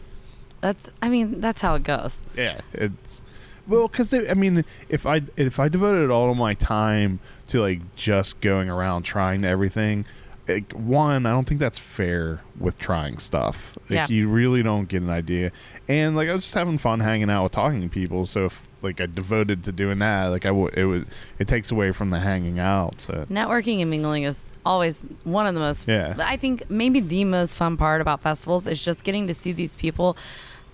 That's 0.63 0.89
I 1.01 1.09
mean 1.09 1.41
that's 1.41 1.61
how 1.61 1.75
it 1.75 1.83
goes. 1.83 2.23
Yeah, 2.37 2.61
it's 2.71 3.21
well, 3.67 3.89
because 3.89 4.13
I 4.13 4.33
mean, 4.33 4.63
if 4.87 5.05
I 5.05 5.21
if 5.35 5.59
I 5.59 5.67
devoted 5.67 6.09
all 6.09 6.31
of 6.31 6.37
my 6.37 6.53
time 6.53 7.19
to 7.49 7.59
like 7.59 7.95
just 7.95 8.39
going 8.39 8.69
around 8.69 9.03
trying 9.03 9.43
everything, 9.43 10.05
like, 10.47 10.71
one, 10.71 11.25
I 11.25 11.31
don't 11.31 11.45
think 11.45 11.59
that's 11.59 11.77
fair 11.77 12.39
with 12.57 12.77
trying 12.77 13.17
stuff. 13.17 13.77
Like 13.89 13.91
Yeah. 13.91 14.07
you 14.07 14.29
really 14.29 14.63
don't 14.63 14.87
get 14.87 15.01
an 15.01 15.09
idea, 15.09 15.51
and 15.89 16.15
like 16.15 16.29
I 16.29 16.33
was 16.33 16.43
just 16.43 16.53
having 16.53 16.77
fun 16.77 17.01
hanging 17.01 17.29
out 17.29 17.43
with 17.43 17.51
talking 17.51 17.81
to 17.81 17.89
people. 17.89 18.25
So 18.25 18.45
if 18.45 18.65
like 18.81 19.01
I 19.01 19.05
devoted 19.05 19.63
to 19.65 19.71
doing 19.73 19.99
that, 19.99 20.27
like 20.27 20.45
I 20.45 20.51
would, 20.51 20.73
it 20.77 20.85
would 20.85 21.07
it 21.39 21.47
takes 21.49 21.71
away 21.71 21.91
from 21.91 22.09
the 22.09 22.19
hanging 22.19 22.59
out. 22.59 23.01
So 23.01 23.25
Networking 23.29 23.81
and 23.81 23.89
mingling 23.89 24.23
is 24.23 24.49
always 24.65 25.01
one 25.25 25.45
of 25.47 25.53
the 25.53 25.59
most. 25.61 25.87
Yeah. 25.87 26.15
I 26.19 26.35
think 26.37 26.69
maybe 26.69 26.99
the 27.01 27.23
most 27.25 27.55
fun 27.55 27.77
part 27.77 28.01
about 28.01 28.21
festivals 28.21 28.65
is 28.67 28.83
just 28.83 29.03
getting 29.05 29.27
to 29.27 29.33
see 29.33 29.51
these 29.53 29.75
people. 29.75 30.15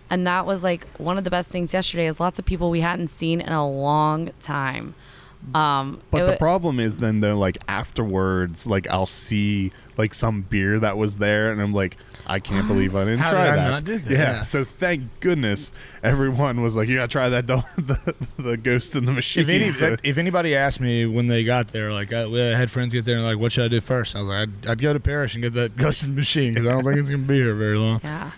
And 0.09 0.25
that 0.27 0.45
was 0.45 0.63
like 0.63 0.87
one 0.97 1.17
of 1.17 1.23
the 1.23 1.29
best 1.29 1.49
things 1.49 1.73
yesterday 1.73 2.07
is 2.07 2.19
lots 2.19 2.39
of 2.39 2.45
people 2.45 2.69
we 2.69 2.81
hadn't 2.81 3.09
seen 3.09 3.41
in 3.41 3.51
a 3.51 3.67
long 3.69 4.31
time. 4.39 4.95
Um, 5.55 6.01
But 6.11 6.23
it 6.23 6.25
the 6.31 6.37
problem 6.37 6.81
is 6.81 6.97
then 6.97 7.21
though 7.21 7.37
like 7.37 7.57
afterwards, 7.69 8.67
like 8.67 8.87
I'll 8.89 9.05
see 9.05 9.71
like 9.97 10.13
some 10.13 10.41
beer 10.41 10.79
that 10.79 10.97
was 10.97 11.15
there 11.17 11.51
and 11.51 11.61
I'm 11.61 11.73
like, 11.73 11.95
I 12.27 12.39
can't 12.39 12.67
believe 12.67 12.93
I 12.95 13.05
didn't 13.05 13.19
How 13.19 13.31
try 13.31 13.45
did 13.45 13.51
I 13.51 13.55
that. 13.55 13.69
not 13.69 13.83
do 13.85 13.97
that? 13.99 14.11
Yeah. 14.11 14.17
Yeah. 14.19 14.41
So 14.41 14.63
thank 14.65 15.03
goodness 15.21 15.71
everyone 16.03 16.61
was 16.61 16.75
like, 16.75 16.89
You 16.89 16.95
gotta 16.95 17.07
try 17.07 17.29
that 17.29 17.45
dog, 17.45 17.63
the, 17.77 18.15
the 18.37 18.57
ghost 18.57 18.95
in 18.97 19.05
the 19.05 19.13
machine. 19.13 19.43
If, 19.43 19.49
any, 19.49 19.73
So- 19.73 19.95
if 20.03 20.17
anybody 20.17 20.55
asked 20.55 20.81
me 20.81 21.05
when 21.05 21.27
they 21.27 21.43
got 21.45 21.69
there, 21.69 21.93
like 21.93 22.11
I, 22.11 22.23
I 22.23 22.57
had 22.57 22.69
friends 22.69 22.93
get 22.93 23.05
there 23.05 23.15
and 23.15 23.25
like, 23.25 23.39
what 23.39 23.53
should 23.53 23.63
I 23.63 23.69
do 23.69 23.79
first? 23.79 24.15
I 24.17 24.19
was 24.19 24.27
like, 24.27 24.49
I'd, 24.49 24.67
I'd 24.71 24.81
go 24.81 24.91
to 24.91 24.99
Parish 24.99 25.35
and 25.35 25.41
get 25.43 25.53
that 25.53 25.77
ghosted 25.77 26.13
machine 26.15 26.53
because 26.53 26.67
I 26.67 26.71
don't 26.71 26.83
think 26.83 26.97
it's 26.97 27.09
gonna 27.09 27.23
be 27.23 27.35
here 27.35 27.55
very 27.55 27.77
long. 27.77 28.01
yeah. 28.03 28.31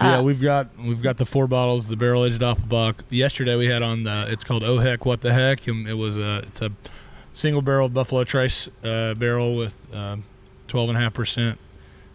Yeah, 0.00 0.18
Uh, 0.18 0.22
we've 0.22 0.40
got 0.40 0.68
we've 0.78 1.02
got 1.02 1.16
the 1.16 1.26
four 1.26 1.46
bottles, 1.46 1.88
the 1.88 1.96
barrel 1.96 2.24
aged 2.24 2.40
Doppelbock. 2.40 3.02
Yesterday 3.10 3.56
we 3.56 3.66
had 3.66 3.82
on 3.82 4.04
the 4.04 4.26
it's 4.28 4.44
called 4.44 4.62
Oh 4.64 4.78
Heck 4.78 5.04
What 5.06 5.20
the 5.22 5.32
Heck, 5.32 5.66
and 5.66 5.88
it 5.88 5.94
was 5.94 6.16
a 6.16 6.38
it's 6.46 6.62
a 6.62 6.70
single 7.34 7.62
barrel 7.62 7.88
Buffalo 7.88 8.24
Trace 8.24 8.68
uh, 8.84 9.14
barrel 9.14 9.56
with 9.56 9.74
um, 9.94 10.24
twelve 10.66 10.88
and 10.88 10.98
a 10.98 11.00
half 11.00 11.14
percent 11.14 11.58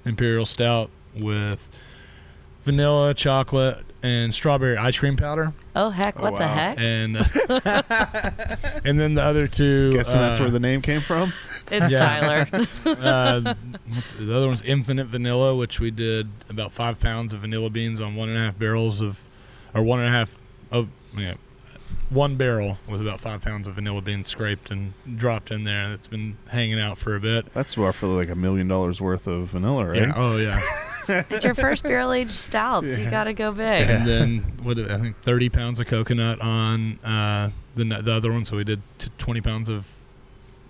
imperial 0.06 0.46
stout 0.46 0.90
with 1.18 1.70
vanilla, 2.66 3.14
chocolate, 3.14 3.84
and 4.02 4.34
strawberry 4.34 4.78
ice 4.78 4.98
cream 5.00 5.16
powder, 5.18 5.54
Oh 5.76 5.90
heck! 5.90 6.16
Oh, 6.20 6.24
What 6.30 6.38
the 6.38 6.48
heck? 6.48 6.78
and 6.80 7.18
and 8.86 9.00
then 9.00 9.16
the 9.16 9.24
other 9.24 9.48
two. 9.48 9.94
Guessing 9.94 10.20
that's 10.20 10.40
uh, 10.40 10.44
where 10.44 10.52
the 10.52 10.60
name 10.60 10.82
came 10.82 11.02
from. 11.02 11.34
It's 11.72 11.92
Yeah. 11.92 12.00
Tyler. 12.00 12.48
uh, 12.86 13.56
what's, 13.94 14.14
the 14.14 14.36
other 14.36 14.48
one's 14.48 14.62
Infinite 14.62 15.06
Vanilla, 15.08 15.56
which 15.56 15.80
we 15.80 15.90
did 15.92 16.30
about 16.50 16.74
five 16.74 17.00
pounds 17.00 17.34
of 17.34 17.40
vanilla 17.42 17.70
beans 17.70 18.02
on 18.02 18.16
one 18.16 18.30
and 18.30 18.38
a 18.38 18.42
half 18.42 18.60
barrels 18.60 19.02
of, 19.02 19.20
or 19.74 19.82
one 19.82 20.00
and 20.00 20.08
a 20.10 20.12
half 20.12 20.38
of, 20.72 20.90
yeah, 21.18 21.36
one 22.14 22.36
barrel 22.36 22.78
with 22.88 23.02
about 23.02 23.20
five 23.20 23.42
pounds 23.42 23.68
of 23.68 23.76
vanilla 23.76 24.02
beans 24.02 24.28
scraped 24.28 24.72
and 24.72 24.94
dropped 25.18 25.52
in 25.52 25.64
there. 25.64 25.84
and 25.84 25.94
It's 25.94 26.08
been 26.08 26.38
hanging 26.50 26.80
out 26.80 26.98
for 26.98 27.16
a 27.16 27.20
bit. 27.20 27.52
That's 27.54 27.78
roughly 27.78 28.10
like 28.10 28.30
a 28.30 28.36
million 28.36 28.68
dollars 28.68 29.02
worth 29.02 29.28
of 29.28 29.48
vanilla, 29.48 29.86
right? 29.86 29.98
Yeah. 30.02 30.14
Oh 30.16 30.38
yeah. 30.38 30.60
It's 31.06 31.44
your 31.44 31.54
first 31.54 31.84
barrel 31.84 32.14
aged 32.14 32.32
stouts. 32.32 32.98
You 32.98 33.10
got 33.10 33.26
to 33.26 33.34
go 33.34 33.52
big. 33.52 33.90
and 33.90 34.08
then 34.08 34.38
what? 34.64 34.80
I 34.80 34.98
think 35.00 35.18
thirty 35.22 35.50
pounds 35.50 35.82
of 35.82 35.88
coconut 35.88 36.40
on 36.40 36.98
uh, 37.04 37.50
the 37.76 37.84
the 37.84 38.14
other 38.14 38.32
one. 38.32 38.46
So 38.46 38.56
we 38.56 38.64
did 38.64 38.82
t- 39.00 39.10
twenty 39.18 39.42
pounds 39.42 39.68
of. 39.68 39.86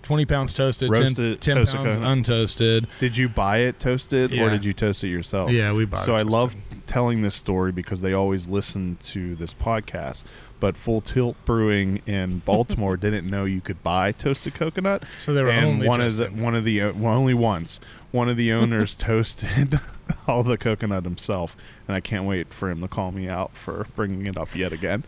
20 0.02 0.26
pounds 0.26 0.52
toasted, 0.52 0.92
10, 0.92 1.02
Roasted 1.02 1.40
10 1.40 1.56
toasted 1.56 1.76
pounds 1.80 1.96
coconut. 1.96 2.18
untoasted. 2.18 2.86
Did 2.98 3.16
you 3.16 3.26
buy 3.26 3.60
it 3.60 3.78
toasted 3.78 4.34
or 4.38 4.50
did 4.50 4.62
you 4.62 4.74
toast 4.74 5.02
it 5.02 5.08
yourself? 5.08 5.50
Yeah, 5.50 5.72
we 5.72 5.86
bought 5.86 6.00
So 6.00 6.14
it 6.14 6.18
I 6.18 6.22
love 6.24 6.52
toasted. 6.54 6.73
Telling 6.86 7.22
this 7.22 7.34
story 7.34 7.72
because 7.72 8.00
they 8.00 8.12
always 8.12 8.48
listen 8.48 8.96
to 9.02 9.34
this 9.34 9.54
podcast. 9.54 10.24
But 10.60 10.76
Full 10.76 11.00
Tilt 11.00 11.36
Brewing 11.44 12.00
in 12.06 12.38
Baltimore 12.44 12.96
didn't 12.96 13.28
know 13.28 13.44
you 13.44 13.60
could 13.60 13.82
buy 13.82 14.12
toasted 14.12 14.54
coconut. 14.54 15.04
So 15.18 15.34
they 15.34 15.42
were 15.42 15.50
and 15.50 15.66
only 15.66 15.88
one 15.88 16.00
of 16.00 16.16
the 16.16 16.26
one 16.28 16.54
of 16.54 16.64
the 16.64 16.80
uh, 16.80 16.92
well, 16.94 17.14
only 17.14 17.34
once 17.34 17.80
one 18.12 18.28
of 18.28 18.36
the 18.36 18.52
owners 18.54 18.96
toasted 18.96 19.80
all 20.26 20.42
the 20.42 20.56
coconut 20.56 21.04
himself, 21.04 21.56
and 21.86 21.94
I 21.96 22.00
can't 22.00 22.24
wait 22.24 22.52
for 22.52 22.70
him 22.70 22.80
to 22.80 22.88
call 22.88 23.12
me 23.12 23.28
out 23.28 23.56
for 23.56 23.86
bringing 23.94 24.26
it 24.26 24.36
up 24.36 24.54
yet 24.54 24.72
again. 24.72 25.04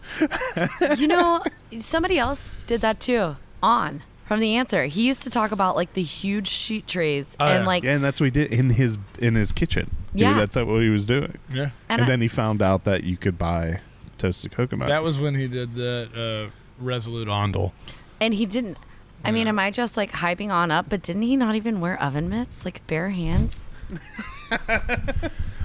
you 0.96 1.06
know, 1.06 1.42
somebody 1.78 2.18
else 2.18 2.56
did 2.66 2.80
that 2.82 3.00
too. 3.00 3.36
On 3.62 4.02
from 4.26 4.40
the 4.40 4.56
answer, 4.56 4.86
he 4.86 5.02
used 5.06 5.22
to 5.22 5.30
talk 5.30 5.52
about 5.52 5.76
like 5.76 5.92
the 5.94 6.02
huge 6.02 6.48
sheet 6.48 6.86
trays 6.86 7.26
Oh, 7.40 7.46
and 7.46 7.64
like 7.66 7.84
Yeah, 7.84 7.92
and 7.94 8.04
that's 8.04 8.20
what 8.20 8.26
he 8.26 8.30
did 8.30 8.52
in 8.52 8.70
his 8.70 8.98
in 9.18 9.34
his 9.34 9.52
kitchen. 9.52 9.90
Dude, 10.12 10.20
Yeah. 10.22 10.34
that's 10.34 10.56
what 10.56 10.82
he 10.82 10.88
was 10.88 11.06
doing. 11.06 11.38
Yeah. 11.52 11.70
And, 11.88 12.00
and, 12.00 12.02
I- 12.02 12.06
then 12.06 12.20
he 12.20 12.28
found 12.28 12.62
out 12.62 12.84
that 12.84 13.04
you 13.04 13.16
could 13.16 13.38
buy 13.38 13.80
toasted 14.18 14.50
coconut. 14.52 14.88
That 14.88 15.02
was 15.02 15.18
when 15.18 15.34
he 15.34 15.46
did 15.48 15.74
that 15.74 16.48
uh, 16.48 16.50
Resolute 16.82 17.28
Ondel. 17.28 17.72
and 18.20 18.34
he 18.34 18.46
didn't. 18.46 18.78
I 19.24 19.32
mean, 19.32 19.48
am 19.48 19.58
I 19.58 19.70
just 19.72 19.96
like 19.96 20.12
hyping 20.12 20.50
on 20.52 20.70
up? 20.70 20.86
But 20.88 21.02
didn't 21.02 21.22
he 21.22 21.36
not 21.36 21.54
even 21.56 21.80
wear 21.80 22.00
oven 22.00 22.28
mitts, 22.28 22.64
like 22.64 22.86
bare 22.86 23.10
hands? 23.10 23.60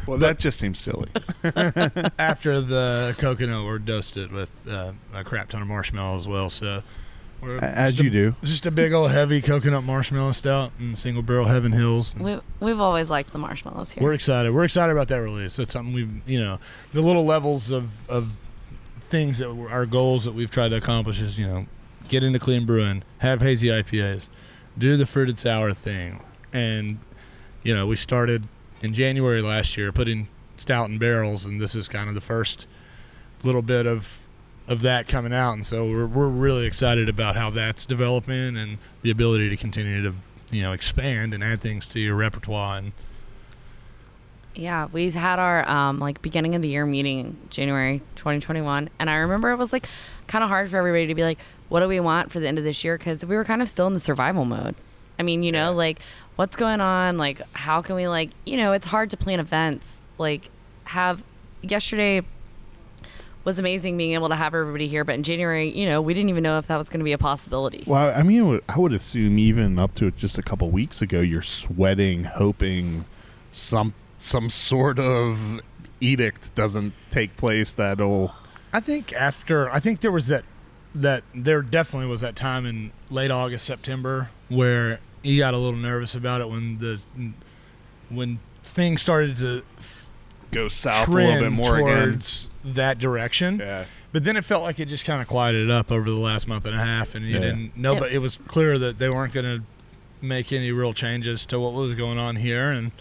well, 0.07 0.17
that 0.17 0.37
just 0.39 0.59
seems 0.59 0.79
silly. 0.79 1.09
After 2.19 2.59
the 2.61 3.15
coconut, 3.17 3.65
we're 3.65 3.79
dosed 3.79 4.17
it 4.17 4.31
with 4.31 4.51
uh, 4.69 4.93
a 5.13 5.23
crap 5.23 5.49
ton 5.49 5.61
of 5.61 5.67
marshmallow 5.67 6.17
as 6.17 6.27
well. 6.27 6.49
So, 6.49 6.65
we're 6.75 6.83
As 7.43 7.99
you 7.99 8.09
a, 8.09 8.11
do. 8.11 8.35
Just 8.43 8.65
a 8.65 8.71
big 8.71 8.93
old 8.93 9.11
heavy 9.11 9.41
coconut 9.41 9.83
marshmallow 9.83 10.33
stout 10.33 10.71
and 10.79 10.97
single 10.97 11.23
barrel 11.23 11.47
Heaven 11.47 11.71
Hills. 11.71 12.15
We 12.15 12.39
we've 12.59 12.79
always 12.79 13.09
liked 13.09 13.31
the 13.31 13.39
marshmallows 13.39 13.93
here. 13.93 14.03
We're 14.03 14.13
excited. 14.13 14.53
We're 14.53 14.65
excited 14.65 14.91
about 14.91 15.07
that 15.07 15.17
release. 15.17 15.55
That's 15.55 15.71
something 15.71 15.93
we've, 15.93 16.21
you 16.27 16.39
know, 16.39 16.59
the 16.93 17.01
little 17.01 17.25
levels 17.25 17.71
of, 17.71 17.89
of 18.09 18.35
things 19.09 19.39
that 19.39 19.53
were 19.53 19.69
our 19.69 19.85
goals 19.85 20.23
that 20.25 20.33
we've 20.33 20.51
tried 20.51 20.69
to 20.69 20.77
accomplish 20.77 21.19
is, 21.19 21.37
you 21.37 21.47
know, 21.47 21.65
get 22.09 22.23
into 22.23 22.39
clean 22.39 22.65
brewing, 22.65 23.03
have 23.19 23.41
hazy 23.41 23.67
IPAs, 23.67 24.29
do 24.77 24.95
the 24.97 25.05
fruited 25.05 25.39
sour 25.39 25.73
thing. 25.73 26.23
And, 26.53 26.99
you 27.63 27.73
know, 27.73 27.87
we 27.87 27.95
started 27.95 28.47
in 28.81 28.93
January 28.93 29.41
last 29.41 29.77
year 29.77 29.91
putting 29.91 30.27
stout 30.57 30.89
in 30.89 30.97
barrels, 30.97 31.45
and 31.45 31.59
this 31.59 31.75
is 31.75 31.87
kind 31.87 32.07
of 32.07 32.15
the 32.15 32.21
first 32.21 32.67
little 33.43 33.61
bit 33.61 33.87
of 33.87 34.20
of 34.71 34.81
that 34.83 35.07
coming 35.07 35.33
out. 35.33 35.51
And 35.53 35.65
so 35.65 35.85
we're, 35.85 36.07
we're 36.07 36.29
really 36.29 36.65
excited 36.65 37.09
about 37.09 37.35
how 37.35 37.49
that's 37.49 37.85
developing 37.85 38.55
and 38.55 38.77
the 39.01 39.11
ability 39.11 39.49
to 39.49 39.57
continue 39.57 40.01
to, 40.01 40.13
you 40.49 40.63
know, 40.63 40.71
expand 40.71 41.33
and 41.33 41.43
add 41.43 41.59
things 41.59 41.85
to 41.89 41.99
your 41.99 42.15
repertoire 42.15 42.77
and 42.77 42.93
Yeah, 44.55 44.87
we 44.93 45.11
had 45.11 45.39
our 45.39 45.67
um, 45.69 45.99
like 45.99 46.21
beginning 46.21 46.55
of 46.55 46.61
the 46.61 46.69
year 46.69 46.85
meeting 46.85 47.37
January 47.49 48.01
2021, 48.15 48.89
and 48.97 49.09
I 49.09 49.15
remember 49.15 49.51
it 49.51 49.57
was 49.57 49.73
like 49.73 49.87
kind 50.27 50.43
of 50.43 50.49
hard 50.49 50.69
for 50.69 50.77
everybody 50.77 51.07
to 51.07 51.15
be 51.15 51.23
like, 51.23 51.39
"What 51.67 51.81
do 51.81 51.87
we 51.89 51.99
want 51.99 52.31
for 52.31 52.39
the 52.39 52.47
end 52.47 52.57
of 52.57 52.63
this 52.63 52.83
year?" 52.83 52.97
Because 52.97 53.25
we 53.25 53.35
were 53.35 53.43
kind 53.43 53.61
of 53.61 53.67
still 53.67 53.87
in 53.87 53.93
the 53.93 53.99
survival 53.99 54.45
mode. 54.45 54.75
I 55.19 55.23
mean, 55.23 55.43
you 55.43 55.51
know, 55.51 55.73
like 55.73 55.99
what's 56.37 56.55
going 56.55 56.81
on? 56.81 57.17
Like, 57.17 57.41
how 57.53 57.81
can 57.81 57.95
we 57.95 58.07
like, 58.07 58.29
you 58.45 58.57
know, 58.57 58.71
it's 58.71 58.87
hard 58.87 59.09
to 59.11 59.17
plan 59.17 59.39
events. 59.39 60.05
Like, 60.17 60.49
have 60.85 61.23
yesterday 61.61 62.21
was 63.43 63.59
amazing 63.59 63.97
being 63.97 64.13
able 64.13 64.29
to 64.29 64.35
have 64.35 64.53
everybody 64.53 64.87
here, 64.87 65.03
but 65.03 65.15
in 65.15 65.23
January, 65.23 65.69
you 65.69 65.85
know, 65.85 66.01
we 66.01 66.13
didn't 66.13 66.29
even 66.29 66.43
know 66.43 66.57
if 66.57 66.67
that 66.67 66.77
was 66.77 66.89
going 66.89 66.99
to 66.99 67.03
be 67.03 67.11
a 67.11 67.17
possibility. 67.17 67.83
Well, 67.87 68.13
I 68.15 68.23
mean, 68.23 68.59
I 68.69 68.77
would 68.77 68.93
assume 68.93 69.39
even 69.39 69.79
up 69.79 69.93
to 69.95 70.11
just 70.11 70.37
a 70.37 70.43
couple 70.43 70.69
weeks 70.69 71.01
ago, 71.01 71.21
you're 71.21 71.41
sweating, 71.41 72.25
hoping 72.25 73.05
some 73.51 73.93
some 74.15 74.49
sort 74.49 74.99
of 74.99 75.61
edict 75.99 76.53
doesn't 76.55 76.93
take 77.09 77.35
place 77.37 77.73
that'll. 77.73 78.33
I 78.73 78.79
think 78.79 79.13
after 79.13 79.69
I 79.69 79.79
think 79.79 80.01
there 80.01 80.11
was 80.11 80.27
that 80.27 80.43
that 80.93 81.23
there 81.33 81.61
definitely 81.61 82.07
was 82.07 82.21
that 82.21 82.35
time 82.35 82.65
in 82.65 82.91
late 83.09 83.31
August 83.31 83.65
September 83.65 84.29
where 84.49 84.99
you 85.23 85.39
got 85.39 85.53
a 85.53 85.57
little 85.57 85.79
nervous 85.79 86.15
about 86.15 86.41
it 86.41 86.49
when 86.49 86.77
the 86.79 86.99
when 88.09 88.39
things 88.63 89.01
started 89.01 89.37
to 89.37 89.63
Go 90.51 90.67
south 90.67 91.07
a 91.07 91.11
little 91.11 91.39
bit 91.39 91.51
more 91.51 91.77
again. 91.77 92.03
towards 92.09 92.49
that 92.63 92.99
direction. 92.99 93.59
Yeah. 93.59 93.85
But 94.11 94.25
then 94.25 94.35
it 94.35 94.43
felt 94.43 94.63
like 94.63 94.79
it 94.79 94.87
just 94.89 95.05
kind 95.05 95.21
of 95.21 95.27
quieted 95.27 95.71
up 95.71 95.91
over 95.91 96.09
the 96.09 96.15
last 96.17 96.47
month 96.47 96.65
and 96.65 96.75
a 96.75 96.79
half, 96.79 97.15
and 97.15 97.25
you 97.25 97.35
Yeah. 97.35 97.39
didn't 97.39 97.77
know. 97.77 97.97
But 97.97 98.11
it 98.11 98.19
was 98.19 98.37
clear 98.47 98.77
that 98.77 98.99
they 98.99 99.09
weren't 99.09 99.33
going 99.33 99.45
to 99.45 99.63
make 100.21 100.51
any 100.51 100.71
real 100.71 100.93
changes 100.93 101.45
to 101.47 101.59
what 101.59 101.73
was 101.73 101.93
going 101.95 102.17
on 102.19 102.35
here, 102.35 102.71
and 102.71 102.91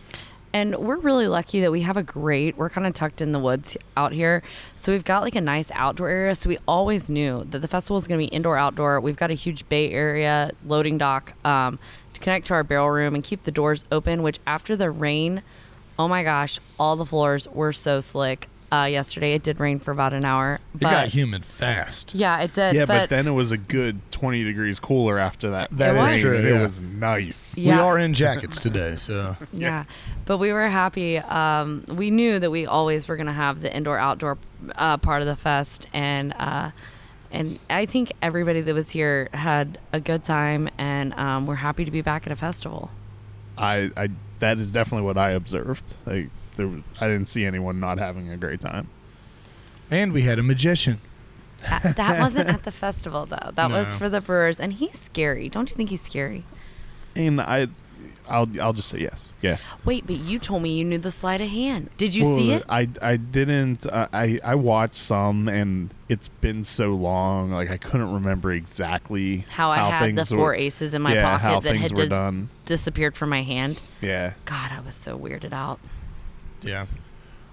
And 0.53 0.75
we're 0.79 0.97
really 0.97 1.29
lucky 1.29 1.61
that 1.61 1.71
we 1.71 1.83
have 1.83 1.97
a 1.97 2.03
great, 2.03 2.57
we're 2.57 2.71
kind 2.71 2.85
of 2.85 2.93
tucked 2.93 3.21
in 3.21 3.31
the 3.31 3.39
woods 3.39 3.77
out 3.97 4.11
here. 4.13 4.43
So 4.75 4.91
we've 4.91 5.05
got 5.05 5.23
like 5.23 5.37
a 5.37 5.41
nice 5.41 5.71
outdoor 5.75 6.09
area. 6.09 6.35
So 6.35 6.49
we 6.49 6.59
always 6.67 7.09
knew 7.09 7.47
that 7.51 7.61
the 7.61 7.69
festival 7.69 7.97
is 7.99 8.09
going 8.09 8.19
to 8.19 8.27
be 8.27 8.35
indoor, 8.35 8.57
outdoor. 8.57 9.01
We've 9.01 9.15
got 9.15 9.31
a 9.31 9.35
huge 9.35 9.69
bay 9.69 9.93
area 9.93 10.51
loading 10.67 10.99
dock 10.99 11.35
um, 11.45 11.79
to 12.15 12.21
connect 12.21 12.47
to 12.47 12.55
our 12.55 12.65
barrel 12.65 12.91
room 12.91 13.15
and 13.15 13.23
keep 13.23 13.45
the 13.45 13.53
doors 13.53 13.85
open, 13.93 14.25
which 14.25 14.41
after 14.45 14.75
the 14.75 14.91
rain, 14.91 15.43
oh 15.99 16.09
my 16.09 16.23
gosh, 16.23 16.59
all 16.79 16.97
the 16.97 17.07
floors 17.07 17.49
were 17.49 17.73
so 17.73 18.01
slick. 18.01 18.49
Uh, 18.73 18.85
yesterday 18.85 19.33
it 19.33 19.43
did 19.43 19.59
rain 19.59 19.81
for 19.81 19.91
about 19.91 20.13
an 20.13 20.25
hour. 20.25 20.61
it 20.77 20.81
got 20.81 21.09
humid 21.09 21.45
fast. 21.45 22.15
yeah, 22.15 22.39
it 22.41 22.55
did. 22.55 22.77
Yeah, 22.77 22.85
but, 22.85 23.09
then 23.09 23.27
it 23.27 23.33
was 23.33 23.51
a 23.51 23.57
good 23.57 23.99
20 24.13 24.45
degrees 24.45 24.79
cooler 24.79 25.19
after 25.19 25.51
that. 25.51 25.71
That 25.73 25.97
is 25.97 26.13
rain, 26.13 26.23
true, 26.23 26.37
and 26.37 26.45
yeah. 26.45 26.59
It 26.61 26.63
was 26.63 26.81
nice. 26.81 27.59
yeah. 27.59 27.75
We 27.75 27.81
are 27.81 27.99
in 27.99 28.15
jackets 28.15 28.61
today, 28.61 28.95
so 28.95 29.37
yeah 29.53 29.85
but 30.31 30.39
we 30.39 30.53
were 30.53 30.69
happy 30.69 31.19
um, 31.19 31.85
we 31.89 32.09
knew 32.09 32.39
that 32.39 32.53
we 32.53 32.65
always 32.65 33.09
were 33.09 33.17
going 33.17 33.27
to 33.27 33.33
have 33.33 33.63
the 33.63 33.77
indoor 33.77 33.99
outdoor 33.99 34.39
uh, 34.77 34.97
part 34.97 35.23
of 35.23 35.27
the 35.27 35.35
fest 35.35 35.89
and 35.93 36.33
uh, 36.35 36.71
and 37.33 37.59
i 37.69 37.85
think 37.85 38.13
everybody 38.23 38.61
that 38.61 38.73
was 38.73 38.93
here 38.93 39.29
had 39.33 39.77
a 39.93 39.99
good 39.99 40.23
time 40.23 40.69
and 40.79 41.13
um, 41.15 41.49
we're 41.49 41.57
happy 41.57 41.85
to 41.85 41.91
be 41.91 42.01
back 42.01 42.29
at 42.29 42.33
a 42.33 42.37
festival 42.37 42.93
I, 43.59 43.91
I, 43.97 44.09
that 44.41 44.59
is 44.59 44.71
definitely 44.73 45.07
what 45.07 45.17
I 45.17 45.31
observed. 45.31 45.97
Like, 46.07 46.29
there, 46.57 46.67
was- 46.69 46.83
I 47.01 47.07
didn't 47.07 47.27
see 47.27 47.45
anyone 47.47 47.79
not 47.81 47.99
having 47.99 48.29
a 48.31 48.37
great 48.37 48.61
time. 48.61 48.89
and 49.91 50.13
we 50.13 50.23
had 50.23 50.39
a 50.39 50.43
magician. 50.43 51.01
Uh, 51.71 51.93
that 51.93 52.19
wasn't 52.25 52.49
at 52.49 52.63
the 52.63 52.73
festival 52.73 53.27
though 53.27 53.51
that 53.55 53.71
was 53.71 53.95
for 53.95 54.09
the 54.09 54.21
brewers 54.23 54.59
and 54.59 54.73
he's 54.73 54.99
scary 54.99 55.47
don't 55.51 55.69
you 55.69 55.77
think 55.77 55.91
he's 55.91 56.01
scary 56.01 56.43
And 57.15 57.39
I, 57.39 57.67
I'll, 58.31 58.49
I'll 58.61 58.73
just 58.73 58.89
say 58.89 58.99
yes. 59.01 59.31
Yeah. 59.43 59.57
wait 59.85 60.07
but 60.07 60.17
you 60.17 60.39
told 60.39 60.63
me 60.63 60.77
you 60.79 60.85
knew 60.85 60.99
the 60.99 61.11
sleight 61.11 61.41
of 61.41 61.49
hand 61.49 61.91
did 61.97 62.15
you 62.15 62.25
Well, 62.25 62.37
see 62.37 62.53
it 62.53 62.65
I 62.69 62.89
I 63.03 63.17
didn't. 63.17 63.87
Uh, 63.87 64.09
I 64.13 64.39
I 64.45 64.55
watched 64.55 64.97
some, 64.97 65.49
and 65.49 65.93
it's 66.09 66.29
been 66.29 66.65
so 66.65 66.91
long. 66.91 67.51
Like 67.51 67.71
I 67.71 67.77
couldn't 67.77 68.13
remember 68.13 68.53
exactly 68.53 69.45
how 69.51 69.71
i 69.71 69.79
had 69.91 70.17
the 70.17 70.25
things 70.25 70.29
four 70.31 70.39
were, 70.39 70.55
aces 70.55 70.95
in 70.95 71.03
my 71.03 71.15
yeah, 71.15 71.23
pocket 71.31 71.43
how 71.43 71.61
that 71.61 71.69
things 71.71 71.83
had 71.83 71.93
were 71.97 72.03
di- 72.05 72.09
done. 72.09 72.49
disappeared 72.67 73.17
from 73.17 73.29
my 73.31 73.43
hand 73.43 73.81
Yeah. 74.01 74.33
god 74.45 74.71
i 74.73 74.81
was 74.81 74.95
so 74.95 75.19
weirded 75.19 75.53
out 75.53 75.81
Yeah. 76.63 76.87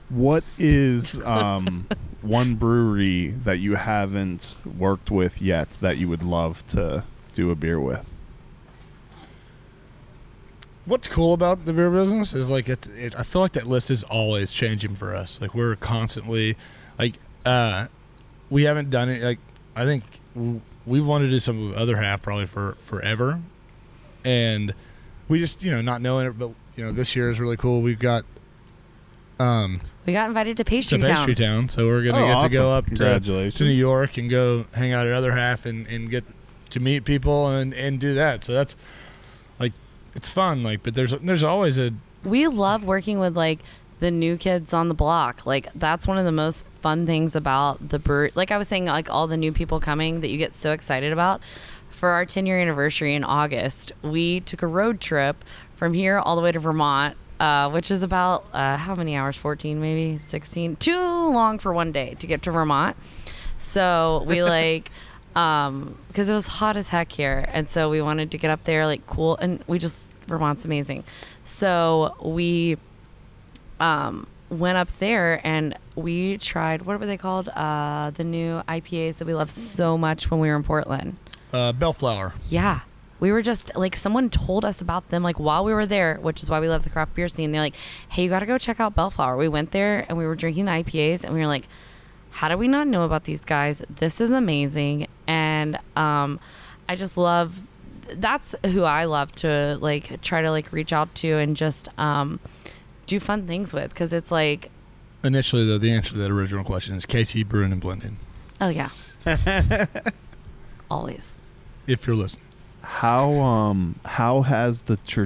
What 0.10 0.44
is 0.58 1.22
um 1.26 1.88
one 2.22 2.56
brewery 2.56 3.28
that 3.44 3.60
you 3.60 3.76
haven't 3.76 4.56
worked 4.78 5.12
with 5.12 5.42
yet 5.42 5.68
that 5.82 5.98
you 5.98 6.08
would 6.10 6.24
love 6.24 6.66
to 6.68 7.04
do 7.34 7.52
a 7.52 7.56
beer 7.56 7.80
with? 7.80 8.10
What's 10.88 11.08
cool 11.08 11.34
about 11.34 11.66
the 11.66 11.74
beer 11.74 11.92
business 11.92 12.34
is 12.34 12.50
like 12.50 12.68
it's. 12.70 12.88
It, 12.98 13.14
I 13.20 13.24
feel 13.24 13.42
like 13.42 13.52
that 13.54 13.68
list 13.68 13.92
is 13.92 14.04
always 14.04 14.52
changing 14.52 14.96
for 14.96 15.16
us. 15.16 15.40
Like 15.42 15.54
we're 15.54 15.76
constantly, 15.76 16.56
like, 16.98 17.16
uh, 17.46 17.88
we 18.50 18.64
haven't 18.64 18.90
done 18.90 19.10
it. 19.10 19.22
Like 19.22 19.40
I 19.76 19.84
think 19.84 20.04
w- 20.34 20.62
we 20.86 21.02
want 21.02 21.24
to 21.26 21.30
do 21.30 21.40
some 21.40 21.60
with 21.66 21.76
the 21.76 21.80
other 21.82 21.98
half 21.98 22.22
probably 22.22 22.46
for 22.48 22.78
forever, 22.82 23.42
and 24.24 24.74
we 25.28 25.40
just 25.40 25.62
you 25.62 25.72
know 25.72 25.82
not 25.82 26.02
knowing 26.02 26.26
it. 26.28 26.40
But 26.40 26.52
you 26.78 26.86
know 26.86 26.92
this 26.94 27.16
year 27.16 27.30
is 27.30 27.40
really 27.40 27.58
cool. 27.58 27.82
We've 27.82 28.00
got 28.00 28.24
um 29.40 29.82
we 30.06 30.14
got 30.14 30.28
invited 30.30 30.58
to 30.58 30.64
pastry, 30.66 30.98
to 31.00 31.04
pastry 31.06 31.34
Pastry 31.34 31.36
town 31.36 31.64
Town, 31.64 31.70
so 31.70 31.86
we're 31.88 32.04
gonna 32.04 32.24
Oh, 32.24 32.42
get 32.42 32.48
to 32.50 32.54
go 32.54 32.72
up 32.72 32.86
to 32.86 32.96
to 33.58 33.64
New 33.66 33.72
York 33.72 34.18
and 34.18 34.30
go 34.30 34.66
hang 34.74 34.94
out 34.94 35.06
at 35.06 35.14
other 35.14 35.32
half 35.34 35.66
and, 35.66 35.86
and 35.88 36.10
get 36.10 36.24
to 36.70 36.80
meet 36.80 37.04
people 37.06 37.50
and, 37.50 37.74
and 37.74 38.00
do 38.00 38.14
that. 38.14 38.44
So 38.44 38.54
that's 38.54 38.76
like 38.76 38.82
it's 40.18 40.28
fun. 40.28 40.64
Like, 40.64 40.84
but 40.84 40.96
there's 40.96 41.12
there's 41.12 41.44
always 41.44 41.78
a 41.78 41.94
we 42.26 42.48
love 42.48 42.84
working 42.84 43.20
with 43.20 43.38
like 43.38 43.60
the 44.00 44.12
new 44.12 44.36
kids 44.36 44.74
on 44.74 44.90
the 44.90 44.94
block. 44.94 45.46
Like 45.46 45.72
that's 45.74 46.06
one 46.08 46.18
of 46.18 46.26
the 46.26 46.32
most 46.32 46.66
fun 46.82 47.06
things 47.06 47.36
about 47.36 47.90
the 47.90 48.00
brewery. 48.00 48.32
Like 48.36 48.52
I 48.52 48.58
was 48.58 48.68
saying, 48.68 48.86
like 48.86 49.10
all 49.10 49.28
the 49.28 49.38
new 49.38 49.52
people 49.54 49.80
coming 49.80 50.20
that 50.22 50.30
you 50.30 50.38
get 50.38 50.54
so 50.54 50.72
excited 50.72 51.14
about. 51.14 51.42
For 51.92 52.10
our 52.10 52.26
10 52.26 52.46
year 52.46 52.60
anniversary 52.60 53.16
in 53.16 53.24
August, 53.24 53.92
we 54.04 54.42
took 54.42 54.62
a 54.62 54.68
road 54.68 55.00
trip 55.00 55.44
from 55.78 55.94
here 55.94 56.20
all 56.20 56.36
the 56.36 56.44
way 56.44 56.52
to 56.52 56.60
Vermont, 56.60 57.18
uh, 57.40 57.72
which 57.72 57.90
is 57.90 58.04
about 58.04 58.46
uh, 58.54 58.78
how 58.78 58.94
many 58.94 59.16
hours? 59.16 59.36
14, 59.36 59.80
maybe 59.80 60.20
16. 60.28 60.76
Too 60.76 61.00
long 61.00 61.58
for 61.58 61.74
one 61.74 61.92
day 61.92 62.16
to 62.20 62.28
get 62.28 62.44
to 62.44 62.52
Vermont. 62.52 62.96
So 63.58 64.24
we 64.28 64.44
like, 64.56 64.92
um, 65.38 65.98
because 66.08 66.30
it 66.30 66.34
was 66.34 66.48
hot 66.48 66.76
as 66.76 66.90
heck 66.90 67.12
here, 67.12 67.46
and 67.54 67.70
so 67.70 67.90
we 67.90 68.02
wanted 68.02 68.32
to 68.32 68.38
get 68.38 68.50
up 68.50 68.64
there 68.64 68.86
like 68.88 69.06
cool, 69.06 69.38
and 69.38 69.64
we 69.68 69.78
just 69.78 70.12
Vermont's 70.28 70.66
amazing. 70.66 71.04
So 71.46 72.16
we 72.22 72.78
um, 73.80 74.28
went 74.50 74.78
up 74.78 74.90
there 75.00 75.40
and 75.46 75.78
we 75.96 76.38
tried 76.38 76.82
what 76.84 77.00
were 77.00 77.06
they 77.06 77.18
called? 77.18 77.50
Uh, 77.50 78.12
the 78.12 78.24
new 78.24 78.62
IPAs 78.68 79.18
that 79.18 79.26
we 79.26 79.34
loved 79.34 79.52
so 79.52 79.98
much 79.98 80.30
when 80.30 80.40
we 80.40 80.48
were 80.48 80.56
in 80.56 80.64
Portland. 80.64 81.18
Uh, 81.54 81.72
Bellflower. 81.72 82.34
Yeah. 82.50 82.82
We 83.20 83.32
were 83.32 83.42
just 83.42 83.76
like 83.76 83.96
someone 83.96 84.30
told 84.30 84.64
us 84.64 84.82
about 84.82 85.10
them 85.10 85.24
like 85.24 85.40
while 85.40 85.64
we 85.64 85.74
were 85.74 85.86
there, 85.86 86.16
which 86.22 86.44
is 86.44 86.50
why 86.50 86.60
we 86.60 86.68
love 86.68 86.84
the 86.84 86.90
craft 86.90 87.16
beer 87.16 87.28
scene. 87.30 87.52
They're 87.52 87.62
like, 87.62 87.76
"Hey, 88.10 88.24
you 88.24 88.30
got 88.30 88.40
to 88.40 88.46
go 88.46 88.60
check 88.60 88.80
out 88.80 88.94
Bellflower." 88.94 89.38
We 89.38 89.48
went 89.48 89.72
there 89.72 90.06
and 90.08 90.20
we 90.20 90.26
were 90.28 90.36
drinking 90.36 90.66
the 90.66 90.72
IPAs 90.72 91.24
and 91.24 91.34
we 91.34 91.40
were 91.40 91.48
like, 91.48 91.68
"How 92.38 92.48
do 92.50 92.58
we 92.58 92.68
not 92.68 92.88
know 92.88 93.04
about 93.04 93.24
these 93.26 93.44
guys? 93.44 93.82
This 93.90 94.22
is 94.22 94.32
amazing." 94.32 95.08
And 95.28 95.78
um, 95.96 96.40
I 96.88 96.96
just 96.96 97.18
love 97.18 97.62
that's 98.14 98.56
who 98.66 98.84
I 98.84 99.04
love 99.04 99.34
to 99.36 99.78
like 99.82 100.22
try 100.22 100.42
to 100.42 100.50
like 100.50 100.72
reach 100.72 100.94
out 100.94 101.14
to 101.16 101.38
and 101.38 101.58
just 101.58 101.90
um, 102.00 102.40
do 103.06 103.20
fun 103.20 103.46
things 103.48 103.74
with 103.74 103.90
because 103.90 104.14
it's 104.14 104.32
like, 104.32 104.70
Initially, 105.24 105.66
though, 105.68 105.78
the 105.78 105.92
answer 105.92 106.12
to 106.12 106.18
that 106.20 106.32
original 106.32 106.64
question 106.64 106.96
is 106.96 107.06
Casey 107.06 107.44
Brewing 107.44 107.72
and 107.74 107.82
Blending. 107.82 108.18
oh 108.62 108.70
yeah, 108.70 108.90
always. 110.90 111.38
If 111.86 112.06
you're 112.08 112.16
listening, 112.16 112.46
How 112.82 113.32
um 113.42 114.00
how 114.06 114.42
has 114.42 114.84
the 114.84 114.98
tr- 114.98 115.26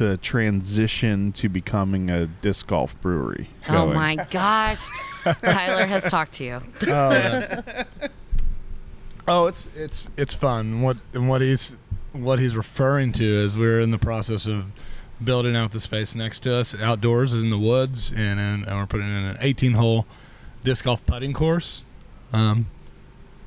the 0.00 0.16
transition 0.16 1.30
to 1.32 1.48
becoming 1.48 2.10
a 2.10 2.26
disc 2.26 2.66
golf 2.66 2.98
brewery? 3.00 3.50
Oh 3.68 3.84
going? 3.84 3.94
my 3.94 4.16
gosh, 4.30 4.84
Tyler 5.22 5.86
has 5.86 6.04
talked 6.04 6.32
to 6.34 6.44
you. 6.44 6.60
oh, 6.88 7.62
oh, 9.28 9.46
it's 9.46 9.68
it's 9.76 10.08
it's 10.16 10.34
fun. 10.34 10.82
What 10.82 10.96
and 11.12 11.28
what 11.28 11.42
he's 11.42 11.76
what 12.12 12.38
he's 12.40 12.56
referring 12.56 13.12
to 13.12 13.24
is 13.24 13.56
we're 13.56 13.80
in 13.80 13.90
the 13.90 13.98
process 13.98 14.46
of 14.46 14.72
building 15.22 15.54
out 15.54 15.70
the 15.72 15.80
space 15.80 16.14
next 16.14 16.40
to 16.40 16.54
us 16.54 16.80
outdoors 16.80 17.32
in 17.32 17.50
the 17.50 17.58
woods, 17.58 18.10
and, 18.10 18.40
and, 18.40 18.66
and 18.66 18.76
we're 18.76 18.86
putting 18.86 19.06
in 19.06 19.24
an 19.24 19.36
18 19.40 19.74
hole 19.74 20.06
disc 20.64 20.84
golf 20.84 21.04
putting 21.06 21.32
course. 21.32 21.84
Um, 22.32 22.66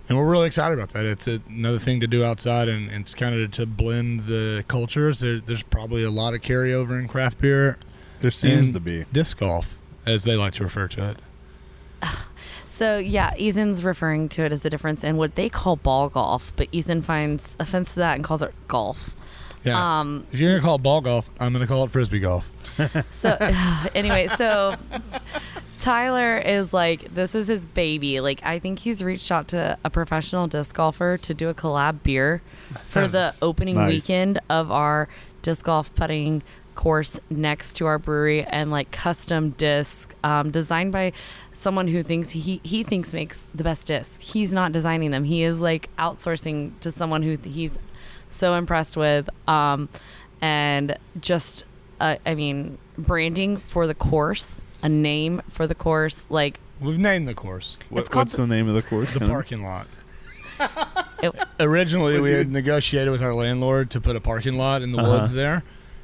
and 0.10 0.18
we're 0.18 0.30
really 0.30 0.48
excited 0.48 0.78
about 0.78 0.92
that. 0.94 1.06
It's 1.06 1.28
another 1.28 1.80
thing 1.80 2.00
to 2.02 2.08
do 2.08 2.24
outside, 2.24 2.68
and, 2.68 2.90
and 2.90 3.02
it's 3.04 3.14
kind 3.14 3.36
of 3.36 3.52
to 3.52 3.66
blend 3.66 4.26
the 4.26 4.64
cultures. 4.68 5.20
There, 5.22 5.40
there's 5.40 5.64
probably 5.64 6.04
a 6.04 6.12
lot 6.12 6.34
of 6.34 6.42
carryover 6.42 7.00
in 7.00 7.08
craft 7.08 7.40
beer, 7.40 7.78
There 8.20 8.32
seems 8.32 8.72
to 8.74 8.80
be. 8.80 9.06
disc 9.14 9.38
golf, 9.40 9.78
as 10.06 10.24
they 10.24 10.36
like 10.36 10.54
to 10.56 10.64
refer 10.64 10.88
to 10.90 11.10
it. 11.12 11.18
So 12.68 12.98
yeah, 12.98 13.34
Ethan's 13.40 13.84
referring 13.84 14.30
to 14.30 14.42
it 14.42 14.52
as 14.52 14.64
the 14.64 14.70
difference 14.72 15.04
in 15.04 15.16
what 15.16 15.36
they 15.36 15.48
call 15.48 15.76
ball 15.76 16.10
golf, 16.10 16.52
but 16.56 16.68
Ethan 16.72 17.04
finds 17.04 17.56
offense 17.60 17.94
to 17.94 18.00
that 18.00 18.16
and 18.16 18.24
calls 18.24 18.42
it 18.42 18.52
golf. 18.68 19.16
Yeah. 19.64 20.00
Um, 20.00 20.28
if 20.32 20.40
you're 20.40 20.52
gonna 20.52 20.62
call 20.62 20.76
it 20.76 20.84
ball 20.84 21.02
golf, 21.02 21.30
I'm 21.40 21.54
gonna 21.54 21.68
call 21.68 21.84
it 21.86 21.92
frisbee 21.92 22.20
golf. 22.20 22.52
So 23.12 23.38
anyway, 23.96 24.28
so 24.36 24.76
Tyler 25.80 26.38
is 26.38 26.74
like 26.74 27.14
this 27.14 27.36
is 27.36 27.48
his 27.48 27.66
baby. 27.66 28.20
Like 28.20 28.42
I 28.44 28.60
think 28.60 28.80
he's 28.80 29.04
reached 29.04 29.32
out 29.32 29.48
to 29.50 29.78
a 29.84 29.90
professional 29.90 30.48
disc 30.48 30.76
golfer 30.76 31.18
to 31.18 31.34
do 31.34 31.50
a 31.50 31.54
collab 31.54 32.04
beer 32.04 32.42
for 32.90 33.08
the 33.08 33.34
opening 33.42 33.76
Nice. 33.76 33.90
weekend 33.90 34.40
of 34.50 34.72
our 34.72 35.08
disc 35.42 35.66
golf 35.66 35.94
putting 35.96 36.42
course 36.76 37.20
next 37.30 37.74
to 37.74 37.86
our 37.86 38.00
brewery 38.00 38.44
and 38.46 38.72
like 38.72 38.90
custom 38.92 39.52
disc 39.52 40.16
um, 40.24 40.50
designed 40.50 40.92
by 40.92 41.12
someone 41.54 41.88
who 41.88 42.02
thinks 42.02 42.32
he 42.32 42.60
he 42.64 42.84
thinks 42.84 43.14
makes 43.14 43.48
the 43.54 43.64
best 43.64 43.88
disc. 43.88 44.22
He's 44.22 44.54
not 44.54 44.72
designing 44.72 45.12
them. 45.12 45.26
He 45.26 45.44
is 45.44 45.60
like 45.60 45.90
outsourcing 45.98 46.80
to 46.80 46.92
someone 46.92 47.24
who 47.24 47.38
th- 47.38 47.54
he's 47.54 47.78
so 48.34 48.56
impressed 48.56 48.98
with 48.98 49.30
um, 49.48 49.90
and 50.42 50.98
just 51.20 51.64
uh, 52.00 52.16
I 52.26 52.36
mean 52.36 52.78
branding 52.98 53.58
for 53.58 53.88
the 53.88 53.96
course, 53.96 54.66
a 54.82 54.90
name 54.90 55.42
for 55.50 55.68
the 55.68 55.76
course, 55.76 56.26
like 56.30 56.60
We've 56.80 56.98
named 56.98 57.28
the 57.28 57.34
course 57.34 57.78
What, 57.90 58.14
what's 58.14 58.36
the 58.36 58.46
name 58.48 58.68
of 58.68 58.74
the 58.76 58.82
course? 58.82 59.14
the 59.14 59.20
Henry? 59.20 59.34
parking 59.34 59.64
lot. 59.64 59.88
it, 61.24 61.34
Originally, 61.60 62.20
we 62.20 62.32
had 62.32 62.52
negotiated 62.52 63.12
with 63.12 63.22
our 63.24 63.34
landlord 63.34 63.90
to 63.92 64.02
put 64.02 64.16
a 64.16 64.22
parking 64.22 64.58
lot 64.58 64.82
in 64.82 64.92
the 64.92 65.00
Uh-huh. 65.00 65.20
woods 65.20 65.34
there, 65.34 65.64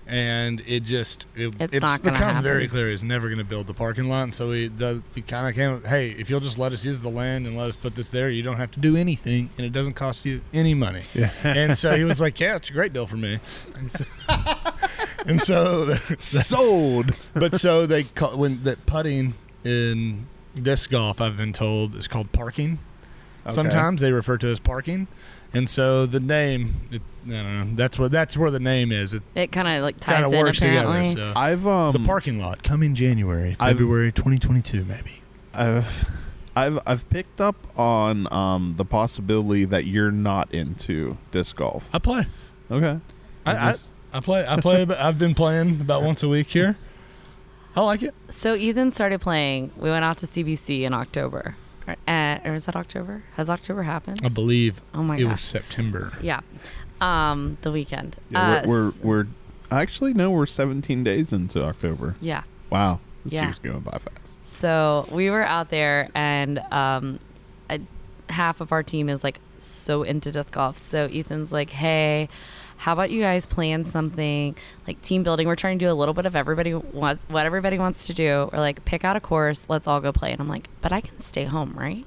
and 0.10 0.62
it 0.66 0.84
just 0.84 1.28
it, 1.36 1.54
It's 1.60 1.80
not 1.80 2.02
gonna 2.02 2.18
become 2.18 2.44
very 2.44 2.68
clear 2.68 2.90
he's 2.90 3.04
never 3.04 3.28
going 3.28 3.38
to 3.38 3.44
build 3.44 3.68
the 3.68 3.76
parking 3.76 4.10
lot. 4.10 4.24
And 4.24 4.34
so 4.34 4.50
we 4.50 4.68
the, 4.68 5.04
we 5.16 5.22
kind 5.22 5.48
of 5.48 5.54
came. 5.56 5.88
Hey, 5.88 6.10
if 6.12 6.30
you'll 6.30 6.40
just 6.40 6.58
let 6.58 6.72
us 6.72 6.84
use 6.84 7.00
the 7.02 7.10
land 7.10 7.46
and 7.46 7.56
let 7.56 7.70
us 7.70 7.76
put 7.76 7.96
this 7.96 8.10
there, 8.10 8.30
you 8.30 8.42
don't 8.42 8.58
have 8.58 8.72
to 8.72 8.80
do 8.80 8.96
anything, 8.98 9.52
and 9.58 9.66
it 9.66 9.72
doesn't 9.72 9.94
cost 9.94 10.26
you 10.26 10.42
any 10.52 10.74
money. 10.74 11.04
Yeah. 11.14 11.32
And 11.44 11.78
so 11.78 11.96
he 11.96 12.04
was 12.04 12.20
like, 12.20 12.40
"Yeah, 12.40 12.56
it's 12.56 12.70
a 12.70 12.74
great 12.74 12.92
deal 12.94 13.06
for 13.06 13.18
me." 13.18 13.40
And 13.76 13.92
so, 13.92 14.06
and 15.28 15.42
so 15.42 15.94
Sold. 16.20 17.16
but 17.34 17.56
so 17.56 17.86
they 17.86 18.04
call 18.04 18.38
when 18.38 18.64
that 18.64 18.86
putting 18.86 19.36
in 19.64 20.26
disc 20.60 20.90
golf, 20.90 21.22
I've 21.22 21.38
been 21.38 21.54
told 21.54 21.96
is 21.96 22.08
called 22.08 22.32
parking. 22.32 22.80
Okay. 23.46 23.54
Sometimes 23.54 24.02
they 24.02 24.12
refer 24.12 24.38
to 24.40 24.48
it 24.48 24.52
as 24.52 24.60
parking, 24.60 25.08
and 25.54 25.70
so 25.70 26.06
the 26.06 26.20
name, 26.20 26.74
it, 26.92 27.02
I 27.26 27.30
don't 27.30 27.70
know. 27.72 27.76
That's 27.76 27.98
what 28.00 28.12
that's 28.12 28.38
where 28.38 28.52
the 28.52 28.60
name 28.60 28.92
is. 28.92 29.14
It 29.14 29.24
it 29.36 29.52
kind 29.52 29.68
of 29.68 29.84
like 29.84 30.00
ties 30.00 30.16
kind 30.16 30.26
of 30.26 30.34
in 30.34 30.40
works 30.40 30.58
apparently. 30.60 31.10
together. 31.10 31.34
So 31.34 31.40
I've 31.40 31.66
um 31.68 31.94
the 31.94 32.00
parking 32.00 32.40
lot 32.40 32.64
coming 32.64 32.96
January, 32.96 33.56
I've- 33.60 33.78
February 33.78 34.12
2022, 34.12 34.86
maybe. 34.86 35.22
I've 35.54 36.10
I've 36.56 36.80
I've 36.86 37.10
picked 37.10 37.42
up 37.42 37.56
on 37.78 38.32
um 38.34 38.76
the 38.78 38.86
possibility 38.86 39.66
that 39.66 39.86
you're 39.86 40.12
not 40.12 40.54
into 40.54 41.18
disc 41.32 41.56
golf. 41.56 41.90
I 41.94 42.00
play. 42.00 42.26
Okay. 42.72 43.00
I, 43.46 43.52
I, 43.52 43.72
just- 43.72 43.90
I 44.14 44.20
play. 44.22 44.46
I 44.48 44.60
play. 44.60 44.86
but 44.86 44.98
I've 45.00 45.20
been 45.20 45.36
playing 45.36 45.82
about 45.82 46.04
once 46.04 46.24
a 46.24 46.28
week 46.30 46.48
here. 46.48 46.76
I 47.76 47.82
like 47.82 48.02
it. 48.02 48.14
So 48.30 48.56
Ethan 48.56 48.92
started 48.92 49.22
playing. 49.22 49.72
We 49.78 49.90
went 49.90 50.04
out 50.04 50.18
to 50.20 50.28
CBC 50.28 50.82
in 50.82 50.94
October. 50.94 51.56
Uh, 52.08 52.40
or 52.46 52.54
is 52.56 52.66
that 52.66 52.76
October? 52.76 53.24
Has 53.36 53.50
October 53.50 53.84
happened? 53.84 54.22
I 54.24 54.30
believe 54.30 54.82
Oh 54.94 55.04
my 55.04 55.16
it 55.16 55.22
gosh. 55.22 55.30
was 55.32 55.42
September. 55.42 56.14
Yeah. 56.22 56.42
Um, 57.02 57.58
the 57.62 57.72
weekend. 57.72 58.18
Yeah, 58.30 58.62
Uh, 58.64 58.64
we're, 58.68 58.92
we're 58.92 58.92
we're 59.04 59.28
actually 59.72 60.14
no, 60.14 60.32
we're 60.32 60.46
17 60.46 61.04
days 61.04 61.32
into 61.32 61.64
October. 61.64 62.16
yeah. 62.22 62.44
Wow. 62.70 63.00
This 63.24 63.34
Yeah. 63.34 63.46
year's 63.46 63.60
going 63.60 63.80
by 63.82 63.98
fast. 64.00 64.46
So 64.48 65.08
we 65.12 65.30
were 65.30 65.44
out 65.44 65.70
there, 65.70 66.10
and 66.16 66.60
um, 66.72 67.20
a, 67.70 67.80
half 68.30 68.62
of 68.62 68.72
our 68.72 68.84
team 68.84 69.10
is 69.10 69.24
like 69.24 69.40
so 69.58 70.04
into 70.04 70.32
disc 70.32 70.52
golf. 70.52 70.78
So 70.78 71.06
Ethan's 71.06 71.52
like, 71.52 71.70
"Hey, 71.72 72.30
how 72.80 72.94
about 72.94 73.12
you 73.12 73.22
guys 73.22 73.46
plan 73.46 73.84
something 73.84 74.56
like 74.88 75.02
team 75.02 75.22
building? 75.22 75.48
We're 75.48 75.58
trying 75.58 75.78
to 75.80 75.86
do 75.86 75.92
a 75.92 75.94
little 75.94 76.14
bit 76.14 76.26
of 76.26 76.34
everybody 76.34 76.72
what 76.72 77.20
what 77.28 77.46
everybody 77.46 77.78
wants 77.78 78.08
to 78.08 78.14
do, 78.14 78.50
or 78.54 78.60
like 78.60 78.86
pick 78.86 79.04
out 79.04 79.18
a 79.18 79.20
course. 79.20 79.66
Let's 79.68 79.86
all 79.86 80.00
go 80.00 80.14
play." 80.14 80.32
And 80.32 80.40
I'm 80.40 80.48
like, 80.48 80.70
"But 80.80 80.94
I 80.94 81.02
can 81.02 81.20
stay 81.20 81.44
home, 81.44 81.74
right?" 81.78 82.06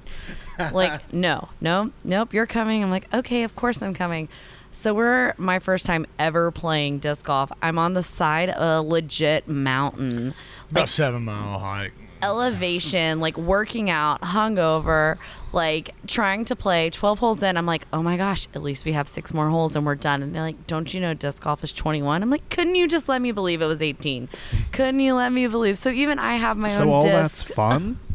like, 0.71 1.13
no, 1.13 1.49
no, 1.61 1.91
nope, 2.03 2.33
you're 2.33 2.45
coming. 2.45 2.83
I'm 2.83 2.91
like, 2.91 3.11
okay, 3.13 3.43
of 3.43 3.55
course 3.55 3.81
I'm 3.81 3.93
coming. 3.93 4.29
So 4.71 4.93
we're 4.93 5.33
my 5.37 5.59
first 5.59 5.85
time 5.85 6.05
ever 6.17 6.51
playing 6.51 6.99
disc 6.99 7.25
golf. 7.25 7.51
I'm 7.61 7.77
on 7.77 7.93
the 7.93 8.03
side 8.03 8.49
of 8.49 8.85
a 8.85 8.87
legit 8.87 9.47
mountain 9.47 10.33
About 10.71 10.89
seven 10.89 11.23
mile 11.23 11.59
hike. 11.59 11.93
Elevation, 12.23 13.19
like 13.19 13.37
working 13.37 13.89
out, 13.89 14.21
hungover, 14.21 15.17
like 15.51 15.91
trying 16.07 16.45
to 16.45 16.55
play 16.55 16.89
12 16.89 17.19
holes 17.19 17.43
in. 17.43 17.57
I'm 17.57 17.65
like, 17.65 17.85
oh 17.93 18.01
my 18.01 18.17
gosh, 18.17 18.47
at 18.55 18.63
least 18.63 18.85
we 18.85 18.93
have 18.93 19.07
six 19.07 19.33
more 19.33 19.49
holes 19.49 19.75
and 19.75 19.85
we're 19.85 19.95
done. 19.95 20.23
And 20.23 20.33
they're 20.33 20.41
like, 20.41 20.65
don't 20.67 20.91
you 20.93 20.99
know 21.01 21.13
disc 21.13 21.43
golf 21.43 21.63
is 21.63 21.71
21? 21.73 22.23
I'm 22.23 22.29
like, 22.29 22.49
couldn't 22.49 22.75
you 22.75 22.87
just 22.87 23.07
let 23.09 23.21
me 23.21 23.31
believe 23.31 23.61
it 23.61 23.65
was 23.67 23.81
18? 23.81 24.29
couldn't 24.71 24.99
you 24.99 25.13
let 25.15 25.31
me 25.31 25.47
believe? 25.47 25.77
So 25.77 25.89
even 25.89 26.17
I 26.19 26.35
have 26.35 26.57
my 26.57 26.69
so 26.69 26.81
own 26.81 26.87
So 26.87 26.93
all 26.93 27.01
disc. 27.03 27.45
that's 27.47 27.55
fun. 27.55 27.99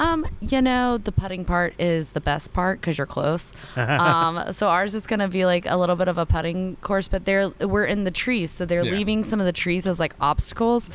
Um, 0.00 0.26
you 0.40 0.60
know, 0.60 0.98
the 0.98 1.12
putting 1.12 1.44
part 1.44 1.74
is 1.78 2.08
the 2.08 2.20
best 2.20 2.52
part 2.52 2.80
because 2.80 2.98
you're 2.98 3.06
close. 3.06 3.54
um, 3.76 4.46
so 4.52 4.66
ours 4.66 4.96
is 4.96 5.06
gonna 5.06 5.28
be 5.28 5.44
like 5.46 5.64
a 5.64 5.76
little 5.76 5.94
bit 5.94 6.08
of 6.08 6.18
a 6.18 6.26
putting 6.26 6.74
course, 6.76 7.06
but 7.06 7.24
they're 7.24 7.50
we're 7.60 7.84
in 7.84 8.02
the 8.02 8.10
trees, 8.10 8.50
so 8.50 8.64
they're 8.66 8.82
Yeah. 8.84 8.90
leaving 8.90 9.22
some 9.22 9.38
of 9.38 9.46
the 9.46 9.52
trees 9.52 9.86
as 9.86 10.00
like 10.00 10.14
obstacles. 10.20 10.90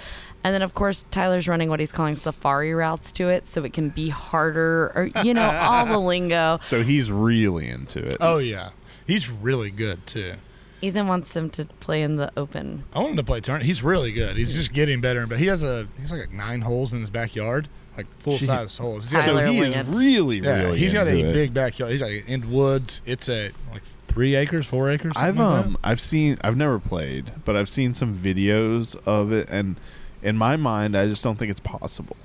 And 0.48 0.54
then 0.54 0.62
of 0.62 0.74
course 0.74 1.04
Tyler's 1.12 1.46
running 1.50 1.68
what 1.68 1.82
he's 1.82 1.92
calling 1.92 2.16
safari 2.16 2.74
routes 2.74 3.12
to 3.12 3.28
it, 3.28 3.50
so 3.50 3.66
it 3.66 3.74
can 3.74 3.90
be 3.90 4.08
harder, 4.08 4.94
or 4.96 5.10
you 5.22 5.34
know, 5.34 5.50
all 5.50 5.86
the 5.86 5.98
lingo. 6.08 6.60
So 6.64 6.84
he's 6.84 7.12
really 7.12 7.68
into 7.68 8.00
it. 8.00 8.16
Oh 8.22 8.38
yeah, 8.38 8.70
he's 9.06 9.30
really 9.30 9.72
good 9.72 10.08
too. 10.08 10.36
Ethan 10.82 11.06
wants 11.06 11.36
him 11.36 11.50
to 11.50 11.66
play 11.66 12.02
in 12.02 12.16
the 12.16 12.32
open. 12.38 12.86
I 12.94 13.00
want 13.00 13.12
him 13.12 13.18
to 13.18 13.26
play 13.26 13.42
turn. 13.42 13.60
He's 13.60 13.84
really 13.84 14.14
good. 14.14 14.38
He's 14.38 14.54
just 14.54 14.72
getting 14.72 15.02
better. 15.02 15.28
But 15.28 15.40
he 15.40 15.48
has 15.48 15.64
a 15.64 15.86
he's 16.00 16.14
like 16.14 16.32
nine 16.32 16.62
holes 16.62 16.94
in 16.94 17.02
his 17.02 17.10
backyard, 17.10 17.68
like 17.98 18.06
full 18.20 18.38
size 18.38 18.78
holes. 18.78 19.04
He's 19.04 19.12
got, 19.12 19.26
Tyler 19.26 19.48
so 19.48 19.52
he 19.52 19.60
is 19.60 19.78
really, 19.88 20.38
yeah, 20.38 20.62
really. 20.62 20.80
he's 20.80 20.94
got 20.94 21.08
a 21.08 21.30
it. 21.30 21.34
big 21.34 21.54
backyard. 21.54 21.92
He's 21.92 22.02
like 22.02 22.26
in 22.30 22.50
woods. 22.50 23.02
It's 23.06 23.28
a 23.28 23.52
like 23.74 23.82
three 24.08 24.36
acres, 24.36 24.66
four 24.66 24.90
acres. 24.90 25.12
I've 25.18 25.36
something 25.36 25.44
like 25.44 25.64
that. 25.64 25.68
um 25.72 25.78
I've 25.84 26.00
seen 26.00 26.38
I've 26.42 26.56
never 26.56 26.80
played, 26.80 27.34
but 27.44 27.58
I've 27.58 27.68
seen 27.68 27.94
some 27.94 28.18
videos 28.18 28.96
of 29.06 29.34
it, 29.34 29.50
and 29.50 29.76
in 30.28 30.38
my 30.38 30.58
mind, 30.58 30.96
I 30.96 31.08
just 31.08 31.24
don't 31.24 31.40
think 31.40 31.50
it's 31.50 31.62
possible. 31.62 32.18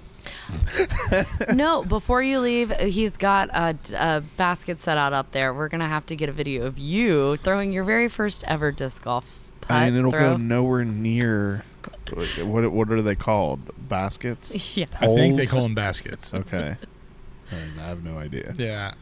no, 1.55 1.85
before 1.85 2.21
you 2.21 2.41
leave, 2.41 2.71
he's 2.81 3.17
got 3.17 3.49
a, 3.51 3.77
a 3.95 4.23
basket 4.37 4.81
set 4.81 4.99
out 4.99 5.13
up 5.13 5.31
there. 5.31 5.55
We're 5.55 5.69
gonna 5.69 5.89
have 5.89 6.05
to 6.07 6.17
get 6.17 6.29
a 6.29 6.33
video 6.33 6.67
of 6.67 6.79
you 6.79 7.37
throwing 7.37 7.73
your 7.73 7.85
very 7.85 8.09
first 8.09 8.43
ever 8.49 8.73
disc 8.73 9.05
golf 9.05 9.39
putt 9.61 9.77
I 9.77 9.91
mean, 9.91 10.01
it'll 10.01 10.11
throw. 10.11 10.33
go 10.33 10.37
nowhere 10.37 10.85
near. 10.85 11.65
What 12.43 12.73
what 12.73 12.91
are 12.91 13.03
they 13.03 13.15
called? 13.15 13.61
Baskets? 13.89 14.77
yeah. 14.77 14.87
I 15.01 15.07
think 15.07 15.37
they 15.37 15.47
call 15.47 15.63
them 15.63 15.75
baskets. 15.75 16.35
Okay. 16.35 16.77
And 17.51 17.81
I 17.81 17.89
have 17.89 18.05
no 18.05 18.19
idea. 18.19 18.53
Yeah. 18.57 18.95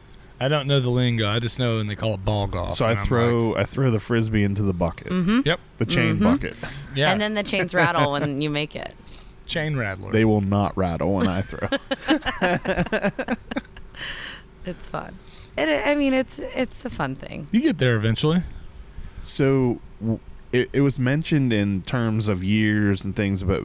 I 0.43 0.47
don't 0.47 0.67
know 0.67 0.79
the 0.79 0.89
lingo. 0.89 1.27
I 1.29 1.39
just 1.39 1.59
know 1.59 1.77
and 1.79 1.87
they 1.89 1.95
call 1.95 2.15
it 2.15 2.25
ball 2.25 2.47
golf. 2.47 2.75
So 2.75 2.85
I 2.85 2.91
and 2.91 2.99
I'm 2.99 3.05
throw 3.05 3.55
I 3.55 3.63
throw 3.63 3.91
the 3.91 3.99
frisbee 3.99 4.43
into 4.43 4.63
the 4.63 4.73
bucket, 4.73 5.07
Mm-hmm. 5.07 5.41
Yep. 5.45 5.59
the 5.77 5.85
chain 5.85 6.17
Mhm. 6.17 6.23
bucket. 6.23 6.55
yeah. 6.95 7.11
And 7.11 7.21
then 7.21 7.33
the 7.35 7.43
chains 7.43 7.73
rattle 7.75 8.11
when 8.11 8.41
you 8.41 8.49
make 8.49 8.75
it. 8.75 8.93
chain 9.45 9.75
rattler. 9.75 10.11
They 10.11 10.25
will 10.25 10.41
not 10.41 10.75
rattle 10.77 11.13
when 11.13 11.27
I 11.27 11.41
throw. 11.41 11.67
It's 14.65 14.89
fun. 14.89 15.17
It, 15.57 15.87
I 15.87 15.95
mean, 15.95 16.13
it's 16.13 16.37
it's 16.39 16.85
a 16.85 16.89
fun 16.89 17.15
thing. 17.15 17.47
you 17.51 17.61
get 17.61 17.77
there 17.79 17.95
eventually. 17.95 18.43
So 19.23 19.79
w- 19.99 20.19
it, 20.51 20.69
it 20.71 20.81
was 20.81 20.99
mentioned 20.99 21.51
in 21.51 21.81
terms 21.81 22.27
of 22.27 22.43
years 22.43 23.03
and 23.03 23.15
things, 23.15 23.41
but 23.43 23.63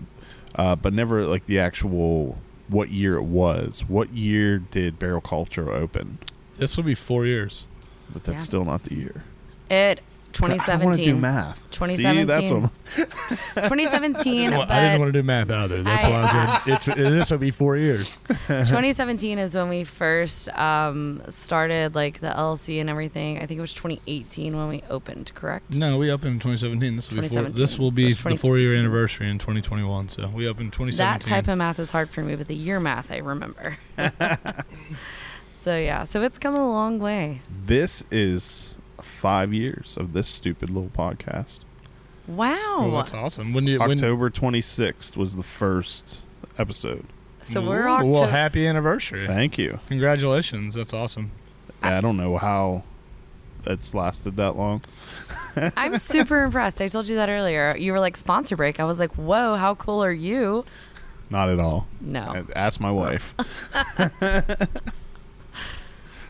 uh, 0.55 0.74
but 0.77 0.93
never 0.94 1.27
like 1.27 1.44
the 1.47 1.59
actual 1.59 2.39
what 2.69 2.89
year 2.90 3.16
it 3.16 3.24
was. 3.24 3.85
What 3.89 4.11
year 4.15 4.59
did 4.59 4.98
Barrel 4.98 5.20
Culture 5.20 5.70
open? 5.70 6.19
This 6.58 6.76
will 6.76 6.84
be 6.84 6.94
four 6.94 7.26
years. 7.26 7.64
But 8.12 8.22
that's 8.24 8.42
Yeah. 8.42 8.46
still 8.46 8.64
not 8.64 8.84
the 8.84 8.94
year. 8.94 9.24
It 9.68 10.00
I 10.38 10.42
want 10.48 10.52
to 10.52 10.58
do 10.58 10.64
2017. 11.14 11.20
math. 11.20 11.56
See, 11.58 11.64
2017. 11.70 12.26
that's 12.26 12.50
what 12.50 12.62
I'm- 13.56 13.68
2017. 13.70 14.50
Well, 14.52 14.66
I 14.70 14.80
didn't 14.82 15.00
want 15.00 15.12
to 15.14 15.18
do 15.20 15.22
math 15.24 15.50
either. 15.50 15.82
That's 15.82 16.04
I- 16.04 16.10
why 16.10 16.22
I 16.22 16.26
said 16.26 16.74
it's, 16.74 16.84
this 16.84 17.30
will 17.30 17.38
be 17.38 17.50
four 17.50 17.76
years. 17.78 18.12
2017 18.48 19.38
is 19.38 19.54
when 19.54 19.70
we 19.70 19.82
first 19.84 20.50
um, 20.50 21.22
started 21.30 21.94
like 21.94 22.20
the 22.20 22.28
LLC 22.28 22.80
and 22.82 22.90
everything. 22.90 23.38
I 23.38 23.46
think 23.46 23.56
it 23.58 23.62
was 23.62 23.72
2018 23.72 24.54
when 24.56 24.68
we 24.68 24.82
opened. 24.90 25.32
Correct? 25.34 25.74
No, 25.74 25.96
we 25.96 26.10
opened 26.10 26.34
in 26.34 26.38
2017. 26.40 26.96
This 26.96 27.10
will 27.10 27.22
be 27.22 27.28
four, 27.28 27.38
2017. 27.48 27.60
this 27.62 27.78
will 27.78 27.90
So 27.90 27.96
be 27.96 28.08
it's 28.10 28.22
the 28.22 28.36
four 28.36 28.58
year 28.58 28.72
2016. 28.72 28.78
anniversary 28.78 29.30
in 29.30 29.38
2021. 29.38 30.08
So 30.10 30.28
we 30.28 30.46
opened 30.46 30.72
2017. 30.74 30.98
That 30.98 31.22
type 31.26 31.48
of 31.48 31.56
math 31.58 31.78
is 31.78 31.90
hard 31.90 32.10
for 32.10 32.20
me, 32.22 32.36
but 32.36 32.46
the 32.46 32.54
year 32.56 32.78
math 32.78 33.10
I 33.10 33.18
remember. 33.18 33.78
so 35.66 35.76
yeah, 35.76 36.05
so 36.05 36.22
it's 36.22 36.38
come 36.38 36.55
a 36.55 36.70
long 36.70 37.01
way. 37.01 37.40
This 37.51 38.05
is 38.12 38.78
five 39.02 39.52
years 39.52 39.97
of 39.97 40.12
this 40.12 40.28
stupid 40.28 40.70
little 40.70 40.90
podcast. 40.90 41.64
Wow. 42.28 42.82
Well, 42.82 42.93
that's 42.93 43.12
awesome. 43.12 43.52
When 43.52 43.66
you 43.66 43.80
October 43.80 44.30
26th 44.30 45.16
was 45.16 45.34
the 45.34 45.43
first 45.43 46.20
episode. 46.56 47.06
so 47.43 47.60
we're 47.60 47.88
Ooh, 47.88 47.90
October. 47.90 48.12
well, 48.12 48.28
happy 48.28 48.64
anniversary! 48.64 49.26
Thank 49.26 49.59
you. 49.59 49.80
Congratulations. 49.88 50.74
That's 50.74 50.94
awesome. 50.94 51.32
I 51.82 52.01
don't 52.01 52.16
know 52.16 52.36
how 52.36 52.84
it's 53.66 53.93
lasted 53.93 54.36
that 54.36 54.56
long. 54.56 54.84
I'm 55.76 55.98
super 55.98 56.44
impressed. 56.44 56.80
I 56.80 56.86
told 56.86 57.09
you 57.09 57.16
that 57.16 57.28
earlier. 57.28 57.72
You 57.76 57.90
were 57.90 58.01
like 58.01 58.16
sponsor 58.16 58.55
break. 58.55 58.78
I 58.78 58.84
was 58.84 59.01
like, 59.01 59.14
whoa, 59.14 59.56
how 59.56 59.74
cool 59.74 60.05
are 60.05 60.12
you? 60.12 60.64
Not 61.28 61.48
at 61.48 61.59
all. 61.59 61.88
No. 62.01 62.47
Ask 62.55 62.78
my 62.78 62.93
wife. 62.93 63.34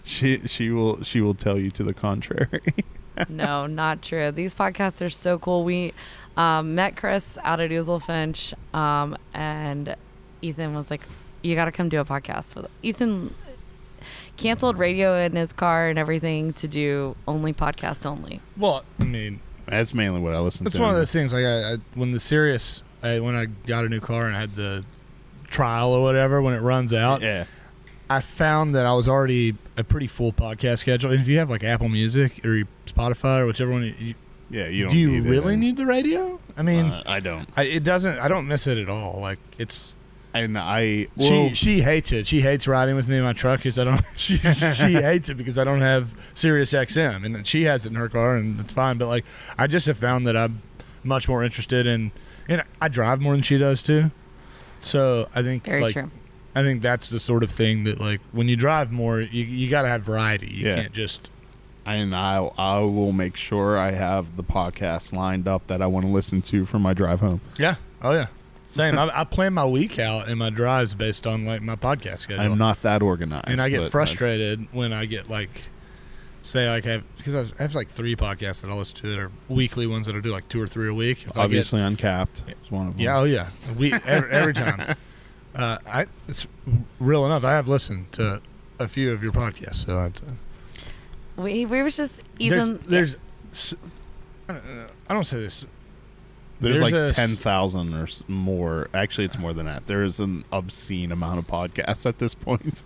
she 0.06 0.38
she 0.46 0.70
will 0.70 1.02
she 1.02 1.20
will 1.20 1.34
tell 1.34 1.58
you 1.58 1.70
to 1.72 1.82
the 1.84 1.92
contrary. 1.92 2.60
no, 3.28 3.66
not 3.66 4.00
true. 4.02 4.30
These 4.30 4.54
podcasts 4.54 5.04
are 5.04 5.10
so 5.10 5.38
cool. 5.38 5.64
We 5.64 5.92
um, 6.36 6.74
met 6.74 6.96
Chris 6.96 7.36
out 7.42 7.60
at 7.60 7.70
Oozlefinch, 7.70 8.54
um, 8.74 9.16
and 9.34 9.96
Ethan 10.42 10.74
was 10.74 10.90
like, 10.90 11.02
"You 11.42 11.54
got 11.54 11.64
to 11.66 11.72
come 11.72 11.88
do 11.88 12.00
a 12.00 12.04
podcast 12.04 12.54
with." 12.54 12.70
Ethan 12.82 13.34
canceled 14.36 14.78
radio 14.78 15.16
in 15.18 15.32
his 15.34 15.52
car 15.52 15.88
and 15.88 15.98
everything 15.98 16.52
to 16.52 16.68
do 16.68 17.16
only 17.26 17.52
podcast 17.52 18.04
only. 18.06 18.40
Well, 18.56 18.84
I 19.00 19.04
mean, 19.04 19.40
That's 19.66 19.94
mainly 19.94 20.20
what 20.20 20.34
I 20.34 20.40
listen 20.40 20.66
It's 20.66 20.76
to. 20.76 20.82
one 20.82 20.90
of 20.90 20.96
those 20.96 21.10
things. 21.10 21.32
Like 21.32 21.44
I, 21.44 21.72
I 21.72 21.76
when 21.94 22.12
the 22.12 22.20
Sirius, 22.20 22.82
I, 23.02 23.18
when 23.20 23.34
I 23.34 23.46
got 23.46 23.84
a 23.84 23.88
new 23.88 24.00
car 24.00 24.26
and 24.26 24.36
I 24.36 24.40
had 24.40 24.54
the 24.54 24.84
trial 25.48 25.92
or 25.94 26.02
whatever, 26.02 26.42
when 26.42 26.52
it 26.54 26.60
runs 26.60 26.92
out, 26.92 27.22
Yeah. 27.22 27.44
I 28.08 28.20
found 28.20 28.74
that 28.74 28.86
I 28.86 28.92
was 28.92 29.08
already 29.08 29.54
a 29.76 29.84
pretty 29.84 30.06
full 30.06 30.32
podcast 30.32 30.78
schedule. 30.78 31.10
And 31.10 31.20
if 31.20 31.28
you 31.28 31.38
have 31.38 31.50
like 31.50 31.64
Apple 31.64 31.88
Music 31.88 32.44
or 32.44 32.62
Spotify 32.86 33.40
or 33.40 33.46
whichever 33.46 33.70
one, 33.72 33.82
you, 33.82 33.94
you, 33.98 34.14
Yeah, 34.50 34.68
you 34.68 34.84
don't 34.84 34.92
do 34.92 34.98
you 34.98 35.10
need 35.10 35.26
it. 35.26 35.30
really 35.30 35.56
need 35.56 35.76
the 35.76 35.86
radio? 35.86 36.38
I 36.56 36.62
mean, 36.62 36.86
Uh, 36.86 37.02
I 37.06 37.20
don't. 37.20 37.48
I, 37.56 37.64
it 37.64 37.82
doesn't. 37.82 38.18
I 38.18 38.28
don't 38.28 38.46
miss 38.46 38.66
it 38.66 38.78
at 38.78 38.88
all. 38.88 39.18
Like 39.20 39.38
it's. 39.58 39.94
And 40.34 40.58
I 40.58 41.06
well, 41.16 41.48
she 41.48 41.54
she 41.54 41.80
hates 41.80 42.12
it. 42.12 42.26
She 42.26 42.42
hates 42.42 42.68
riding 42.68 42.94
with 42.94 43.08
me 43.08 43.16
in 43.16 43.24
my 43.24 43.32
truck 43.32 43.60
because 43.60 43.78
I 43.78 43.84
don't. 43.84 44.02
She 44.16 44.36
she 44.36 44.92
hates 44.92 45.30
it 45.30 45.36
because 45.36 45.56
I 45.56 45.64
don't 45.64 45.80
have 45.80 46.14
Sirius 46.34 46.72
XM, 46.74 47.24
and 47.24 47.46
she 47.46 47.62
has 47.64 47.86
it 47.86 47.88
in 47.88 47.94
her 47.94 48.08
car, 48.10 48.36
and 48.36 48.60
it's 48.60 48.72
fine. 48.72 48.98
But 48.98 49.06
like, 49.08 49.24
I 49.56 49.66
just 49.66 49.86
have 49.86 49.96
found 49.96 50.26
that 50.26 50.36
I'm 50.36 50.60
much 51.04 51.26
more 51.26 51.42
interested 51.42 51.86
in, 51.86 52.12
and 52.50 52.62
I 52.82 52.88
drive 52.88 53.20
more 53.20 53.32
than 53.32 53.42
she 53.42 53.56
does 53.56 53.82
too. 53.82 54.10
So 54.80 55.26
I 55.34 55.42
think 55.42 55.64
Very 55.64 55.80
like 55.80 55.92
true. 55.94 56.10
I 56.56 56.62
think 56.62 56.82
that's 56.82 57.10
the 57.10 57.20
sort 57.20 57.42
of 57.44 57.50
thing 57.50 57.84
that 57.84 58.00
like 58.00 58.20
when 58.32 58.48
you 58.48 58.56
drive 58.56 58.90
more, 58.90 59.20
you 59.20 59.44
you 59.44 59.70
got 59.70 59.82
to 59.82 59.88
have 59.88 60.02
variety. 60.02 60.46
You 60.48 60.66
Yeah. 60.70 60.76
can't 60.82 60.92
just 60.92 61.30
and 61.84 62.16
I 62.16 62.38
I 62.58 62.78
will 62.80 63.12
make 63.12 63.36
sure 63.36 63.78
I 63.78 63.92
have 63.92 64.36
the 64.36 64.42
podcast 64.42 65.12
lined 65.12 65.46
up 65.46 65.66
that 65.68 65.80
I 65.82 65.86
want 65.86 66.06
to 66.06 66.10
listen 66.10 66.42
to 66.42 66.66
for 66.66 66.78
my 66.78 66.94
drive 66.94 67.20
home. 67.20 67.40
yeah. 67.58 67.76
Oh 68.02 68.12
yeah. 68.12 68.26
Same. 68.68 68.98
I, 68.98 69.20
I 69.20 69.24
plan 69.24 69.54
my 69.54 69.64
week 69.64 69.98
out 70.00 70.28
and 70.28 70.38
my 70.38 70.50
drives 70.50 70.94
based 70.94 71.26
on 71.26 71.44
like 71.46 71.62
my 71.62 71.76
podcast 71.76 72.18
schedule. 72.20 72.42
I'm 72.44 72.58
not 72.58 72.82
that 72.82 73.00
organized. 73.00 73.48
and 73.48 73.60
I 73.60 73.68
get 73.68 73.82
uh, 73.84 73.88
frustrated 73.90 74.66
when 74.72 74.92
I 74.92 75.04
get 75.06 75.30
like, 75.30 75.62
say 76.42 76.68
like 76.68 76.84
I 76.86 76.90
have 76.90 77.04
because 77.16 77.34
I 77.58 77.62
have 77.62 77.74
like 77.76 77.88
three 77.88 78.16
podcasts 78.16 78.62
that 78.62 78.70
I 78.70 78.74
listen 78.74 78.96
to 79.02 79.06
that 79.08 79.18
are 79.18 79.30
weekly 79.48 79.86
ones 79.86 80.06
that 80.06 80.16
I 80.16 80.20
do 80.20 80.30
like 80.30 80.48
two 80.48 80.60
or 80.60 80.66
three 80.66 80.88
a 80.88 80.94
week. 80.94 81.22
If 81.22 81.30
I 81.30 81.34
get- 81.34 81.44
obviously, 81.44 81.80
uncapped 81.80 82.42
is 82.48 82.70
one 82.70 82.88
of 82.88 82.94
them. 82.94 83.02
yeah, 83.02 83.18
oh 83.18 83.24
yeah, 83.24 83.50
we 83.78 83.92
every, 83.92 84.30
every 84.30 84.54
time. 84.54 84.96
Uh, 85.56 85.78
I 85.86 86.06
it's 86.28 86.46
real 87.00 87.24
enough. 87.26 87.42
I 87.44 87.52
have 87.52 87.66
listened 87.66 88.12
to 88.12 88.40
a 88.78 88.86
few 88.88 89.10
of 89.12 89.22
your 89.22 89.32
podcasts, 89.32 89.86
so 89.86 90.02
it's, 90.04 90.22
uh, 90.22 90.32
We 91.36 91.64
we 91.66 91.82
was 91.82 91.96
just 91.96 92.22
even 92.38 92.74
there's 92.86 93.14
there's 93.14 93.16
s- 93.52 93.74
I 94.48 94.52
don't, 94.52 94.62
uh, 94.64 94.86
I 95.08 95.14
don't 95.14 95.24
say 95.24 95.38
this. 95.38 95.66
There's, 96.60 96.78
There's 96.78 96.92
like 96.92 96.94
a 96.94 97.08
s- 97.08 97.16
ten 97.16 97.28
thousand 97.30 97.94
or 97.94 98.06
more. 98.28 98.88
Actually, 98.94 99.24
it's 99.24 99.38
more 99.38 99.52
than 99.54 99.66
that. 99.66 99.86
There 99.86 100.02
is 100.04 100.20
an 100.20 100.44
obscene 100.52 101.10
amount 101.12 101.38
of 101.38 101.46
podcasts 101.46 102.06
at 102.06 102.18
this 102.18 102.34
point. 102.34 102.82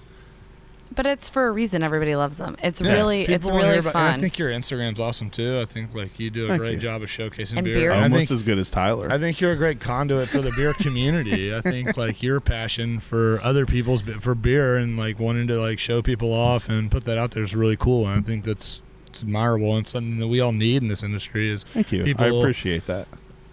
But 0.94 1.06
it's 1.06 1.28
for 1.28 1.46
a 1.46 1.50
reason. 1.52 1.82
Everybody 1.82 2.16
loves 2.16 2.38
them. 2.38 2.56
It's 2.62 2.80
Yeah, 2.80 2.92
really 2.94 3.20
people 3.26 3.34
it's 3.34 3.48
really 3.48 3.78
about- 3.78 3.84
and 3.86 3.92
fun. 3.92 4.14
I 4.14 4.18
think 4.18 4.38
your 4.38 4.50
Instagram's 4.50 4.98
awesome 5.00 5.30
too. 5.30 5.58
I 5.60 5.64
think 5.64 5.94
like 5.94 6.18
you 6.18 6.30
do 6.30 6.46
a 6.46 6.48
Thank 6.48 6.60
great 6.60 6.72
you. 6.74 6.78
job 6.78 7.02
of 7.02 7.08
showcasing 7.08 7.56
And 7.58 7.64
beer. 7.64 7.74
beer. 7.74 7.90
And 7.92 8.00
I 8.00 8.02
Almost 8.04 8.18
think 8.28 8.30
as 8.32 8.42
good 8.42 8.58
as 8.58 8.70
Tyler. 8.70 9.08
I 9.10 9.18
think 9.18 9.40
you're 9.40 9.52
a 9.52 9.56
great 9.56 9.80
conduit 9.80 10.28
for 10.28 10.40
the 10.40 10.52
beer 10.56 10.72
community. 10.80 11.54
I 11.54 11.60
think 11.60 11.96
like 11.96 12.22
your 12.22 12.40
passion 12.40 12.98
for 13.00 13.38
other 13.42 13.66
people's 13.66 14.02
for 14.02 14.34
beer 14.34 14.76
and 14.76 14.96
like 14.96 15.18
wanting 15.20 15.46
to 15.48 15.60
like 15.60 15.78
show 15.78 16.02
people 16.02 16.32
off 16.32 16.68
and 16.68 16.90
put 16.90 17.04
that 17.04 17.18
out 17.18 17.30
there 17.32 17.42
is 17.44 17.54
really 17.54 17.76
cool. 17.76 18.06
And 18.08 18.18
I 18.18 18.26
think 18.26 18.44
that's 18.44 18.82
it's 19.08 19.22
admirable 19.22 19.76
and 19.76 19.86
something 19.88 20.18
that 20.18 20.28
we 20.28 20.38
all 20.40 20.52
need 20.52 20.82
in 20.82 20.88
this 20.88 21.02
industry 21.02 21.48
is 21.48 21.64
Thank 21.74 21.90
you. 21.92 22.04
I 22.18 22.26
appreciate 22.26 22.86
that. 22.86 23.08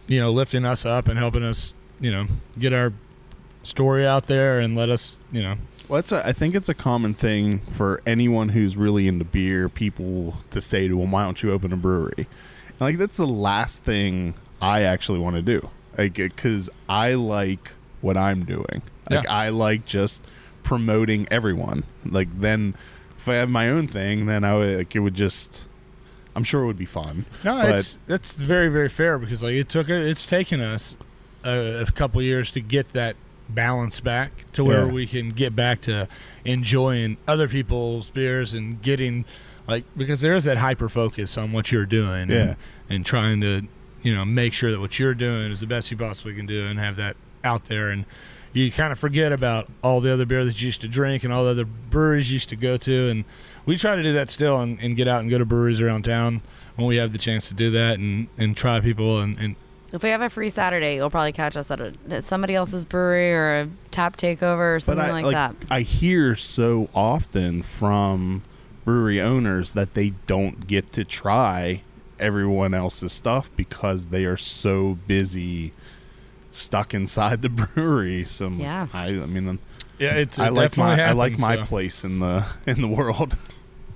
you 0.07 0.19
know 0.19 0.31
lifting 0.31 0.65
us 0.65 0.85
up 0.85 1.07
and 1.07 1.17
helping 1.17 1.43
us 1.43 1.73
you 1.99 2.11
know 2.11 2.27
get 2.59 2.73
our 2.73 2.93
story 3.63 4.05
out 4.05 4.27
there 4.27 4.59
and 4.59 4.75
let 4.75 4.89
us 4.89 5.17
you 5.31 5.41
know 5.41 5.55
Well, 5.87 5.99
it's 5.99 6.11
a, 6.11 6.25
I 6.25 6.33
think 6.33 6.53
it's 6.53 6.69
a 6.69 6.73
common 6.73 7.13
thing 7.13 7.59
for 7.71 8.01
anyone 8.05 8.49
who's 8.49 8.75
really 8.75 9.07
into 9.07 9.23
beer, 9.25 9.69
people 9.69 10.35
to 10.51 10.61
say 10.61 10.87
to 10.87 10.99
them, 10.99 11.11
"Why 11.11 11.23
don't 11.23 11.41
you 11.41 11.51
open 11.51 11.71
a 11.71 11.77
brewery?" 11.77 12.27
And, 12.69 12.81
like 12.81 12.97
that's 12.97 13.17
the 13.17 13.27
last 13.27 13.83
thing 13.83 14.33
I 14.61 14.81
actually 14.83 15.19
want 15.19 15.35
to 15.37 15.41
do, 15.41 15.69
like 15.97 16.15
because 16.15 16.69
I 16.89 17.13
like 17.13 17.71
what 18.01 18.17
I'm 18.17 18.43
doing. 18.43 18.81
Like 19.09 19.23
Yeah. 19.23 19.31
I 19.31 19.49
like 19.49 19.85
just 19.85 20.23
promoting 20.63 21.27
everyone. 21.31 21.83
Like 22.05 22.37
then, 22.39 22.75
if 23.17 23.29
I 23.29 23.35
have 23.35 23.49
my 23.49 23.69
own 23.69 23.87
thing, 23.87 24.25
then 24.25 24.43
I 24.43 24.55
would 24.55 24.77
like 24.77 24.95
it 24.95 24.99
would 24.99 25.15
just. 25.15 25.65
I'm 26.35 26.43
sure 26.43 26.61
it 26.61 26.67
would 26.67 26.77
be 26.77 26.85
fun. 26.85 27.25
no 27.43 27.59
it's 27.61 27.97
that's 28.05 28.35
very 28.35 28.67
very 28.67 28.89
fair 28.89 29.17
because 29.17 29.41
like 29.41 29.55
it 29.55 29.69
took 29.69 29.89
it's 29.89 30.27
taken 30.27 30.59
us 30.59 30.95
a, 31.43 31.83
a 31.87 31.91
couple 31.91 32.21
years 32.21 32.51
to 32.51 32.61
get 32.61 32.93
that 32.93 33.15
balance 33.49 33.99
back 33.99 34.31
to 34.53 34.63
where 34.63 34.85
Yeah. 34.85 34.91
we 34.91 35.05
can 35.07 35.29
get 35.31 35.55
back 35.55 35.81
to 35.81 36.07
enjoying 36.45 37.17
other 37.27 37.47
people's 37.47 38.09
beers 38.09 38.53
and 38.53 38.81
getting 38.81 39.25
like 39.67 39.83
because 39.97 40.21
there 40.21 40.33
is 40.35 40.43
that 40.45 40.57
hyper 40.57 40.87
focus 40.89 41.37
on 41.37 41.51
what 41.51 41.71
you're 41.71 41.85
doing, 41.85 42.29
Yeah. 42.31 42.37
and, 42.41 42.55
and 42.89 43.05
trying 43.05 43.41
to 43.41 43.63
you 44.03 44.13
know 44.15 44.23
make 44.25 44.53
sure 44.53 44.71
that 44.71 44.79
what 44.79 44.97
you're 44.99 45.13
doing 45.15 45.51
is 45.51 45.59
the 45.59 45.67
best 45.67 45.91
you 45.91 45.97
possibly 45.97 46.33
can 46.35 46.45
do, 46.45 46.65
and 46.67 46.79
have 46.79 46.95
that 46.97 47.15
out 47.43 47.65
there, 47.65 47.89
and 47.89 48.05
you 48.53 48.71
kind 48.71 48.91
of 48.91 48.97
forget 48.97 49.31
about 49.31 49.67
all 49.83 49.99
the 50.01 50.11
other 50.11 50.25
beer 50.25 50.43
that 50.45 50.59
you 50.61 50.67
used 50.67 50.81
to 50.81 50.87
drink 50.87 51.23
and 51.23 51.31
all 51.33 51.43
the 51.43 51.51
other 51.51 51.65
breweries 51.65 52.29
you 52.29 52.35
used 52.35 52.49
to 52.49 52.55
go 52.55 52.77
to, 52.77 53.09
and 53.09 53.25
we 53.65 53.77
try 53.77 53.95
to 53.95 54.01
do 54.03 54.13
that 54.13 54.29
still, 54.29 54.59
and, 54.61 54.79
and 54.81 54.95
get 54.95 55.07
out 55.07 55.19
and 55.21 55.29
go 55.29 55.37
to 55.37 55.45
breweries 55.45 55.81
around 55.81 56.03
town 56.03 56.41
when 56.75 56.87
we 56.87 56.95
have 56.95 57.11
the 57.11 57.17
chance 57.17 57.47
to 57.49 57.53
do 57.53 57.69
that, 57.71 57.99
and 57.99 58.27
and 58.37 58.55
try 58.55 58.79
people 58.79 59.19
and. 59.19 59.37
and 59.39 59.55
If 59.93 60.03
we 60.03 60.09
have 60.09 60.21
a 60.21 60.29
free 60.29 60.49
Saturday, 60.49 60.95
you'll 60.95 61.09
probably 61.09 61.31
catch 61.31 61.55
us 61.55 61.71
at, 61.71 61.79
a, 61.79 61.93
at 62.09 62.23
somebody 62.23 62.55
else's 62.55 62.83
brewery 62.83 63.33
or 63.33 63.61
a 63.61 63.69
tap 63.89 64.17
takeover 64.17 64.75
or 64.75 64.79
something 64.79 65.03
I, 65.03 65.21
like, 65.21 65.33
that. 65.33 65.55
I 65.69 65.81
hear 65.81 66.35
so 66.35 66.89
often 66.93 67.63
from 67.63 68.43
brewery 68.83 69.21
owners 69.21 69.73
that 69.73 69.93
they 69.93 70.09
don't 70.27 70.67
get 70.67 70.91
to 70.93 71.05
try 71.05 71.83
everyone 72.19 72.73
else's 72.73 73.13
stuff 73.13 73.49
because 73.55 74.07
they 74.07 74.25
are 74.25 74.37
so 74.37 74.97
busy 75.07 75.71
stuck 76.51 76.93
inside 76.93 77.41
the 77.41 77.49
brewery. 77.75 78.23
So 78.25 78.49
Yeah. 78.49 78.87
I, 78.93 79.07
I 79.07 79.25
mean, 79.25 79.59
yeah, 79.99 80.15
it's, 80.15 80.37
it 80.37 80.41
I 80.41 80.49
like 80.49 80.77
my 80.77 80.95
definitely 80.95 81.03
I 81.03 81.11
like 81.13 81.39
my 81.39 81.55
so. 81.57 81.65
place 81.65 82.03
in 82.03 82.19
the 82.19 82.45
in 82.67 82.81
the 82.81 82.87
world. 82.87 83.37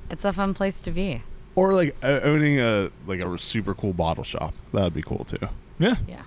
It's 0.09 0.25
a 0.25 0.33
fun 0.33 0.53
place 0.53 0.81
to 0.81 0.91
be. 0.91 1.23
Or 1.55 1.73
like 1.73 1.95
uh, 2.01 2.21
owning 2.23 2.59
a 2.59 2.91
like 3.07 3.19
a 3.19 3.37
super 3.37 3.73
cool 3.73 3.93
bottle 3.93 4.23
shop. 4.23 4.53
That 4.73 4.83
would 4.83 4.93
be 4.93 5.01
cool 5.01 5.25
too. 5.25 5.49
Yeah, 5.81 5.95
Yeah. 6.07 6.21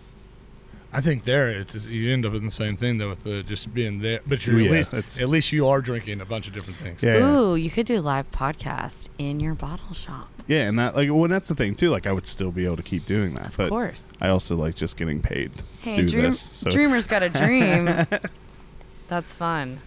I 0.97 1.01
think 1.01 1.25
there 1.25 1.49
it's 1.49 1.73
just, 1.73 1.89
you 1.89 2.13
end 2.13 2.25
up 2.25 2.35
in 2.35 2.45
the 2.45 2.51
same 2.53 2.77
thing 2.77 2.99
though 2.99 3.09
with 3.09 3.25
the 3.25 3.43
just 3.43 3.75
being 3.75 4.01
there, 4.01 4.21
but 4.27 4.47
you're 4.47 4.61
Yeah, 4.61 4.67
at 4.67 4.73
least 4.73 4.95
it's- 4.95 5.21
at 5.21 5.29
least 5.29 5.51
you 5.53 5.67
are 5.67 5.81
drinking 5.81 6.21
a 6.21 6.25
bunch 6.25 6.47
of 6.47 6.53
different 6.55 6.79
things. 6.79 7.03
Yeah. 7.03 7.17
Ooh, 7.19 7.57
you 7.57 7.69
could 7.69 7.87
do 7.87 8.01
live 8.01 8.31
podcast 8.31 9.09
in 9.19 9.41
your 9.41 9.55
bottle 9.55 9.93
shop. 9.93 10.29
Yeah, 10.47 10.69
and 10.69 10.79
that 10.79 10.95
like 10.95 11.09
well 11.11 11.27
that's 11.29 11.49
the 11.49 11.55
thing 11.57 11.75
too. 11.75 11.91
Like 11.91 12.07
I 12.07 12.13
would 12.13 12.27
still 12.29 12.53
be 12.53 12.65
able 12.65 12.77
to 12.77 12.83
keep 12.83 13.07
doing 13.07 13.35
that, 13.35 13.53
but 13.57 13.65
Of 13.65 13.71
course. 13.71 14.13
I 14.21 14.29
also 14.29 14.55
like 14.57 14.77
just 14.77 14.97
getting 14.97 15.21
paid 15.21 15.51
Hey, 15.81 15.97
to 15.97 16.03
do 16.03 16.09
dream, 16.11 16.25
this. 16.27 16.51
So 16.53 16.71
dreamers 16.71 17.07
got 17.09 17.23
a 17.25 17.29
dream. 17.31 17.87
That's 19.09 19.35
fun. 19.37 19.81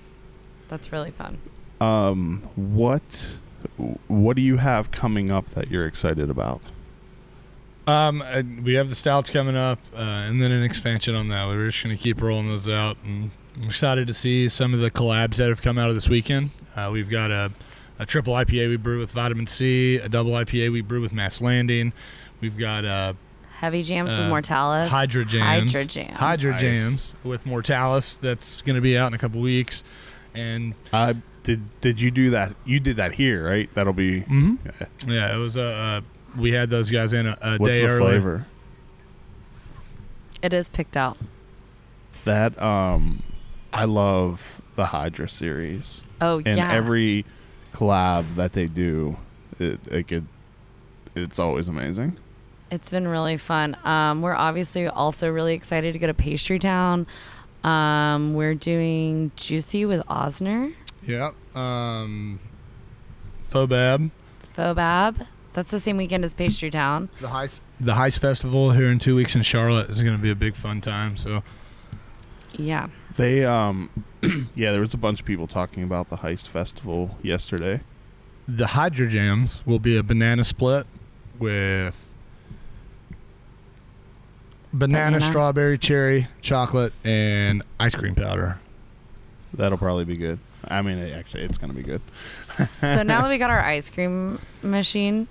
That's 0.68 0.91
really 0.91 1.11
fun. 1.11 1.38
um, 1.80 2.49
what 2.56 3.38
what 4.07 4.35
do 4.35 4.41
you 4.41 4.57
have 4.57 4.91
coming 4.91 5.30
up 5.31 5.52
that 5.52 5.69
you're 5.72 5.85
excited 5.85 6.30
about? 6.30 6.61
Um, 7.88 8.22
uh, 8.22 8.43
we 8.64 8.73
have 8.73 8.89
the 8.89 8.95
stouts 8.95 9.30
coming 9.30 9.55
up, 9.55 9.80
uh, 9.95 9.99
and 10.01 10.41
then 10.41 10.51
an 10.51 10.61
expansion 10.64 11.15
on 11.15 11.30
that. 11.30 11.47
We're 11.47 11.69
just 11.69 11.84
going 11.84 11.95
to 11.95 12.01
keep 12.01 12.22
rolling 12.22 12.47
those 12.49 12.68
out, 12.68 12.97
and 13.05 13.31
I'm 13.55 13.64
excited 13.64 14.07
to 14.07 14.14
see 14.14 14.49
some 14.49 14.73
of 14.73 14.81
the 14.81 14.91
collabs 14.91 15.38
that 15.38 15.47
have 15.49 15.61
come 15.61 15.77
out 15.77 15.88
of 15.89 15.95
this 15.95 16.09
weekend. 16.09 16.49
Uh, 16.76 16.89
we've 16.91 17.09
got 17.09 17.31
a, 17.31 17.51
a 17.97 18.05
triple 18.05 18.34
IPA 18.34 18.69
we 18.69 18.76
brew 18.77 18.99
with 18.99 19.11
Vitamin 19.11 19.47
Sea, 19.47 19.97
a 19.97 20.09
double 20.09 20.31
IPA 20.31 20.72
we 20.73 20.81
brew 20.81 20.99
with 20.99 21.14
Mast 21.14 21.41
Landing. 21.41 21.93
We've 22.41 22.57
got 22.57 22.84
uh, 22.84 23.14
Heavy 23.53 23.81
jams 23.84 24.11
Uh, 24.11 24.18
with 24.19 24.30
Mortalis. 24.30 24.91
Hydra 24.91 25.23
Jams, 25.26 25.72
Hydra 25.72 25.85
Jam. 25.85 26.14
Hydra 26.14 26.51
Nice. 26.51 26.61
Jams 26.61 27.15
with 27.23 27.45
Mortalis. 27.45 28.15
That's 28.18 28.61
going 28.61 28.76
to 28.76 28.81
be 28.81 28.97
out 28.97 29.07
in 29.07 29.14
a 29.14 29.18
couple 29.18 29.39
weeks, 29.39 29.84
and 30.35 30.76
Uh, 30.91 31.14
did 31.43 31.61
did 31.80 32.01
you 32.01 32.11
do 32.11 32.31
that? 32.31 32.53
You 32.65 32.81
did 32.81 32.97
that 32.97 33.14
here, 33.14 33.47
right? 33.47 33.73
That'll 33.73 33.93
be. 33.93 34.22
mhm. 34.23 34.57
yeah. 34.65 34.88
yeah, 35.07 35.35
it 35.35 35.39
was 35.39 35.55
a. 35.55 36.03
We 36.38 36.51
had 36.51 36.69
those 36.69 36.89
guys 36.89 37.14
in 37.14 37.26
a, 37.27 37.38
a 37.41 37.57
What's 37.57 37.73
day 37.73 37.81
the 37.81 37.88
early. 37.88 38.11
flavor? 38.11 38.45
It 40.41 40.53
is 40.53 40.69
picked 40.69 40.95
out. 40.95 41.18
That 42.26 42.61
um, 42.61 43.23
I 43.73 43.85
love 43.85 44.61
the 44.76 44.85
Hydra 44.88 45.27
series, 45.30 46.03
Oh 46.22 46.38
and 46.45 46.57
yeah. 46.57 46.72
every 46.72 47.26
collab 47.73 48.35
that 48.35 48.53
they 48.53 48.65
do, 48.68 49.18
it, 49.59 49.80
it 49.89 50.07
could, 50.07 50.27
it's 51.15 51.39
always 51.39 51.68
amazing. 51.68 52.18
It's 52.69 52.91
been 52.91 53.07
really 53.07 53.38
fun. 53.38 53.77
Um, 53.85 54.22
we're 54.22 54.35
obviously 54.35 54.88
also 54.88 55.30
really 55.31 55.53
excited 55.53 55.93
to 55.93 55.99
go 55.99 56.07
to 56.07 56.14
Pastry 56.14 56.59
Town. 56.59 57.07
Um, 57.64 58.34
we're 58.35 58.55
doing 58.55 59.31
Juicy 59.35 59.85
with 59.85 60.05
Osner, 60.07 60.73
Yep. 61.07 61.34
Um, 61.55 62.39
Fobab. 63.49 64.11
Fobab. 64.57 65.26
That's 65.57 65.71
the 65.71 65.79
same 65.79 65.97
weekend 65.97 66.23
as 66.23 66.35
Pastry 66.35 66.69
Town. 66.69 67.09
The 67.19 67.29
Heist. 67.29 67.61
The 67.79 67.93
Heist 67.93 68.19
Festival 68.19 68.73
here 68.73 68.91
in 68.91 68.99
two 68.99 69.15
weeks 69.15 69.34
in 69.34 69.41
Charlotte 69.41 69.89
is 69.89 70.01
going 70.01 70.15
to 70.15 70.21
be 70.21 70.29
a 70.29 70.35
big 70.35 70.55
fun 70.55 70.81
time. 70.81 71.17
So 71.17 71.41
Yeah. 72.53 72.89
They 73.15 73.43
um, 73.43 73.89
yeah, 74.53 74.71
there 74.71 74.81
was 74.81 74.93
a 74.93 74.97
bunch 74.97 75.19
of 75.19 75.25
people 75.25 75.47
talking 75.47 75.81
about 75.81 76.09
the 76.09 76.17
Heist 76.17 76.47
Festival 76.49 77.17
yesterday. 77.23 77.81
the 78.47 78.67
Hydra 78.67 79.07
Jams 79.07 79.65
will 79.65 79.79
be 79.79 79.97
a 79.97 80.03
banana 80.03 80.43
split 80.43 80.85
with 81.39 82.13
banana, 84.71 85.17
Banana. 85.17 85.25
strawberry, 85.25 85.79
cherry, 85.79 86.27
chocolate, 86.43 86.93
and 87.03 87.63
ice 87.79 87.95
cream 87.95 88.13
powder. 88.13 88.59
That'll 89.55 89.79
probably 89.79 90.05
be 90.05 90.17
good. 90.17 90.38
I 90.69 90.84
mean, 90.84 90.99
it, 90.99 91.17
actually, 91.17 91.43
it's 91.43 91.57
gonna 91.57 91.73
be 91.73 91.81
good. 91.81 92.01
so 92.67 93.01
now 93.01 93.21
that 93.21 93.29
we 93.29 93.39
got 93.39 93.49
our 93.49 93.63
ice 93.63 93.89
cream 93.89 94.39
machine, 94.61 95.27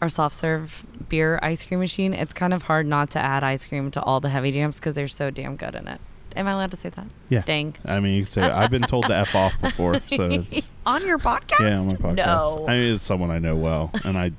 our 0.00 0.08
soft 0.08 0.34
serve 0.34 0.84
beer 1.08 1.38
ice 1.42 1.64
cream 1.64 1.80
machine, 1.80 2.12
it's 2.12 2.32
kind 2.32 2.52
of 2.52 2.64
hard 2.64 2.86
not 2.86 3.10
to 3.10 3.18
add 3.18 3.42
ice 3.44 3.64
cream 3.66 3.90
to 3.92 4.02
all 4.02 4.20
the 4.20 4.28
heavy 4.28 4.50
jams 4.50 4.76
because 4.76 4.94
they're 4.94 5.08
so 5.08 5.30
damn 5.30 5.56
good 5.56 5.74
in 5.74 5.88
it. 5.88 6.00
Am 6.36 6.48
I 6.48 6.52
allowed 6.52 6.72
to 6.72 6.76
say 6.76 6.88
that? 6.88 7.06
Yeah. 7.28 7.42
Dang. 7.42 7.76
I 7.84 8.00
mean, 8.00 8.14
you 8.14 8.22
can 8.22 8.30
say 8.30 8.42
I've 8.42 8.70
been 8.70 8.82
told 8.82 9.06
to 9.06 9.14
f 9.14 9.34
off 9.36 9.54
before, 9.60 10.00
so 10.08 10.28
it's, 10.50 10.68
On 10.84 11.06
your 11.06 11.18
podcast? 11.18 11.60
yeah, 11.60 11.78
on 11.78 11.86
my 11.86 11.94
podcast. 11.94 12.16
No. 12.16 12.66
I 12.68 12.74
mean, 12.74 12.94
it's 12.94 13.02
someone 13.04 13.30
I 13.30 13.38
know 13.38 13.54
well, 13.54 13.90
and 14.04 14.18
I, 14.18 14.32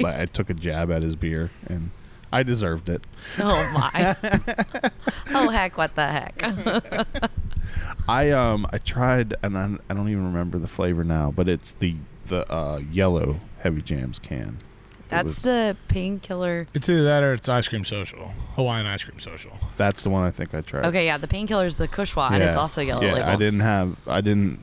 like, 0.00 0.16
I 0.16 0.26
took 0.26 0.50
a 0.50 0.54
jab 0.54 0.90
at 0.92 1.02
his 1.02 1.16
beer, 1.16 1.50
and 1.66 1.90
I 2.32 2.44
deserved 2.44 2.88
it. 2.88 3.04
oh 3.40 3.70
my. 3.74 4.16
oh 5.34 5.50
heck! 5.50 5.76
What 5.76 5.96
the 5.96 6.06
heck? 6.06 6.42
I 8.08 8.30
um, 8.30 8.66
I 8.72 8.78
tried, 8.78 9.34
and 9.42 9.58
I, 9.58 9.76
I 9.90 9.94
don't 9.94 10.08
even 10.08 10.24
remember 10.26 10.58
the 10.58 10.68
flavor 10.68 11.02
now, 11.04 11.32
but 11.32 11.48
it's 11.48 11.72
the 11.72 11.96
the 12.26 12.50
uh, 12.52 12.80
yellow 12.90 13.40
heavy 13.60 13.82
jams 13.82 14.18
can. 14.18 14.58
It 15.12 15.16
That's 15.16 15.26
was- 15.26 15.42
the 15.42 15.76
painkiller. 15.88 16.66
It's 16.72 16.88
either 16.88 17.02
that 17.04 17.22
or 17.22 17.34
it's 17.34 17.46
ice 17.48 17.68
cream 17.68 17.84
social, 17.84 18.32
Hawaiian 18.56 18.86
ice 18.86 19.04
cream 19.04 19.20
social. 19.20 19.52
that's 19.76 20.02
the 20.02 20.08
one 20.10 20.24
I 20.24 20.30
think 20.30 20.54
I 20.54 20.62
tried. 20.62 20.86
Okay, 20.86 21.04
yeah, 21.04 21.18
the 21.18 21.28
painkiller 21.28 21.66
is 21.66 21.74
the 21.74 21.86
Kushwa, 21.86 22.30
and 22.32 22.42
it's 22.42 22.56
also 22.56 22.80
yellow 22.80 23.02
yeah, 23.02 23.12
label. 23.14 23.28
I 23.28 23.36
didn't 23.36 23.60
have. 23.60 23.96
I 24.06 24.20
didn't. 24.22 24.60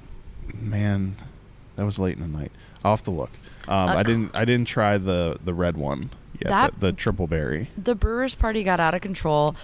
Man, 0.60 1.16
that 1.76 1.86
was 1.86 2.00
late 2.00 2.18
in 2.18 2.32
the 2.32 2.38
night. 2.38 2.52
I'll 2.84 2.94
have 2.94 3.04
to 3.04 3.12
look. 3.12 3.30
Um, 3.68 3.90
Uh, 3.90 3.96
I 3.98 4.04
didn't. 4.04 4.36
I 4.36 4.44
didn't 4.46 4.68
try 4.68 4.98
the 4.98 5.38
the 5.44 5.54
red 5.54 5.78
one. 5.78 6.10
Yeah, 6.42 6.50
That- 6.50 6.80
the, 6.80 6.88
the 6.88 6.94
triple 6.94 7.28
berry. 7.28 7.70
the 7.78 7.94
brewers 7.96 8.34
party 8.34 8.64
got 8.64 8.80
out 8.80 8.96
of 8.96 9.02
control 9.02 9.56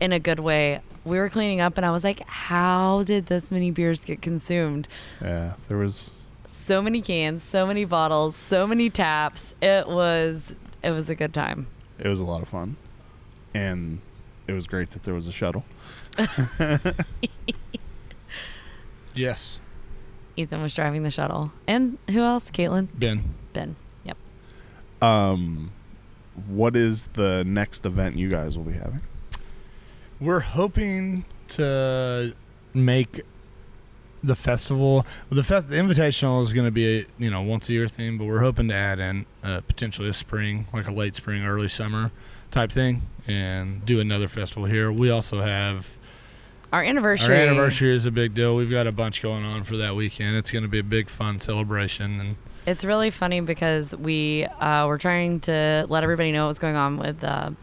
in 0.00 0.12
a 0.12 0.20
good 0.20 0.38
way. 0.38 0.80
We 1.04 1.18
were 1.18 1.28
cleaning 1.28 1.60
up, 1.60 1.76
and 1.76 1.84
I 1.84 1.90
was 1.90 2.04
like, 2.04 2.20
"How 2.28 3.02
did 3.02 3.26
this 3.26 3.50
many 3.50 3.70
beers 3.72 4.04
get 4.04 4.22
consumed? 4.22 4.86
Yeah, 5.20 5.54
there 5.68 5.76
was. 5.78 6.12
So 6.56 6.80
many 6.80 7.02
cans, 7.02 7.42
so 7.42 7.66
many 7.66 7.84
bottles, 7.84 8.34
so 8.34 8.66
many 8.66 8.88
taps. 8.88 9.54
It 9.60 9.86
was, 9.86 10.54
it 10.82 10.92
was 10.92 11.10
a 11.10 11.14
good 11.14 11.34
time. 11.34 11.66
It 11.98 12.08
was 12.08 12.20
a 12.20 12.24
lot 12.24 12.40
of 12.42 12.48
fun, 12.48 12.76
and 13.52 14.00
it 14.46 14.52
was 14.52 14.66
great 14.66 14.90
that 14.92 15.02
there 15.02 15.14
was 15.14 15.26
a 15.26 15.32
shuttle. 15.32 15.64
Yes, 19.14 19.60
Ethan 20.36 20.60
was 20.60 20.74
driving 20.74 21.04
the 21.04 21.10
shuttle, 21.10 21.52
and 21.68 21.98
who 22.10 22.20
else? 22.20 22.50
Caitlin, 22.50 22.88
Ben. 22.94 23.34
Ben. 23.52 23.76
Yep. 24.02 24.16
Um, 25.00 25.70
what 26.48 26.74
is 26.74 27.06
the 27.12 27.44
next 27.44 27.86
event 27.86 28.16
you 28.16 28.28
guys 28.28 28.56
will 28.56 28.64
be 28.64 28.72
having? 28.72 29.02
We're 30.20 30.40
hoping 30.40 31.24
to 31.48 32.34
make 32.72 33.22
the 34.26 34.36
festival. 34.36 35.06
Well, 35.30 35.36
the 35.36 35.42
fest, 35.44 35.68
the 35.68 35.76
invitational 35.76 36.42
is 36.42 36.52
going 36.52 36.66
to 36.66 36.70
be 36.72 37.00
a 37.00 37.04
you 37.18 37.30
know 37.30 37.42
once 37.42 37.68
a 37.68 37.72
year 37.72 37.88
thing, 37.88 38.18
but 38.18 38.24
we're 38.26 38.40
hoping 38.40 38.68
to 38.68 38.74
add 38.74 38.98
in 38.98 39.26
uh, 39.42 39.60
potentially 39.66 40.08
a 40.08 40.14
spring, 40.14 40.66
like 40.72 40.86
a 40.86 40.92
late 40.92 41.14
spring, 41.14 41.44
early 41.44 41.68
summer 41.68 42.10
type 42.50 42.70
thing, 42.72 43.02
and 43.26 43.84
do 43.84 44.00
another 44.00 44.28
festival 44.28 44.64
here. 44.64 44.90
We 44.92 45.10
also 45.10 45.40
have 45.40 45.96
Our 46.72 46.82
anniversary. 46.82 47.36
our 47.36 47.42
anniversary 47.46 47.94
is 47.94 48.06
a 48.06 48.10
big 48.10 48.34
deal. 48.34 48.54
We've 48.56 48.70
got 48.70 48.86
a 48.86 48.92
bunch 48.92 49.22
going 49.22 49.44
on 49.44 49.64
for 49.64 49.76
that 49.76 49.94
weekend. 49.96 50.36
It's 50.36 50.50
going 50.50 50.62
to 50.62 50.68
be 50.68 50.78
a 50.78 50.84
big 50.84 51.08
fun 51.08 51.40
celebration, 51.40 52.20
and 52.20 52.36
It's 52.66 52.84
really 52.84 53.10
funny 53.10 53.40
because 53.40 53.94
we 53.96 54.44
uh, 54.44 54.86
were 54.86 54.98
trying 54.98 55.40
to 55.40 55.86
let 55.88 56.02
everybody 56.02 56.32
know 56.32 56.46
what's 56.46 56.58
going 56.60 56.76
on 56.76 56.96
with 56.96 57.20
the 57.20 57.54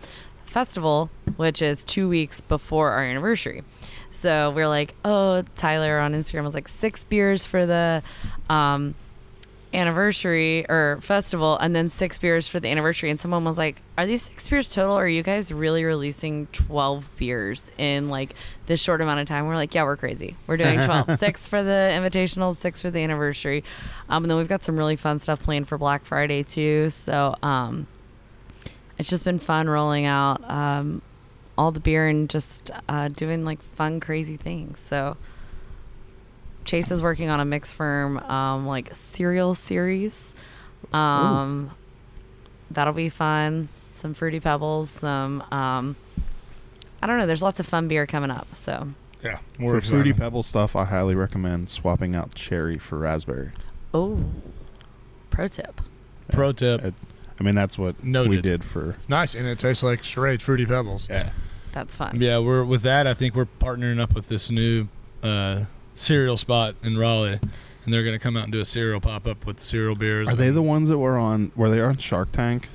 festival, 0.45 1.09
which 1.37 1.61
is 1.61 1.83
two 1.85 2.09
weeks 2.09 2.41
before 2.41 2.91
our 2.91 3.03
anniversary. 3.03 3.63
So 4.11 4.51
we're 4.51 4.67
like, 4.67 4.93
oh, 5.03 5.43
Tyler 5.55 5.99
on 5.99 6.13
Instagram 6.13 6.43
was 6.43 6.53
like 6.53 6.67
six 6.67 7.03
beers 7.05 7.45
for 7.45 7.65
the 7.65 8.03
um, 8.49 8.93
anniversary 9.73 10.65
or 10.69 10.99
festival 11.01 11.57
and 11.57 11.75
then 11.75 11.89
six 11.89 12.17
beers 12.17 12.47
for 12.47 12.59
the 12.59 12.67
anniversary. 12.67 13.09
And 13.09 13.19
someone 13.19 13.43
was 13.45 13.57
like 13.57 13.81
are 13.97 14.05
these 14.05 14.23
six 14.23 14.49
beers 14.49 14.69
total? 14.69 14.97
Or 14.97 15.05
are 15.05 15.07
you 15.07 15.23
guys 15.23 15.51
really 15.51 15.83
releasing 15.83 16.47
12 16.47 17.09
beers 17.17 17.71
in 17.77 18.09
like 18.09 18.35
this 18.65 18.81
short 18.81 19.01
amount 19.01 19.21
of 19.21 19.27
time? 19.27 19.47
We're 19.47 19.55
like 19.55 19.73
yeah 19.73 19.83
we're 19.83 19.97
crazy. 19.97 20.35
We're 20.47 20.57
doing 20.57 20.81
12 20.83 21.17
six 21.19 21.47
for 21.47 21.63
the 21.63 21.89
invitational 21.93 22.55
six 22.55 22.81
for 22.81 22.91
the 22.91 22.99
anniversary. 22.99 23.63
Um, 24.09 24.23
and 24.23 24.31
then 24.31 24.37
we've 24.37 24.49
got 24.49 24.63
some 24.63 24.77
really 24.77 24.95
fun 24.97 25.19
stuff 25.19 25.41
planned 25.41 25.67
for 25.67 25.77
black 25.77 26.05
friday 26.05 26.43
too. 26.43 26.89
So 26.89 27.35
um, 27.41 27.87
it's 28.97 29.09
just 29.09 29.23
been 29.23 29.39
fun 29.39 29.69
rolling 29.69 30.05
out 30.05 30.43
um, 30.49 31.01
all 31.61 31.71
the 31.71 31.79
beer 31.79 32.07
and 32.07 32.27
just 32.29 32.71
uh, 32.89 33.07
doing 33.09 33.45
like 33.45 33.61
fun 33.61 33.99
crazy 33.99 34.35
things 34.35 34.79
so 34.79 35.15
Chase 36.63 36.91
is 36.91 37.01
working 37.01 37.29
on 37.29 37.39
a 37.39 37.45
mix 37.45 37.71
ferm 37.73 38.17
um, 38.19 38.67
like 38.67 38.93
cereal 38.95 39.55
series. 39.55 40.35
Um, 40.93 41.71
that'll 42.69 42.93
be 42.93 43.09
fun. 43.09 43.67
Some 43.93 44.13
fruity 44.13 44.39
pebbles. 44.39 44.91
Some 44.91 45.41
um, 45.51 45.95
I 47.01 47.07
don't 47.07 47.17
know. 47.17 47.25
There's 47.25 47.41
lots 47.41 47.59
of 47.59 47.65
fun 47.65 47.87
beer 47.87 48.05
coming 48.05 48.29
up. 48.29 48.47
So 48.55 48.89
Yeah, 49.23 49.39
For 49.57 49.81
fruity 49.81 50.13
pebble 50.13 50.43
stuff, 50.43 50.75
I 50.75 50.85
highly 50.85 51.15
recommend 51.15 51.69
swapping 51.71 52.13
out 52.15 52.35
cherry 52.35 52.77
for 52.77 52.99
raspberry. 52.99 53.51
oh, 53.93 54.23
pro 55.31 55.47
tip. 55.47 55.81
Pro 56.31 56.51
tip. 56.51 56.83
It- 56.85 56.93
I 57.39 57.43
mean, 57.43 57.55
that's 57.55 57.79
what 57.79 57.95
we 58.03 58.39
did 58.39 58.63
for. 58.63 58.97
Nice, 59.07 59.33
and 59.33 59.47
it 59.47 59.57
tastes 59.57 59.81
like 59.81 60.03
straight 60.03 60.43
fruity 60.43 60.67
pebbles. 60.67 61.09
Yeah. 61.09 61.31
That's 61.71 61.95
fun. 61.95 62.17
Yeah, 62.21 62.39
we're 62.39 62.63
with 62.63 62.81
that. 62.83 63.07
I 63.07 63.13
think 63.13 63.35
we're 63.35 63.45
partnering 63.59 63.99
up 63.99 64.13
with 64.13 64.27
this 64.27 64.49
new 64.51 64.87
uh, 65.23 65.65
cereal 65.95 66.37
spot 66.37 66.75
in 66.83 66.97
Raleigh, 66.97 67.39
and 67.85 67.93
they're 67.93 68.03
going 68.03 68.15
to 68.15 68.19
come 68.19 68.35
out 68.37 68.43
and 68.43 68.51
do 68.53 68.59
a 68.59 68.65
cereal 68.65 68.99
pop 68.99 69.25
up 69.27 69.45
with 69.45 69.57
the 69.57 69.65
cereal 69.65 69.95
beers. 69.95 70.27
Are 70.29 70.35
they 70.35 70.49
the 70.49 70.61
ones 70.61 70.89
that 70.89 70.97
were 70.97 71.17
on? 71.17 71.51
Were 71.55 71.69
they 71.69 71.79
on 71.81 71.97
Shark 71.97 72.31
Tank? 72.31 72.69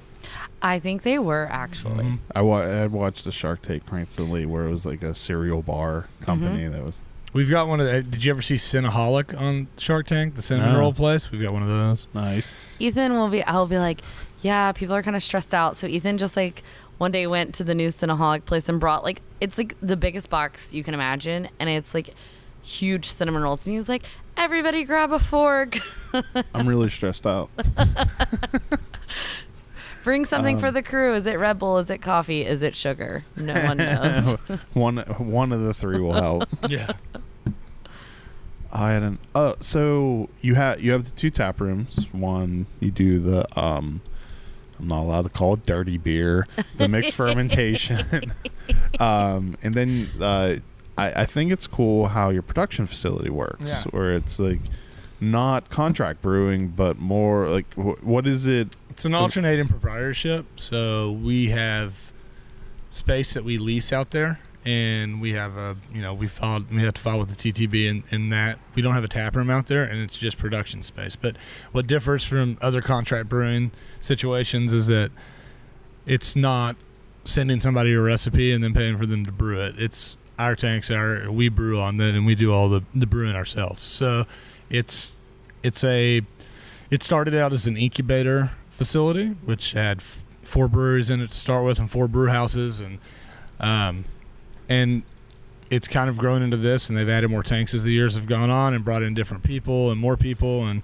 I 0.62 0.78
think 0.78 1.02
they 1.02 1.18
were 1.18 1.46
actually. 1.50 2.04
Mhm. 2.04 2.18
I, 2.34 2.40
wa- 2.40 2.60
I 2.62 2.86
watched 2.86 3.24
the 3.24 3.32
Shark 3.32 3.60
Tank 3.62 3.84
recently 3.92 4.46
where 4.46 4.64
it 4.66 4.70
was 4.70 4.86
like 4.86 5.02
a 5.02 5.14
cereal 5.14 5.62
bar 5.62 6.06
company 6.22 6.62
Mm-hmm. 6.62 6.72
that 6.72 6.84
was. 6.84 7.00
We've 7.34 7.50
got 7.50 7.68
one 7.68 7.80
of 7.80 7.86
the. 7.86 8.02
Did 8.02 8.24
you 8.24 8.30
ever 8.30 8.40
see 8.40 8.54
Cinnaholic 8.54 9.38
on 9.38 9.66
Shark 9.76 10.06
Tank, 10.06 10.36
the 10.36 10.42
cinnamon 10.42 10.72
No. 10.72 10.80
roll 10.80 10.92
place? 10.94 11.30
We've 11.30 11.42
got 11.42 11.52
one 11.52 11.62
of 11.62 11.68
those. 11.68 12.08
Nice. 12.14 12.56
Ethan 12.78 13.12
will 13.12 13.28
be. 13.28 13.42
I'll 13.44 13.66
be 13.66 13.76
like, 13.78 14.00
yeah, 14.40 14.72
people 14.72 14.94
are 14.94 15.02
kind 15.02 15.14
of 15.16 15.22
stressed 15.22 15.52
out. 15.52 15.76
So 15.76 15.86
Ethan 15.86 16.16
just 16.16 16.34
like 16.36 16.62
one 16.98 17.10
day 17.12 17.26
went 17.26 17.54
to 17.56 17.64
the 17.64 17.74
new 17.74 17.88
Cinnaholic 17.88 18.44
place 18.44 18.68
and 18.68 18.78
brought 18.80 19.02
like 19.04 19.20
it's 19.40 19.58
like 19.58 19.76
the 19.80 19.96
biggest 19.96 20.30
box 20.30 20.72
you 20.74 20.82
can 20.84 20.94
imagine, 20.94 21.48
and 21.58 21.68
it's 21.68 21.94
like 21.94 22.14
huge 22.62 23.04
cinnamon 23.06 23.42
rolls. 23.42 23.64
And 23.64 23.72
he 23.72 23.78
was 23.78 23.88
like, 23.88 24.02
everybody 24.36 24.84
grab 24.84 25.12
a 25.12 25.18
fork. 25.18 25.76
I'm 26.54 26.68
really 26.68 26.88
stressed 26.90 27.26
out. 27.26 27.50
Bring 30.04 30.24
something 30.24 30.58
for 30.60 30.68
Um, 30.68 30.74
the 30.74 30.82
crew. 30.82 31.14
Is 31.14 31.26
it 31.26 31.34
Red 31.38 31.58
Bull? 31.58 31.78
Is 31.78 31.90
it 31.90 31.98
coffee? 31.98 32.46
Is 32.46 32.62
it 32.62 32.76
sugar? 32.76 33.24
No 33.36 33.54
one 33.64 33.76
knows. 33.78 34.36
one 34.72 34.98
one 35.18 35.50
of 35.52 35.60
the 35.60 35.74
three 35.74 35.98
will 36.00 36.12
help. 36.12 36.44
Yeah. 36.68 36.92
I 38.72 38.92
had 38.92 39.02
an. 39.02 39.18
Uh, 39.34 39.54
so 39.58 40.28
you 40.42 40.54
have 40.54 40.80
you 40.80 40.92
have 40.92 41.04
the 41.06 41.10
two 41.10 41.30
tap 41.30 41.60
rooms. 41.60 42.06
One 42.12 42.66
you 42.78 42.92
do 42.92 43.18
the 43.18 43.60
um, 43.60 44.00
I'm 44.78 44.88
not 44.88 45.00
allowed 45.00 45.22
to 45.22 45.28
call 45.30 45.54
it 45.54 45.66
dirty 45.66 45.98
beer, 45.98 46.46
the 46.76 46.88
mixed 46.88 47.14
fermentation, 47.16 48.32
um, 49.00 49.56
and 49.62 49.74
then 49.74 50.08
uh, 50.20 50.56
I, 50.98 51.22
I 51.22 51.26
think 51.26 51.52
it's 51.52 51.66
cool 51.66 52.08
how 52.08 52.30
your 52.30 52.42
production 52.42 52.86
facility 52.86 53.30
works, 53.30 53.62
Yeah. 53.64 53.82
where 53.90 54.12
it's 54.12 54.38
like 54.38 54.60
not 55.20 55.70
contract 55.70 56.20
brewing, 56.22 56.68
but 56.68 56.98
more 56.98 57.48
like 57.48 57.72
wh- 57.74 58.02
what 58.04 58.26
is 58.26 58.46
it? 58.46 58.76
It's 58.90 59.04
an 59.04 59.14
alternating 59.14 59.68
proprietorship, 59.68 60.46
so 60.58 61.12
we 61.12 61.50
have 61.50 62.12
space 62.90 63.34
that 63.34 63.44
we 63.44 63.58
lease 63.58 63.92
out 63.92 64.10
there, 64.10 64.40
and 64.66 65.20
we 65.20 65.32
have 65.32 65.56
a 65.56 65.76
you 65.94 66.02
know 66.02 66.12
we 66.12 66.26
filed 66.26 66.70
we 66.70 66.82
have 66.82 66.94
to 66.94 67.00
file 67.00 67.20
with 67.20 67.34
the 67.34 67.52
TTB 67.52 67.86
in, 67.86 68.04
in 68.10 68.30
that 68.30 68.58
we 68.74 68.82
don't 68.82 68.94
have 68.94 69.04
a 69.04 69.08
tap 69.08 69.36
room 69.36 69.48
out 69.48 69.68
there, 69.68 69.84
and 69.84 70.02
it's 70.02 70.18
just 70.18 70.36
production 70.36 70.82
space. 70.82 71.14
But 71.14 71.36
what 71.72 71.86
differs 71.86 72.24
from 72.24 72.58
other 72.60 72.82
contract 72.82 73.28
brewing 73.28 73.70
situations 74.00 74.72
is 74.72 74.88
that 74.88 75.12
it's 76.04 76.34
not 76.34 76.76
sending 77.24 77.60
somebody 77.60 77.94
a 77.94 78.00
recipe 78.00 78.52
and 78.52 78.62
then 78.62 78.74
paying 78.74 78.98
for 78.98 79.06
them 79.06 79.24
to 79.24 79.32
brew 79.32 79.60
it. 79.60 79.76
It's 79.78 80.18
our 80.38 80.56
tanks 80.56 80.90
are 80.90 81.30
we 81.30 81.48
brew 81.48 81.80
on 81.80 81.96
that, 81.98 82.14
and 82.14 82.26
we 82.26 82.34
do 82.34 82.52
all 82.52 82.68
the 82.68 82.82
the 82.92 83.06
brewing 83.06 83.36
ourselves. 83.36 83.84
So 83.84 84.24
it's 84.68 85.20
it's 85.62 85.84
a 85.84 86.22
it 86.90 87.04
started 87.04 87.36
out 87.36 87.52
as 87.52 87.68
an 87.68 87.76
incubator 87.76 88.50
facility, 88.70 89.28
which 89.44 89.72
had 89.72 90.02
four 90.42 90.66
breweries 90.66 91.08
in 91.08 91.20
it 91.20 91.30
to 91.30 91.36
start 91.36 91.64
with, 91.64 91.78
and 91.78 91.88
four 91.88 92.08
brew 92.08 92.28
houses, 92.28 92.80
and 92.80 92.98
um, 93.60 94.04
and 94.68 95.02
it's 95.70 95.88
kind 95.88 96.08
of 96.08 96.16
grown 96.16 96.42
into 96.42 96.56
this. 96.56 96.88
And 96.88 96.96
they've 96.96 97.08
added 97.08 97.28
more 97.30 97.42
tanks 97.42 97.74
as 97.74 97.82
the 97.82 97.92
years 97.92 98.14
have 98.14 98.26
gone 98.26 98.50
on, 98.50 98.74
and 98.74 98.84
brought 98.84 99.02
in 99.02 99.14
different 99.14 99.42
people 99.42 99.90
and 99.90 100.00
more 100.00 100.16
people, 100.16 100.66
and 100.66 100.82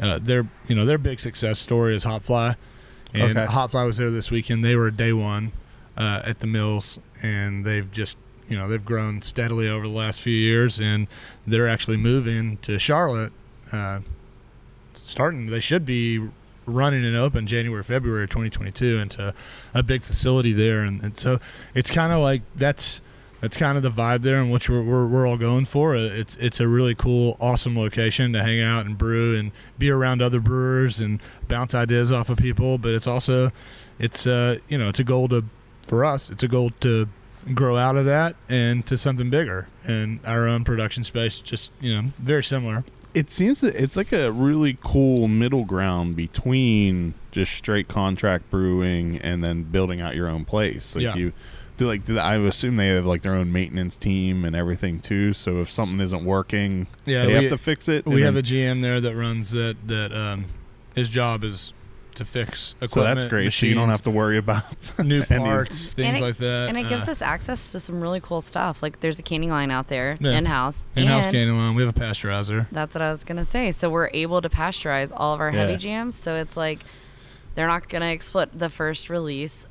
uh, 0.00 0.18
their 0.20 0.46
you 0.68 0.74
know 0.74 0.84
their 0.86 0.98
big 0.98 1.20
success 1.20 1.58
story 1.58 1.94
is 1.94 2.04
HopFly, 2.04 2.56
and 3.12 3.36
Okay. 3.38 3.52
HopFly 3.52 3.86
was 3.86 3.98
there 3.98 4.10
this 4.10 4.30
weekend. 4.30 4.64
They 4.64 4.76
were 4.76 4.90
day 4.90 5.12
one 5.12 5.52
uh, 5.96 6.22
at 6.24 6.40
the 6.40 6.46
mills, 6.46 6.98
and 7.22 7.64
they've 7.64 7.90
just 7.92 8.16
you 8.48 8.56
know 8.56 8.68
they've 8.68 8.84
grown 8.84 9.22
steadily 9.22 9.68
over 9.68 9.86
the 9.86 9.94
last 9.94 10.20
few 10.22 10.34
years, 10.34 10.80
and 10.80 11.08
they're 11.46 11.68
actually 11.68 11.96
moving 11.98 12.56
to 12.58 12.78
Charlotte. 12.78 13.32
Uh, 13.72 14.00
starting, 15.04 15.46
they 15.46 15.60
should 15.60 15.84
be 15.86 16.26
running 16.66 17.04
and 17.04 17.16
open 17.16 17.46
January, 17.46 17.82
February 17.82 18.26
2022 18.28 18.98
into 18.98 19.34
a 19.74 19.82
big 19.82 20.02
facility 20.02 20.52
there, 20.52 20.82
and, 20.82 21.02
and 21.02 21.18
so 21.18 21.38
it's 21.74 21.90
kind 21.90 22.12
of 22.12 22.20
like 22.20 22.42
that's 22.54 23.00
that's 23.42 23.56
kind 23.58 23.76
of 23.76 23.82
the 23.82 23.90
vibe 23.90 24.22
there, 24.22 24.40
and 24.40 24.50
what 24.50 24.66
we're, 24.68 24.82
we're 24.82 25.06
we're 25.06 25.26
all 25.26 25.36
going 25.36 25.66
for. 25.66 25.94
It's 25.94 26.34
it's 26.36 26.60
a 26.60 26.66
really 26.68 26.94
cool, 26.94 27.36
awesome 27.40 27.76
location 27.76 28.32
to 28.32 28.42
hang 28.42 28.60
out 28.62 28.86
and 28.86 28.96
brew 28.96 29.36
and 29.36 29.52
be 29.78 29.90
around 29.90 30.22
other 30.22 30.40
brewers 30.40 30.98
and 31.00 31.20
bounce 31.48 31.74
ideas 31.74 32.10
off 32.10 32.30
of 32.30 32.38
people. 32.38 32.78
But 32.78 32.94
it's 32.94 33.06
also 33.06 33.50
it's 33.98 34.26
uh 34.26 34.58
you 34.68 34.78
know 34.78 34.88
it's 34.88 35.00
a 35.00 35.04
goal 35.04 35.28
to 35.28 35.44
for 35.82 36.04
us. 36.04 36.30
It's 36.30 36.42
a 36.42 36.48
goal 36.48 36.70
to 36.80 37.08
grow 37.54 37.76
out 37.76 37.96
of 37.96 38.04
that 38.06 38.36
and 38.48 38.86
to 38.86 38.96
something 38.96 39.28
bigger 39.28 39.66
and 39.84 40.20
our 40.24 40.46
own 40.46 40.62
production 40.62 41.02
space 41.02 41.40
just 41.40 41.72
you 41.80 41.92
know 41.92 42.10
very 42.20 42.44
similar 42.44 42.84
It 43.14 43.30
seems 43.30 43.62
that 43.62 43.74
it's 43.74 43.96
like 43.96 44.12
a 44.12 44.30
really 44.30 44.78
cool 44.80 45.26
middle 45.26 45.64
ground 45.64 46.14
between 46.14 47.14
just 47.32 47.50
straight 47.52 47.88
contract 47.88 48.48
brewing 48.48 49.16
and 49.18 49.42
then 49.42 49.64
building 49.64 50.00
out 50.00 50.14
your 50.14 50.28
own 50.28 50.44
place. 50.44 50.94
Like 50.94 51.02
Yeah. 51.02 51.16
you 51.16 51.32
do 51.82 51.86
like 51.88 52.04
do- 52.06 52.18
I 52.18 52.36
assume 52.36 52.76
they 52.76 52.88
have 52.88 53.06
like 53.06 53.22
their 53.22 53.34
own 53.34 53.52
maintenance 53.52 53.96
team 53.96 54.44
and 54.44 54.54
everything 54.56 55.00
too. 55.00 55.32
So 55.32 55.56
if 55.60 55.70
something 55.70 56.00
isn't 56.00 56.24
working, 56.24 56.86
Yeah, 57.04 57.22
they 57.26 57.28
we- 57.28 57.44
have 57.44 57.50
to 57.52 57.58
fix 57.58 57.88
it. 57.88 58.06
we 58.06 58.16
and 58.16 58.24
have 58.24 58.36
a 58.36 58.42
GM 58.42 58.82
there 58.82 59.00
that 59.00 59.14
runs 59.16 59.50
that 59.52 59.76
that 59.86 60.12
um 60.12 60.46
his 60.94 61.08
job 61.08 61.44
is 61.44 61.72
to 62.14 62.26
fix 62.26 62.72
equipment 62.82 62.90
so 62.90 63.02
that's 63.04 63.24
great. 63.24 63.52
So 63.54 63.64
you 63.64 63.74
don't 63.74 63.88
have 63.88 64.02
to 64.02 64.10
worry 64.10 64.36
about 64.36 64.92
new 64.98 65.24
any- 65.30 65.42
parts 65.42 65.92
things 66.00 66.18
it- 66.18 66.22
like 66.22 66.36
that 66.36 66.68
and 66.68 66.76
it 66.76 66.86
gives 66.88 67.08
Uh, 67.08 67.12
us 67.12 67.22
access 67.22 67.72
to 67.72 67.80
some 67.80 68.00
really 68.02 68.20
cool 68.20 68.42
stuff. 68.42 68.82
Like 68.82 69.00
there's 69.00 69.18
a 69.18 69.22
canning 69.22 69.48
line 69.50 69.70
out 69.70 69.88
there 69.88 70.18
Yeah. 70.20 70.32
in 70.32 70.44
house. 70.44 70.84
in-house 70.94 71.24
and 71.24 71.32
canning 71.34 71.56
line 71.56 71.74
we 71.74 71.82
have 71.82 71.96
a 71.96 71.98
pasteurizer 71.98 72.66
That's 72.70 72.94
what 72.94 73.00
I 73.02 73.10
was 73.10 73.24
gonna 73.24 73.46
say. 73.46 73.72
So 73.72 73.88
we're 73.88 74.10
able 74.12 74.42
to 74.42 74.48
pasteurize 74.50 75.10
all 75.16 75.32
of 75.34 75.40
our 75.40 75.50
heavy 75.50 75.72
Yeah. 75.72 75.78
jams. 75.78 76.14
So 76.16 76.34
it's 76.36 76.56
like 76.56 76.80
they're 77.54 77.66
not 77.66 77.88
gonna 77.88 78.06
explode 78.12 78.50
the 78.54 78.68
first 78.68 79.08
release. 79.10 79.66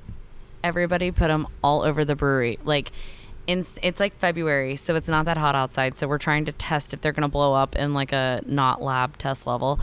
Everybody 0.64 1.12
put 1.12 1.28
them 1.28 1.48
all 1.64 1.82
over 1.84 2.06
the 2.06 2.16
brewery. 2.16 2.60
Like, 2.64 2.92
in, 3.48 3.66
it's 3.82 4.00
like 4.00 4.18
February, 4.20 4.76
so 4.76 4.96
it's 4.96 5.10
not 5.10 5.26
that 5.26 5.38
hot 5.38 5.56
outside. 5.56 5.98
So 5.98 6.08
we're 6.08 6.20
trying 6.20 6.46
to 6.46 6.52
test 6.52 6.94
if 6.94 7.02
they're 7.02 7.12
gonna 7.12 7.28
blow 7.28 7.54
up 7.54 7.76
in 7.76 7.94
like 7.94 8.12
a 8.14 8.42
not 8.46 8.82
lab 8.82 9.18
test 9.18 9.48
level. 9.48 9.80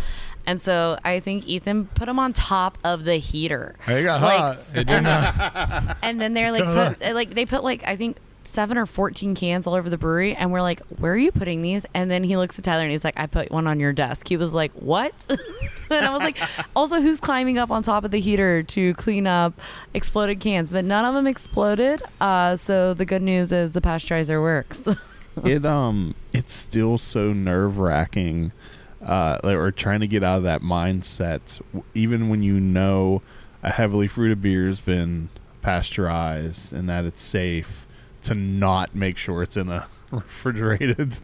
And 0.47 0.63
so 0.63 0.97
I 1.05 1.21
think 1.21 1.47
Ethan 1.47 1.87
put 1.87 2.07
them 2.07 2.19
on 2.19 2.33
top 2.33 2.79
of 2.85 3.05
the 3.05 3.17
heater. 3.17 3.75
it 3.87 4.05
got 4.05 4.23
Like- 4.23 4.39
hot 4.39 4.59
it 4.75 4.87
did 4.87 5.03
not 5.03 5.97
and 6.03 6.21
then 6.21 6.33
they're 6.35 6.53
like 6.53 6.65
put 6.99 7.15
like 7.15 7.35
they 7.35 7.45
put 7.45 7.63
like 7.65 7.83
I 7.85 7.97
think 7.97 8.17
seven 8.49 8.79
or 8.79 8.87
fourteen 8.87 9.35
cans 9.35 9.67
all 9.67 9.75
over 9.75 9.91
the 9.91 9.99
brewery, 9.99 10.35
and 10.35 10.53
we're 10.53 10.63
like, 10.63 10.81
"Where 10.99 11.13
are 11.13 11.17
you 11.17 11.31
putting 11.33 11.63
these?" 11.63 11.87
And 11.95 12.11
then 12.11 12.25
he 12.25 12.37
looks 12.37 12.59
at 12.59 12.65
Tyler 12.65 12.83
and 12.83 12.91
he's 12.91 13.05
like, 13.05 13.19
"I 13.19 13.27
put 13.27 13.51
one 13.51 13.67
on 13.67 13.79
your 13.81 13.93
desk." 13.93 14.29
He 14.29 14.37
was 14.37 14.55
like, 14.55 14.73
"What?" 14.73 15.13
and 15.91 16.05
I 16.05 16.11
was 16.11 16.21
like, 16.21 16.37
"Also, 16.77 17.01
who's 17.01 17.21
climbing 17.21 17.59
up 17.59 17.71
on 17.71 17.83
top 17.83 18.05
of 18.05 18.11
the 18.11 18.21
heater 18.21 18.63
to 18.63 18.95
clean 18.95 19.27
up 19.27 19.61
exploded 19.95 20.41
cans?" 20.41 20.71
But 20.71 20.85
none 20.85 21.05
of 21.05 21.15
them 21.15 21.27
exploded. 21.27 22.03
Uh, 22.21 22.57
so 22.57 22.95
the 22.95 23.05
good 23.05 23.23
news 23.23 23.53
is 23.53 23.73
the 23.73 23.81
pasteurizer 23.81 24.41
works. 24.41 24.89
it 25.45 25.65
um 25.65 26.15
it's 26.33 26.53
still 26.53 26.99
so 26.99 27.33
nerve 27.33 27.79
wracking 27.79 28.53
uh 29.03 29.39
we're 29.45 29.71
trying 29.71 30.01
to 30.01 30.07
get 30.09 30.25
out 30.25 30.39
of 30.39 30.43
that 30.43 30.63
mindset 30.63 31.61
even 31.95 32.29
when 32.29 32.43
you 32.43 32.59
know 32.59 33.23
a 33.63 33.71
heavily 33.71 34.09
fruited 34.09 34.43
beer 34.43 34.67
has 34.67 34.81
been 34.81 35.29
pasteurized 35.63 36.73
and 36.73 36.89
that 36.89 37.05
it's 37.05 37.21
safe 37.21 37.87
to 38.29 38.35
not 38.35 38.95
make 38.95 39.17
sure 39.17 39.43
it's 39.43 39.57
in 39.57 39.69
a 39.69 39.87
refrigerated 40.11 41.19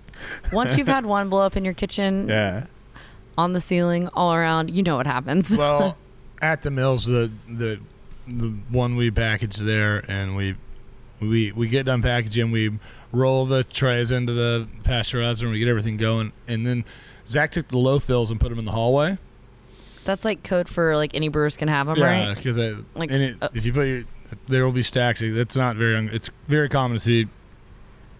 Once 0.52 0.76
you've 0.76 0.86
had 0.88 1.06
one 1.06 1.28
blow 1.28 1.42
up 1.42 1.56
in 1.56 1.64
your 1.64 1.74
kitchen, 1.74 2.28
yeah 2.28 2.66
on 3.36 3.52
the 3.52 3.60
ceiling, 3.60 4.08
all 4.14 4.32
around. 4.32 4.70
You 4.70 4.82
know 4.82 4.96
what 4.96 5.06
happens. 5.06 5.50
well, 5.58 5.96
at 6.40 6.62
the 6.62 6.70
mills, 6.70 7.04
the 7.04 7.32
the 7.48 7.80
the 8.26 8.48
one 8.70 8.96
we 8.96 9.10
package 9.10 9.56
there, 9.56 10.04
and 10.08 10.36
we 10.36 10.56
we 11.20 11.52
we 11.52 11.68
get 11.68 11.86
done 11.86 12.02
packaging, 12.02 12.50
we 12.50 12.78
roll 13.12 13.46
the 13.46 13.64
trays 13.64 14.10
into 14.12 14.32
the 14.32 14.68
pasteurizer, 14.82 15.42
and 15.42 15.50
we 15.50 15.58
get 15.58 15.68
everything 15.68 15.96
going, 15.96 16.32
and 16.48 16.66
then 16.66 16.84
Zach 17.26 17.52
took 17.52 17.68
the 17.68 17.78
low 17.78 17.98
fills 17.98 18.30
and 18.30 18.40
put 18.40 18.50
them 18.50 18.58
in 18.58 18.64
the 18.64 18.72
hallway. 18.72 19.18
That's 20.04 20.24
like 20.24 20.42
code 20.42 20.68
for 20.68 20.96
like 20.96 21.14
any 21.14 21.28
brewers 21.28 21.56
can 21.56 21.68
have 21.68 21.86
them, 21.86 21.96
Yeah, 21.96 22.28
right? 22.28 22.36
because 22.36 22.58
Like, 22.94 23.10
and 23.10 23.22
it, 23.22 23.36
uh, 23.40 23.48
if 23.54 23.64
you 23.64 23.72
put 23.72 23.86
your, 23.86 24.02
there 24.48 24.64
will 24.64 24.72
be 24.72 24.82
stacks. 24.82 25.20
It's 25.22 25.56
not 25.56 25.76
very. 25.76 25.96
un- 25.96 26.10
It's 26.12 26.30
very 26.48 26.68
common 26.68 26.96
to 26.96 27.00
see 27.02 27.26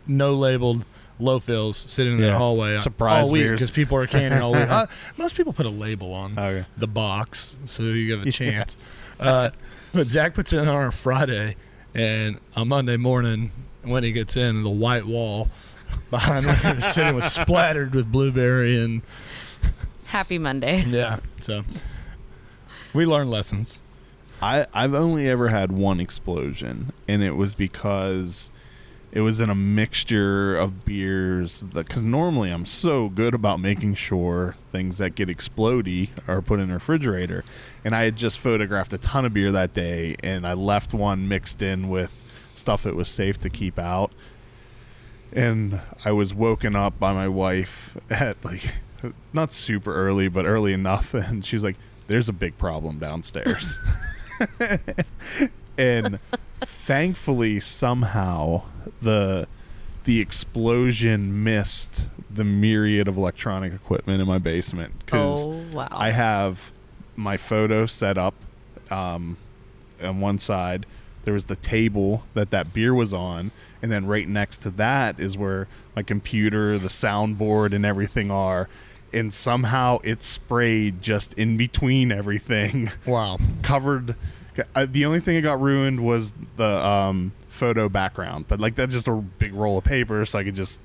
no 0.07 0.35
labeled 0.35 0.85
low 1.21 1.39
fills 1.39 1.77
sitting 1.77 2.15
in 2.15 2.19
Yeah. 2.19 2.33
the 2.33 2.39
hallway 2.39 2.77
Surprise 2.77 3.27
all 3.27 3.33
week 3.33 3.51
because 3.53 3.71
people 3.71 3.97
are 3.99 4.07
canning 4.07 4.41
all 4.43 4.53
week. 4.53 4.67
Uh, 4.69 4.87
most 5.17 5.37
people 5.37 5.53
put 5.53 5.65
a 5.67 5.71
label 5.71 6.13
on 6.13 6.33
Okay. 6.39 6.67
the 6.77 6.87
box 6.89 7.57
so 7.67 7.85
you 7.85 8.17
have 8.17 8.27
a 8.27 8.31
chance. 8.33 8.77
uh, 9.21 9.51
but 9.93 10.09
Zach 10.11 10.35
puts 10.35 10.53
it 10.53 10.59
in 10.61 10.69
on 10.69 10.87
a 10.87 10.91
Friday, 10.93 11.55
and 11.95 12.39
on 12.57 12.67
Monday 12.69 12.97
morning 12.97 13.53
when 13.83 14.03
he 14.03 14.11
gets 14.13 14.37
in, 14.37 14.65
the 14.65 14.71
white 14.71 15.05
wall 15.05 15.49
behind 16.11 16.47
where 16.47 16.75
he's 16.75 16.93
sitting 16.93 17.15
was 17.15 17.31
splattered 17.33 17.95
with 17.95 18.11
blueberry 18.11 18.77
and 18.83 19.03
Happy 20.07 20.39
Monday. 20.39 20.83
yeah. 20.89 21.19
So 21.41 21.63
we 22.93 23.07
learn 23.07 23.31
lessons. 23.31 23.79
I 24.45 24.67
I've 24.75 24.93
only 24.93 25.27
ever 25.27 25.49
had 25.49 25.73
one 25.73 26.01
explosion, 26.01 26.93
and 27.09 27.23
it 27.23 27.31
was 27.31 27.55
because 27.55 28.51
it 29.11 29.23
was 29.23 29.41
in 29.41 29.49
a 29.49 29.55
mixture 29.55 30.55
of 30.55 30.85
beers. 30.85 31.63
Because 31.63 32.03
normally 32.03 32.51
I'm 32.51 32.67
so 32.67 33.09
good 33.09 33.33
about 33.33 33.59
making 33.59 33.95
sure 33.95 34.55
things 34.71 34.99
that 34.99 35.15
get 35.15 35.31
explody 35.31 36.11
are 36.29 36.43
put 36.43 36.61
in 36.61 36.69
the 36.69 36.75
refrigerator, 36.75 37.43
and 37.87 37.95
I 37.95 38.05
had 38.05 38.17
just 38.17 38.39
photographed 38.39 38.93
a 38.93 38.99
ton 38.99 39.25
of 39.25 39.33
beer 39.33 39.51
that 39.51 39.73
day, 39.73 40.17
and 40.23 40.47
I 40.47 40.53
left 40.53 40.93
one 40.93 41.27
mixed 41.27 41.63
in 41.63 41.89
with 41.89 42.23
stuff 42.55 42.85
it 42.85 42.95
was 42.95 43.09
safe 43.09 43.41
to 43.41 43.49
keep 43.49 43.79
out. 43.79 44.13
And 45.33 45.81
I 46.05 46.13
was 46.13 46.35
woken 46.35 46.77
up 46.77 47.01
by 47.01 47.15
my 47.15 47.29
wife 47.29 47.97
at 48.11 48.45
like 48.45 48.83
not 49.33 49.53
super 49.53 49.95
early, 49.95 50.29
but 50.29 50.47
early 50.47 50.75
enough, 50.75 51.15
and 51.15 51.43
she's 51.43 51.65
like, 51.65 51.77
"There's 52.09 52.29
a 52.29 52.35
big 52.35 52.59
problem 52.59 52.99
downstairs." 52.99 53.81
and 55.79 56.19
thankfully 56.61 57.61
somehow 57.61 58.63
the 59.03 59.47
the 60.05 60.21
explosion 60.21 61.43
missed 61.43 62.09
the 62.31 62.45
myriad 62.45 63.09
of 63.09 63.17
electronic 63.17 63.73
equipment 63.73 64.21
in 64.21 64.27
my 64.27 64.39
basement 64.39 64.93
because 65.05 65.47
Oh 65.47 65.65
wow. 65.73 65.89
I 65.91 66.11
have 66.11 66.73
my 67.17 67.37
photo 67.37 67.87
set 67.87 68.19
up 68.19 68.35
um, 68.91 69.37
on 70.03 70.21
one 70.21 70.39
side. 70.39 70.85
There 71.25 71.33
was 71.33 71.47
the 71.47 71.57
table 71.57 72.25
that 72.35 72.51
that 72.51 72.75
beer 72.75 72.93
was 72.93 73.15
on, 73.15 73.51
and 73.81 73.91
then 73.91 74.05
right 74.05 74.29
next 74.29 74.59
to 74.59 74.71
that 74.73 75.19
is 75.19 75.39
where 75.39 75.69
my 75.97 76.03
computer, 76.03 76.79
the 76.79 76.89
soundboard, 76.89 77.73
and 77.73 77.87
everything 77.87 78.31
are. 78.31 78.69
And 79.11 79.33
somehow 79.33 80.01
it 80.05 80.23
sprayed 80.23 81.01
just 81.01 81.33
in 81.35 81.57
between 81.57 82.13
everything 82.13 82.91
Wow. 83.07 83.39
covered. 83.63 84.17
Uh, 84.75 84.87
the 84.89 85.05
only 85.05 85.21
thing 85.21 85.35
that 85.37 85.43
got 85.43 85.61
ruined 85.61 86.05
was 86.05 86.33
the 86.57 86.65
um, 86.87 87.33
photo 87.49 87.89
background, 87.89 88.47
but 88.49 88.61
like 88.61 88.75
that's 88.75 88.93
just 88.93 89.09
a 89.09 89.13
big 89.15 89.53
roll 89.55 89.79
of 89.79 89.85
paper, 89.85 90.25
so 90.25 90.39
I 90.39 90.45
could 90.45 90.57
just 90.57 90.81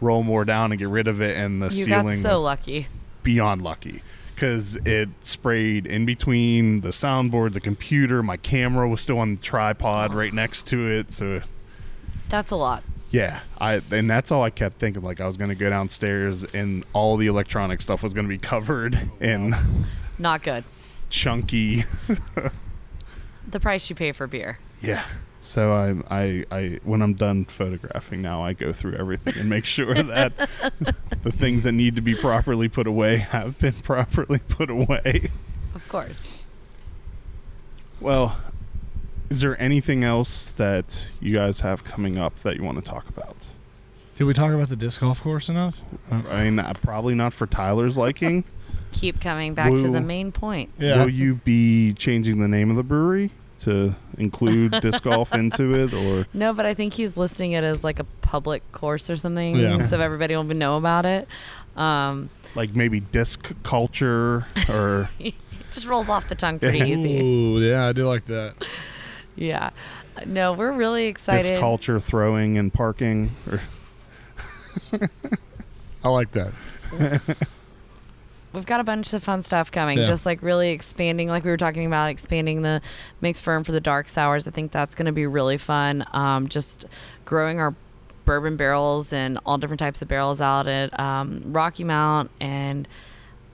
roll 0.00 0.22
more 0.22 0.44
down 0.44 0.72
and 0.72 0.78
get 0.78 0.88
rid 0.88 1.06
of 1.06 1.20
it. 1.22 1.36
And 1.36 1.62
the 1.62 1.66
you 1.66 1.84
ceiling 1.84 2.06
got 2.16 2.16
so 2.16 2.34
was 2.34 2.42
lucky. 2.42 2.86
beyond 3.22 3.62
lucky 3.62 4.02
because 4.34 4.74
it 4.84 5.08
sprayed 5.20 5.86
in 5.86 6.04
between 6.04 6.80
the 6.80 6.88
soundboard, 6.88 7.52
the 7.52 7.60
computer. 7.60 8.22
My 8.22 8.36
camera 8.36 8.88
was 8.88 9.00
still 9.00 9.18
on 9.20 9.36
the 9.36 9.40
tripod 9.42 10.14
right 10.14 10.32
next 10.32 10.66
to 10.68 10.88
it, 10.90 11.12
so 11.12 11.42
That's 12.28 12.50
a 12.50 12.56
lot. 12.56 12.82
yeah. 13.12 13.40
I 13.60 13.80
and 13.92 14.10
that's 14.10 14.32
all 14.32 14.42
I 14.42 14.50
kept 14.50 14.78
thinking. 14.78 15.02
Like 15.04 15.20
I 15.20 15.26
was 15.26 15.36
gonna 15.36 15.54
go 15.54 15.70
downstairs 15.70 16.42
and 16.42 16.84
all 16.92 17.16
the 17.16 17.28
electronic 17.28 17.80
stuff 17.82 18.02
was 18.02 18.12
gonna 18.14 18.26
be 18.26 18.38
covered 18.52 18.98
in 19.20 19.54
Not 20.18 20.42
good. 20.42 20.64
chunky 21.10 21.84
The 23.46 23.60
price 23.60 23.88
you 23.90 23.96
pay 23.96 24.12
for 24.12 24.26
beer. 24.26 24.58
Yeah. 24.80 25.04
So 25.40 25.72
I, 25.72 26.22
I, 26.22 26.44
I, 26.52 26.80
when 26.84 27.02
I'm 27.02 27.14
done 27.14 27.44
photographing 27.46 28.22
now, 28.22 28.44
I 28.44 28.52
go 28.52 28.72
through 28.72 28.94
everything 28.94 29.34
and 29.38 29.50
make 29.50 29.66
sure 29.66 29.92
that 30.02 30.32
the 31.22 31.32
things 31.32 31.64
that 31.64 31.72
need 31.72 31.96
to 31.96 32.02
be 32.02 32.14
properly 32.14 32.68
put 32.68 32.86
away 32.86 33.16
have 33.16 33.58
been 33.58 33.72
properly 33.82 34.38
put 34.38 34.70
away. 34.70 35.30
Of 35.74 35.88
course. 35.88 36.42
Well, 38.00 38.36
is 39.30 39.40
there 39.40 39.60
anything 39.60 40.04
else 40.04 40.50
that 40.52 41.10
you 41.20 41.34
guys 41.34 41.60
have 41.60 41.82
coming 41.82 42.18
up 42.18 42.36
that 42.40 42.56
you 42.56 42.62
want 42.62 42.82
to 42.82 42.88
talk 42.88 43.08
about? 43.08 43.50
Did 44.14 44.24
we 44.24 44.34
talk 44.34 44.52
about 44.52 44.68
the 44.68 44.76
disc 44.76 45.00
golf 45.00 45.22
course 45.22 45.48
enough? 45.48 45.80
I 46.10 46.44
mean, 46.44 46.58
uh, 46.58 46.72
probably 46.82 47.14
not 47.14 47.32
for 47.32 47.46
Tyler's 47.46 47.96
liking. 47.96 48.44
Keep 48.92 49.20
coming 49.20 49.54
back 49.54 49.72
to 49.72 49.90
the 49.90 50.00
main 50.00 50.32
point. 50.32 50.70
Will 50.78 51.08
you 51.08 51.34
be 51.36 51.92
changing 51.94 52.38
the 52.38 52.48
name 52.48 52.70
of 52.70 52.76
the 52.76 52.82
brewery 52.82 53.30
to 53.60 53.94
include 54.18 54.72
disc 54.80 55.02
golf 55.04 55.34
into 55.34 55.74
it, 55.74 55.92
or 55.94 56.26
No, 56.34 56.52
but 56.52 56.66
I 56.66 56.74
think 56.74 56.92
he's 56.94 57.16
listing 57.16 57.52
it 57.52 57.64
as 57.64 57.82
like 57.84 57.98
a 57.98 58.04
public 58.20 58.70
course 58.72 59.08
or 59.10 59.16
something, 59.16 59.56
Yeah. 59.56 59.80
so 59.82 60.00
everybody 60.00 60.34
will 60.36 60.44
know 60.44 60.76
about 60.76 61.06
it. 61.06 61.28
Um, 61.76 62.28
like 62.54 62.74
maybe 62.74 63.00
disc 63.00 63.52
culture, 63.62 64.46
or 64.68 65.08
just 65.70 65.86
rolls 65.86 66.08
off 66.08 66.28
the 66.28 66.34
tongue 66.34 66.58
pretty 66.58 66.80
easy. 66.80 67.20
Ooh, 67.20 67.58
yeah, 67.60 67.86
I 67.86 67.92
do 67.92 68.06
like 68.06 68.26
that. 68.26 68.54
Yeah. 69.36 69.70
No, 70.26 70.52
we're 70.52 70.72
really 70.72 71.06
excited. 71.06 71.48
disc 71.48 71.60
culture 71.60 71.98
throwing 71.98 72.58
and 72.58 72.72
parking? 72.72 73.30
Or 73.50 73.60
I 76.04 76.08
like 76.08 76.32
that. 76.32 76.52
We've 78.52 78.66
got 78.66 78.80
a 78.80 78.84
bunch 78.84 79.12
of 79.14 79.22
fun 79.22 79.42
stuff 79.42 79.72
coming. 79.72 79.98
Yeah. 79.98 80.06
Just 80.06 80.26
like 80.26 80.42
really 80.42 80.70
expanding, 80.70 81.28
like 81.28 81.44
we 81.44 81.50
were 81.50 81.56
talking 81.56 81.86
about, 81.86 82.10
expanding 82.10 82.62
the 82.62 82.82
mix 83.20 83.40
ferm 83.40 83.64
for 83.64 83.72
the 83.72 83.80
dark 83.80 84.08
sours. 84.08 84.46
I 84.46 84.50
think 84.50 84.72
that's 84.72 84.94
going 84.94 85.06
to 85.06 85.12
be 85.12 85.26
really 85.26 85.56
fun. 85.56 86.04
Um, 86.12 86.48
just 86.48 86.84
growing 87.24 87.60
our 87.60 87.74
bourbon 88.24 88.56
barrels 88.56 89.12
and 89.12 89.38
all 89.46 89.58
different 89.58 89.80
types 89.80 90.02
of 90.02 90.08
barrels 90.08 90.40
out 90.40 90.66
at 90.66 90.98
um, 90.98 91.42
Rocky 91.46 91.84
Mount, 91.84 92.30
and 92.40 92.86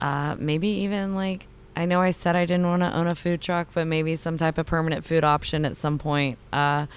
uh, 0.01 0.35
maybe 0.37 0.67
even 0.67 1.15
like 1.15 1.47
I 1.75 1.85
know 1.85 2.01
I 2.01 2.11
said 2.11 2.35
I 2.35 2.45
didn't 2.45 2.67
want 2.67 2.81
to 2.81 2.93
own 2.93 3.07
a 3.07 3.15
food 3.15 3.41
truck, 3.41 3.69
but 3.73 3.87
maybe 3.87 4.15
some 4.15 4.37
type 4.37 4.57
of 4.57 4.65
permanent 4.65 5.05
food 5.05 5.23
option 5.23 5.65
at 5.65 5.77
some 5.77 5.97
point. 5.97 6.37
Uh, 6.51 6.87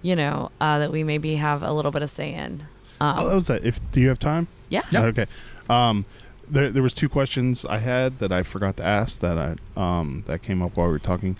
you 0.00 0.14
know 0.14 0.50
uh, 0.60 0.78
that 0.78 0.92
we 0.92 1.02
maybe 1.02 1.36
have 1.36 1.62
a 1.62 1.72
little 1.72 1.90
bit 1.90 2.02
of 2.02 2.10
say 2.10 2.32
in. 2.32 2.62
Um, 3.00 3.18
oh, 3.18 3.28
that 3.28 3.34
was 3.34 3.46
that. 3.48 3.64
If 3.64 3.80
do 3.92 4.00
you 4.00 4.08
have 4.08 4.18
time? 4.18 4.48
yeah. 4.70 4.82
Yep. 4.90 5.04
Okay. 5.04 5.26
Um, 5.68 6.04
there, 6.50 6.70
there 6.70 6.82
was 6.82 6.94
two 6.94 7.08
questions 7.08 7.64
I 7.64 7.78
had 7.78 8.18
that 8.18 8.32
I 8.32 8.42
forgot 8.42 8.76
to 8.78 8.84
ask 8.84 9.20
that 9.20 9.38
I 9.38 9.56
um 9.76 10.24
that 10.26 10.42
came 10.42 10.62
up 10.62 10.76
while 10.76 10.86
we 10.86 10.92
were 10.92 10.98
talking. 10.98 11.36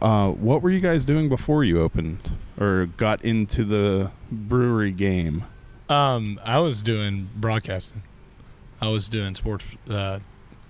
Uh, 0.00 0.30
what 0.30 0.62
were 0.62 0.70
you 0.70 0.80
guys 0.80 1.04
doing 1.04 1.28
before 1.28 1.62
you 1.62 1.80
opened 1.80 2.18
or 2.58 2.86
got 2.96 3.24
into 3.24 3.64
the 3.64 4.10
brewery 4.30 4.90
game? 4.90 5.44
Um, 5.88 6.40
I 6.44 6.58
was 6.58 6.82
doing 6.82 7.28
broadcasting. 7.36 8.02
I 8.80 8.88
was 8.88 9.08
doing 9.08 9.34
sports, 9.34 9.64
uh, 9.88 10.20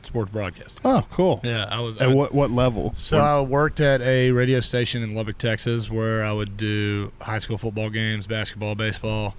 sports 0.03 0.31
broadcasting. 0.31 0.81
Oh, 0.85 1.07
cool. 1.11 1.41
Yeah, 1.43 1.67
I 1.71 1.81
was. 1.81 1.99
At 1.99 2.11
what 2.11 2.35
what 2.35 2.51
level? 2.51 2.93
So 2.95 3.19
I 3.19 3.41
worked 3.41 3.81
at 3.81 4.01
a 4.03 4.33
radio 4.33 4.61
station 4.61 5.03
in 5.03 5.15
Lubbock, 5.15 5.39
Texas, 5.39 5.91
where 5.91 6.25
I 6.25 6.33
would 6.33 6.57
do 6.57 7.13
high 7.21 7.39
school 7.39 7.59
football 7.59 7.91
games, 7.91 8.27
basketball, 8.27 8.75
baseball, 8.75 9.35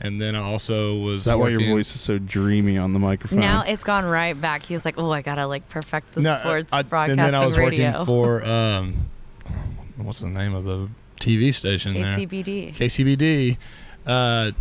and 0.00 0.20
then 0.20 0.34
I 0.34 0.40
also 0.40 0.96
was. 0.98 1.20
Is 1.22 1.24
that 1.26 1.38
why 1.38 1.48
your 1.50 1.60
voice 1.60 1.94
is 1.94 2.00
so 2.00 2.18
dreamy 2.18 2.78
on 2.78 2.92
the 2.92 2.98
microphone? 2.98 3.40
Now 3.40 3.62
it's 3.66 3.84
gone 3.84 4.04
right 4.04 4.38
back. 4.38 4.62
He's 4.62 4.84
like, 4.84 4.98
oh, 4.98 5.10
I 5.10 5.22
gotta 5.22 5.46
like 5.46 5.68
perfect 5.68 6.14
the 6.14 6.22
No, 6.22 6.38
sports 6.40 6.72
I- 6.72 6.82
broadcasting 6.82 7.18
And 7.20 7.34
then 7.34 7.34
I 7.40 7.44
was 7.44 7.56
radio. 7.58 7.90
working 7.90 8.06
for 8.06 8.44
um, 8.44 9.10
what's 9.96 10.20
the 10.20 10.28
name 10.28 10.54
of 10.54 10.64
the 10.64 10.88
TV 11.20 11.52
station 11.54 11.94
there? 11.94 12.16
KCBD. 12.16 12.74
KCBD, 12.74 13.58
uh, 14.06 14.52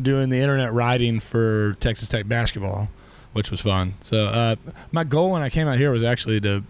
doing 0.00 0.28
the 0.28 0.38
internet 0.38 0.72
writing 0.72 1.20
for 1.20 1.74
Texas 1.80 2.08
Tech 2.08 2.26
basketball, 2.28 2.88
which 3.32 3.50
was 3.50 3.60
fun. 3.60 3.94
So 4.00 4.26
uh, 4.26 4.56
my 4.92 5.04
goal 5.04 5.30
when 5.30 5.42
I 5.42 5.48
came 5.50 5.68
out 5.68 5.78
here 5.78 5.90
was 5.92 6.02
actually 6.02 6.40
to 6.40 6.64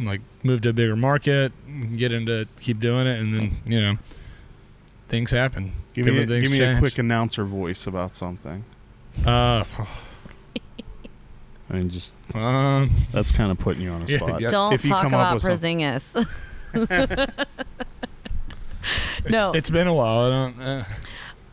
like 0.00 0.20
move 0.42 0.62
to 0.62 0.70
a 0.70 0.72
bigger 0.72 0.96
market, 0.96 1.52
get 1.96 2.10
into 2.12 2.48
keep 2.60 2.80
doing 2.80 3.06
it, 3.06 3.20
and 3.20 3.34
then 3.34 3.56
you 3.66 3.80
know 3.80 3.96
things 5.08 5.30
happen. 5.30 5.72
Give 5.94 6.06
me, 6.06 6.22
a, 6.22 6.26
things 6.26 6.42
give 6.48 6.52
me 6.52 6.60
a 6.64 6.78
quick 6.78 6.98
announcer 6.98 7.44
voice 7.44 7.86
about 7.86 8.14
something. 8.14 8.64
Uh, 9.26 9.64
I 11.70 11.74
mean, 11.74 11.88
just 11.88 12.16
um, 12.34 12.90
that's 13.12 13.32
kind 13.32 13.50
of 13.50 13.58
putting 13.58 13.82
you 13.82 13.90
on 13.90 14.02
a 14.02 14.06
Yeah, 14.06 14.16
spot. 14.18 14.40
yeah. 14.40 14.50
Don't 14.50 14.72
If 14.74 14.84
you 14.84 14.90
talk 14.90 15.02
come 15.02 15.14
about 15.14 15.34
with 15.34 15.42
something- 15.42 15.78
Porzingis. 15.80 16.26
no, 19.28 19.48
it's, 19.50 19.58
it's 19.58 19.70
been 19.70 19.86
a 19.86 19.94
while. 19.94 20.20
I 20.20 20.28
don't. 20.30 20.60
Uh, 20.60 20.84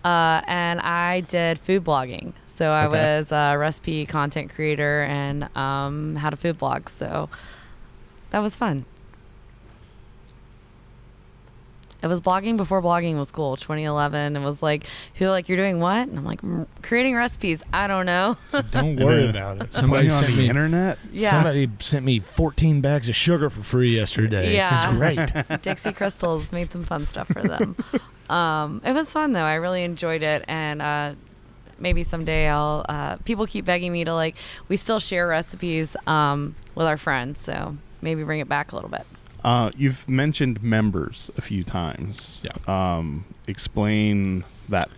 uh, 0.08 0.42
and 0.48 0.80
I 0.82 1.22
did 1.22 1.60
food 1.60 1.84
blogging. 1.84 2.34
So 2.48 2.72
I 2.72 2.86
Okay. 2.88 3.18
was 3.18 3.32
a 3.32 3.56
recipe 3.58 4.06
content 4.06 4.54
creator 4.54 5.04
and 5.04 5.56
um, 5.56 6.16
had 6.16 6.34
a 6.34 6.36
food 6.38 6.58
blog. 6.58 6.90
So 6.90 7.30
that 8.32 8.40
was 8.40 8.58
fun. 8.58 8.86
It 12.02 12.08
was 12.08 12.22
blogging 12.22 12.56
before 12.56 12.82
blogging 12.82 13.18
was 13.18 13.30
cool. 13.30 13.58
2011. 13.58 14.38
It 14.38 14.40
was 14.40 14.62
like 14.64 14.86
people 15.14 15.28
were 15.28 15.32
like, 15.32 15.50
"You're 15.50 15.58
doing 15.58 15.80
what?" 15.82 16.08
And 16.08 16.18
I'm 16.18 16.24
like, 16.24 16.42
"Mm, 16.42 16.66
"Creating 16.82 17.14
recipes." 17.16 17.62
I 17.74 17.88
don't 17.88 18.06
know. 18.06 18.38
Don't 18.72 18.96
worry 19.00 19.28
about 19.28 19.62
it. 19.62 19.74
Somebody 19.74 20.08
Somebody 20.10 20.32
on 20.32 20.38
the 20.38 20.44
me 20.44 20.50
internet. 20.50 20.98
yeah, 21.12 21.32
Somebody 21.32 21.70
sent 21.80 22.06
me 22.06 22.20
14 22.20 22.80
bags 22.80 23.10
of 23.10 23.16
sugar 23.18 23.50
for 23.50 23.62
free 23.64 23.96
yesterday. 23.96 24.56
It's 24.56 24.72
Yeah. 24.84 24.92
great. 24.94 25.30
Dixie 25.62 25.92
Crystals 25.92 26.52
made 26.54 26.72
some 26.72 26.86
fun 26.86 27.06
stuff 27.06 27.28
for 27.28 27.42
them. 27.44 27.76
um, 28.30 28.82
it 28.86 28.94
was 28.94 29.12
fun 29.12 29.34
though. 29.34 29.44
I 29.44 29.56
really 29.56 29.84
enjoyed 29.84 30.24
it, 30.24 30.46
and 30.48 30.82
uh, 30.82 31.16
maybe 31.80 32.04
someday 32.04 32.48
I'll. 32.48 32.86
Uh, 32.88 33.18
people 33.26 33.46
keep 33.46 33.66
begging 33.66 33.92
me 33.92 34.06
to 34.06 34.14
like. 34.14 34.38
We 34.70 34.78
still 34.78 35.00
share 35.00 35.28
recipes 35.28 35.98
um, 36.08 36.56
with 36.76 36.88
our 36.88 36.98
friends, 36.98 37.42
so 37.42 37.76
maybe 38.02 38.24
bring 38.24 38.40
it 38.40 38.48
back 38.48 38.72
a 38.72 38.76
little 38.76 38.90
bit. 38.90 39.06
Uh, 39.44 39.72
you've 39.76 40.08
mentioned 40.10 40.62
members 40.62 41.32
a 41.38 41.42
few 41.42 41.64
times. 41.64 42.44
Yeah. 42.44 42.52
Um, 42.98 43.26
explain 43.48 44.44
that. 44.68 44.90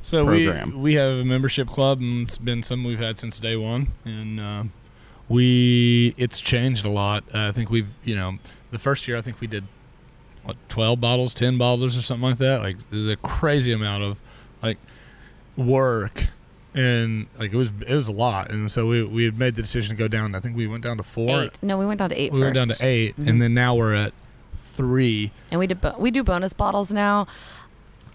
So 0.00 0.24
program. 0.24 0.72
we 0.74 0.80
we 0.80 0.94
have 0.94 1.18
a 1.18 1.24
membership 1.24 1.68
club, 1.68 2.00
and 2.00 2.26
it's 2.26 2.38
been 2.38 2.62
something 2.62 2.86
we've 2.86 2.98
had 2.98 3.18
since 3.18 3.38
day 3.38 3.56
one, 3.56 3.88
and 4.04 4.40
uh, 4.40 4.64
we 5.28 6.14
it's 6.16 6.40
changed 6.40 6.84
a 6.84 6.90
lot. 6.90 7.24
Uh, 7.34 7.48
I 7.48 7.52
think 7.52 7.70
we've 7.70 7.88
you 8.04 8.16
know 8.16 8.38
the 8.70 8.78
first 8.78 9.06
year 9.06 9.16
I 9.16 9.20
think 9.20 9.40
we 9.40 9.46
did 9.46 9.64
what 10.42 10.56
twelve 10.68 11.00
bottles, 11.00 11.34
ten 11.34 11.56
bottles, 11.56 11.96
or 11.96 12.02
something 12.02 12.30
like 12.30 12.38
that. 12.38 12.62
Like 12.62 12.76
there's 12.90 13.08
a 13.08 13.16
crazy 13.16 13.72
amount 13.72 14.02
of 14.02 14.18
like 14.62 14.78
work, 15.56 16.28
and 16.74 17.26
like 17.38 17.52
it 17.52 17.56
was 17.56 17.70
it 17.86 17.94
was 17.94 18.08
a 18.08 18.12
lot, 18.12 18.50
and 18.50 18.70
so 18.72 18.86
we 18.88 19.04
we 19.04 19.24
had 19.24 19.38
made 19.38 19.54
the 19.54 19.62
decision 19.62 19.90
to 19.90 19.96
go 19.96 20.08
down. 20.08 20.34
I 20.34 20.40
think 20.40 20.56
we 20.56 20.66
went 20.66 20.82
down 20.84 20.96
to 20.96 21.02
four. 21.02 21.44
Eight. 21.44 21.58
No, 21.62 21.76
we 21.78 21.86
went 21.86 21.98
down 21.98 22.10
to 22.10 22.20
eight 22.20 22.32
We 22.32 22.40
went 22.40 22.54
down 22.54 22.68
to 22.68 22.76
8 22.80 23.16
Mhm. 23.18 23.28
and 23.28 23.42
then 23.42 23.54
now 23.54 23.74
we're 23.74 23.94
at 23.94 24.12
three. 24.56 25.30
and 25.50 25.58
we 25.60 25.66
did 25.66 25.80
bo- 25.80 25.96
we 25.98 26.10
do 26.10 26.22
bonus 26.22 26.52
bottles 26.52 26.92
now. 26.92 27.26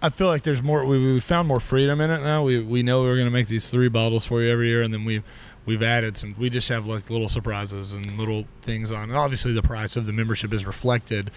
I 0.00 0.10
feel 0.10 0.28
like 0.28 0.42
there's 0.44 0.62
more. 0.62 0.84
We, 0.84 1.14
we 1.14 1.20
found 1.20 1.48
more 1.48 1.60
freedom 1.60 2.00
in 2.00 2.10
it 2.10 2.20
now. 2.22 2.44
We 2.44 2.60
we 2.60 2.82
know 2.82 3.02
we're 3.02 3.16
gonna 3.16 3.30
make 3.30 3.48
these 3.48 3.68
three 3.68 3.88
bottles 3.88 4.24
for 4.26 4.42
you 4.42 4.50
every 4.50 4.68
year, 4.68 4.82
and 4.82 4.92
then 4.94 5.04
we 5.04 5.22
we've 5.66 5.82
added 5.82 6.16
some. 6.16 6.34
We 6.38 6.50
just 6.50 6.68
have 6.68 6.86
like 6.86 7.10
little 7.10 7.28
surprises 7.28 7.92
and 7.92 8.16
little 8.18 8.44
things 8.62 8.92
on. 8.92 9.04
And 9.10 9.16
obviously, 9.16 9.52
the 9.52 9.62
price 9.62 9.96
of 9.96 10.06
the 10.06 10.12
membership 10.12 10.52
is 10.52 10.66
reflected 10.66 11.30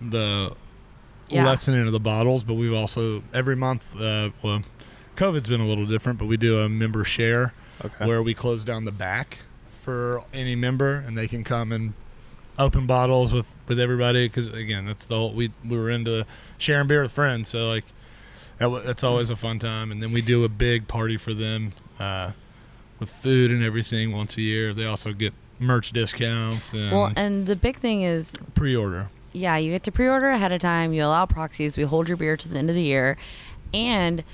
the 0.00 0.52
Yeah. 1.28 1.44
lessening 1.44 1.86
of 1.86 1.92
the 1.92 2.00
bottles, 2.00 2.42
but 2.44 2.54
we've 2.54 2.72
also 2.72 3.22
every 3.34 3.56
month. 3.56 3.84
Uh, 4.00 4.30
well, 4.42 4.62
COVID's 5.16 5.48
been 5.48 5.60
a 5.60 5.66
little 5.66 5.86
different, 5.86 6.18
but 6.18 6.26
we 6.26 6.36
do 6.36 6.58
a 6.60 6.68
member 6.68 7.04
share 7.04 7.52
Okay. 7.84 8.06
where 8.06 8.22
we 8.22 8.32
close 8.34 8.64
down 8.64 8.84
the 8.86 8.92
back 8.92 9.38
for 9.82 10.22
any 10.32 10.56
member, 10.56 10.94
and 11.06 11.16
they 11.16 11.28
can 11.28 11.44
come 11.44 11.72
and 11.72 11.92
open 12.58 12.86
bottles 12.86 13.32
with 13.32 13.46
with 13.68 13.78
everybody. 13.80 14.26
Because 14.28 14.52
again, 14.54 14.86
that's 14.86 15.06
the 15.06 15.14
whole 15.16 15.32
we 15.34 15.50
we 15.68 15.76
were 15.78 15.90
into 15.90 16.24
sharing 16.58 16.86
beer 16.86 17.02
with 17.02 17.12
friends, 17.12 17.50
so 17.50 17.68
like 17.68 17.84
that, 18.58 18.68
that's 18.84 19.04
always 19.04 19.28
a 19.30 19.36
fun 19.36 19.58
time. 19.58 19.90
And 19.92 20.02
then 20.02 20.12
we 20.12 20.22
do 20.22 20.44
a 20.44 20.48
big 20.48 20.88
party 20.88 21.16
for 21.18 21.34
them 21.34 21.72
uh, 22.00 22.32
with 22.98 23.10
food 23.10 23.50
and 23.50 23.62
everything 23.62 24.12
once 24.12 24.36
a 24.38 24.42
year. 24.42 24.72
They 24.72 24.86
also 24.86 25.12
get 25.12 25.34
merch 25.58 25.92
discounts 25.92 26.72
and, 26.72 26.92
Well, 26.92 27.12
and 27.16 27.46
the 27.46 27.56
big 27.56 27.76
thing 27.76 28.02
is 28.02 28.34
pre-order. 28.54 29.08
yeah, 29.32 29.56
you 29.58 29.72
get 29.72 29.82
to 29.84 29.92
pre-order 29.92 30.28
ahead 30.30 30.52
of 30.52 30.60
time. 30.60 30.92
You 30.94 31.04
allow 31.04 31.26
proxies. 31.26 31.76
We 31.76 31.82
hold 31.84 32.08
your 32.08 32.16
beer 32.16 32.36
to 32.38 32.48
the 32.48 32.56
end 32.58 32.70
of 32.70 32.74
the 32.76 32.82
year, 32.82 33.18
and 33.74 34.24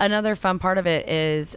another 0.00 0.34
fun 0.36 0.58
part 0.58 0.78
of 0.78 0.86
it 0.86 1.08
is 1.08 1.56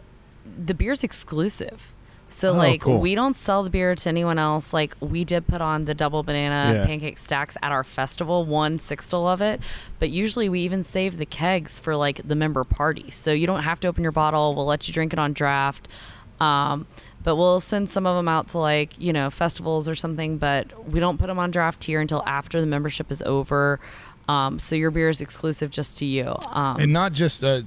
the 0.64 0.74
beer's 0.74 1.04
exclusive. 1.04 1.92
So 2.28 2.52
Oh, 2.52 2.56
like 2.56 2.80
cool. 2.80 2.98
we 2.98 3.14
don't 3.14 3.36
sell 3.36 3.62
the 3.62 3.68
beer 3.68 3.94
to 3.94 4.08
anyone 4.08 4.38
else. 4.38 4.72
Like 4.72 4.96
we 5.00 5.22
did 5.22 5.46
put 5.46 5.60
on 5.60 5.82
the 5.82 5.92
double 5.94 6.22
banana 6.22 6.78
Yeah. 6.78 6.86
pancake 6.86 7.18
stacks 7.18 7.58
at 7.62 7.72
our 7.72 7.84
festival, 7.84 8.46
one 8.46 8.78
sixtel 8.78 9.30
of 9.30 9.42
it. 9.42 9.60
But 9.98 10.08
usually 10.10 10.48
we 10.48 10.60
even 10.60 10.82
save 10.82 11.18
the 11.18 11.26
kegs 11.26 11.78
for 11.78 11.94
like 11.94 12.26
the 12.26 12.34
member 12.34 12.64
party. 12.64 13.10
So 13.10 13.32
you 13.32 13.46
don't 13.46 13.62
have 13.64 13.80
to 13.80 13.88
open 13.88 14.02
your 14.02 14.12
bottle. 14.12 14.54
We'll 14.54 14.64
let 14.64 14.88
you 14.88 14.94
drink 14.94 15.12
it 15.12 15.18
on 15.18 15.34
draft. 15.34 15.88
Um, 16.40 16.86
but 17.22 17.36
we'll 17.36 17.60
send 17.60 17.88
some 17.90 18.06
of 18.06 18.16
them 18.16 18.26
out 18.28 18.48
to 18.48 18.58
like 18.58 18.98
you 18.98 19.12
know 19.12 19.28
festivals 19.28 19.86
or 19.86 19.94
something. 19.94 20.38
But 20.38 20.88
we 20.90 21.00
don't 21.00 21.18
put 21.18 21.26
them 21.26 21.38
on 21.38 21.50
draft 21.50 21.84
here 21.84 22.00
until 22.00 22.22
after 22.26 22.60
the 22.62 22.66
membership 22.66 23.12
is 23.12 23.20
over. 23.22 23.78
Um, 24.28 24.58
so 24.58 24.76
your 24.76 24.90
beer 24.90 25.08
is 25.08 25.20
exclusive 25.20 25.70
just 25.70 25.98
to 25.98 26.06
you. 26.06 26.34
Um, 26.46 26.78
and 26.78 26.92
not 26.92 27.12
just 27.12 27.42
uh, 27.42 27.62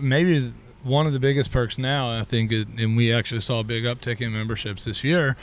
maybe 0.00 0.52
one 0.82 1.06
of 1.06 1.12
the 1.12 1.20
biggest 1.20 1.50
perks 1.50 1.78
now 1.78 2.10
i 2.10 2.24
think 2.24 2.50
it, 2.52 2.66
and 2.78 2.96
we 2.96 3.12
actually 3.12 3.40
saw 3.40 3.60
a 3.60 3.64
big 3.64 3.84
uptick 3.84 4.20
in 4.20 4.32
memberships 4.32 4.84
this 4.84 5.04
year 5.04 5.36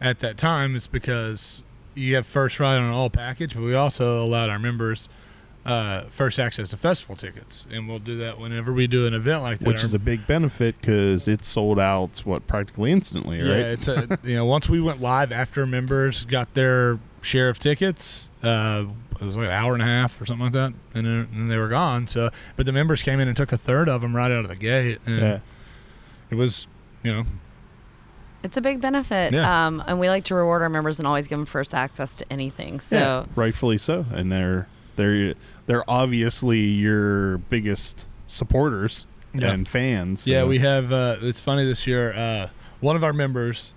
at 0.00 0.20
that 0.20 0.36
time 0.36 0.76
it's 0.76 0.86
because 0.86 1.62
you 1.94 2.14
have 2.14 2.26
first 2.26 2.60
right 2.60 2.76
on 2.76 2.90
all 2.92 3.10
package 3.10 3.54
but 3.54 3.62
we 3.62 3.74
also 3.74 4.22
allowed 4.22 4.50
our 4.50 4.58
members 4.58 5.08
uh, 5.64 6.04
first 6.10 6.38
access 6.38 6.68
to 6.68 6.76
festival 6.76 7.16
tickets 7.16 7.66
and 7.72 7.88
we'll 7.88 7.98
do 7.98 8.18
that 8.18 8.38
whenever 8.38 8.72
we 8.72 8.86
do 8.86 9.06
an 9.06 9.14
event 9.14 9.42
like 9.42 9.58
that 9.60 9.66
Which 9.66 9.82
is 9.82 9.94
a 9.94 9.98
big 9.98 10.26
benefit 10.26 10.78
because 10.78 11.26
it's 11.26 11.48
sold 11.48 11.78
out 11.78 12.18
what 12.26 12.46
practically 12.46 12.92
instantly, 12.92 13.38
right? 13.38 13.46
yeah, 13.46 13.54
right? 13.54 13.66
it's 13.66 13.88
a, 13.88 14.18
you 14.24 14.36
know 14.36 14.44
once 14.44 14.68
we 14.68 14.78
went 14.82 15.00
live 15.00 15.32
after 15.32 15.66
members 15.66 16.26
got 16.26 16.52
their 16.52 16.98
share 17.24 17.48
of 17.48 17.58
tickets, 17.58 18.30
uh, 18.42 18.84
it 19.20 19.24
was 19.24 19.36
like 19.36 19.46
an 19.46 19.52
hour 19.52 19.72
and 19.72 19.82
a 19.82 19.86
half 19.86 20.20
or 20.20 20.26
something 20.26 20.44
like 20.44 20.52
that, 20.52 20.72
and 20.94 21.06
then, 21.06 21.28
and 21.34 21.50
they 21.50 21.56
were 21.58 21.68
gone. 21.68 22.06
So, 22.06 22.30
but 22.56 22.66
the 22.66 22.72
members 22.72 23.02
came 23.02 23.20
in 23.20 23.28
and 23.28 23.36
took 23.36 23.52
a 23.52 23.56
third 23.58 23.88
of 23.88 24.00
them 24.02 24.14
right 24.14 24.30
out 24.30 24.44
of 24.44 24.48
the 24.48 24.56
gate, 24.56 24.98
and 25.06 25.20
yeah. 25.20 25.38
it 26.30 26.34
was 26.36 26.66
you 27.02 27.12
know 27.12 27.24
It's 28.42 28.56
a 28.56 28.60
big 28.60 28.80
benefit. 28.80 29.32
Yeah. 29.32 29.66
Um, 29.66 29.82
and 29.86 29.98
we 29.98 30.08
like 30.08 30.24
to 30.24 30.34
reward 30.34 30.62
our 30.62 30.68
members 30.68 30.98
and 30.98 31.06
always 31.06 31.26
give 31.26 31.38
them 31.38 31.46
first 31.46 31.74
access 31.74 32.14
to 32.16 32.32
anything. 32.32 32.80
So 32.80 32.96
Yeah, 32.96 33.26
rightfully 33.36 33.78
so, 33.78 34.04
and 34.12 34.30
they're 34.32 34.68
they're 34.96 35.34
they're 35.66 35.88
obviously 35.90 36.60
your 36.60 37.38
biggest 37.38 38.06
supporters 38.26 39.06
Yeah. 39.32 39.52
and 39.52 39.68
fans. 39.68 40.26
Yeah, 40.26 40.44
we 40.44 40.58
have. 40.58 40.92
Uh, 40.92 41.16
it's 41.20 41.40
funny 41.40 41.64
this 41.64 41.86
year. 41.86 42.12
Uh, 42.14 42.48
one 42.80 42.96
of 42.96 43.04
our 43.04 43.12
members, 43.12 43.72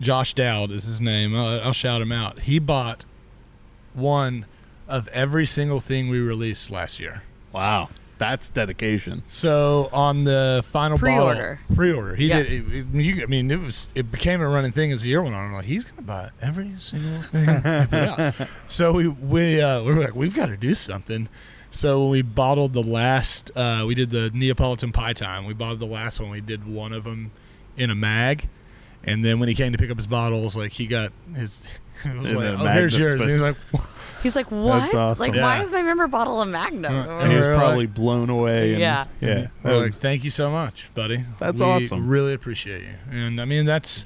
Josh 0.00 0.34
Dowd, 0.34 0.70
is 0.70 0.84
his 0.84 1.00
name. 1.00 1.34
I'll, 1.34 1.60
I'll 1.60 1.72
shout 1.72 2.00
him 2.02 2.12
out. 2.12 2.40
He 2.40 2.58
bought 2.58 3.04
one 3.94 4.46
of 4.88 5.08
every 5.08 5.46
single 5.46 5.80
thing 5.80 6.08
we 6.08 6.18
released 6.20 6.70
last 6.70 7.00
year. 7.00 7.22
wow, 7.52 7.88
that's 8.18 8.48
dedication. 8.48 9.22
So 9.26 9.88
on 9.92 10.24
the 10.24 10.64
final 10.70 10.98
Pre-order. 10.98 11.58
bottle, 11.68 11.76
pre-order, 11.76 12.14
he 12.16 12.26
Yeah. 12.28 12.42
did. 12.44 12.52
It, 12.52 12.64
it- 12.72 12.86
you, 12.94 13.22
I 13.22 13.26
mean, 13.26 13.50
it 13.50 13.60
was 13.60 13.88
it 13.94 14.10
became 14.10 14.40
a 14.40 14.48
running 14.48 14.72
thing 14.72 14.92
as 14.92 15.02
the 15.02 15.08
year 15.08 15.22
went 15.22 15.34
on. 15.34 15.46
I'm 15.48 15.52
like, 15.52 15.64
he's 15.64 15.84
gonna 15.84 16.02
buy 16.02 16.30
every 16.40 16.72
single 16.78 17.22
thing. 17.22 18.32
So 18.66 18.92
we 18.92 19.08
we 19.08 19.60
uh, 19.60 19.82
we 19.82 19.94
were 19.94 20.00
like, 20.00 20.14
we've 20.14 20.34
got 20.34 20.46
to 20.46 20.56
do 20.56 20.74
something. 20.74 21.28
So 21.70 22.06
we 22.08 22.22
bottled 22.22 22.72
the 22.72 22.82
last. 22.84 23.50
Uh, 23.56 23.84
we 23.86 23.94
did 23.96 24.10
the 24.10 24.30
Neapolitan 24.32 24.92
pie 24.92 25.12
time. 25.12 25.44
We 25.44 25.54
bottled 25.54 25.80
the 25.80 25.86
last 25.86 26.20
one. 26.20 26.30
We 26.30 26.40
did 26.40 26.66
one 26.66 26.92
of 26.92 27.02
them 27.04 27.32
in 27.76 27.90
a 27.90 27.94
mag, 27.96 28.48
and 29.06 29.24
then 29.24 29.38
when 29.40 29.48
he 29.48 29.54
came 29.54 29.72
to 29.72 29.78
pick 29.78 29.90
up 29.90 29.96
his 29.96 30.06
bottles, 30.06 30.56
like 30.56 30.72
he 30.72 30.86
got 30.86 31.12
his. 31.34 31.62
It 32.06 32.14
was 32.20 32.34
like, 32.34 32.58
oh, 32.58 32.66
here's 32.66 32.98
yours. 32.98 33.12
been- 33.14 33.22
And 33.22 33.30
he's 33.30 33.40
like, 33.40 33.56
he's 34.22 34.36
like, 34.36 34.50
what? 34.50 34.94
awesome. 34.94 35.26
Like, 35.32 35.40
why 35.40 35.62
is 35.62 35.72
my 35.72 35.80
member 35.80 36.06
bottle 36.06 36.42
a 36.42 36.44
Magnum? 36.44 36.92
Uh, 36.94 37.18
And 37.20 37.30
he 37.30 37.38
was 37.38 37.46
We're 37.46 37.54
like- 37.56 37.62
probably 37.64 37.86
blown 37.86 38.28
away. 38.28 38.72
And, 38.72 38.80
Yeah. 38.82 39.04
yeah. 39.22 39.46
We're 39.62 39.78
like, 39.78 39.94
thank 39.94 40.22
you 40.22 40.28
so 40.28 40.50
much, 40.50 40.90
buddy. 40.92 41.24
That's 41.38 41.62
We 41.62 41.66
awesome. 41.66 42.06
Really 42.06 42.34
appreciate 42.34 42.82
you. 42.82 42.94
And 43.10 43.40
I 43.40 43.46
mean, 43.46 43.64
that's, 43.64 44.04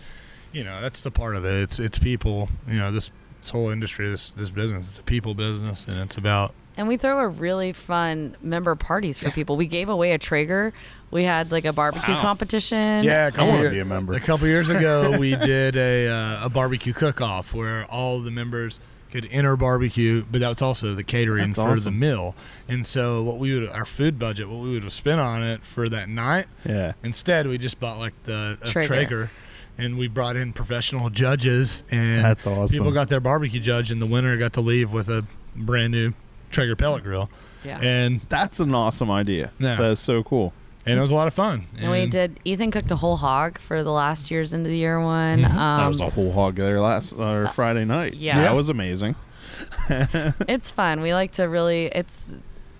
you 0.52 0.62
know, 0.62 0.80
that's 0.80 1.00
the 1.00 1.10
part 1.10 1.34
of 1.34 1.44
it. 1.44 1.54
It's 1.62 1.80
it's 1.80 1.98
people. 1.98 2.48
You 2.68 2.78
know, 2.78 2.92
this 2.92 3.10
this 3.40 3.50
whole 3.50 3.70
industry, 3.70 4.08
this 4.08 4.30
this 4.30 4.50
business, 4.50 4.90
it's 4.90 4.98
a 5.00 5.02
people 5.02 5.34
business, 5.34 5.88
and 5.88 5.98
it's 6.00 6.16
about 6.16 6.54
And 6.78 6.86
we 6.88 6.96
throw 6.96 7.18
a 7.18 7.28
really 7.28 7.72
fun 7.72 8.36
member 8.40 8.74
parties 8.76 9.18
for 9.18 9.30
people. 9.32 9.56
We 9.56 9.66
gave 9.66 9.88
away 9.88 10.12
a 10.12 10.18
Traeger. 10.18 10.72
We 11.10 11.24
had 11.24 11.50
like 11.50 11.64
a 11.64 11.72
barbecue 11.72 12.14
Wow. 12.14 12.22
competition. 12.22 13.02
yeah. 13.02 13.24
A 13.24 13.28
I 13.28 13.30
couple 13.32 13.48
want 13.48 13.58
to 13.58 13.62
year- 13.64 13.70
be 13.72 13.78
a 13.80 13.84
member. 13.84 14.12
A 14.14 14.20
couple 14.20 14.46
years 14.46 14.70
ago, 14.70 15.16
we 15.18 15.34
did 15.36 15.76
a 15.76 16.08
uh, 16.08 16.46
a 16.46 16.48
barbecue 16.48 16.92
cook 16.92 17.20
off 17.20 17.52
where 17.52 17.84
all 17.86 18.20
the 18.20 18.30
members 18.30 18.78
could 19.10 19.26
enter 19.32 19.56
barbecue, 19.56 20.22
but 20.30 20.40
that 20.42 20.48
was 20.50 20.60
also 20.62 20.94
the 20.94 21.02
catering 21.02 21.46
That's 21.46 21.56
for 21.56 21.62
the 21.64 21.72
awesome. 21.72 21.98
meal. 21.98 22.34
And 22.68 22.86
so, 22.86 23.22
what 23.22 23.38
we 23.38 23.58
would 23.58 23.68
our 23.70 23.86
food 23.86 24.18
budget, 24.18 24.48
what 24.48 24.60
we 24.62 24.70
would 24.74 24.84
have 24.84 24.92
spent 24.92 25.18
on 25.18 25.42
it 25.42 25.64
for 25.64 25.88
that 25.88 26.08
night, 26.08 26.46
yeah. 26.64 26.92
Instead, 27.02 27.46
we 27.48 27.58
just 27.58 27.80
bought 27.80 27.98
like 27.98 28.12
the 28.24 28.56
a 28.62 28.68
Traeger. 28.68 28.86
Traeger. 28.86 29.30
and 29.78 29.96
we 29.98 30.08
brought 30.08 30.36
in 30.36 30.52
professional 30.52 31.08
judges, 31.10 31.82
and 31.90 32.22
That's 32.24 32.46
awesome. 32.46 32.76
people 32.78 32.92
got 32.92 33.08
their 33.08 33.20
barbecue 33.20 33.60
judge, 33.60 33.90
and 33.90 34.00
the 34.00 34.06
winner 34.06 34.36
got 34.36 34.52
to 34.52 34.60
leave 34.60 34.92
with 34.92 35.08
a 35.08 35.24
brand 35.56 35.90
new 35.92 36.12
Traeger 36.50 36.76
pellet 36.76 37.02
grill, 37.02 37.28
Yeah. 37.64 37.78
and 37.82 38.20
That's 38.28 38.60
an 38.60 38.74
awesome 38.74 39.10
idea. 39.10 39.50
Yeah. 39.58 39.76
That's 39.76 40.00
so 40.00 40.22
cool. 40.22 40.52
and 40.86 40.98
it 40.98 41.02
was 41.02 41.10
a 41.10 41.14
lot 41.14 41.28
of 41.28 41.34
fun. 41.34 41.64
And 41.78 41.90
we 41.90 42.06
did. 42.06 42.40
Ethan 42.44 42.70
cooked 42.70 42.90
a 42.90 42.96
whole 42.96 43.16
hog 43.18 43.58
for 43.58 43.82
the 43.84 43.90
last 43.92 44.30
year's 44.30 44.54
end 44.54 44.64
of 44.64 44.70
the 44.70 44.78
year 44.78 44.98
one. 45.02 45.40
Mhm. 45.42 45.50
Um, 45.50 45.80
that 45.80 45.86
was 45.86 46.00
a 46.00 46.08
whole 46.10 46.32
hog 46.32 46.56
there 46.56 46.80
last 46.80 47.12
uh, 47.12 47.48
Friday 47.52 47.84
night. 47.84 48.14
yeah. 48.14 48.40
That 48.40 48.54
was 48.56 48.68
amazing. 48.70 49.14
it's 49.90 50.70
fun. 50.70 51.00
We 51.00 51.12
like 51.14 51.32
to 51.32 51.44
really. 51.44 51.86
It's 51.86 52.16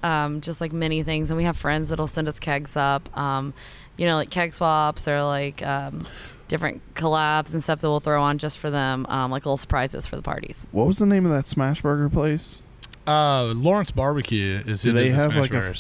um, 0.03 0.41
just 0.41 0.61
like 0.61 0.73
many 0.73 1.03
things, 1.03 1.31
and 1.31 1.37
we 1.37 1.45
have 1.45 1.57
friends 1.57 1.89
that'll 1.89 2.07
send 2.07 2.29
us 2.29 2.39
kegs 2.39 2.77
up. 2.77 3.15
Um, 3.17 3.53
you 3.97 4.07
know, 4.07 4.17
like 4.17 4.31
keg 4.31 4.55
swaps 4.55 5.09
or 5.09 5.23
like 5.25 5.63
um, 5.67 6.07
different 6.47 6.81
collabs 6.95 7.53
and 7.53 7.63
stuff 7.63 7.81
that 7.81 7.89
we'll 7.91 8.01
throw 8.01 8.23
on 8.23 8.39
just 8.39 8.59
for 8.59 8.71
them, 8.71 9.07
um, 9.09 9.31
like 9.31 9.45
little 9.45 9.57
surprises 9.57 10.07
for 10.07 10.17
the 10.17 10.23
parties. 10.23 10.67
What 10.71 10.87
was 10.87 10.99
the 10.99 11.07
name 11.07 11.27
of 11.27 11.33
that 11.33 11.47
smash 11.47 11.83
burger 11.83 12.09
place? 12.09 12.63
Uh, 13.09 13.53
Lawrence 13.55 13.91
Barbecue 13.91 14.63
is. 14.67 14.83
Do 14.83 14.93
they 14.93 15.09
the 15.09 15.15
have 15.17 15.35
like 15.37 15.53
a 15.55 15.75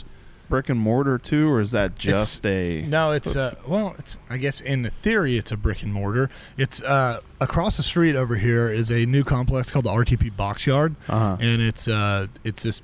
brick 0.49 0.71
and 0.71 0.81
mortar 0.81 1.19
too, 1.19 1.51
or 1.51 1.61
is 1.61 1.73
that 1.73 1.97
just 1.99 2.45
a? 2.47 2.83
No, 2.83 3.13
it's 3.13 3.37
uh, 3.37 3.55
well, 3.67 3.95
it's 3.99 4.17
I 4.31 4.39
guess 4.39 4.61
in 4.63 4.91
theory 5.03 5.37
it's 5.37 5.53
a 5.53 5.57
brick 5.57 5.83
and 5.83 5.93
mortar. 5.93 6.31
It's 6.57 6.83
uh, 6.83 7.21
across 7.41 7.77
the 7.77 7.83
street 7.83 8.17
over 8.17 8.37
here 8.37 8.69
is 8.69 8.91
a 8.91 9.05
new 9.07 9.25
complex 9.25 9.71
called 9.71 9.85
the 9.85 9.91
RTP 9.91 10.35
Box 10.37 10.67
Yard, 10.67 10.97
Uh-huh. 11.09 11.37
and 11.41 11.61
it's 11.61 11.87
uh, 11.87 12.29
it's 12.45 12.63
this 12.63 12.81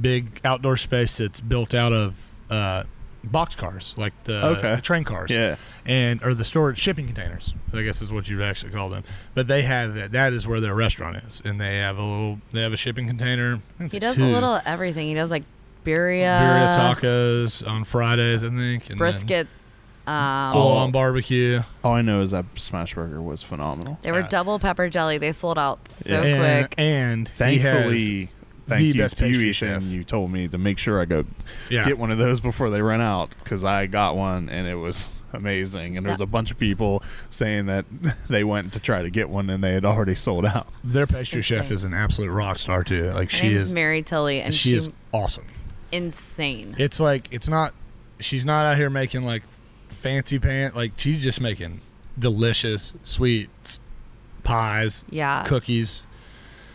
big 0.00 0.40
outdoor 0.44 0.76
space 0.76 1.16
that's 1.16 1.40
built 1.40 1.74
out 1.74 1.92
of 1.92 2.14
uh, 2.48 2.84
box 3.24 3.54
cars, 3.54 3.94
like 3.98 4.12
the, 4.24 4.44
Okay. 4.44 4.74
the 4.76 4.80
train 4.80 5.04
cars, 5.04 5.30
Yeah. 5.30 5.56
and 5.84 6.22
or 6.22 6.34
the 6.34 6.44
storage 6.44 6.78
shipping 6.78 7.06
containers. 7.06 7.54
I 7.72 7.82
guess 7.82 8.00
is 8.02 8.10
what 8.10 8.28
you'd 8.28 8.40
actually 8.42 8.72
call 8.72 8.88
them. 8.90 9.04
But 9.34 9.46
they 9.48 9.62
have 9.62 9.94
that. 9.94 10.12
That 10.12 10.32
is 10.32 10.46
where 10.46 10.60
their 10.60 10.74
restaurant 10.74 11.16
is, 11.16 11.42
and 11.44 11.60
they 11.60 11.78
have 11.78 11.98
a 11.98 12.02
little. 12.02 12.38
They 12.52 12.62
have 12.62 12.72
a 12.72 12.76
shipping 12.78 13.06
container. 13.06 13.60
He 13.90 13.98
does 13.98 14.14
two. 14.16 14.24
a 14.24 14.26
little 14.26 14.54
of 14.54 14.62
everything. 14.66 15.08
He 15.08 15.14
does 15.14 15.30
like 15.30 15.44
birria, 15.84 16.40
birria 16.40 16.72
tacos 16.74 17.66
on 17.66 17.84
Fridays, 17.84 18.42
I 18.44 18.48
think. 18.50 18.88
And 18.90 18.98
brisket. 18.98 19.46
Um, 20.06 20.52
full 20.52 20.72
on 20.78 20.90
barbecue. 20.90 21.60
All 21.84 21.92
I 21.94 22.02
know 22.02 22.20
is 22.22 22.30
that 22.32 22.44
smash 22.56 22.94
burger 22.94 23.22
was 23.22 23.42
phenomenal. 23.42 23.98
they 24.02 24.10
were 24.10 24.20
Yeah. 24.20 24.28
double 24.28 24.58
pepper 24.58 24.88
jelly. 24.88 25.18
They 25.18 25.30
sold 25.30 25.58
out 25.58 25.86
so 25.88 26.14
Yeah. 26.20 26.22
and, 26.24 26.40
quick. 26.66 26.74
And 26.78 27.28
he 27.28 27.58
has- 27.58 27.72
Thankfully, 27.74 28.30
thank 28.70 28.80
the 28.80 28.86
you 28.86 28.94
best 28.94 29.16
to 29.18 29.26
you, 29.28 29.32
pastry 29.50 29.68
Ethan. 29.68 29.80
chef. 29.82 29.90
You 29.92 30.04
told 30.04 30.30
me 30.32 30.48
to 30.48 30.56
make 30.58 30.78
sure 30.78 31.00
I 31.00 31.04
go 31.04 31.24
yeah, 31.68 31.84
get 31.86 31.98
one 31.98 32.10
of 32.10 32.18
those 32.18 32.40
before 32.40 32.70
they 32.70 32.80
run 32.82 33.00
out 33.00 33.30
because 33.44 33.62
I 33.64 33.86
got 33.86 34.16
one 34.16 34.48
and 34.48 34.66
it 34.66 34.76
was 34.76 35.20
amazing. 35.32 35.96
And 35.96 36.04
there's 36.06 36.18
Yeah. 36.20 36.24
a 36.24 36.26
bunch 36.26 36.50
of 36.50 36.58
people 36.58 37.02
saying 37.30 37.66
that 37.66 37.84
they 38.28 38.42
went 38.44 38.72
to 38.72 38.80
try 38.80 39.02
to 39.02 39.10
get 39.10 39.28
one 39.30 39.50
and 39.50 39.62
they 39.62 39.72
had 39.74 39.84
already 39.84 40.14
sold 40.14 40.46
out. 40.46 40.66
their 40.82 41.06
pastry 41.06 41.42
chef 41.42 41.70
is 41.70 41.84
an 41.84 41.92
absolute 41.94 42.30
rock 42.30 42.58
star 42.58 42.82
too. 42.82 43.04
Like 43.10 43.30
she 43.30 43.48
is, 43.52 43.72
Mary 43.74 44.02
Tilly, 44.02 44.40
and 44.40 44.54
she, 44.54 44.74
is 44.74 44.90
awesome. 45.12 45.46
insane. 45.92 46.74
It's 46.78 46.98
like 47.00 47.28
it's 47.30 47.48
not. 47.48 47.74
She's 48.18 48.44
not 48.44 48.66
out 48.66 48.76
here 48.76 48.90
making 48.90 49.22
like 49.24 49.42
fancy 49.88 50.38
pants. 50.38 50.74
Like 50.76 50.92
she's 50.96 51.22
just 51.22 51.40
making 51.40 51.80
delicious 52.18 52.94
sweets, 53.02 53.80
pies, 54.42 55.04
yeah. 55.10 55.42
cookies. 55.44 56.06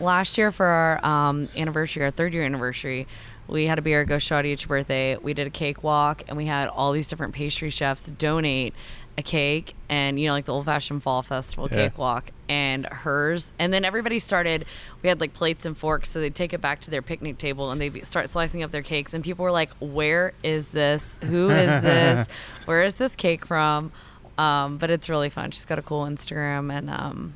Last 0.00 0.36
year 0.38 0.52
for 0.52 0.66
our 0.66 1.04
um, 1.04 1.48
anniversary, 1.56 2.02
our 2.02 2.10
third 2.10 2.34
year 2.34 2.44
anniversary, 2.44 3.06
we 3.48 3.66
had 3.66 3.78
a 3.78 3.82
beer 3.82 4.04
go 4.04 4.18
show 4.18 4.38
at 4.38 4.46
each 4.46 4.66
birthday. 4.68 5.16
We 5.16 5.32
did 5.34 5.46
a 5.46 5.50
cake 5.50 5.82
walk, 5.82 6.22
and 6.28 6.36
we 6.36 6.46
had 6.46 6.68
all 6.68 6.92
these 6.92 7.08
different 7.08 7.34
pastry 7.34 7.70
chefs 7.70 8.06
donate 8.08 8.74
a 9.18 9.22
cake, 9.22 9.74
and 9.88 10.18
you 10.20 10.26
know, 10.26 10.32
like 10.32 10.44
the 10.44 10.52
old 10.52 10.66
fashioned 10.66 11.02
fall 11.02 11.22
festival 11.22 11.68
Yeah. 11.70 11.88
cake 11.88 11.96
walk, 11.96 12.30
and 12.50 12.84
hers. 12.86 13.52
And 13.58 13.72
then 13.72 13.84
everybody 13.84 14.18
started. 14.18 14.66
We 15.02 15.08
had 15.08 15.20
like 15.20 15.32
plates 15.32 15.64
and 15.64 15.76
forks, 15.78 16.10
so 16.10 16.20
they'd 16.20 16.34
take 16.34 16.52
it 16.52 16.60
back 16.60 16.80
to 16.82 16.90
their 16.90 17.00
picnic 17.02 17.38
table, 17.38 17.70
and 17.70 17.80
they 17.80 18.00
start 18.00 18.28
slicing 18.28 18.62
up 18.62 18.72
their 18.72 18.82
cakes. 18.82 19.14
And 19.14 19.22
people 19.24 19.44
were 19.44 19.52
like, 19.52 19.70
"Where 19.78 20.32
is 20.42 20.68
this? 20.70 21.16
Who 21.24 21.48
is 21.50 21.82
this? 21.82 22.28
Where 22.66 22.82
is 22.82 22.94
this 22.96 23.16
cake 23.16 23.46
from?" 23.46 23.90
Um, 24.36 24.76
but 24.76 24.90
it's 24.90 25.08
really 25.08 25.30
fun. 25.30 25.50
She's 25.52 25.64
got 25.64 25.78
a 25.78 25.82
cool 25.82 26.04
Instagram, 26.04 26.70
and 26.76 26.90
um, 26.90 27.34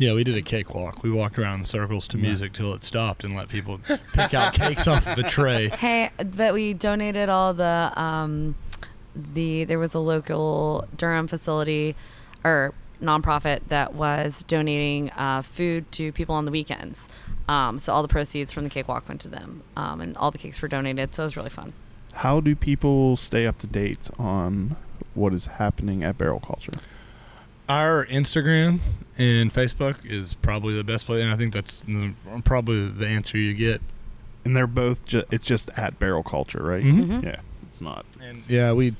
Yeah, 0.00 0.14
we 0.14 0.22
did 0.22 0.36
a 0.36 0.42
cake 0.42 0.74
walk. 0.74 1.02
We 1.02 1.10
walked 1.10 1.38
around 1.38 1.60
in 1.60 1.64
circles 1.64 2.06
to 2.08 2.18
music 2.18 2.52
till 2.52 2.72
it 2.72 2.84
stopped 2.84 3.24
and 3.24 3.34
let 3.34 3.48
people 3.48 3.80
pick 4.12 4.32
out 4.32 4.54
cakes 4.54 4.86
off 4.86 5.06
of 5.06 5.18
a 5.18 5.24
tray. 5.24 5.70
Hey, 5.78 6.10
but 6.36 6.54
we 6.54 6.72
donated 6.72 7.28
all 7.28 7.52
the 7.52 7.92
um, 7.96 8.54
the 9.14 9.64
there 9.64 9.78
was 9.78 9.94
a 9.94 9.98
local 9.98 10.86
Durham 10.96 11.26
facility 11.26 11.96
or 12.44 12.74
nonprofit 13.02 13.60
that 13.68 13.94
was 13.94 14.44
donating 14.46 15.10
uh, 15.12 15.42
food 15.42 15.90
to 15.92 16.12
people 16.12 16.34
on 16.34 16.44
the 16.44 16.50
weekends. 16.50 17.08
Um, 17.48 17.78
so 17.78 17.92
all 17.92 18.02
the 18.02 18.08
proceeds 18.08 18.52
from 18.52 18.64
the 18.64 18.70
cake 18.70 18.88
walk 18.88 19.08
went 19.08 19.20
to 19.22 19.28
them, 19.28 19.62
um, 19.76 20.00
and 20.00 20.16
all 20.16 20.30
the 20.30 20.38
cakes 20.38 20.60
were 20.60 20.68
donated. 20.68 21.14
So 21.14 21.22
it 21.22 21.26
was 21.26 21.36
really 21.36 21.50
fun. 21.50 21.72
How 22.14 22.40
do 22.40 22.54
people 22.54 23.16
stay 23.16 23.46
up 23.46 23.58
to 23.58 23.66
date 23.66 24.10
on 24.18 24.76
what 25.14 25.32
is 25.32 25.46
happening 25.46 26.04
at 26.04 26.18
Barrel 26.18 26.40
Culture? 26.40 26.72
Our 27.68 28.06
Instagram 28.06 28.78
and 29.18 29.52
Facebook 29.52 29.96
is 30.04 30.32
probably 30.34 30.74
the 30.74 30.84
best 30.84 31.04
place, 31.06 31.22
and 31.22 31.32
I 31.32 31.36
think 31.36 31.52
that's 31.52 31.84
probably 32.44 32.86
the 32.88 33.06
answer 33.06 33.36
you 33.36 33.52
get. 33.54 33.80
And 34.44 34.56
they're 34.56 34.66
both 34.66 35.04
ju- 35.04 35.24
it's 35.30 35.44
just 35.44 35.68
at 35.76 35.98
Barrel 35.98 36.22
Culture, 36.22 36.62
right? 36.62 36.82
Mhm. 36.82 37.06
Mhm. 37.06 37.24
Yeah, 37.24 37.40
it's 37.68 37.80
not. 37.82 38.06
And 38.22 38.42
yeah, 38.48 38.72
we, 38.72 38.94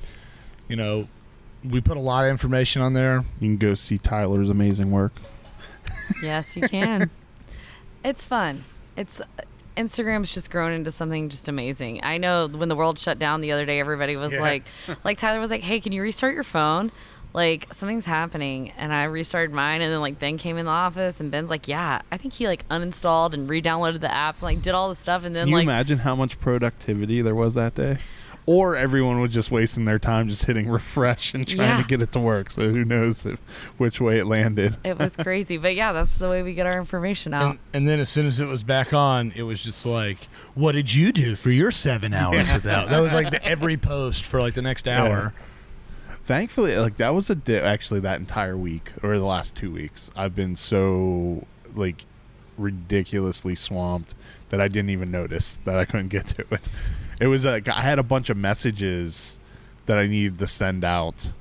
you 0.67 0.75
know, 0.75 1.07
we 1.67 1.81
put 1.81 1.97
a 1.97 2.01
lot 2.01 2.25
of 2.25 2.29
information 2.31 2.81
on 2.83 2.93
there. 2.93 3.23
You 3.39 3.47
can 3.47 3.57
go 3.57 3.73
see 3.73 3.97
Tyler's 3.97 4.49
amazing 4.49 4.91
work. 4.91 5.13
Yes, 6.21 6.55
you 6.55 6.67
can. 6.67 7.09
it's 8.03 8.25
fun. 8.25 8.65
It's 8.95 9.21
Instagram's 9.77 10.33
just 10.33 10.51
grown 10.51 10.73
into 10.73 10.91
something 10.91 11.29
just 11.29 11.47
amazing. 11.47 12.01
I 12.03 12.17
know 12.17 12.47
when 12.47 12.69
the 12.69 12.75
world 12.75 12.99
shut 12.99 13.17
down 13.17 13.41
the 13.41 13.51
other 13.53 13.65
day, 13.65 13.79
everybody 13.79 14.15
was 14.17 14.33
Yeah. 14.33 14.41
like, 14.41 14.63
like 15.03 15.17
Tyler 15.17 15.39
was 15.39 15.49
like, 15.49 15.61
"Hey, 15.61 15.79
can 15.79 15.93
you 15.93 16.01
restart 16.01 16.35
your 16.35 16.43
phone?" 16.43 16.91
Like 17.31 17.67
something's 17.73 18.07
happening, 18.07 18.71
and 18.71 18.91
I 18.91 19.03
restarted 19.03 19.53
mine, 19.53 19.81
and 19.81 19.93
then 19.93 20.01
like 20.01 20.17
Ben 20.17 20.37
came 20.39 20.57
in 20.57 20.65
the 20.65 20.71
office, 20.71 21.19
and 21.19 21.29
Ben's 21.29 21.49
like, 21.51 21.67
"Yeah, 21.67 22.01
I 22.11 22.17
think 22.17 22.33
he 22.33 22.47
like 22.47 22.67
uninstalled 22.69 23.33
and 23.33 23.47
re-downloaded 23.47 24.01
the 24.01 24.07
apps, 24.07 24.35
and, 24.35 24.43
like 24.43 24.61
did 24.63 24.73
all 24.73 24.89
the 24.89 24.95
stuff, 24.95 25.23
and 25.23 25.35
then 25.35 25.43
Can 25.43 25.49
you 25.49 25.55
like 25.57 25.63
imagine 25.63 25.99
how 25.99 26.15
much 26.15 26.39
productivity 26.39 27.21
there 27.21 27.35
was 27.35 27.53
that 27.53 27.75
day? 27.75 27.99
Or 28.47 28.75
everyone 28.75 29.21
was 29.21 29.31
just 29.31 29.51
wasting 29.51 29.85
their 29.85 29.99
time 29.99 30.27
just 30.27 30.45
hitting 30.45 30.69
refresh 30.69 31.35
and 31.35 31.47
trying 31.47 31.67
Yeah. 31.69 31.81
to 31.83 31.87
get 31.87 32.01
it 32.01 32.11
to 32.13 32.19
work. 32.19 32.49
So 32.49 32.67
who 32.67 32.83
knows 32.83 33.23
if, 33.27 33.39
which 33.77 34.01
way 34.01 34.17
it 34.17 34.25
landed. 34.25 34.77
it 34.83 34.97
was 34.97 35.15
crazy." 35.17 35.57
But 35.57 35.75
yeah, 35.75 35.91
that's 35.93 36.17
the 36.17 36.29
way 36.29 36.41
we 36.41 36.55
get 36.55 36.65
our 36.65 36.79
information 36.79 37.35
out. 37.35 37.51
And, 37.51 37.59
and 37.73 37.87
then 37.87 37.99
as 37.99 38.09
soon 38.09 38.25
as 38.25 38.39
it 38.39 38.47
was 38.47 38.63
back 38.63 38.91
on, 38.91 39.33
it 39.35 39.43
was 39.43 39.61
just 39.61 39.85
like, 39.85 40.17
"What 40.55 40.71
did 40.71 40.91
you 40.91 41.11
do 41.11 41.35
for 41.35 41.51
your 41.51 41.69
seven 41.69 42.11
hours 42.15 42.51
without?" 42.51 42.89
That 42.89 43.01
was 43.01 43.13
like 43.13 43.29
the, 43.29 43.45
every 43.45 43.77
post 43.77 44.25
for 44.25 44.39
like 44.41 44.55
the 44.55 44.63
next 44.63 44.87
hour. 44.87 45.31
Thankfully, 46.29 46.77
like 46.77 46.97
that 46.97 47.15
was 47.15 47.31
a 47.31 47.33
di- 47.33 47.57
actually 47.59 48.01
that 48.01 48.19
entire 48.19 48.55
week 48.55 48.91
or 49.01 49.17
the 49.17 49.25
last 49.25 49.55
two 49.55 49.71
weeks. 49.71 50.11
I've 50.15 50.35
been 50.35 50.55
so 50.55 51.47
like 51.73 52.05
ridiculously 52.55 53.55
swamped 53.55 54.13
that 54.49 54.61
I 54.61 54.67
didn't 54.67 54.91
even 54.91 55.09
notice 55.09 55.55
that 55.65 55.79
I 55.79 55.85
couldn't 55.85 56.09
get 56.09 56.27
to 56.27 56.45
it. 56.51 56.69
It 57.19 57.25
was 57.25 57.45
like 57.45 57.67
I 57.67 57.81
had 57.81 57.97
a 57.97 58.03
bunch 58.03 58.29
of 58.29 58.37
messages 58.37 59.39
that 59.87 59.97
I 59.97 60.05
needed 60.05 60.37
to 60.37 60.45
send 60.45 60.83
out, 60.83 61.33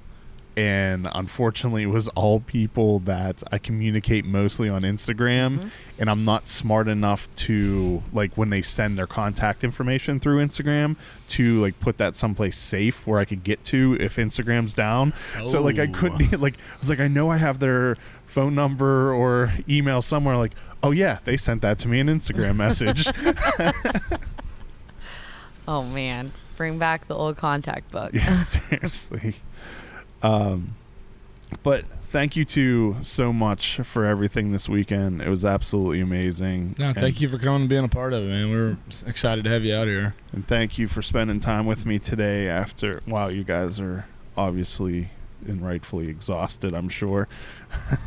and 0.58 1.06
unfortunately, 1.14 1.84
it 1.84 1.90
was 1.90 2.08
all 2.08 2.40
people 2.40 2.98
that 3.00 3.44
I 3.52 3.58
communicate 3.58 4.24
mostly 4.24 4.68
on 4.68 4.82
Instagram, 4.82 5.58
mm-hmm. 5.58 5.68
and 6.00 6.10
I'm 6.10 6.24
not 6.24 6.48
smart 6.48 6.88
enough 6.88 7.32
to 7.46 8.02
like 8.12 8.36
when 8.36 8.50
they 8.50 8.60
send 8.62 8.98
their 8.98 9.06
contact 9.06 9.62
information 9.62 10.18
through 10.18 10.44
Instagram 10.44 10.96
to 11.28 11.58
like 11.60 11.78
put 11.78 11.98
that 11.98 12.16
someplace 12.16 12.58
safe 12.58 13.06
where 13.06 13.20
I 13.20 13.24
could 13.24 13.44
get 13.44 13.62
to 13.66 13.96
if 14.00 14.16
Instagram's 14.16 14.74
down. 14.74 15.12
So 15.46 15.62
like 15.62 15.78
I 15.78 15.86
Oh. 15.86 15.92
couldn't 15.92 16.40
like 16.40 16.54
I 16.56 16.78
was 16.80 16.90
like 16.90 16.98
I 16.98 17.06
know 17.06 17.30
I 17.30 17.36
have 17.36 17.60
their 17.60 17.96
phone 18.26 18.56
number 18.56 19.12
or 19.14 19.52
email 19.68 20.02
somewhere 20.02 20.36
like 20.36 20.54
oh 20.82 20.90
yeah 20.90 21.18
they 21.24 21.36
sent 21.36 21.62
that 21.62 21.78
to 21.78 21.88
me 21.88 22.00
an 22.00 22.08
Instagram 22.08 22.56
message. 22.64 23.06
oh 25.68 25.84
man, 25.84 26.32
bring 26.56 26.80
back 26.80 27.06
the 27.06 27.14
old 27.14 27.36
contact 27.36 27.92
book. 27.92 28.12
yeah, 28.12 28.36
seriously. 28.38 29.36
Um, 30.22 30.74
but 31.62 31.84
thank 32.08 32.36
you 32.36 32.44
to 32.44 32.96
so 33.02 33.32
much 33.32 33.76
for 33.84 34.04
everything 34.04 34.52
this 34.52 34.68
weekend. 34.68 35.22
It 35.22 35.28
was 35.28 35.44
absolutely 35.44 36.00
amazing. 36.00 36.74
No, 36.78 36.92
thank 36.92 37.20
you 37.20 37.28
for 37.28 37.38
coming 37.38 37.62
and 37.62 37.68
being 37.68 37.84
a 37.84 37.88
part 37.88 38.12
of 38.12 38.24
it, 38.24 38.28
man. 38.28 38.50
We're 38.50 38.76
excited 39.06 39.44
to 39.44 39.50
have 39.50 39.64
you 39.64 39.74
out 39.74 39.86
here. 39.86 40.14
And 40.32 40.46
thank 40.46 40.78
you 40.78 40.88
for 40.88 41.02
spending 41.02 41.40
time 41.40 41.66
with 41.66 41.86
me 41.86 41.98
today 41.98 42.48
after, 42.48 43.02
wow, 43.06 43.28
you 43.28 43.44
guys 43.44 43.80
are 43.80 44.06
obviously 44.36 45.10
and 45.46 45.64
rightfully 45.64 46.08
exhausted, 46.08 46.74
I'm 46.74 46.88
sure. 46.88 47.28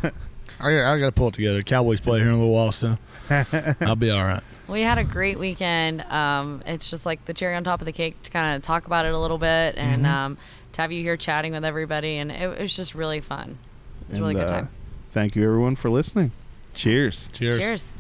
I, 0.04 0.12
I 0.94 1.00
got 1.00 1.06
to 1.06 1.12
pull 1.12 1.30
it 1.30 1.34
together. 1.36 1.64
Cowboys 1.64 2.00
play 2.00 2.20
here 2.20 2.28
in 2.28 2.34
a 2.34 2.38
little 2.38 2.54
while, 2.54 2.72
so 2.72 2.98
I'll 3.82 3.96
be 3.96 4.12
all 4.12 4.24
right. 4.24 4.44
We 4.68 4.82
had 4.82 4.98
a 4.98 5.04
great 5.04 5.38
weekend. 5.40 6.02
Um, 6.04 6.62
it's 6.66 6.90
just 6.90 7.06
like 7.06 7.26
the 7.26 7.34
cherry 7.34 7.56
on 7.56 7.64
top 7.64 7.82
of 7.82 7.86
the 7.86 7.92
cake 7.92 8.22
to 8.24 8.32
kind 8.32 8.56
of 8.56 8.64
talk 8.64 8.86
about 8.86 9.06
it 9.06 9.14
a 9.14 9.20
little 9.20 9.38
bit 9.38 9.76
and 9.78 10.04
Mm-hmm. 10.04 10.14
um, 10.14 10.38
to 10.74 10.82
have 10.82 10.92
you 10.92 11.02
here 11.02 11.18
chatting 11.18 11.54
with 11.54 11.66
everybody. 11.66 12.18
And 12.18 12.32
it, 12.32 12.42
it 12.42 12.62
was 12.62 12.76
just 12.76 12.96
really 12.96 13.22
fun. 13.22 13.58
It 14.02 14.08
was 14.10 14.18
a 14.18 14.22
really 14.22 14.36
And, 14.36 14.40
good 14.42 14.50
uh, 14.50 14.60
time. 14.62 14.70
Thank 15.12 15.36
you, 15.36 15.44
everyone, 15.44 15.76
for 15.76 15.90
listening. 15.90 16.32
Cheers. 16.74 17.30
Cheers. 17.34 17.58
Cheers. 17.58 17.98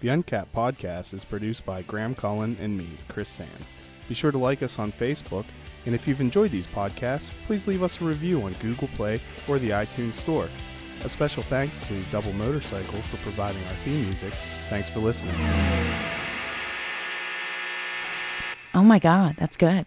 The 0.00 0.10
Uncapped 0.10 0.54
podcast 0.54 1.12
is 1.14 1.24
produced 1.24 1.66
by 1.66 1.82
Graham 1.82 2.14
Cullen 2.14 2.56
and 2.60 2.76
me, 2.78 2.86
Chris 3.08 3.28
Sands. 3.28 3.72
Be 4.08 4.14
sure 4.14 4.30
to 4.30 4.38
like 4.38 4.62
us 4.62 4.78
on 4.78 4.92
Facebook, 4.92 5.44
and 5.86 5.94
if 5.94 6.06
you've 6.06 6.20
enjoyed 6.20 6.50
these 6.50 6.66
podcasts, 6.68 7.30
please 7.46 7.66
leave 7.66 7.82
us 7.82 8.00
a 8.00 8.04
review 8.04 8.42
on 8.42 8.52
Google 8.54 8.88
Play 8.88 9.20
or 9.48 9.58
the 9.58 9.70
iTunes 9.70 10.14
Store. 10.14 10.48
A 11.04 11.08
special 11.08 11.42
thanks 11.42 11.80
to 11.80 12.02
Double 12.12 12.32
Motorcycle 12.34 13.00
for 13.02 13.16
providing 13.18 13.62
our 13.64 13.74
theme 13.84 14.02
music. 14.02 14.32
Thanks 14.68 14.88
for 14.88 15.00
listening. 15.00 15.34
Oh 18.74 18.84
my 18.84 18.98
God, 18.98 19.34
that's 19.38 19.56
good. 19.56 19.86